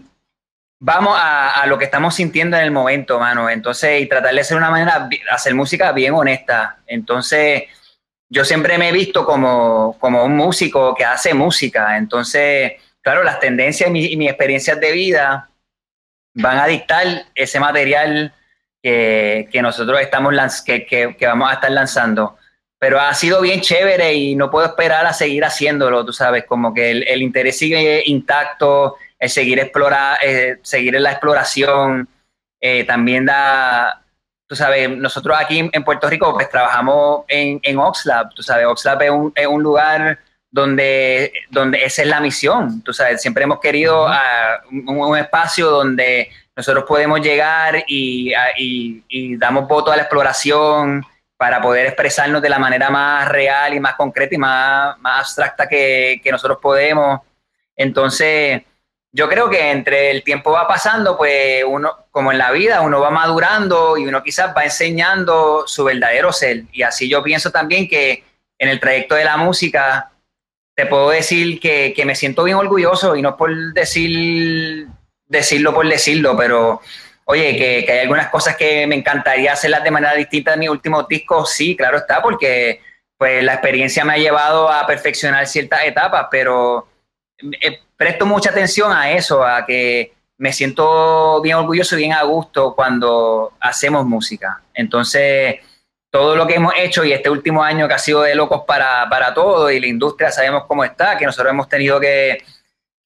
vamos 0.80 1.18
a, 1.20 1.64
lo 1.66 1.78
que 1.78 1.84
estamos 1.84 2.14
sintiendo 2.14 2.56
en 2.56 2.64
el 2.64 2.70
momento, 2.70 3.18
mano. 3.18 3.48
Entonces, 3.50 4.02
y 4.02 4.06
tratar 4.06 4.34
de 4.34 4.40
hacer 4.40 4.56
una 4.56 4.70
manera, 4.70 5.08
hacer 5.30 5.54
música 5.54 5.92
bien 5.92 6.14
honesta. 6.14 6.78
Entonces, 6.86 7.64
yo 8.28 8.44
siempre 8.44 8.78
me 8.78 8.90
he 8.90 8.92
visto 8.92 9.24
como, 9.24 9.96
como 9.98 10.24
un 10.24 10.36
músico 10.36 10.94
que 10.94 11.04
hace 11.04 11.34
música. 11.34 11.96
Entonces, 11.96 12.72
claro, 13.00 13.24
las 13.24 13.40
tendencias 13.40 13.88
y, 13.88 14.16
mis 14.16 14.28
experiencias 14.28 14.78
de 14.80 14.92
vida 14.92 15.50
van 16.34 16.58
a 16.58 16.66
dictar 16.66 17.06
ese 17.34 17.58
material 17.58 18.34
que, 19.50 19.62
nosotros 19.62 20.00
estamos 20.00 20.34
que, 20.64 20.86
que, 20.86 21.26
vamos 21.26 21.50
a 21.50 21.54
estar 21.54 21.70
lanzando. 21.70 22.36
Pero 22.78 23.00
ha 23.00 23.12
sido 23.14 23.40
bien 23.40 23.60
chévere 23.60 24.14
y 24.14 24.36
no 24.36 24.50
puedo 24.50 24.66
esperar 24.66 25.04
a 25.04 25.12
seguir 25.12 25.44
haciéndolo, 25.44 26.04
tú 26.04 26.12
sabes, 26.12 26.44
como 26.44 26.72
que 26.72 26.90
el, 26.92 27.08
el 27.08 27.22
interés 27.22 27.58
sigue 27.58 28.02
intacto, 28.06 28.96
el 29.18 29.28
seguir, 29.28 29.58
explorar, 29.58 30.18
eh, 30.22 30.58
seguir 30.62 30.94
en 30.94 31.02
la 31.02 31.10
exploración, 31.10 32.08
eh, 32.60 32.84
también 32.84 33.26
da, 33.26 34.02
tú 34.46 34.54
sabes, 34.54 34.88
nosotros 34.88 35.36
aquí 35.38 35.68
en 35.72 35.84
Puerto 35.84 36.08
Rico 36.08 36.32
pues 36.32 36.48
trabajamos 36.48 37.24
en, 37.28 37.58
en 37.62 37.78
Oxlab, 37.78 38.32
tú 38.34 38.42
sabes, 38.42 38.66
Oxlab 38.66 39.02
es 39.02 39.10
un, 39.10 39.32
es 39.34 39.46
un 39.46 39.62
lugar 39.62 40.18
donde, 40.50 41.32
donde 41.50 41.84
esa 41.84 42.02
es 42.02 42.08
la 42.08 42.20
misión, 42.20 42.82
tú 42.82 42.92
sabes, 42.92 43.20
siempre 43.20 43.44
hemos 43.44 43.60
querido 43.60 44.06
ah, 44.08 44.60
un, 44.70 45.18
espacio 45.18 45.68
donde 45.70 46.30
nosotros 46.58 46.82
podemos 46.88 47.20
llegar 47.20 47.84
y, 47.86 48.32
y, 48.56 49.36
damos 49.36 49.68
voto 49.68 49.92
a 49.92 49.96
la 49.96 50.02
exploración 50.02 51.06
para 51.36 51.62
poder 51.62 51.86
expresarnos 51.86 52.42
de 52.42 52.48
la 52.48 52.58
manera 52.58 52.90
más 52.90 53.28
real 53.28 53.74
y 53.74 53.78
más 53.78 53.94
concreta 53.94 54.34
y 54.34 54.38
más, 54.38 54.96
abstracta 55.04 55.68
que, 55.68 56.20
que 56.20 56.32
nosotros 56.32 56.58
podemos. 56.60 57.20
Entonces, 57.76 58.62
yo 59.12 59.28
creo 59.28 59.48
que 59.48 59.70
entre 59.70 60.10
el 60.10 60.24
tiempo 60.24 60.50
va 60.50 60.66
pasando, 60.66 61.16
pues 61.16 61.62
uno, 61.64 62.06
como 62.10 62.32
en 62.32 62.38
la 62.38 62.50
vida, 62.50 62.80
uno 62.80 63.00
va 63.00 63.10
madurando 63.10 63.96
y 63.96 64.08
uno 64.08 64.20
quizás 64.24 64.52
va 64.52 64.64
enseñando 64.64 65.62
su 65.64 65.84
verdadero 65.84 66.32
ser. 66.32 66.64
Y 66.72 66.82
así 66.82 67.08
yo 67.08 67.22
pienso 67.22 67.52
también 67.52 67.86
que 67.86 68.24
en 68.58 68.68
el 68.68 68.80
trayecto 68.80 69.14
de 69.14 69.24
la 69.24 69.36
música, 69.36 70.10
te 70.74 70.86
puedo 70.86 71.10
decir 71.10 71.60
que, 71.60 71.94
me 72.04 72.16
siento 72.16 72.42
bien 72.42 72.56
orgulloso 72.56 73.14
y 73.14 73.22
no 73.22 73.36
por 73.36 73.54
decir, 73.74 74.88
decirlo 75.28 75.74
por 75.74 75.86
decirlo, 75.88 76.36
pero 76.36 76.80
oye, 77.24 77.56
que, 77.56 77.92
hay 77.92 77.98
algunas 78.00 78.28
cosas 78.28 78.56
que 78.56 78.86
me 78.86 78.94
encantaría 78.94 79.52
hacerlas 79.52 79.84
de 79.84 79.90
manera 79.90 80.14
distinta 80.14 80.52
de 80.52 80.56
mi 80.56 80.68
último 80.68 81.02
disco, 81.02 81.44
sí, 81.44 81.76
claro 81.76 81.98
está, 81.98 82.22
porque 82.22 82.80
pues 83.18 83.42
la 83.44 83.54
experiencia 83.54 84.04
me 84.04 84.14
ha 84.14 84.18
llevado 84.18 84.70
a 84.70 84.86
perfeccionar 84.86 85.46
ciertas 85.46 85.84
etapas, 85.84 86.28
pero 86.30 86.88
eh, 87.60 87.80
presto 87.96 88.24
mucha 88.24 88.50
atención 88.50 88.92
a 88.92 89.10
eso, 89.10 89.44
a 89.44 89.66
que 89.66 90.12
me 90.38 90.52
siento 90.52 91.42
bien 91.42 91.56
orgulloso 91.56 91.96
y 91.96 91.98
bien 91.98 92.12
a 92.12 92.22
gusto 92.22 92.74
cuando 92.74 93.52
hacemos 93.60 94.06
música. 94.06 94.62
Entonces, 94.72 95.56
todo 96.10 96.36
lo 96.36 96.46
que 96.46 96.54
hemos 96.54 96.72
hecho 96.78 97.04
y 97.04 97.12
este 97.12 97.28
último 97.28 97.62
año 97.62 97.88
que 97.88 97.94
ha 97.94 97.98
sido 97.98 98.22
de 98.22 98.34
locos 98.36 98.62
para, 98.66 99.06
para 99.10 99.34
todo 99.34 99.70
y 99.70 99.80
la 99.80 99.88
industria 99.88 100.30
sabemos 100.30 100.64
cómo 100.66 100.84
está, 100.84 101.18
que 101.18 101.26
nosotros 101.26 101.50
hemos 101.50 101.68
tenido 101.68 102.00
que, 102.00 102.38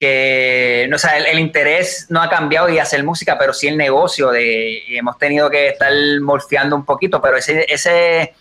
que 0.02 0.88
no, 0.90 0.96
o 0.96 1.00
el, 1.30 1.38
interés 1.38 2.06
no 2.08 2.20
ha 2.20 2.28
cambiado 2.28 2.68
y 2.68 2.80
hacer 2.80 3.04
música, 3.04 3.38
pero 3.38 3.52
sí 3.52 3.68
el 3.68 3.76
negocio 3.76 4.32
de, 4.32 4.82
y 4.88 4.96
hemos 4.96 5.16
tenido 5.16 5.48
que 5.48 5.68
estar 5.68 5.92
morfeando 6.20 6.74
un 6.74 6.84
poquito, 6.84 7.22
pero 7.22 7.36
ese, 7.36 7.64
ese 7.68 8.34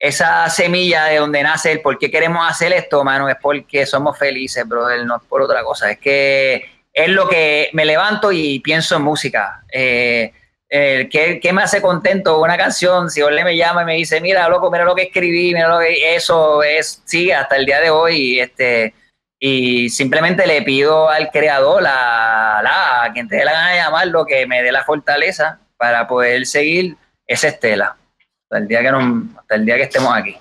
esa 0.00 0.50
semilla 0.50 1.04
de 1.04 1.18
donde 1.18 1.44
nace 1.44 1.70
el 1.70 1.80
por 1.80 1.96
qué 1.96 2.10
queremos 2.10 2.44
hacer 2.50 2.72
esto, 2.72 3.04
mano, 3.04 3.28
es 3.28 3.36
porque 3.40 3.86
somos 3.86 4.18
felices, 4.18 4.66
brother, 4.66 5.06
no 5.06 5.18
es 5.18 5.22
por 5.28 5.42
otra 5.42 5.62
cosa. 5.62 5.92
Es 5.92 5.98
que 6.00 6.64
es 6.92 7.08
lo 7.08 7.28
que 7.28 7.70
me 7.72 7.84
levanto 7.84 8.32
y 8.32 8.58
pienso 8.58 8.96
en 8.96 9.02
música. 9.02 9.62
Eh, 9.72 10.32
¿qué, 10.68 11.50
me 11.52 11.62
hace 11.62 11.80
contento? 11.80 12.40
Una 12.40 12.56
canción, 12.56 13.10
si 13.10 13.22
Orle 13.22 13.44
me 13.44 13.56
llama 13.56 13.82
y 13.82 13.86
me 13.86 13.94
dice, 13.94 14.20
mira, 14.20 14.48
loco, 14.48 14.72
mira 14.72 14.84
lo 14.84 14.96
que 14.96 15.04
escribí, 15.04 15.54
mira 15.54 15.68
lo 15.68 15.78
que... 15.78 16.16
Eso 16.16 16.64
es, 16.64 17.00
sigue 17.04 17.32
hasta 17.32 17.54
el 17.54 17.64
día 17.64 17.80
de 17.80 17.90
hoy. 17.90 18.40
Este, 18.40 18.92
y 19.46 19.90
simplemente 19.90 20.46
le 20.46 20.62
pido 20.62 21.10
al 21.10 21.30
creador, 21.30 21.82
la, 21.82 22.62
la, 22.64 23.04
a 23.04 23.12
quien 23.12 23.28
te 23.28 23.36
dé 23.36 23.44
la 23.44 23.52
gana 23.52 23.70
de 23.72 23.76
llamarlo, 23.76 24.24
que 24.24 24.46
me 24.46 24.62
dé 24.62 24.72
la 24.72 24.84
fortaleza 24.84 25.60
para 25.76 26.08
poder 26.08 26.46
seguir 26.46 26.96
esa 27.26 27.48
estela 27.48 27.94
hasta 28.44 28.56
el 28.56 28.68
día 28.68 28.80
que, 28.80 28.88
hasta 28.88 29.54
el 29.56 29.66
día 29.66 29.76
que 29.76 29.82
estemos 29.82 30.16
aquí. 30.16 30.34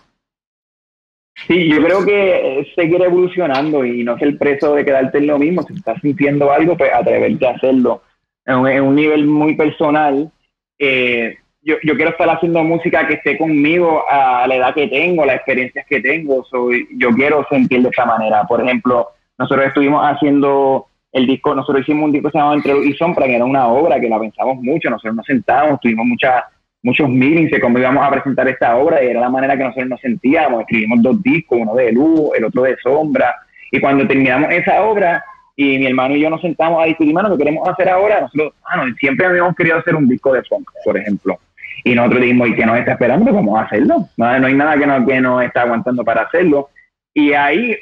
Sí, 1.48 1.68
yo 1.68 1.84
creo 1.84 2.06
que 2.06 2.72
seguir 2.78 3.02
evolucionando 3.02 3.84
y 3.84 4.06
no 4.06 4.18
ser 4.18 4.38
preso 4.38 4.74
de 4.74 4.86
quedarte 4.86 5.18
en 5.18 5.28
lo 5.28 5.38
mismo. 5.38 5.64
Si 5.64 5.74
estás 5.74 6.00
sintiendo 6.00 6.50
algo, 6.50 6.78
pues 6.78 6.94
atreverte 6.94 7.46
a 7.46 7.52
hacerlo. 7.52 8.04
En 8.46 8.84
un, 8.84 8.96
nivel 8.96 9.26
muy 9.26 9.58
personal, 9.58 10.32
eh, 10.80 11.40
yo, 11.64 11.76
yo, 11.84 11.96
quiero 11.96 12.12
estar 12.12 12.30
haciendo 12.30 12.64
música 12.64 13.08
que 13.08 13.16
esté 13.16 13.38
conmigo 13.38 14.04
a 14.10 14.46
la 14.48 14.56
edad 14.56 14.74
que 14.74 14.88
tengo, 14.88 15.26
las 15.26 15.38
experiencias 15.38 15.86
que 15.88 16.02
tengo. 16.02 16.44
Soy, 16.46 16.88
yo 16.98 17.10
quiero 17.12 17.46
sentir 17.50 17.82
de 17.82 17.90
esta 17.90 18.06
manera. 18.06 18.44
Por 18.44 18.62
ejemplo, 18.62 19.10
nosotros 19.38 19.68
estuvimos 19.68 20.04
haciendo 20.04 20.88
el 21.12 21.28
disco, 21.28 21.56
nosotros 21.56 21.84
hicimos 21.84 22.06
un 22.06 22.12
disco 22.12 22.28
que 22.28 22.32
se 22.34 22.38
llamaba 22.38 22.56
Entre 22.56 22.78
y 22.86 22.94
Sombra, 22.94 23.26
que 23.28 23.36
era 23.36 23.46
una 23.46 23.68
obra 23.68 24.00
que 24.00 24.10
la 24.10 24.20
pensamos 24.20 24.58
mucho. 24.62 24.90
Nosotros 24.90 25.16
nos 25.16 25.26
sentábamos, 25.26 25.80
tuvimos 25.80 26.06
mucha 26.06 26.46
muchos 26.84 27.10
meetings 27.10 27.50
de 27.50 27.62
cómo 27.62 27.80
íbamos 27.80 28.06
a 28.06 28.12
presentar 28.12 28.48
esta 28.48 28.76
obra 28.76 29.02
y 29.02 29.08
era 29.08 29.22
la 29.22 29.30
manera 29.30 29.58
que 29.58 29.64
nosotros 29.64 29.88
nos 29.88 30.02
sentíamos. 30.02 30.62
Escribimos 30.62 31.02
dos 31.02 31.24
discos, 31.24 31.60
uno 31.62 31.76
de 31.76 31.94
luz, 31.94 32.32
el 32.38 32.44
otro 32.44 32.64
de 32.64 32.76
sombra. 32.84 33.34
Y 33.72 33.80
cuando 33.80 34.06
terminamos 34.06 34.52
esa 34.52 34.84
obra 34.84 35.24
y 35.56 35.80
mi 35.80 35.86
hermano 35.86 36.16
y 36.16 36.22
yo 36.22 36.30
nos 36.30 36.42
sentamos 36.42 36.84
a 36.84 36.86
discutir, 36.86 37.14
mano, 37.14 37.32
¿qué 37.32 37.38
queremos 37.38 37.68
hacer 37.68 37.90
ahora? 37.90 38.22
Nosotros, 38.22 38.54
mano, 38.70 38.94
siempre 39.00 39.26
habíamos 39.26 39.56
querido 39.56 39.78
hacer 39.78 39.96
un 39.96 40.08
disco 40.08 40.34
de 40.34 40.44
funk, 40.44 40.70
por 40.84 40.98
ejemplo. 40.98 41.40
Y 41.84 41.96
nosotros 41.96 42.22
dijimos, 42.22 42.50
¿y 42.50 42.56
qué 42.56 42.66
nos 42.66 42.78
está 42.78 42.94
esperando? 42.94 43.32
¿Cómo 43.32 43.60
hacerlo? 43.60 44.08
No, 44.18 44.40
no 44.40 44.48
hay 44.48 44.54
nada 44.54 44.78
que 44.78 44.88
nos, 44.88 45.06
que 45.06 45.22
nos 45.22 45.44
está 45.44 45.64
aguantando 45.64 46.04
para 46.04 46.24
hacerlo. 46.24 46.70
Y 47.14 47.34
ahí, 47.34 47.78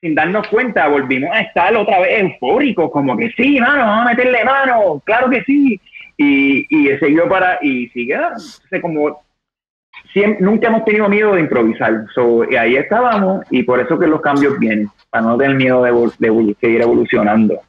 sin 0.00 0.14
darnos 0.14 0.46
cuenta, 0.48 0.88
volvimos 0.88 1.30
a 1.32 1.40
estar 1.40 1.74
otra 1.74 2.00
vez 2.00 2.20
eufóricos, 2.20 2.90
como 2.90 3.16
que 3.16 3.30
sí, 3.32 3.60
mano, 3.60 3.84
vamos 3.84 4.06
a 4.06 4.10
meterle 4.10 4.44
mano, 4.44 5.02
claro 5.04 5.30
que 5.30 5.42
sí 5.44 5.80
y, 6.20 6.66
y 6.68 6.98
seguido 6.98 7.28
para, 7.28 7.58
y 7.62 7.88
sigue, 7.88 8.18
como 8.82 9.22
siempre, 10.12 10.44
nunca 10.44 10.68
hemos 10.68 10.84
tenido 10.84 11.08
miedo 11.08 11.34
de 11.34 11.40
improvisar, 11.40 12.04
y 12.50 12.56
ahí 12.56 12.76
estábamos, 12.76 13.46
y 13.50 13.62
por 13.62 13.80
eso 13.80 13.98
que 13.98 14.06
los 14.06 14.20
cambios 14.20 14.58
vienen, 14.58 14.90
para 15.08 15.24
no 15.24 15.38
tener 15.38 15.56
miedo 15.56 15.82
de, 15.82 15.92
de 16.18 16.56
seguir 16.60 16.82
evolucionando. 16.82 17.62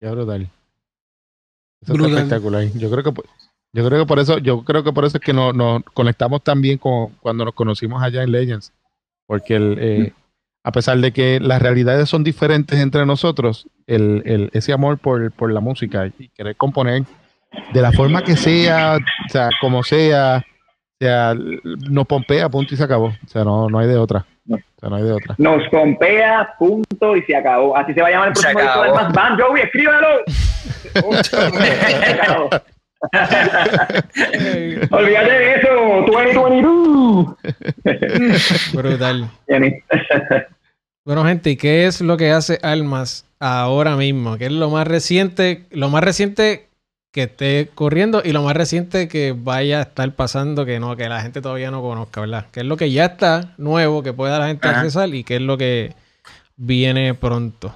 Qué 0.00 0.10
brutal. 0.10 0.48
Eso 1.82 1.94
es 1.94 2.12
espectacular. 2.12 2.64
Yo 2.74 2.90
creo 2.90 3.04
que 3.04 3.22
yo 3.78 3.88
creo 3.88 4.00
que 4.00 4.06
por 4.06 4.18
eso, 4.18 4.38
yo 4.38 4.64
creo 4.64 4.82
que 4.82 4.92
por 4.92 5.04
eso 5.04 5.18
es 5.18 5.22
que 5.22 5.32
nos, 5.32 5.54
nos 5.54 5.84
conectamos 5.94 6.42
también 6.42 6.78
con 6.78 7.10
cuando 7.20 7.44
nos 7.44 7.54
conocimos 7.54 8.02
allá 8.02 8.24
en 8.24 8.32
Legends. 8.32 8.72
Porque 9.26 9.54
el, 9.54 9.78
eh, 9.80 10.12
a 10.64 10.72
pesar 10.72 10.98
de 10.98 11.12
que 11.12 11.38
las 11.38 11.62
realidades 11.62 12.08
son 12.08 12.24
diferentes 12.24 12.80
entre 12.80 13.06
nosotros, 13.06 13.68
el, 13.86 14.50
ese 14.52 14.72
amor 14.72 14.98
por, 14.98 15.30
por, 15.30 15.52
la 15.52 15.60
música 15.60 16.10
y 16.18 16.28
querer 16.30 16.56
componer 16.56 17.04
de 17.72 17.80
la 17.80 17.92
forma 17.92 18.22
que 18.22 18.36
sea, 18.36 18.96
o 18.96 19.28
sea, 19.28 19.50
como 19.60 19.84
sea, 19.84 20.44
o 20.44 21.04
sea, 21.04 21.36
nos 21.88 22.06
pompea, 22.06 22.48
punto 22.48 22.74
y 22.74 22.76
se 22.76 22.82
acabó. 22.82 23.06
O 23.06 23.28
sea, 23.28 23.44
no, 23.44 23.68
no 23.68 23.78
hay 23.78 23.86
de 23.86 23.96
otra. 23.96 24.26
O 24.50 24.58
sea, 24.80 24.88
no 24.88 24.96
hay 24.96 25.04
de 25.04 25.12
otra. 25.12 25.36
Nos 25.38 25.68
pompea, 25.68 26.54
punto 26.58 27.16
y 27.16 27.22
se 27.22 27.36
acabó. 27.36 27.76
Así 27.76 27.94
se 27.94 28.02
va 28.02 28.08
a 28.08 28.10
llamar 28.10 28.28
el 28.28 28.34
próximo 28.34 28.60
disco 28.60 28.82
del 28.82 28.94
Más 28.94 29.12
Band, 29.12 29.40
Joey, 29.40 29.62
escríbelo. 29.62 30.08
Olvídate 34.90 35.30
de 35.30 35.54
eso, 35.54 35.68
2022. 36.06 37.36
Brutal. 38.74 39.30
bueno, 41.04 41.24
gente, 41.24 41.50
¿y 41.50 41.56
qué 41.56 41.86
es 41.86 42.00
lo 42.00 42.16
que 42.16 42.32
hace 42.32 42.58
Almas 42.62 43.24
ahora 43.38 43.96
mismo? 43.96 44.36
¿Qué 44.36 44.46
es 44.46 44.52
lo 44.52 44.70
más 44.70 44.88
reciente, 44.88 45.66
lo 45.70 45.88
más 45.90 46.02
reciente 46.02 46.68
que 47.12 47.22
esté 47.24 47.70
corriendo 47.74 48.22
y 48.24 48.32
lo 48.32 48.42
más 48.42 48.56
reciente 48.56 49.08
que 49.08 49.34
vaya 49.36 49.78
a 49.78 49.82
estar 49.82 50.12
pasando 50.14 50.66
que 50.66 50.78
no, 50.80 50.96
que 50.96 51.08
la 51.08 51.22
gente 51.22 51.40
todavía 51.40 51.70
no 51.70 51.80
conozca, 51.82 52.20
¿verdad? 52.20 52.46
¿Qué 52.52 52.60
es 52.60 52.66
lo 52.66 52.76
que 52.76 52.90
ya 52.90 53.06
está 53.06 53.54
nuevo 53.58 54.02
que 54.02 54.12
pueda 54.12 54.38
la 54.38 54.48
gente 54.48 54.68
accesar 54.68 55.14
y 55.14 55.24
qué 55.24 55.36
es 55.36 55.42
lo 55.42 55.56
que 55.56 55.94
viene 56.56 57.14
pronto? 57.14 57.74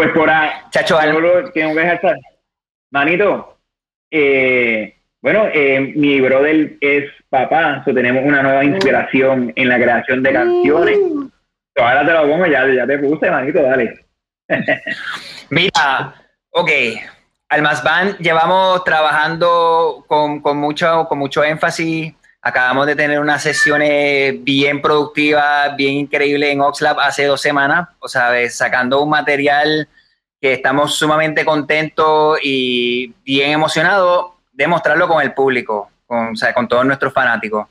Pues 0.00 0.12
por 0.12 0.30
ahí, 0.30 0.48
chacho, 0.70 0.98
algo 0.98 1.52
que 1.52 1.62
dejar 1.62 2.16
Manito, 2.90 3.58
eh, 4.10 4.96
bueno, 5.20 5.44
eh, 5.52 5.92
mi 5.94 6.22
brother 6.22 6.78
es 6.80 7.04
papá, 7.28 7.82
so 7.84 7.92
tenemos 7.92 8.24
una 8.24 8.42
nueva 8.42 8.64
inspiración 8.64 9.52
en 9.54 9.68
la 9.68 9.76
creación 9.76 10.22
de 10.22 10.32
canciones. 10.32 10.98
Uh. 11.02 11.28
Ahora 11.76 12.06
te 12.06 12.12
lo 12.14 12.22
pongo, 12.30 12.46
ya, 12.46 12.66
ya 12.68 12.86
te 12.86 12.98
puse, 12.98 13.30
manito, 13.30 13.60
dale. 13.60 14.06
Mira, 15.50 16.14
ok, 16.48 16.70
Almas 17.50 17.84
Band 17.84 18.16
llevamos 18.20 18.82
trabajando 18.84 20.06
con, 20.08 20.40
con, 20.40 20.56
mucho, 20.56 21.08
con 21.10 21.18
mucho 21.18 21.44
énfasis. 21.44 22.14
Acabamos 22.42 22.86
de 22.86 22.96
tener 22.96 23.20
unas 23.20 23.42
sesiones 23.42 24.42
bien 24.42 24.80
productivas, 24.80 25.76
bien 25.76 25.94
increíbles 25.94 26.50
en 26.50 26.62
Oxlab 26.62 26.98
hace 26.98 27.26
dos 27.26 27.40
semanas, 27.40 27.88
o 27.98 28.08
sea, 28.08 28.32
sacando 28.48 29.02
un 29.02 29.10
material 29.10 29.88
que 30.40 30.54
estamos 30.54 30.94
sumamente 30.94 31.44
contentos 31.44 32.38
y 32.42 33.12
bien 33.24 33.50
emocionados 33.50 34.32
de 34.52 34.66
mostrarlo 34.66 35.06
con 35.06 35.22
el 35.22 35.34
público, 35.34 35.90
con, 36.06 36.32
o 36.32 36.36
sea, 36.36 36.54
con 36.54 36.66
todos 36.66 36.86
nuestros 36.86 37.12
fanáticos. 37.12 37.66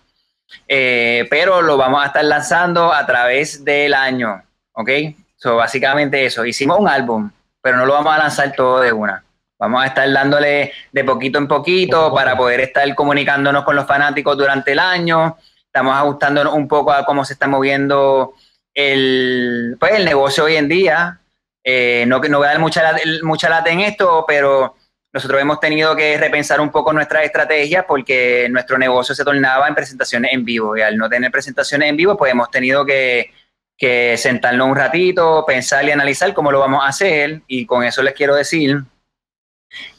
Eh, 0.67 1.27
pero 1.29 1.61
lo 1.61 1.77
vamos 1.77 2.03
a 2.03 2.07
estar 2.07 2.23
lanzando 2.23 2.93
a 2.93 3.05
través 3.05 3.63
del 3.63 3.93
año, 3.93 4.43
¿ok? 4.73 4.89
So, 5.35 5.55
básicamente 5.55 6.25
eso. 6.25 6.45
Hicimos 6.45 6.79
un 6.79 6.87
álbum, 6.87 7.31
pero 7.61 7.77
no 7.77 7.85
lo 7.85 7.93
vamos 7.93 8.13
a 8.13 8.19
lanzar 8.19 8.53
todo 8.53 8.81
de 8.81 8.91
una. 8.91 9.23
Vamos 9.59 9.83
a 9.83 9.87
estar 9.87 10.09
dándole 10.09 10.71
de 10.89 11.03
poquito 11.03 11.37
en 11.37 11.47
poquito 11.47 12.13
para 12.13 12.37
poder 12.37 12.61
estar 12.61 12.95
comunicándonos 12.95 13.65
con 13.65 13.75
los 13.75 13.85
fanáticos 13.85 14.37
durante 14.37 14.71
el 14.71 14.79
año. 14.79 15.37
Estamos 15.65 15.95
ajustándonos 15.97 16.53
un 16.53 16.65
poco 16.65 16.93
a 16.93 17.05
cómo 17.05 17.25
se 17.25 17.33
está 17.33 17.45
moviendo 17.45 18.35
el, 18.73 19.75
pues, 19.77 19.95
el 19.95 20.05
negocio 20.05 20.45
hoy 20.45 20.55
en 20.55 20.69
día. 20.69 21.19
Eh, 21.61 22.05
no, 22.07 22.19
no 22.19 22.37
voy 22.37 22.47
a 22.47 22.51
dar 22.51 22.59
mucha, 22.59 22.89
mucha 23.23 23.49
lata 23.49 23.69
en 23.69 23.81
esto, 23.81 24.23
pero 24.25 24.77
nosotros 25.11 25.41
hemos 25.41 25.59
tenido 25.59 25.93
que 25.93 26.17
repensar 26.17 26.61
un 26.61 26.69
poco 26.69 26.93
nuestras 26.93 27.25
estrategias 27.25 27.83
porque 27.85 28.47
nuestro 28.49 28.77
negocio 28.77 29.13
se 29.13 29.25
tornaba 29.25 29.67
en 29.67 29.75
presentaciones 29.75 30.31
en 30.33 30.45
vivo 30.45 30.77
y 30.77 30.81
al 30.81 30.95
no 30.95 31.09
tener 31.09 31.31
presentaciones 31.31 31.89
en 31.89 31.97
vivo, 31.97 32.15
pues 32.15 32.31
hemos 32.31 32.49
tenido 32.49 32.85
que, 32.85 33.33
que 33.77 34.15
sentarnos 34.15 34.69
un 34.69 34.75
ratito, 34.77 35.43
pensar 35.45 35.83
y 35.83 35.91
analizar 35.91 36.33
cómo 36.33 36.49
lo 36.49 36.59
vamos 36.59 36.81
a 36.85 36.87
hacer 36.87 37.41
y 37.45 37.65
con 37.65 37.83
eso 37.83 38.01
les 38.01 38.13
quiero 38.13 38.35
decir 38.35 38.85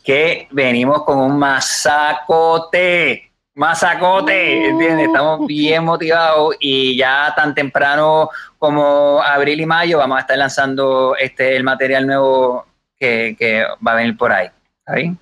que 0.05 0.48
venimos 0.51 1.05
con 1.05 1.18
un 1.18 1.38
masacote, 1.38 3.30
masacote, 3.55 4.68
¿entiendes? 4.68 5.06
Estamos 5.06 5.47
bien 5.47 5.84
motivados 5.84 6.56
y 6.60 6.97
ya 6.97 7.32
tan 7.36 7.55
temprano 7.55 8.30
como 8.59 9.22
abril 9.22 9.60
y 9.60 9.66
mayo 9.66 9.98
vamos 9.98 10.18
a 10.18 10.20
estar 10.20 10.38
lanzando 10.38 11.16
este 11.16 11.56
el 11.56 11.64
material 11.64 12.06
nuevo 12.06 12.66
que, 12.97 13.36
que 13.38 13.64
va 13.86 13.92
a 13.92 13.97
venir 13.97 14.16
por 14.16 14.32
ahí. 14.32 14.48
¿Ahí? 14.86 15.14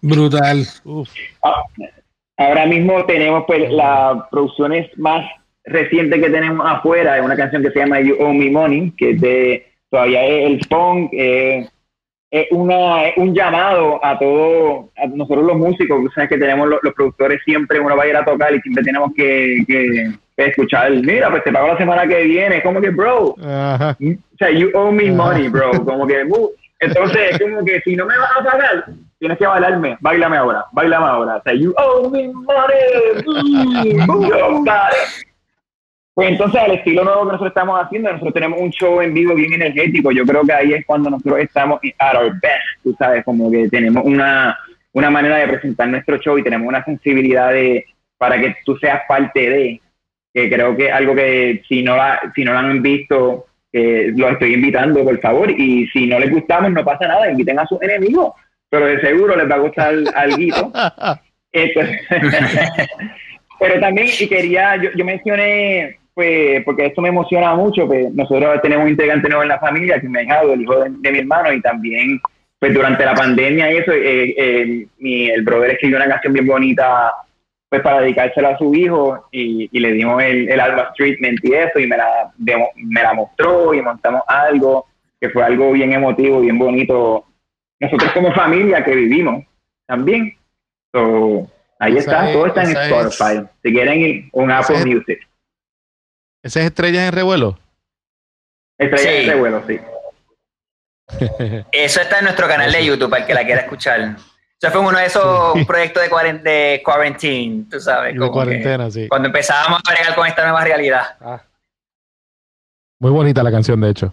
Brutal. 0.00 0.66
Ah, 1.42 1.62
ahora 2.36 2.66
mismo 2.66 3.04
tenemos 3.06 3.44
pues 3.46 3.70
las 3.70 4.18
producciones 4.30 4.90
más 4.98 5.24
recientes 5.64 6.20
que 6.20 6.30
tenemos 6.30 6.66
afuera, 6.68 7.16
es 7.16 7.24
una 7.24 7.36
canción 7.36 7.62
que 7.62 7.70
se 7.70 7.78
llama 7.78 8.00
You 8.00 8.16
Owe 8.18 8.34
Me 8.34 8.50
Money, 8.50 8.92
que 8.96 9.10
es 9.10 9.20
de, 9.20 9.72
todavía 9.90 10.24
es 10.24 10.50
el 10.50 10.66
funk, 10.66 11.10
eh, 11.12 11.68
es 12.32 12.46
una, 12.50 13.12
un 13.18 13.34
llamado 13.34 14.02
a 14.02 14.18
todos, 14.18 14.86
a 14.96 15.06
nosotros 15.06 15.44
los 15.44 15.58
músicos, 15.58 16.10
sabes 16.14 16.30
que 16.30 16.38
tenemos 16.38 16.66
los, 16.66 16.80
productores 16.94 17.42
siempre, 17.44 17.78
uno 17.78 17.94
va 17.94 18.04
a 18.04 18.06
ir 18.06 18.16
a 18.16 18.24
tocar 18.24 18.54
y 18.54 18.60
siempre 18.62 18.82
tenemos 18.82 19.12
que, 19.14 19.62
que, 19.66 20.10
escuchar, 20.38 20.90
mira, 20.92 21.30
pues 21.30 21.44
te 21.44 21.52
pago 21.52 21.68
la 21.68 21.76
semana 21.76 22.06
que 22.06 22.22
viene, 22.22 22.62
como 22.62 22.80
que, 22.80 22.88
bro, 22.88 23.34
o 23.36 23.36
sea, 23.38 24.50
you 24.50 24.70
owe 24.72 24.90
me 24.90 25.12
money, 25.12 25.48
bro, 25.48 25.72
como 25.84 26.06
que, 26.06 26.24
uh, 26.24 26.50
entonces, 26.80 27.38
como 27.38 27.62
que 27.66 27.82
si 27.82 27.94
no 27.96 28.06
me 28.06 28.16
vas 28.16 28.30
a 28.40 28.44
pagar, 28.44 28.86
tienes 29.18 29.36
que 29.36 29.46
bailarme, 29.46 29.98
bailame 30.00 30.38
ahora, 30.38 30.64
bailame 30.72 31.06
ahora, 31.06 31.36
o 31.36 31.42
sea, 31.42 31.52
you 31.52 31.74
owe 31.76 32.08
me 32.08 32.32
money, 32.32 34.06
mm, 34.06 34.64
pues 36.14 36.28
entonces, 36.28 36.60
al 36.60 36.72
estilo 36.72 37.04
nuevo 37.04 37.20
que 37.20 37.32
nosotros 37.32 37.48
estamos 37.48 37.80
haciendo, 37.82 38.10
nosotros 38.10 38.34
tenemos 38.34 38.60
un 38.60 38.70
show 38.70 39.00
en 39.00 39.14
vivo 39.14 39.34
bien 39.34 39.54
energético. 39.54 40.12
Yo 40.12 40.26
creo 40.26 40.42
que 40.42 40.52
ahí 40.52 40.74
es 40.74 40.84
cuando 40.84 41.08
nosotros 41.08 41.38
estamos 41.38 41.80
at 41.98 42.16
our 42.16 42.32
best, 42.32 42.82
tú 42.82 42.94
sabes, 42.98 43.24
como 43.24 43.50
que 43.50 43.68
tenemos 43.70 44.04
una, 44.04 44.58
una 44.92 45.10
manera 45.10 45.36
de 45.38 45.48
presentar 45.48 45.88
nuestro 45.88 46.18
show 46.18 46.36
y 46.36 46.42
tenemos 46.42 46.68
una 46.68 46.84
sensibilidad 46.84 47.50
de, 47.50 47.86
para 48.18 48.38
que 48.38 48.54
tú 48.66 48.76
seas 48.76 49.00
parte 49.08 49.48
de, 49.48 49.80
que 50.34 50.50
creo 50.50 50.76
que 50.76 50.88
es 50.88 50.92
algo 50.92 51.14
que 51.14 51.62
si 51.66 51.82
no, 51.82 51.96
la, 51.96 52.20
si 52.34 52.44
no 52.44 52.52
lo 52.52 52.58
han 52.58 52.82
visto, 52.82 53.46
eh, 53.72 54.12
los 54.14 54.32
estoy 54.32 54.52
invitando, 54.52 55.02
por 55.04 55.18
favor. 55.18 55.50
Y 55.50 55.86
si 55.88 56.06
no 56.06 56.18
les 56.18 56.30
gustamos, 56.30 56.72
no 56.72 56.84
pasa 56.84 57.08
nada, 57.08 57.30
inviten 57.30 57.58
a 57.58 57.66
sus 57.66 57.80
enemigos, 57.80 58.34
pero 58.68 58.84
de 58.84 59.00
seguro 59.00 59.34
les 59.34 59.50
va 59.50 59.54
a 59.54 59.60
gustar 59.60 59.94
algo. 60.14 60.72
pero 63.60 63.80
también, 63.80 64.08
y 64.18 64.26
quería, 64.26 64.76
yo, 64.76 64.90
yo 64.94 65.04
mencioné 65.04 65.98
pues, 66.14 66.64
porque 66.64 66.86
esto 66.86 67.00
me 67.00 67.08
emociona 67.08 67.54
mucho, 67.54 67.86
pues 67.86 68.12
nosotros 68.12 68.60
tenemos 68.62 68.84
un 68.84 68.90
integrante 68.90 69.28
nuevo 69.28 69.42
en 69.42 69.48
la 69.48 69.58
familia, 69.58 70.00
que 70.00 70.08
me 70.08 70.20
ha 70.20 70.22
dejado, 70.22 70.52
el 70.52 70.62
hijo 70.62 70.80
de, 70.80 71.12
mi 71.12 71.18
hermano, 71.18 71.52
y 71.52 71.60
también, 71.60 72.20
pues 72.58 72.74
durante 72.74 73.04
la 73.04 73.14
pandemia 73.14 73.72
y 73.72 73.76
eso, 73.78 73.92
eh, 73.92 74.34
eh, 74.36 74.86
mi, 74.98 75.28
el 75.30 75.42
brother 75.42 75.70
escribió 75.70 75.96
una 75.96 76.08
canción 76.08 76.32
bien 76.32 76.46
bonita, 76.46 77.12
pues 77.68 77.80
para 77.82 78.02
dedicársela 78.02 78.50
a 78.50 78.58
su 78.58 78.74
hijo, 78.74 79.28
y, 79.32 79.68
le 79.78 79.92
dimos 79.92 80.22
el, 80.22 80.48
el 80.48 80.60
Alba 80.60 80.92
Treatment 80.94 81.38
y 81.42 81.54
eso, 81.54 81.78
y 81.78 81.86
me 81.86 81.96
la, 81.96 82.30
me 82.38 83.02
la 83.02 83.14
mostró, 83.14 83.72
y 83.72 83.80
montamos 83.80 84.22
algo, 84.26 84.86
que 85.20 85.30
fue 85.30 85.42
algo 85.42 85.72
bien 85.72 85.92
emotivo, 85.92 86.40
bien 86.40 86.58
bonito, 86.58 87.24
nosotros 87.82 88.12
como 88.12 88.32
familia 88.32 88.84
que 88.84 88.94
vivimos 88.94 89.44
también. 89.86 90.36
So, 90.92 91.48
ahí 91.78 91.96
está, 91.96 92.32
todo 92.32 92.46
está 92.46 92.62
en 92.62 92.76
Spotify. 92.76 93.48
Si 93.62 93.72
quieren 93.72 94.28
un 94.32 94.50
Apple 94.50 94.84
Music. 94.84 95.20
¿Esa 96.42 96.60
es 96.60 96.66
Estrellas 96.66 97.08
en 97.08 97.12
Revuelo? 97.12 97.58
Estrellas 98.78 99.14
en 99.14 99.30
Revuelo, 99.30 99.62
sí. 99.66 99.80
Eso 101.72 102.00
está 102.00 102.18
en 102.18 102.24
nuestro 102.24 102.48
canal 102.48 102.72
de 102.72 102.84
YouTube, 102.84 103.10
para 103.10 103.22
el 103.22 103.26
que 103.26 103.34
la 103.34 103.44
quiera 103.44 103.60
escuchar. 103.62 104.00
Eso 104.00 104.72
fue 104.72 104.80
uno 104.80 104.98
de 104.98 105.06
esos 105.06 105.54
proyectos 105.66 106.02
de, 106.02 106.32
de 106.38 106.82
quarantine, 106.84 107.66
tú 107.70 107.80
sabes. 107.80 108.18
De 108.18 108.30
cuarentena, 108.30 108.90
sí. 108.90 109.08
Cuando 109.08 109.28
empezábamos 109.28 109.80
a 109.86 109.92
bregar 109.92 110.14
con 110.14 110.26
esta 110.26 110.42
nueva 110.42 110.64
realidad. 110.64 111.16
Ah. 111.20 111.42
Muy 112.98 113.10
bonita 113.10 113.42
la 113.42 113.50
canción, 113.50 113.80
de 113.80 113.90
hecho. 113.90 114.12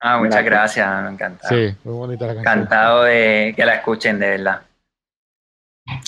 ah, 0.00 0.18
muchas 0.18 0.44
gracias, 0.44 1.02
me 1.02 1.10
encanta. 1.10 1.48
Sí, 1.48 1.74
muy 1.84 1.94
bonita 1.94 2.26
la 2.26 2.34
canción. 2.34 2.58
Encantado 2.58 3.02
de 3.04 3.54
que 3.56 3.64
la 3.64 3.76
escuchen, 3.76 4.18
de 4.18 4.28
verdad. 4.28 4.62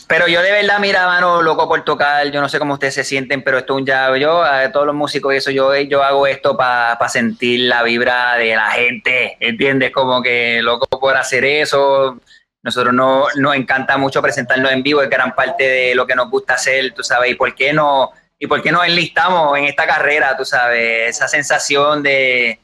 Pero 0.07 0.27
yo 0.27 0.43
de 0.43 0.51
verdad, 0.51 0.79
mira, 0.81 1.07
mano, 1.07 1.41
loco 1.41 1.69
por 1.69 1.85
tocar, 1.85 2.31
yo 2.31 2.41
no 2.41 2.49
sé 2.49 2.59
cómo 2.59 2.75
ustedes 2.75 2.95
se 2.95 3.05
sienten, 3.05 3.43
pero 3.43 3.59
esto 3.59 3.75
es 3.75 3.81
un 3.81 3.87
ya, 3.87 4.17
yo, 4.17 4.43
a 4.43 4.71
todos 4.73 4.87
los 4.87 4.95
músicos 4.95 5.33
y 5.33 5.37
eso, 5.37 5.51
yo, 5.51 5.75
yo 5.77 6.03
hago 6.03 6.27
esto 6.27 6.57
para 6.57 7.09
sentir 7.09 7.61
la 7.61 7.83
vibra 7.83 8.35
de 8.37 8.57
la 8.57 8.71
gente, 8.73 9.37
¿entiendes? 9.41 9.93
Como 9.93 10.21
que 10.23 10.61
loco 10.63 10.87
por 10.99 11.17
hacer 11.17 11.45
eso. 11.45 12.21
Nosotros 12.63 12.93
no, 12.93 13.27
nos 13.37 13.55
encanta 13.55 13.97
mucho 13.97 14.21
presentarnos 14.21 14.71
en 14.73 14.83
vivo, 14.83 15.01
es 15.01 15.09
gran 15.09 15.35
parte 15.35 15.65
de 15.65 15.95
lo 15.95 16.07
que 16.07 16.15
nos 16.15 16.29
gusta 16.29 16.55
hacer, 16.55 16.93
tú 16.93 17.03
sabes, 17.03 17.31
y 17.31 17.35
por 17.35 17.55
qué 17.55 17.73
no, 17.73 18.11
y 18.39 18.47
por 18.47 18.61
qué 18.61 18.73
nos 18.73 18.87
enlistamos 18.87 19.57
en 19.59 19.65
esta 19.65 19.87
carrera, 19.87 20.37
tú 20.37 20.45
sabes, 20.45 21.09
esa 21.09 21.29
sensación 21.29 22.03
de, 22.03 22.59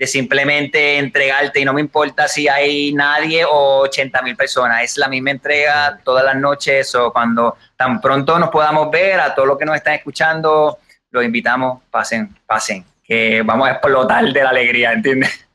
de 0.00 0.06
simplemente 0.06 0.96
entregarte 0.96 1.60
y 1.60 1.64
no 1.66 1.74
me 1.74 1.82
importa 1.82 2.26
si 2.26 2.48
hay 2.48 2.90
nadie 2.94 3.44
o 3.44 3.80
80 3.80 4.22
mil 4.22 4.34
personas, 4.34 4.82
es 4.82 4.96
la 4.96 5.08
misma 5.08 5.32
entrega 5.32 6.00
todas 6.02 6.24
las 6.24 6.36
noches. 6.36 6.94
O 6.94 7.12
cuando 7.12 7.58
tan 7.76 8.00
pronto 8.00 8.38
nos 8.38 8.48
podamos 8.48 8.90
ver, 8.90 9.20
a 9.20 9.34
todos 9.34 9.46
los 9.46 9.58
que 9.58 9.66
nos 9.66 9.76
están 9.76 9.92
escuchando, 9.92 10.78
los 11.10 11.22
invitamos, 11.22 11.82
pasen, 11.90 12.34
pasen, 12.46 12.82
que 13.04 13.42
vamos 13.42 13.68
a 13.68 13.72
explotar 13.72 14.24
de 14.32 14.42
la 14.42 14.48
alegría, 14.48 14.94
¿entiendes? 14.94 15.46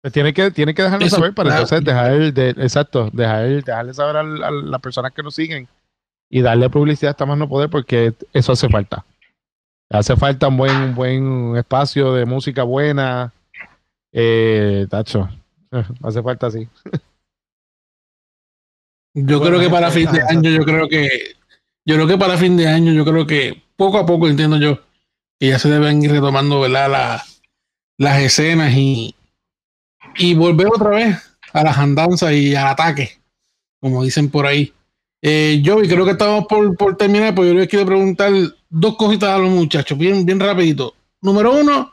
Pues 0.00 0.12
tiene 0.14 0.32
que, 0.32 0.50
tiene 0.50 0.72
que 0.72 1.10
saber 1.10 1.34
para 1.34 1.50
entonces 1.50 1.84
dejar, 1.84 2.32
de, 2.32 2.50
exacto, 2.50 3.10
dejar, 3.12 3.48
dejarle 3.48 3.92
saber 3.92 4.16
a, 4.16 4.20
a 4.20 4.50
las 4.50 4.80
personas 4.80 5.12
que 5.12 5.22
nos 5.22 5.34
siguen 5.34 5.68
y 6.30 6.40
darle 6.40 6.70
publicidad 6.70 7.10
hasta 7.10 7.26
más 7.26 7.36
no 7.36 7.48
poder 7.50 7.68
porque 7.68 8.14
eso 8.32 8.52
hace 8.52 8.68
falta. 8.70 9.04
Hace 9.90 10.16
falta 10.16 10.48
un 10.48 10.56
buen, 10.56 10.94
buen 10.94 11.56
espacio 11.56 12.12
de 12.12 12.26
música 12.26 12.62
buena. 12.62 13.32
Eh, 14.12 14.86
tacho, 14.90 15.28
hace 16.02 16.22
falta 16.22 16.48
así. 16.48 16.68
Yo 19.14 19.40
creo 19.40 19.58
que 19.58 19.70
para 19.70 19.90
fin 19.90 20.10
de 20.12 20.22
año, 20.22 20.50
yo 20.50 20.64
creo 20.64 20.88
que, 20.88 21.08
yo 21.84 21.94
creo 21.94 22.06
que 22.06 22.18
para 22.18 22.36
fin 22.36 22.56
de 22.56 22.68
año, 22.68 22.92
yo 22.92 23.04
creo 23.04 23.26
que 23.26 23.62
poco 23.76 23.98
a 23.98 24.06
poco 24.06 24.28
entiendo 24.28 24.58
yo 24.58 24.80
que 25.40 25.48
ya 25.48 25.58
se 25.58 25.70
deben 25.70 26.02
ir 26.02 26.10
retomando, 26.10 26.60
¿verdad? 26.60 27.22
las 27.96 28.20
escenas 28.20 28.72
y, 28.74 29.14
y 30.16 30.34
volver 30.34 30.68
otra 30.68 30.90
vez 30.90 31.38
a 31.52 31.64
las 31.64 31.78
andanzas 31.78 32.32
y 32.32 32.54
al 32.54 32.68
ataque, 32.68 33.18
como 33.80 34.04
dicen 34.04 34.30
por 34.30 34.46
ahí. 34.46 34.72
Eh, 35.22 35.60
yo 35.62 35.78
creo 35.78 36.04
que 36.04 36.12
estamos 36.12 36.46
por, 36.46 36.76
por 36.76 36.96
terminar, 36.96 37.34
pues 37.34 37.48
yo 37.48 37.54
les 37.54 37.68
quiero 37.68 37.86
preguntar 37.86 38.32
dos 38.68 38.96
cositas 38.96 39.30
a 39.30 39.38
los 39.38 39.50
muchachos, 39.50 39.98
bien, 39.98 40.24
bien 40.24 40.38
rapidito. 40.38 40.94
Número 41.20 41.52
uno, 41.52 41.92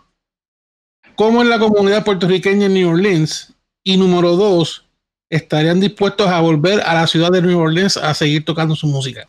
¿cómo 1.15 1.41
es 1.41 1.49
la 1.49 1.57
comunidad 1.57 2.05
puertorriqueña 2.05 2.67
en 2.67 2.73
New 2.75 2.89
Orleans? 2.89 3.55
Y 3.83 3.97
número 3.97 4.35
dos, 4.35 4.85
¿estarían 5.29 5.79
dispuestos 5.79 6.27
a 6.27 6.41
volver 6.41 6.81
a 6.81 6.93
la 6.93 7.07
ciudad 7.07 7.31
de 7.31 7.41
New 7.41 7.59
Orleans 7.59 7.97
a 7.97 8.13
seguir 8.13 8.45
tocando 8.45 8.75
su 8.75 8.87
música? 8.87 9.27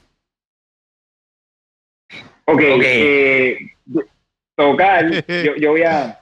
Ok, 2.44 2.60
eh, 2.62 3.59
tocar, 4.56 5.24
yo, 5.27 5.56
yo 5.56 5.70
voy 5.70 5.82
a... 5.82 6.20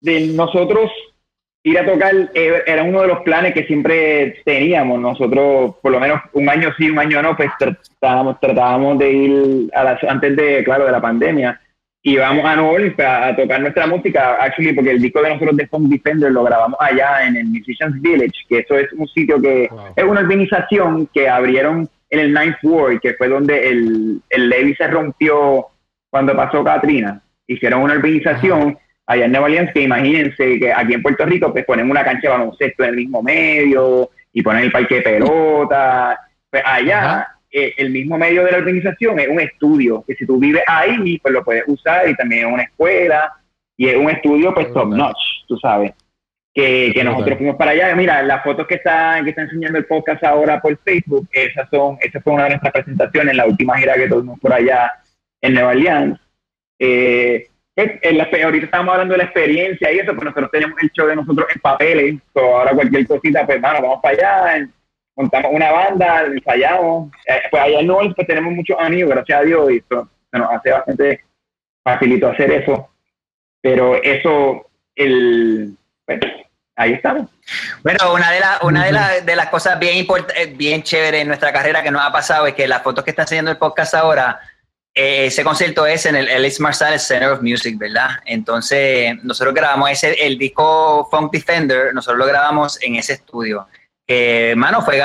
De 0.00 0.28
nosotros 0.28 0.92
ir 1.62 1.78
a 1.78 1.86
tocar 1.86 2.14
eh, 2.34 2.62
era 2.66 2.82
uno 2.82 3.02
de 3.02 3.08
los 3.08 3.20
planes 3.20 3.54
que 3.54 3.64
siempre 3.64 4.40
teníamos. 4.44 5.00
Nosotros, 5.00 5.76
por 5.82 5.92
lo 5.92 6.00
menos 6.00 6.20
un 6.32 6.48
año 6.48 6.72
sí, 6.78 6.90
un 6.90 6.98
año 6.98 7.22
no, 7.22 7.36
pues 7.36 7.50
tratábamos, 7.58 8.40
tratábamos 8.40 8.98
de 8.98 9.12
ir 9.12 9.70
a 9.74 9.98
antes 10.08 10.36
de, 10.36 10.64
claro, 10.64 10.86
de 10.86 10.92
la 10.92 11.00
pandemia. 11.00 11.60
Íbamos 12.02 12.44
a 12.44 12.54
Nueva 12.56 12.72
Orleans 12.72 13.00
a, 13.00 13.36
tocar 13.36 13.60
nuestra 13.60 13.86
música, 13.86 14.36
actually, 14.40 14.72
porque 14.72 14.92
el 14.92 15.02
disco 15.02 15.20
de 15.20 15.30
nosotros 15.30 15.56
de 15.56 15.66
Funk 15.66 15.88
Defender 15.88 16.30
lo 16.30 16.44
grabamos 16.44 16.78
allá 16.80 17.26
en 17.26 17.36
el 17.36 17.46
Musicians 17.46 18.00
Village, 18.00 18.46
que 18.48 18.60
eso 18.60 18.78
es 18.78 18.92
un 18.92 19.06
sitio 19.08 19.40
que 19.40 19.68
es 19.96 20.04
una 20.04 20.20
organización 20.20 21.08
que 21.12 21.28
abrieron 21.28 21.88
en 22.10 22.20
el 22.20 22.32
Ninth 22.32 22.62
Ward, 22.62 23.00
que 23.00 23.14
fue 23.14 23.28
donde 23.28 23.68
el, 23.68 24.22
el 24.30 24.48
levy 24.48 24.74
se 24.76 24.86
rompió 24.86 25.66
cuando 26.08 26.34
pasó 26.34 26.64
Katrina. 26.64 27.20
Hicieron 27.46 27.82
una 27.82 27.94
organización 27.94 28.78
allá 29.08 29.24
en 29.24 29.32
Nueva 29.32 29.46
Orleans, 29.46 29.72
que 29.72 29.80
imagínense 29.80 30.58
que 30.58 30.70
aquí 30.70 30.92
en 30.92 31.02
Puerto 31.02 31.24
Rico 31.24 31.50
pues 31.50 31.64
ponen 31.64 31.90
una 31.90 32.04
cancha 32.04 32.28
de 32.28 32.28
baloncesto 32.28 32.84
en 32.84 32.90
el 32.90 32.96
mismo 32.96 33.22
medio 33.22 34.10
y 34.34 34.42
ponen 34.42 34.64
el 34.64 34.70
parque 34.70 34.96
de 34.96 35.02
pelota. 35.02 36.20
Pues 36.50 36.62
allá 36.64 37.26
eh, 37.50 37.72
el 37.78 37.90
mismo 37.90 38.18
medio 38.18 38.44
de 38.44 38.52
la 38.52 38.58
organización 38.58 39.18
es 39.18 39.28
un 39.28 39.40
estudio, 39.40 40.04
que 40.06 40.14
si 40.14 40.26
tú 40.26 40.38
vives 40.38 40.62
ahí, 40.66 41.18
pues 41.18 41.32
lo 41.32 41.42
puedes 41.42 41.64
usar 41.66 42.08
y 42.08 42.14
también 42.14 42.46
es 42.46 42.52
una 42.52 42.62
escuela 42.64 43.32
y 43.78 43.88
es 43.88 43.96
un 43.96 44.10
estudio 44.10 44.52
pues 44.52 44.70
top 44.74 44.94
notch, 44.94 45.18
tú 45.46 45.56
sabes. 45.56 45.92
Que, 46.52 46.90
que 46.92 47.04
nosotros 47.04 47.38
fuimos 47.38 47.56
para 47.56 47.70
allá. 47.70 47.94
Mira, 47.94 48.22
las 48.22 48.42
fotos 48.42 48.66
que 48.66 48.74
está, 48.74 49.20
que 49.22 49.30
está 49.30 49.42
enseñando 49.42 49.78
el 49.78 49.86
podcast 49.86 50.22
ahora 50.24 50.60
por 50.60 50.76
Facebook, 50.78 51.28
esas 51.32 51.70
son, 51.70 51.96
esa 52.00 52.20
fue 52.20 52.34
una 52.34 52.44
de 52.44 52.50
nuestras 52.50 52.72
presentaciones, 52.72 53.36
la 53.36 53.46
última 53.46 53.78
gira 53.78 53.94
que 53.94 54.08
tuvimos 54.08 54.38
por 54.38 54.52
allá 54.52 54.92
en 55.40 55.54
Nueva 55.54 55.70
Orleans. 55.70 56.20
Eh, 56.78 57.46
en 57.78 58.18
la, 58.18 58.28
ahorita 58.44 58.64
estamos 58.64 58.92
hablando 58.92 59.12
de 59.12 59.18
la 59.18 59.24
experiencia 59.24 59.92
y 59.92 59.98
eso, 59.98 60.12
pues 60.12 60.24
nosotros 60.24 60.50
tenemos 60.50 60.76
el 60.82 60.90
show 60.90 61.06
de 61.06 61.16
nosotros 61.16 61.46
en 61.54 61.60
papeles, 61.60 62.16
ahora 62.34 62.72
cualquier 62.72 63.06
cosita, 63.06 63.46
pues 63.46 63.60
bueno, 63.60 63.82
vamos 63.82 64.00
para 64.02 64.14
allá, 64.14 64.68
montamos 65.16 65.52
una 65.52 65.70
banda, 65.70 66.24
ensayamos, 66.24 67.12
eh, 67.26 67.42
pues 67.50 67.62
allá 67.62 67.80
en 67.80 68.14
pues 68.14 68.26
tenemos 68.26 68.52
muchos 68.52 68.76
amigos, 68.80 69.10
gracias 69.10 69.40
a 69.40 69.44
Dios, 69.44 69.70
y 69.70 69.76
eso 69.76 70.08
se 70.30 70.38
nos 70.38 70.50
hace 70.50 70.70
bastante 70.70 71.24
facilito 71.84 72.28
hacer 72.28 72.50
eso, 72.50 72.90
pero 73.60 74.02
eso, 74.02 74.66
el, 74.96 75.76
pues, 76.04 76.20
ahí 76.78 76.92
estamos. 76.94 77.28
Bueno, 77.82 78.14
una 78.14 78.30
de, 78.30 78.40
las 78.40 78.62
una 78.62 78.84
de, 78.84 79.22
de 79.22 79.36
las 79.36 79.48
cosas 79.48 79.78
bien, 79.78 80.06
eh, 80.36 80.54
bien 80.56 80.82
chéveres 80.82 81.22
en 81.22 81.28
nuestra 81.28 81.52
carrera 81.52 81.82
que 81.82 81.90
nos 81.90 82.02
ha 82.02 82.12
pasado 82.12 82.46
es 82.46 82.54
que 82.54 82.68
las 82.68 82.82
fotos 82.82 83.04
que 83.04 83.10
está 83.10 83.22
enseñando 83.22 83.50
el 83.50 83.56
podcast 83.56 83.94
ahora, 83.94 84.40
eh, 84.40 84.47
ese 84.98 85.44
concierto 85.44 85.86
es 85.86 86.06
en 86.06 86.16
el 86.16 86.28
Ellis 86.28 86.58
Marsalis 86.58 87.02
Center 87.02 87.30
of 87.30 87.40
Music, 87.40 87.78
¿verdad? 87.78 88.18
Entonces, 88.24 89.14
nosotros 89.22 89.54
grabamos 89.54 89.90
ese, 89.92 90.12
el 90.14 90.36
disco 90.36 91.08
Funk 91.08 91.30
Defender, 91.30 91.94
nosotros 91.94 92.18
lo 92.18 92.26
grabamos 92.26 92.82
en 92.82 92.96
ese 92.96 93.12
estudio. 93.12 93.68
Que, 94.04 94.54
mano, 94.56 94.82
fue, 94.82 95.00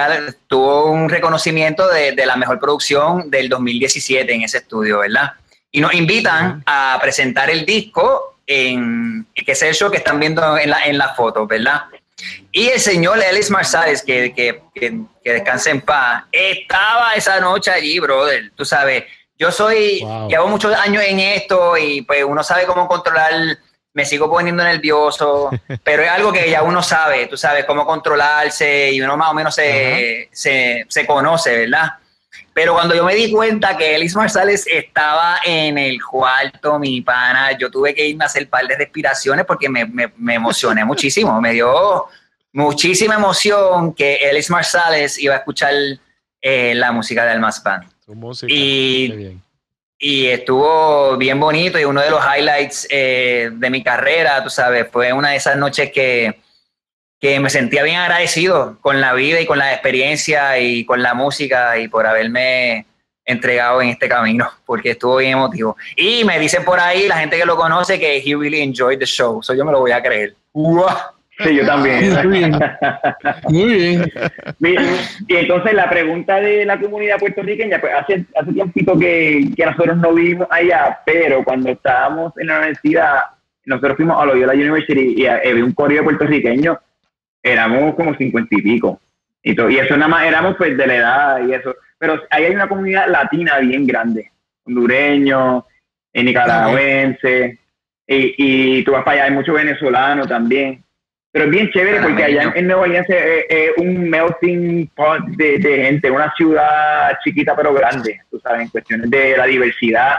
tuvo 0.48 0.90
un 0.90 1.10
reconocimiento 1.10 1.88
de, 1.90 2.16
la 2.26 2.36
mejor 2.36 2.60
producción 2.60 3.30
del 3.30 3.50
2017 3.50 4.34
en 4.34 4.42
ese 4.42 4.60
estudio, 4.60 4.98
¿verdad? 4.98 5.34
Y 5.72 5.80
nos 5.80 5.94
invitan 5.94 6.64
a 6.66 6.98
presentar 7.00 7.52
el 7.52 7.64
disco 7.64 8.40
en, 8.48 9.28
que 9.36 9.52
es 9.52 9.62
el 9.62 9.76
show 9.76 9.92
que 9.92 9.98
están 9.98 10.20
viendo 10.20 10.58
en 10.58 10.72
la, 10.72 10.86
en 10.86 10.98
la 10.98 11.14
foto, 11.14 11.46
¿verdad? 11.46 11.84
Y 12.52 12.70
el 12.70 12.80
señor 12.80 13.20
Ellis 13.22 13.52
Marsalis, 13.52 14.02
que, 14.02 14.34
que, 14.34 14.64
que, 14.74 15.02
que 15.24 15.34
descanse 15.34 15.70
en 15.70 15.82
paz, 15.82 16.24
estaba 16.32 17.14
esa 17.14 17.40
noche 17.40 17.70
allí, 17.70 18.00
brother, 18.00 18.52
tú 18.56 18.66
sabes 18.66 19.04
yo 19.38 19.52
soy, 19.52 20.06
llevo 20.30 20.48
muchos 20.48 20.74
años 20.76 21.04
en 21.06 21.20
esto 21.20 21.78
y 21.78 22.02
pues 22.02 22.24
uno 22.24 22.44
sabe 22.44 22.66
cómo 22.66 22.88
controlar, 22.88 23.34
me 23.94 24.06
sigo 24.06 24.30
poniendo 24.30 24.64
nervioso, 24.64 25.50
pero 25.84 26.04
es 26.04 26.10
algo 26.10 26.32
que 26.32 26.50
ya 26.50 26.64
uno 26.64 26.82
sabe, 26.82 27.28
tú 27.28 27.38
sabes 27.38 27.66
cómo 27.66 27.86
controlarse 27.86 28.92
y 28.92 29.02
uno 29.02 29.18
más 29.18 29.32
o 29.32 29.34
menos 29.34 29.56
se, 29.56 30.30
se, 30.32 30.86
se 30.88 31.06
conoce, 31.06 31.58
¿verdad? 31.58 31.94
Pero 32.54 32.74
cuando 32.74 32.94
yo 32.94 33.04
me 33.04 33.16
di 33.16 33.32
cuenta 33.32 33.76
que 33.76 33.96
Elis 33.96 34.16
Marsales 34.16 34.68
estaba 34.68 35.40
en 35.44 35.78
el 35.78 35.98
cuarto, 36.04 36.78
mi 36.78 37.02
pana, 37.02 37.58
yo 37.58 37.72
tuve 37.72 37.96
que 37.96 38.06
irme 38.06 38.26
a 38.26 38.28
hacer 38.28 38.44
un 38.44 38.50
par 38.50 38.68
de 38.68 38.76
respiraciones 38.76 39.46
porque 39.46 39.70
me, 39.70 39.86
me, 39.86 40.14
me 40.18 40.36
emocioné 40.36 40.86
muchísimo. 40.86 41.42
Me 41.42 41.54
dio 41.54 42.06
muchísima 42.52 43.16
emoción 43.16 43.94
que 43.94 44.16
Elis 44.16 44.52
Marsales 44.52 45.18
iba 45.18 45.34
a 45.34 45.38
escuchar 45.38 45.74
eh, 46.42 46.74
la 46.76 46.92
música 46.92 47.26
de 47.26 47.32
Almas 47.32 47.64
Band. 47.64 47.93
Y, 48.48 49.40
y, 49.98 50.28
estuvo 50.28 51.16
bien 51.18 51.40
bonito 51.40 51.80
y 51.80 51.86
uno 51.86 52.02
de 52.02 52.10
los 52.10 52.22
highlights 52.24 52.88
eh, 52.90 53.50
de 53.54 53.70
mi 53.70 53.84
carrera, 53.84 54.44
tú 54.44 54.50
sabes, 54.50 54.88
fue 54.92 55.14
una 55.14 55.32
de 55.32 55.38
esas 55.38 55.58
noches 55.58 55.92
que, 55.92 56.40
que 57.20 57.40
me 57.40 57.50
sentía 57.50 57.84
bien 57.84 57.98
agradecido 57.98 58.78
con 58.82 59.00
la 59.00 59.14
vida 59.14 59.40
y 59.40 59.46
con 59.46 59.58
la 59.58 59.72
experiencia 59.74 60.60
y 60.60 60.84
con 60.86 61.02
la 61.02 61.14
música 61.14 61.78
y 61.80 61.88
por 61.88 62.06
haberme 62.06 62.86
entregado 63.26 63.82
en 63.82 63.90
este 63.90 64.10
camino, 64.10 64.50
porque 64.66 64.92
estuvo 64.92 65.18
bien 65.18 65.34
emotivo. 65.34 65.78
Y 65.96 66.24
me 66.26 66.40
dicen 66.40 66.66
por 66.66 66.80
ahí, 66.80 67.08
la 67.08 67.20
gente 67.20 67.38
que 67.38 67.46
lo 67.46 67.56
conoce, 67.56 68.00
que 68.00 68.18
he 68.18 68.36
really 68.36 68.62
enjoyed 68.62 69.00
the 69.00 69.06
show, 69.06 69.42
so 69.42 69.54
yo 69.54 69.64
me 69.64 69.72
lo 69.72 69.80
voy 69.80 69.92
a 69.92 70.04
creer. 70.04 70.36
Sí, 71.40 71.56
yo 71.56 71.66
también. 71.66 72.14
Muy 73.50 73.74
bien. 73.74 74.12
Muy 74.60 74.72
bien. 74.72 74.96
Y 75.28 75.36
entonces 75.36 75.74
la 75.74 75.90
pregunta 75.90 76.40
de 76.40 76.66
la 76.66 76.80
comunidad 76.80 77.18
puertorriqueña, 77.18 77.80
pues 77.80 77.94
hace, 77.94 78.26
hace 78.36 78.54
tiempito 78.54 78.98
que, 79.00 79.50
que 79.56 79.66
nosotros 79.66 79.98
no 79.98 80.14
vivimos 80.14 80.48
allá, 80.52 81.00
pero 81.06 81.44
cuando 81.44 81.72
estábamos 81.72 82.34
en 82.38 82.48
la 82.48 82.60
universidad, 82.60 83.22
nosotros 83.66 83.98
fuimos 83.98 84.22
a 84.22 84.26
Loyola 84.26 84.54
University 84.54 85.16
y 85.18 85.26
había 85.26 85.66
un 85.66 85.74
correo 85.74 86.04
puertorriqueño, 86.04 86.80
éramos 87.42 87.96
como 87.96 88.16
cincuenta 88.16 88.56
y 88.56 88.62
pico. 88.62 89.00
Y, 89.42 89.56
todo, 89.56 89.70
y 89.70 89.78
eso 89.78 89.98
nada 89.98 90.08
más 90.08 90.26
éramos 90.26 90.56
pues 90.56 90.78
de 90.78 90.88
la 90.88 90.96
edad 90.96 91.48
y 91.48 91.54
eso. 91.54 91.76
Pero 91.98 92.22
ahí 92.30 92.46
hay 92.46 92.56
una 92.56 92.70
comunidad 92.70 93.10
latina 93.10 93.58
bien 93.60 93.86
grande, 93.88 94.32
hondureño, 94.66 95.66
nicaragüense, 96.14 97.58
y, 98.08 98.36
y 98.38 98.84
tú 98.84 98.92
vas 98.92 99.04
para 99.04 99.18
allá, 99.18 99.26
hay 99.26 99.32
mucho 99.32 99.54
venezolano 99.54 100.26
también. 100.26 100.84
Pero 101.34 101.46
es 101.46 101.52
bien 101.52 101.72
chévere 101.72 102.00
porque 102.00 102.24
allá 102.26 102.54
en, 102.54 102.68
Nueva 102.68 102.84
Orleans 102.84 103.08
es, 103.10 103.72
un 103.78 104.08
melting 104.08 104.88
pot 104.96 105.20
de, 105.30 105.60
gente, 105.60 106.12
una 106.12 106.32
ciudad 106.36 107.18
chiquita 107.24 107.56
pero 107.56 107.74
grande, 107.74 108.22
tú 108.30 108.40
sabes, 108.40 108.62
en 108.62 108.68
cuestiones 108.68 109.10
de 109.10 109.36
la 109.36 109.46
diversidad 109.46 110.18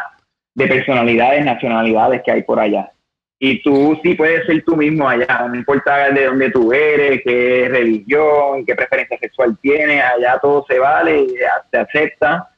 de 0.54 0.66
personalidades, 0.66 1.44
nacionalidades 1.44 2.20
que 2.24 2.32
hay 2.32 2.42
por 2.42 2.58
allá. 2.58 2.90
Y 3.38 3.62
tú 3.62 3.96
sí 4.02 4.14
puedes 4.14 4.44
ser 4.46 4.64
tú 4.64 4.76
mismo 4.76 5.08
allá, 5.08 5.46
no 5.48 5.54
importa 5.54 6.10
de 6.10 6.24
dónde 6.24 6.50
tú 6.50 6.72
eres, 6.72 7.22
qué 7.24 7.68
religión, 7.70 8.66
qué 8.66 8.74
preferencia 8.74 9.16
sexual 9.16 9.56
tienes, 9.62 10.02
allá 10.02 10.40
todo 10.42 10.66
se 10.68 10.80
vale, 10.80 11.28
se 11.70 11.78
acepta. 11.78 12.50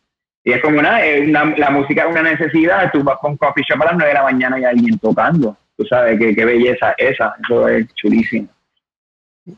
Y 0.42 0.52
es 0.52 0.62
como 0.62 0.78
una, 0.78 1.00
la 1.58 1.70
música 1.70 2.04
es 2.04 2.10
una 2.10 2.22
necesidad, 2.22 2.90
tú 2.90 3.02
vas 3.02 3.18
con 3.18 3.36
coffee 3.36 3.64
shop 3.68 3.82
a 3.82 3.86
las 3.86 3.96
9 3.96 4.08
de 4.08 4.14
la 4.14 4.22
mañana 4.22 4.58
y 4.58 4.64
hay 4.64 4.70
alguien 4.70 4.98
tocando 4.98 5.58
tú 5.76 5.84
sabes 5.86 6.18
qué, 6.18 6.34
qué 6.34 6.44
belleza 6.44 6.94
esa, 6.98 7.34
eso 7.42 7.68
es 7.68 7.86
chulísimo. 7.94 8.48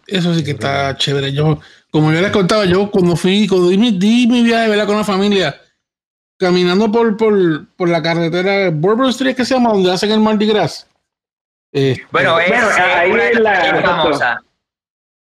Eso 0.06 0.34
sí 0.34 0.44
que 0.44 0.50
está 0.50 0.96
chévere. 0.96 1.32
Yo, 1.32 1.60
como 1.90 2.12
yo 2.12 2.20
les 2.20 2.30
contaba, 2.30 2.64
yo 2.66 2.90
cuando 2.90 3.16
fui, 3.16 3.46
cuando 3.46 3.68
di 3.68 3.78
mi, 3.78 3.92
di 3.92 4.26
mi 4.26 4.42
viaje 4.42 4.86
con 4.86 4.96
la 4.96 5.04
familia, 5.04 5.58
caminando 6.38 6.92
por, 6.92 7.16
por, 7.16 7.66
por 7.68 7.88
la 7.88 8.02
carretera 8.02 8.70
Bourbon 8.70 9.08
Street, 9.08 9.34
que 9.34 9.44
se 9.44 9.54
llama, 9.54 9.70
donde 9.70 9.92
hacen 9.92 10.10
el 10.10 10.20
Mardi 10.20 10.46
Gras. 10.46 10.86
Eh, 11.72 11.96
bueno, 12.10 12.38
es, 12.38 12.52
ahí 12.52 13.10
una 13.10 13.24
de 13.24 13.34
las 13.40 13.58
calles 13.58 13.84
famosas. 13.84 14.38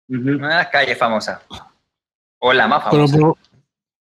Una 0.09 0.47
de 0.47 0.55
las 0.55 0.67
calles 0.67 0.97
famosas. 0.97 1.39
O 2.39 2.53
la 2.53 2.67
más 2.67 2.83
famosa. 2.83 3.15
Pero, 3.15 3.37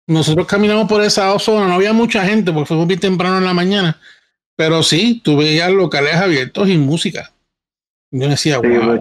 nosotros 0.06 0.46
caminamos 0.46 0.88
por 0.88 1.02
esa 1.02 1.38
zona, 1.38 1.68
no 1.68 1.74
había 1.74 1.92
mucha 1.92 2.24
gente 2.24 2.50
porque 2.50 2.66
fue 2.66 2.78
muy 2.78 2.96
temprano 2.96 3.38
en 3.38 3.44
la 3.44 3.52
mañana 3.52 4.00
pero 4.58 4.82
sí, 4.82 5.20
tú 5.22 5.36
veías 5.36 5.70
locales 5.70 6.16
abiertos 6.16 6.68
y 6.68 6.76
música. 6.76 7.30
Yo 8.10 8.28
decía, 8.28 8.58
wow, 8.58 9.00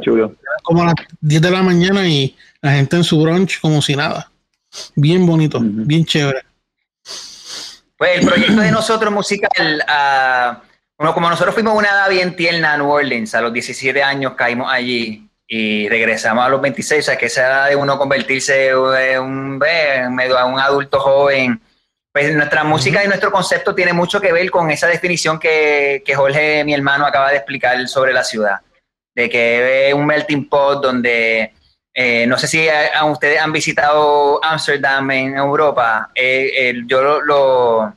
como 0.62 0.84
a 0.84 0.86
las 0.86 0.96
10 1.20 1.42
de 1.42 1.50
la 1.50 1.64
mañana 1.64 2.08
y 2.08 2.36
la 2.62 2.74
gente 2.74 2.98
en 2.98 3.04
su 3.04 3.20
brunch 3.20 3.60
como 3.60 3.82
si 3.82 3.96
nada. 3.96 4.30
Bien 4.96 5.26
bonito, 5.26 5.58
bien 5.60 6.06
chévere. 6.06 6.44
Pues 7.98 8.20
el 8.20 8.28
proyecto 8.28 8.62
de 8.62 8.70
nosotros 8.70 9.12
musical, 9.12 9.84
uh, 9.88 10.60
bueno, 10.96 11.16
como 11.16 11.28
nosotros 11.28 11.56
fuimos 11.56 11.76
una 11.76 11.90
edad 11.90 12.10
bien 12.12 12.36
tierna 12.36 12.74
a 12.74 12.78
New 12.78 12.90
Orleans, 12.92 13.34
a 13.34 13.42
los 13.42 13.52
17 13.52 14.04
años 14.04 14.34
caímos 14.36 14.72
allí 14.72 15.28
y 15.48 15.90
regresamos 15.90 16.46
a 16.46 16.50
los 16.50 16.62
26, 16.62 17.00
o 17.00 17.04
sea, 17.04 17.18
que 17.18 17.26
esa 17.26 17.48
edad 17.48 17.70
de 17.70 17.76
uno 17.76 17.98
convertirse 17.98 18.68
en 18.68 19.22
un, 19.24 19.60
en 19.66 20.14
medio 20.14 20.38
a 20.38 20.46
un 20.46 20.60
adulto 20.60 21.00
joven 21.00 21.60
pues 22.18 22.34
nuestra 22.34 22.64
música 22.64 23.04
y 23.04 23.08
nuestro 23.08 23.32
concepto 23.32 23.76
tiene 23.76 23.94
mucho 23.94 24.20
que 24.20 24.34
ver 24.34 24.50
con 24.50 24.72
esa 24.72 24.88
definición 24.88 25.38
que, 25.38 26.02
que 26.04 26.16
Jorge, 26.16 26.64
mi 26.64 26.74
hermano, 26.74 27.06
acaba 27.06 27.30
de 27.30 27.38
explicar 27.38 27.88
sobre 27.88 28.12
la 28.12 28.24
ciudad, 28.24 28.60
de 29.14 29.30
que 29.30 29.90
es 29.90 29.94
un 29.94 30.04
melting 30.04 30.50
pot 30.50 30.82
donde, 30.82 31.54
eh, 31.94 32.26
no 32.26 32.40
sé 32.40 32.48
si 32.48 32.68
a, 32.68 33.06
ustedes 33.06 33.40
han 33.40 33.52
visitado 33.52 34.44
Ámsterdam 34.44 35.12
en 35.12 35.38
Europa, 35.38 36.10
eh, 36.16 36.82
yo 36.88 37.22
lo, 37.22 37.94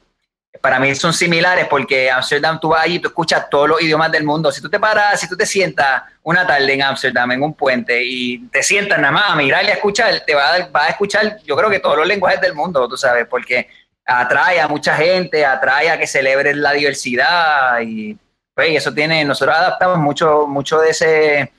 para 0.61 0.79
mí 0.79 0.95
son 0.95 1.13
similares 1.13 1.67
porque 1.69 2.11
Amsterdam 2.11 2.59
tú 2.61 2.69
vas 2.69 2.85
allí 2.85 2.99
tú 2.99 3.09
escuchas 3.09 3.49
todos 3.49 3.69
los 3.69 3.83
idiomas 3.83 4.13
del 4.13 4.25
mundo. 4.25 4.53
Si 4.53 4.61
tú 4.61 4.69
te 4.69 4.79
paras, 4.79 5.19
si 5.19 5.29
tú 5.29 5.37
te 5.37 5.47
sientas 5.47 6.03
una 6.23 6.47
tarde 6.47 6.73
en 6.75 6.83
Amsterdam, 6.83 7.33
en 7.33 7.43
un 7.43 7.55
puente, 7.55 8.03
y 8.05 8.47
te 8.49 8.63
sientas 8.63 8.99
nada 8.99 9.13
más 9.13 9.31
a 9.31 9.37
mirar 9.37 9.65
y 9.65 9.69
a 9.69 9.75
escuchar, 9.75 10.23
te 10.27 10.35
va 10.35 10.55
a, 10.55 10.69
va 10.69 10.85
a 10.85 10.89
escuchar, 10.89 11.39
yo 11.45 11.57
creo 11.57 11.71
que 11.71 11.79
todos 11.81 11.97
los 11.97 12.07
lenguajes 12.07 12.41
del 12.41 12.55
mundo, 12.55 12.87
tú 12.89 12.97
sabes, 12.97 13.27
porque 13.27 13.69
atrae 14.11 14.61
a 14.61 14.69
mucha 14.69 14.97
gente, 14.97 15.45
atrae 15.45 15.91
a 15.91 15.99
que 15.99 16.07
celebren 16.07 16.61
la 16.61 16.73
diversidad 16.73 17.81
y 17.81 18.17
pues 18.55 18.77
eso 18.77 18.93
tiene, 18.93 19.25
nosotros 19.25 19.57
adaptamos 19.57 19.99
mucho, 19.99 20.47
mucho 20.47 20.79
de 20.81 20.91
ese, 20.91 21.53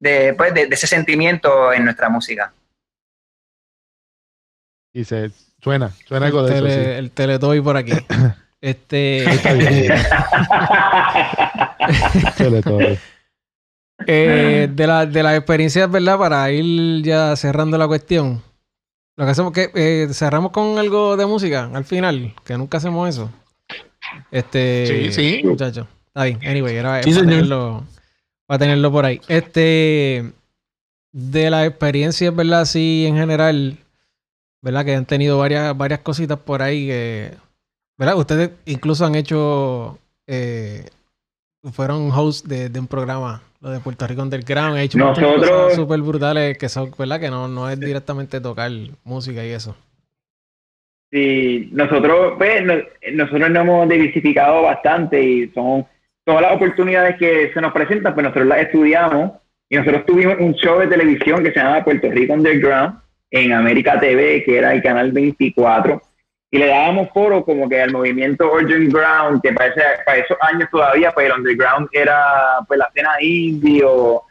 de, 0.00 0.34
pues, 0.34 0.52
de, 0.54 0.68
ese 0.70 0.86
sentimiento 0.86 1.72
en 1.72 1.84
nuestra 1.84 2.08
música. 2.08 2.52
Y 4.92 5.04
se 5.04 5.30
suena, 5.62 5.90
suena 6.06 6.26
algo 6.26 6.42
de 6.42 6.56
eso. 6.56 6.66
Sí. 6.66 6.72
El 6.72 7.12
teletoy 7.12 7.60
por 7.60 7.76
aquí. 7.76 7.92
este. 8.60 9.24
eh, 14.06 14.68
de, 14.72 14.86
la, 14.86 15.06
de 15.06 15.22
las 15.22 15.36
experiencias, 15.36 15.88
¿verdad? 15.90 16.18
Para 16.18 16.50
ir 16.50 17.02
ya 17.04 17.36
cerrando 17.36 17.78
la 17.78 17.86
cuestión. 17.86 18.42
Lo 19.16 19.24
que 19.24 19.30
hacemos 19.30 19.56
es 19.56 19.68
que 19.68 20.04
eh, 20.04 20.14
cerramos 20.14 20.52
con 20.52 20.78
algo 20.78 21.16
de 21.16 21.26
música 21.26 21.70
al 21.72 21.84
final, 21.84 22.34
que 22.44 22.56
nunca 22.56 22.78
hacemos 22.78 23.08
eso. 23.08 23.30
Este. 24.30 24.86
Sí, 24.86 25.12
sí. 25.12 25.42
Muchachos. 25.44 25.86
Ahí, 26.14 26.36
anyway, 26.44 26.76
era 26.76 27.00
para, 27.00 27.02
tenerlo, 27.02 27.84
para 28.46 28.58
tenerlo 28.58 28.90
por 28.90 29.04
ahí. 29.04 29.20
Este. 29.28 30.32
De 31.12 31.50
las 31.50 31.66
experiencias, 31.66 32.34
¿verdad? 32.34 32.64
Sí, 32.64 33.04
en 33.06 33.16
general, 33.16 33.78
¿verdad? 34.62 34.84
Que 34.84 34.94
han 34.94 35.06
tenido 35.06 35.38
varias, 35.38 35.76
varias 35.76 36.00
cositas 36.00 36.38
por 36.38 36.62
ahí 36.62 36.86
que. 36.86 37.34
¿Verdad? 37.98 38.16
Ustedes 38.16 38.50
incluso 38.64 39.04
han 39.04 39.14
hecho. 39.14 39.98
Eh, 40.26 40.88
fueron 41.72 42.10
hosts 42.10 42.48
de, 42.48 42.70
de 42.70 42.80
un 42.80 42.86
programa 42.86 43.42
lo 43.60 43.70
de 43.70 43.80
Puerto 43.80 44.06
Rico 44.06 44.22
Underground. 44.22 44.78
He 44.78 44.84
hecho 44.84 44.98
Nosotros... 44.98 45.74
súper 45.74 46.00
brutales 46.00 46.58
que 46.58 46.68
son, 46.68 46.90
¿verdad? 46.98 47.20
Que 47.20 47.30
no, 47.30 47.48
no 47.48 47.68
es 47.68 47.78
directamente 47.78 48.40
tocar 48.40 48.70
música 49.04 49.44
y 49.44 49.50
eso. 49.50 49.76
Sí, 51.12 51.68
nosotros, 51.72 52.34
pues, 52.38 52.62
nosotros 53.12 53.50
nos 53.50 53.62
hemos 53.62 53.88
diversificado 53.88 54.62
bastante 54.62 55.22
y 55.22 55.48
son 55.48 55.84
todas 56.24 56.42
las 56.42 56.52
oportunidades 56.52 57.16
que 57.16 57.50
se 57.52 57.60
nos 57.60 57.72
presentan, 57.72 58.14
pues 58.14 58.24
nosotros 58.24 58.46
las 58.46 58.60
estudiamos 58.60 59.32
y 59.68 59.76
nosotros 59.76 60.06
tuvimos 60.06 60.36
un 60.38 60.54
show 60.54 60.78
de 60.78 60.86
televisión 60.86 61.42
que 61.42 61.52
se 61.52 61.58
llama 61.58 61.84
Puerto 61.84 62.08
Rico 62.10 62.34
Underground 62.34 63.00
en 63.32 63.52
América 63.52 63.98
TV, 63.98 64.44
que 64.44 64.58
era 64.58 64.72
el 64.72 64.82
canal 64.82 65.10
24 65.10 66.00
y 66.50 66.58
le 66.58 66.66
dábamos 66.66 67.08
foro 67.12 67.44
como 67.44 67.68
que 67.68 67.80
al 67.80 67.92
movimiento 67.92 68.52
Underground, 68.52 69.40
que 69.40 69.52
parece 69.52 69.82
para 70.04 70.18
esos 70.18 70.36
años 70.40 70.68
todavía, 70.70 71.12
pues 71.12 71.26
el 71.26 71.32
Underground 71.32 71.88
era 71.92 72.58
pues 72.66 72.78
la 72.78 72.86
escena 72.86 73.10
indie 73.20 73.84
o, 73.84 74.24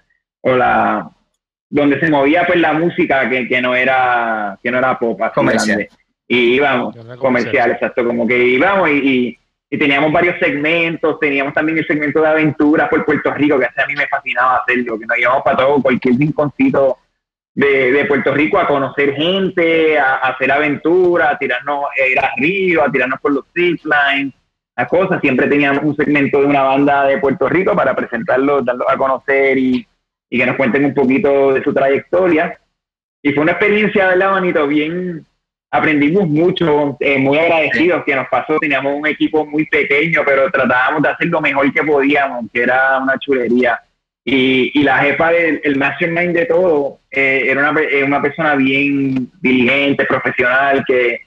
la 0.44 1.10
donde 1.70 2.00
se 2.00 2.10
movía 2.10 2.46
pues 2.48 2.60
la 2.60 2.74
música 2.74 3.30
que, 3.30 3.48
que 3.48 3.62
no 3.62 3.76
era 3.76 4.58
que 4.62 4.72
no 4.72 4.80
era 4.80 4.98
pop 4.98 5.22
comercial 5.34 5.88
y 6.28 6.56
íbamos 6.56 6.96
comercial. 7.20 7.72
exacto 7.72 8.04
como 8.04 8.26
que 8.26 8.38
íbamos 8.38 8.90
y, 8.90 9.38
y, 9.70 9.78
teníamos 9.78 10.12
varios 10.12 10.40
segmentos 10.40 11.20
teníamos 11.20 11.54
también 11.54 11.78
el 11.78 11.86
segmento 11.86 12.22
de 12.22 12.30
aventuras 12.30 12.90
por 12.90 13.06
Puerto 13.06 13.32
Rico 13.34 13.60
que 13.60 13.66
a 13.66 13.86
mí 13.86 13.94
me 13.94 14.08
fascinaba 14.08 14.58
hacerlo 14.58 14.98
que 14.98 15.06
nos 15.06 15.20
íbamos 15.20 15.44
para 15.44 15.58
todo 15.58 15.82
cualquier 15.82 16.16
rinconcito 16.16 16.98
de, 17.60 18.06
Puerto 18.06 18.34
Rico 18.34 18.58
a 18.58 18.68
conocer 18.68 19.14
gente, 19.14 20.00
a, 20.00 20.16
hacer 20.16 20.52
aventuras, 20.52 21.34
a 21.34 21.38
tirarnos, 21.38 21.86
a 21.86 22.08
ir 22.08 22.20
a 22.20 22.32
río, 22.38 22.84
a 22.84 22.92
tirarnos 22.92 23.20
por 23.20 23.34
los 23.34 23.46
ziplines, 23.54 24.34
las 24.76 24.88
cosas. 24.88 25.20
Siempre 25.22 25.48
teníamos 25.48 25.84
un 25.84 25.96
segmento 25.96 26.40
de 26.40 26.48
una 26.48 26.64
banda 26.64 27.06
de 27.06 27.18
Puerto 27.18 27.50
Rico 27.50 27.76
para 27.76 27.96
presentarlo, 27.96 28.62
darlo 28.62 28.90
a 28.90 28.98
conocer 28.98 29.58
y, 29.58 29.86
que 30.30 30.46
nos 30.46 30.56
cuenten 30.56 30.86
un 30.86 30.94
poquito 30.94 31.54
de 31.54 31.64
su 31.64 31.74
trayectoria. 31.74 32.58
Y 33.22 33.34
fue 33.34 33.44
una 33.44 33.52
experiencia, 33.52 34.08
¿verdad, 34.08 34.32
bonito? 34.32 34.66
Bien, 34.66 35.26
aprendimos 35.70 36.30
mucho, 36.30 36.96
eh, 37.02 37.18
muy 37.18 37.38
agradecidos 37.38 38.06
que 38.06 38.16
nos 38.16 38.30
pasó. 38.30 38.58
Teníamos 38.60 38.94
un 38.96 39.06
equipo 39.06 39.46
muy 39.46 39.66
pequeño, 39.66 40.22
pero 40.26 40.50
tratábamos 40.50 41.02
de 41.02 41.10
hacer 41.10 41.28
lo 41.28 41.42
mejor 41.42 41.74
que 41.74 41.84
podíamos, 41.84 42.46
que 42.54 42.62
era 42.62 43.00
una 43.00 43.18
chulería. 43.20 43.82
Y, 44.26 44.84
la 44.84 45.00
jefa 45.00 45.32
del 45.32 45.62
el 45.64 45.78
mastermind 45.78 46.36
de 46.36 46.46
todo 46.46 47.00
eh, 47.10 47.46
era 47.48 47.72
una, 47.72 47.82
una, 48.06 48.22
persona 48.22 48.56
bien 48.56 49.32
diligente, 49.42 50.06
profesional, 50.06 50.84
que 50.86 51.22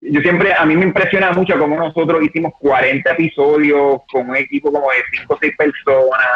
yo 0.00 0.20
siempre, 0.20 0.54
a 0.54 0.64
mí 0.64 0.76
me 0.76 0.84
impresiona 0.84 1.32
mucho 1.32 1.58
cómo 1.58 1.76
nosotros 1.76 2.22
hicimos 2.22 2.52
40 2.60 3.10
episodios 3.12 4.02
con 4.10 4.30
un 4.30 4.36
equipo 4.36 4.72
como 4.72 4.90
de 4.90 4.98
5 5.18 5.34
o 5.34 5.38
6 5.40 5.52
personas, 5.56 6.26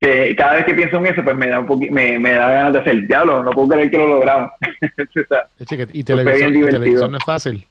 que 0.00 0.34
cada 0.34 0.54
vez 0.54 0.64
que 0.64 0.74
pienso 0.74 0.96
en 0.96 1.06
eso, 1.06 1.22
pues 1.22 1.36
me 1.36 1.48
da, 1.48 1.60
un 1.60 1.78
me, 1.90 2.18
me, 2.18 2.32
da 2.32 2.50
ganas 2.50 2.72
de 2.72 2.78
hacer, 2.80 3.06
diablo, 3.06 3.42
no 3.42 3.52
puedo 3.52 3.68
creer 3.68 3.90
que 3.90 3.98
lo 3.98 4.08
logramos. 4.08 4.50
y 5.92 6.04
televisión, 6.04 7.12
no 7.12 7.18
es 7.18 7.24
fácil. 7.24 7.66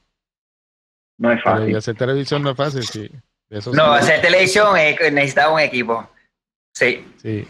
No 1.18 1.32
es 1.32 1.44
fácil. 1.44 1.76
hacer 1.76 1.96
televisión 1.96 2.44
no 2.44 2.52
es 2.52 2.58
fácil, 2.58 2.84
sí. 2.84 3.12
no, 3.74 3.94
hacer 3.94 4.22
televisión 4.22 4.74
necesita 4.74 5.50
un 5.50 5.60
equipo. 5.60 6.08
Sí. 6.80 7.06
Sí. 7.22 7.46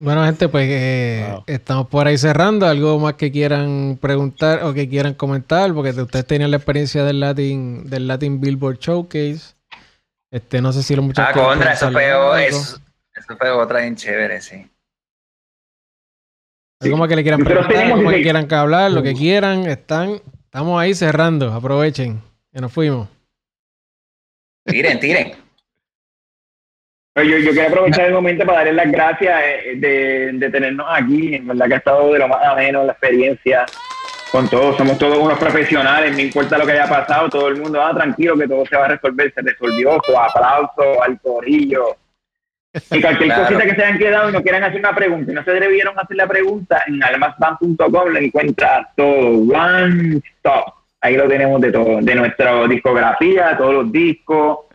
Bueno, 0.00 0.22
gente, 0.26 0.48
pues 0.48 0.68
eh, 0.70 1.26
estamos 1.46 1.88
por 1.88 2.06
ahí 2.06 2.18
cerrando. 2.18 2.66
¿Algo 2.66 2.98
más 2.98 3.14
que 3.14 3.32
quieran 3.32 3.98
preguntar 4.00 4.62
o 4.62 4.74
que 4.74 4.88
quieran 4.88 5.14
comentar? 5.14 5.72
Porque 5.72 5.90
ustedes 5.90 6.26
tenían 6.26 6.50
la 6.50 6.58
experiencia 6.58 7.02
del 7.02 7.18
Latin, 7.18 7.88
del 7.88 8.06
Latin 8.06 8.40
Billboard 8.40 8.78
Showcase. 8.78 9.56
Este, 10.30 10.60
no 10.60 10.72
sé 10.72 10.82
si 10.82 10.94
lo 10.94 11.02
muchachos. 11.02 11.34
Ah, 11.34 11.48
contra, 11.48 11.72
eso 11.72 11.90
fue, 11.90 12.46
eso, 12.46 12.78
fue 13.38 13.50
otra 13.50 13.80
bien 13.80 13.96
chévere, 13.96 14.40
sí. 14.42 14.70
Algo 16.80 16.96
más 16.98 17.08
que 17.08 17.16
le 17.16 17.22
quieran 17.22 17.42
preguntar, 17.42 17.76
algo 17.76 18.10
que 18.10 18.22
quieran 18.22 18.46
que 18.46 18.54
hablar, 18.54 18.90
lo 18.90 19.02
que 19.02 19.14
quieran, 19.14 19.66
están, 19.66 20.20
estamos 20.44 20.80
ahí 20.80 20.94
cerrando. 20.94 21.52
Aprovechen, 21.52 22.22
que 22.52 22.60
nos 22.60 22.70
fuimos. 22.70 23.08
Tiren, 24.66 25.00
tiren. 25.00 25.47
Yo, 27.22 27.38
yo 27.38 27.50
quiero 27.52 27.68
aprovechar 27.68 28.06
el 28.06 28.14
momento 28.14 28.44
para 28.46 28.58
darles 28.58 28.74
las 28.74 28.92
gracias 28.92 29.42
eh, 29.42 29.76
de, 29.76 30.30
de, 30.34 30.50
tenernos 30.50 30.86
aquí. 30.88 31.34
En 31.34 31.46
verdad 31.46 31.66
que 31.66 31.74
ha 31.74 31.78
estado 31.78 32.12
de 32.12 32.18
lo 32.18 32.28
más 32.28 32.44
ameno 32.44 32.84
la 32.84 32.92
experiencia 32.92 33.66
con 34.30 34.48
todos. 34.48 34.76
Somos 34.76 34.98
todos 34.98 35.18
unos 35.18 35.38
profesionales, 35.38 36.12
no 36.12 36.20
importa 36.20 36.58
lo 36.58 36.66
que 36.66 36.72
haya 36.72 36.88
pasado, 36.88 37.28
todo 37.28 37.48
el 37.48 37.60
mundo, 37.60 37.82
ah, 37.82 37.94
tranquilo 37.94 38.36
que 38.36 38.46
todo 38.46 38.64
se 38.66 38.76
va 38.76 38.84
a 38.84 38.88
resolver. 38.88 39.32
Se 39.34 39.42
resolvió, 39.42 39.98
su 40.04 40.16
aplauso 40.16 41.02
al 41.02 41.20
corillo. 41.20 41.96
Y 42.90 43.00
cualquier 43.00 43.34
cosita 43.34 43.64
que 43.64 43.74
se 43.74 43.84
hayan 43.84 43.98
quedado 43.98 44.28
y 44.28 44.32
no 44.32 44.42
quieran 44.42 44.62
hacer 44.62 44.78
una 44.78 44.94
pregunta 44.94 45.32
y 45.32 45.34
no 45.34 45.42
se 45.42 45.50
atrevieron 45.50 45.98
a 45.98 46.02
hacer 46.02 46.16
la 46.16 46.26
pregunta, 46.26 46.82
en 46.86 47.02
almasban.com 47.02 48.08
lo 48.08 48.18
encuentra 48.18 48.90
todo, 48.94 49.38
one 49.38 50.20
stop. 50.36 50.74
Ahí 51.00 51.16
lo 51.16 51.26
tenemos 51.26 51.60
de 51.60 51.72
todo, 51.72 52.00
de 52.00 52.14
nuestra 52.14 52.66
discografía, 52.66 53.56
todos 53.56 53.74
los 53.74 53.92
discos 53.92 54.67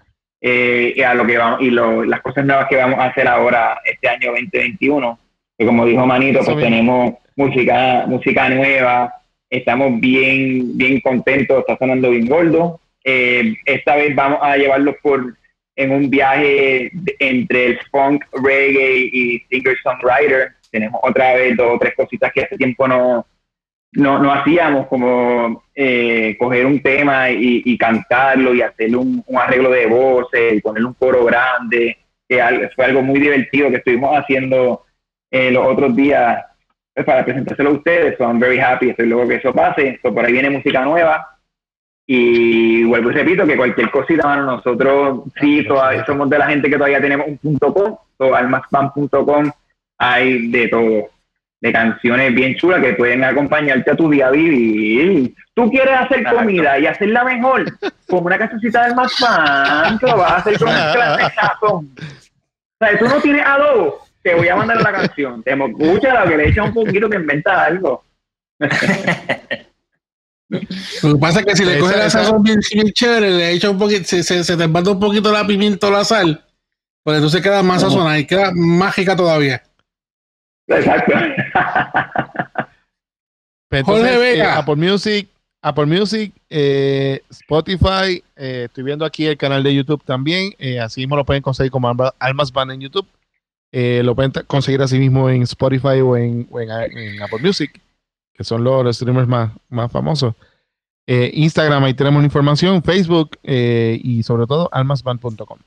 eh, 0.45 0.94
y 0.94 1.02
a 1.02 1.14
lo 1.14 1.26
que 1.26 1.38
vamos 1.38 1.61
y 1.61 1.72
las 1.72 2.22
cosas 2.22 2.45
nuevas 2.45 2.68
que 2.68 2.76
vamos 2.76 2.99
a 2.99 3.06
hacer 3.06 3.26
ahora 3.30 3.80
este 3.86 4.10
año 4.10 4.32
2021 4.32 5.20
que 5.57 5.65
como 5.65 5.86
dijo 5.86 6.06
Manito 6.06 6.41
pues 6.44 6.57
tenemos 6.57 7.14
música 7.38 8.03
música 8.07 8.49
nueva 8.49 9.14
estamos 9.49 10.02
bien 10.02 10.78
bien 10.78 10.99
contentos 10.99 11.60
está 11.60 11.78
sonando 11.78 12.10
bien 12.10 12.28
gordo. 12.28 12.82
Eh, 13.06 13.56
esta 13.65 13.95
vez 13.95 14.14
vamos 14.15 14.40
a 14.41 14.57
llevarlos 14.57 14.95
por 15.02 15.38
en 15.78 15.91
un 15.91 16.10
viaje 16.10 16.91
entre 17.20 17.65
el 17.68 17.80
funk 17.90 18.26
reggae 18.44 19.10
y 19.11 19.40
singer 19.49 19.78
songwriter 19.82 20.52
tenemos 20.72 20.99
otra 21.03 21.36
vez 21.36 21.56
dos 21.56 21.76
o 21.76 21.80
tres 21.80 21.94
cositas 21.95 22.34
que 22.34 22.41
hace 22.41 22.57
tiempo 22.57 22.86
no 22.86 23.26
no, 23.95 24.20
no 24.20 24.34
hacíamos 24.34 24.88
como 24.88 25.64
eh, 25.76 26.36
coger 26.40 26.65
un 26.65 26.82
tema 26.82 27.30
y, 27.30 27.78
cantarlo 27.78 28.53
y 28.53 28.61
hacer 28.61 28.95
un, 28.95 29.24
arreglo 29.36 29.70
de 29.70 29.86
voces 29.86 30.53
y 30.53 30.61
ponerle 30.61 30.88
un 30.88 30.94
coro 30.94 31.26
grande, 31.26 31.98
que 32.28 32.70
fue 32.76 32.86
algo 32.86 33.02
muy 33.02 33.20
divertido 33.20 33.70
que 33.70 33.78
estuvimos 33.78 34.18
haciendo 34.18 34.86
eh, 35.30 35.52
los 35.52 35.65
otros 35.65 35.95
días 35.95 36.44
pues, 36.94 37.06
para 37.06 37.24
presentárselo 37.24 37.72
a 37.72 37.74
ustedes. 37.74 38.18
So 38.18 38.24
I'm 38.24 38.40
very 38.40 38.60
happy, 38.60 38.90
estoy 38.90 39.07
luego 39.07 39.28
que 39.28 39.36
eso 39.36 39.53
pase. 39.53 39.99
por 40.02 40.26
ahí 40.26 40.32
viene 40.32 40.49
música 40.49 40.84
nueva. 40.84 41.30
Y 42.06 42.84
vuelvo 42.84 43.11
y 43.11 43.14
repito 43.14 43.48
que 43.48 43.56
cualquier 43.56 43.90
cosita, 43.90 44.28
mano, 44.28 44.45
nosotros 44.45 45.22
sí 45.40 45.65
todavía 45.65 46.06
somos 46.06 46.30
de 46.30 46.38
la 46.38 46.48
gente 46.48 46.70
que 46.70 46.76
todavía 46.76 46.99
tenemos 46.99 47.28
un 47.28 47.38
punto 47.38 47.74
com, 47.74 47.98
so, 48.18 48.36
almaspan.com, 48.36 49.49
hay 49.98 50.49
de 50.49 50.68
todo 50.68 51.10
de 51.64 51.72
canciones 51.72 52.35
bien 52.35 52.56
chulas 52.57 52.81
que 52.81 52.91
pueden 52.91 53.23
acompañarte 53.23 53.90
a 53.90 53.95
tu 53.95 54.10
día 54.10 54.27
a 54.27 54.31
vivir. 54.31 55.34
Tú 55.53 55.72
quieres 55.72 55.94
hacer 55.98 56.22
comida 56.22 56.77
y 56.77 56.85
hacerla 56.88 57.23
mejor, 57.23 57.64
como 58.10 58.23
una 58.23 58.38
casacita 58.38 58.84
del 58.84 58.95
más 58.95 59.15
fan, 59.15 59.98
lo 60.02 60.18
vas 60.18 60.31
a 60.31 60.35
hacer 60.38 60.60
con 60.60 60.68
un 60.68 60.76
sazón. 60.76 61.95
O 61.95 62.85
sea, 62.85 62.99
tú 62.99 63.07
no 63.07 63.22
tienes 63.22 63.45
adobo, 63.45 64.06
te 64.22 64.35
voy 64.35 64.49
a 64.49 64.57
mandar 64.57 64.81
la 64.81 64.91
canción. 64.91 65.41
Te 65.41 65.53
escucha 65.53 66.26
que 66.27 66.35
le 66.35 66.49
echa 66.49 66.64
un 66.64 66.73
poquito, 66.73 67.07
te 67.07 67.15
inventa 67.15 67.64
algo. 67.64 68.03
Lo 70.49 71.14
que 71.14 71.19
pasa 71.19 71.40
es 71.40 71.45
que 71.45 71.56
si 71.56 71.64
le 71.64 71.80
coges 71.80 71.98
la 71.98 72.10
sazón 72.10 72.44
bien, 72.44 72.60
chévere, 72.91 73.31
le 73.31 73.52
echa 73.52 73.69
un 73.69 73.80
poquito, 73.80 74.03
se, 74.03 74.22
se, 74.22 74.44
se 74.44 74.57
te 74.57 74.65
embalda 74.65 74.91
un 74.91 74.99
poquito 74.99 75.31
la 75.31 75.48
pimienta 75.48 75.88
o 75.88 75.91
la 75.91 76.03
sal, 76.03 76.44
pues 77.03 77.15
entonces 77.15 77.41
queda 77.41 77.64
más 77.64 77.84
sazonada 77.84 78.19
y 78.19 78.26
queda 78.26 78.52
mágica 78.53 79.15
todavía. 79.15 79.64
Exacto. 80.68 81.14
Entonces, 83.72 84.06
Jorge 84.06 84.18
Vega. 84.18 84.45
Eh, 84.45 84.57
Apple 84.57 84.76
Music, 84.76 85.27
Apple 85.61 85.85
Music, 85.85 86.34
eh, 86.49 87.22
Spotify, 87.30 88.23
eh, 88.35 88.65
estoy 88.65 88.84
viendo 88.84 89.06
aquí 89.06 89.26
el 89.26 89.38
canal 89.38 89.64
de 89.64 89.73
YouTube 89.73 90.03
también, 90.03 90.53
así 90.81 91.02
mismo 91.02 91.15
lo 91.15 91.26
pueden 91.26 91.41
conseguir 91.41 91.72
como 91.72 91.91
Almas 92.19 92.52
Band 92.52 92.72
en 92.72 92.81
YouTube, 92.81 93.07
lo 93.72 94.15
pueden 94.15 94.31
conseguir 94.45 94.81
así 94.81 94.99
mismo 94.99 95.30
en 95.30 95.44
Spotify 95.44 96.02
o 96.02 96.15
en, 96.15 96.48
Apple 97.22 97.40
Music, 97.41 97.81
que 98.34 98.44
son 98.44 98.64
los, 98.64 98.95
streamers 98.95 99.27
más, 99.27 99.52
más 99.69 99.91
famosos. 99.91 100.35
Instagram, 101.07 101.84
ahí 101.84 101.94
tenemos 101.94 102.22
la 102.22 102.26
información, 102.26 102.84
Facebook 102.84 103.40
y 103.44 104.22
sobre 104.23 104.45
todo 104.45 104.69
almasband.com. 104.72 105.60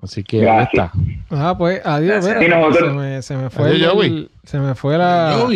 Así 0.00 0.22
que 0.22 0.48
ahí 0.48 0.64
está. 0.64 0.92
Ah, 1.30 1.54
pues 1.56 1.80
adiós. 1.84 2.24
se, 2.24 2.34
me, 2.34 3.22
se, 3.22 3.36
me, 3.36 3.50
fue 3.50 3.70
el, 3.70 4.30
se 4.44 4.58
me 4.58 4.74
fue 4.74 4.98
la 4.98 5.46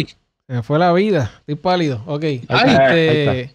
se 0.48 0.55
me 0.55 0.62
fue 0.62 0.78
la 0.78 0.93
vida. 0.94 1.31
Estoy 1.40 1.56
pálido. 1.56 2.02
Ok. 2.06 2.24
Este, 2.24 3.55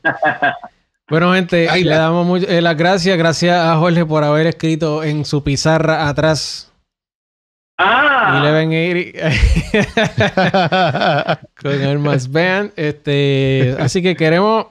bueno, 1.10 1.34
gente, 1.34 1.68
le 1.84 1.90
damos 1.90 2.44
eh, 2.44 2.62
las 2.62 2.78
gracias. 2.78 3.18
Gracias 3.18 3.58
a 3.58 3.76
Jorge 3.78 4.06
por 4.06 4.24
haber 4.24 4.46
escrito 4.46 5.04
en 5.04 5.26
su 5.26 5.44
pizarra 5.44 6.08
atrás. 6.08 6.72
Ah. 7.80 8.44
1180 8.44 11.40
con 11.60 11.72
el 11.72 11.98
más 11.98 12.32
Band. 12.32 12.74
Este, 12.76 13.76
así 13.80 14.04
que 14.04 14.16
queremos. 14.16 14.68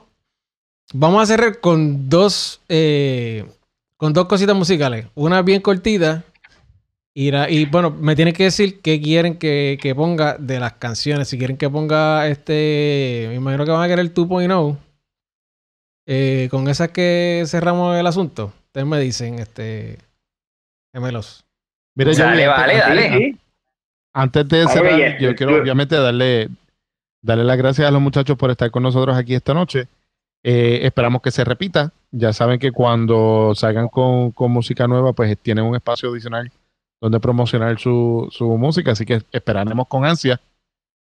Vamos 0.93 1.23
a 1.23 1.25
cerrar 1.25 1.59
con 1.59 2.07
dos. 2.07 2.61
Eh, 2.69 3.45
con 3.97 4.13
dos 4.13 4.25
cositas 4.25 4.55
musicales. 4.55 5.07
Una 5.15 5.41
bien 5.41 5.61
cortita 5.61 6.23
y, 7.15 7.65
bueno, 7.65 7.91
me 7.91 8.15
tienen 8.15 8.33
que 8.33 8.45
decir 8.45 8.81
qué 8.81 8.99
quieren 8.99 9.37
que, 9.37 9.93
ponga 9.95 10.35
de 10.39 10.59
las 10.59 10.73
canciones. 10.73 11.27
Si 11.27 11.37
quieren 11.37 11.57
que 11.57 11.69
ponga 11.69 12.27
este. 12.27 13.25
Me 13.29 13.35
imagino 13.35 13.65
que 13.65 13.71
van 13.71 13.83
a 13.83 13.87
querer 13.87 13.99
el 13.99 14.13
2.0. 14.13 14.77
Eh, 16.05 16.47
con 16.49 16.67
esas 16.67 16.89
que 16.89 17.43
cerramos 17.45 17.95
el 17.95 18.07
asunto. 18.07 18.51
Ustedes 18.67 18.87
me 18.87 18.99
dicen, 18.99 19.37
este. 19.37 19.99
Gemelos. 20.91 21.45
Mira, 21.95 22.13
dale, 22.13 22.47
vale, 22.47 22.77
dale. 22.77 23.37
Antes 24.13 24.47
de 24.47 24.67
cerrar, 24.67 25.19
yo 25.19 25.35
quiero 25.35 25.61
obviamente 25.61 25.95
darle, 25.95 26.49
darle 27.21 27.43
las 27.43 27.57
gracias 27.57 27.87
a 27.87 27.91
los 27.91 28.01
muchachos 28.01 28.37
por 28.37 28.49
estar 28.49 28.69
con 28.71 28.83
nosotros 28.83 29.15
aquí 29.15 29.35
esta 29.35 29.53
noche. 29.53 29.87
Eh, 30.43 30.81
esperamos 30.83 31.21
que 31.21 31.31
se 31.31 31.43
repita. 31.43 31.93
Ya 32.11 32.33
saben 32.33 32.59
que 32.59 32.71
cuando 32.71 33.53
salgan 33.55 33.87
con, 33.87 34.31
con 34.31 34.51
música 34.51 34.87
nueva, 34.87 35.13
pues 35.13 35.37
tienen 35.39 35.65
un 35.65 35.75
espacio 35.75 36.09
adicional 36.09 36.51
donde 37.03 37.19
promocionar 37.19 37.77
su, 37.79 38.29
su 38.31 38.57
música, 38.57 38.91
así 38.91 39.05
que 39.05 39.21
esperaremos 39.33 39.87
con 39.89 40.05
ansia, 40.05 40.39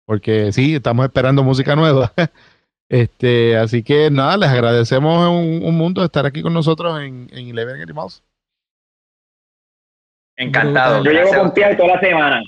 porque 0.05 0.51
sí, 0.51 0.76
estamos 0.76 1.03
esperando 1.05 1.43
música 1.43 1.76
nueva. 1.76 2.14
este, 2.89 3.57
así 3.57 3.81
que 3.81 4.11
nada, 4.11 4.38
les 4.38 4.49
agradecemos 4.49 5.27
un, 5.27 5.65
un 5.65 5.76
mundo 5.76 6.01
de 6.01 6.05
estar 6.05 6.27
aquí 6.27 6.43
con 6.43 6.53
nosotros 6.53 7.01
en, 7.01 7.27
en 7.31 7.47
Eleven 7.47 7.81
Animals. 7.81 8.22
Encantado. 10.35 11.03
Yo 11.03 11.11
llevo 11.11 11.31
pompeado 11.31 11.76
toda 11.77 11.95
la 11.95 11.99
semana. 11.99 12.43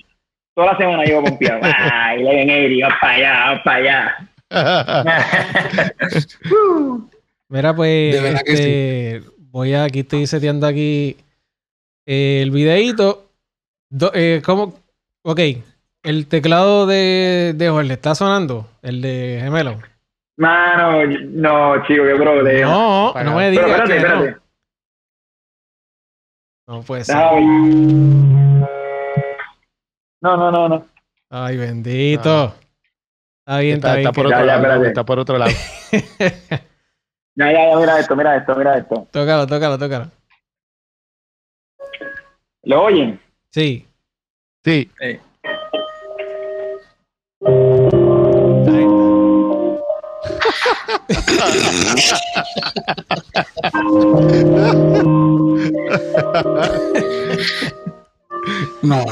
Toda 0.56 0.74
la 0.74 0.78
semana 0.78 1.04
llevo 1.04 1.24
pompeado. 1.24 1.60
ah, 1.64 2.14
Eleven 2.14 2.80
para 3.02 3.14
allá, 3.14 3.40
vamos 3.46 3.62
para 3.64 3.78
allá. 3.78 4.29
Mira, 7.50 7.76
pues, 7.76 8.16
este, 8.46 9.24
voy 9.52 9.74
a, 9.74 9.86
aquí 9.86 10.00
estoy 10.00 10.28
seteando 10.28 10.68
aquí 10.68 11.18
el 12.06 12.52
videito 12.52 13.30
eh, 14.14 14.42
¿Cómo? 14.46 14.80
Ok. 15.24 15.40
El 16.04 16.28
teclado 16.28 16.86
de, 16.86 17.54
de 17.56 17.70
Jorge 17.70 17.94
está 17.94 18.16
sonando, 18.16 18.68
el 18.82 19.02
de 19.02 19.40
Gemelo. 19.42 19.80
Mano, 20.38 21.06
no, 21.06 21.86
chico, 21.86 22.04
qué 22.06 22.16
problema. 22.16 22.72
No, 22.72 23.14
no 23.14 23.36
me 23.36 23.52
digas. 23.52 23.68
espérate, 23.68 23.98
espérate. 23.98 24.38
No. 26.68 26.76
no 26.76 26.82
puede 26.84 27.04
ser. 27.04 27.18
No, 30.22 30.38
no, 30.38 30.52
no, 30.52 30.70
no. 30.70 30.86
Ay, 31.30 31.58
bendito. 31.58 32.54
Está 33.50 33.62
bien, 33.62 33.78
está, 33.78 33.96
bien. 33.96 34.08
Está 34.08 34.14
por, 34.14 34.28
otro 34.28 34.46
lado, 34.46 34.86
está 34.86 35.04
por 35.04 35.18
otro 35.18 35.40
lado. 35.40 35.52
ya, 35.92 37.52
ya, 37.52 37.72
ya, 37.72 37.80
mira 37.80 38.00
esto, 38.00 38.16
mira 38.16 38.38
esto, 38.38 38.56
mira 38.56 38.78
esto. 38.78 39.08
Tócalo, 39.10 39.48
tócalo, 39.48 39.80
tócalo. 39.80 40.12
¿Lo 42.62 42.84
oyen? 42.84 43.20
Sí. 43.50 43.88
Sí. 44.64 44.92
No. 58.82 59.06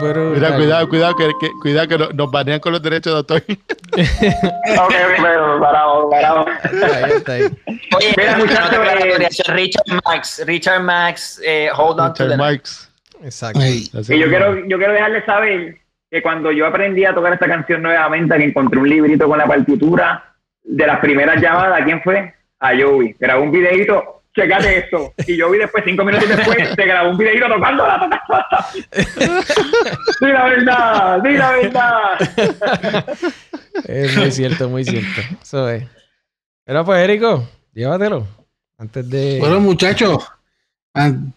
Mira, 0.00 0.56
cuidado, 0.56 0.88
cuidado, 0.88 1.16
que, 1.16 1.50
cuidado 1.60 1.88
que 1.88 2.14
nos 2.14 2.30
banean 2.30 2.60
con 2.60 2.72
los 2.72 2.82
derechos 2.82 3.12
de 3.12 3.16
autor. 3.18 3.42
ok, 3.48 4.94
pero 5.22 5.60
paramos, 5.60 6.06
paramos. 6.10 6.46
Ahí 6.94 7.12
está 7.12 7.32
ahí. 7.32 7.42
Oye, 7.96 8.14
mira, 8.16 8.36
muchachos, 8.38 9.46
Richard 9.48 10.00
Max, 10.04 10.42
Richard 10.46 10.82
Max, 10.82 11.40
eh, 11.44 11.68
hold 11.76 12.00
on 12.00 12.14
to 12.14 12.28
the 12.28 12.36
Max. 12.36 12.90
Exacto. 13.22 13.60
Y 13.64 13.88
yo 13.90 14.28
quiero, 14.28 14.66
yo 14.66 14.76
quiero 14.78 14.92
dejarles 14.92 15.24
saber 15.24 15.76
que 16.10 16.22
cuando 16.22 16.52
yo 16.52 16.66
aprendí 16.66 17.04
a 17.04 17.14
tocar 17.14 17.32
esta 17.32 17.46
canción 17.46 17.82
nuevamente, 17.82 18.36
que 18.36 18.44
encontré 18.44 18.78
un 18.78 18.88
librito 18.88 19.26
con 19.26 19.38
la 19.38 19.46
partitura 19.46 20.34
de 20.62 20.86
las 20.86 21.00
primeras 21.00 21.40
llamadas, 21.40 21.82
¿quién 21.84 22.02
fue? 22.02 22.34
A 22.60 22.70
Joey. 22.76 23.16
Grabó 23.18 23.42
un 23.42 23.50
videito, 23.50 24.22
checate 24.34 24.78
esto. 24.78 25.14
Y 25.26 25.36
yo 25.36 25.50
vi 25.50 25.58
después, 25.58 25.84
cinco 25.86 26.04
minutos 26.04 26.28
después, 26.28 26.56
te 26.76 26.86
grabó 26.86 27.10
un 27.10 27.18
videito 27.18 27.46
tocando 27.48 27.86
la 27.86 28.80
¡Di 30.20 30.26
la 30.26 30.44
verdad! 30.44 31.22
¡Di 31.22 31.36
la 31.36 31.50
verdad! 31.52 33.18
es 33.84 34.16
muy 34.16 34.30
cierto, 34.30 34.68
muy 34.68 34.84
cierto. 34.84 35.20
Eso 35.42 35.68
es. 35.68 35.84
Pero 36.64 36.84
pues, 36.84 37.04
Érico, 37.04 37.48
llévatelo. 37.72 38.26
Antes 38.78 39.08
de. 39.08 39.38
Bueno, 39.38 39.60
muchachos, 39.60 40.24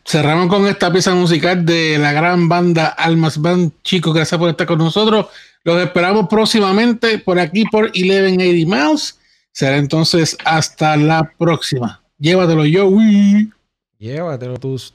cerramos 0.05 0.47
con 0.47 0.67
esta 0.67 0.91
pieza 0.91 1.13
musical 1.13 1.65
de 1.65 1.97
la 1.99 2.11
gran 2.11 2.49
banda 2.49 2.87
Almas 2.87 3.39
Band. 3.39 3.71
Chicos, 3.83 4.13
gracias 4.13 4.39
por 4.39 4.49
estar 4.49 4.65
con 4.65 4.79
nosotros. 4.79 5.27
Los 5.63 5.81
esperamos 5.81 6.27
próximamente 6.29 7.19
por 7.19 7.39
aquí 7.39 7.65
por 7.65 7.91
1180 7.91 8.75
Miles. 8.75 9.19
Será 9.51 9.77
entonces 9.77 10.37
hasta 10.45 10.95
la 10.97 11.31
próxima. 11.37 12.01
Llévatelo, 12.19 12.65
yo, 12.65 12.87
uy. 12.87 13.53
Llévatelo 13.99 14.57
tus. 14.57 14.93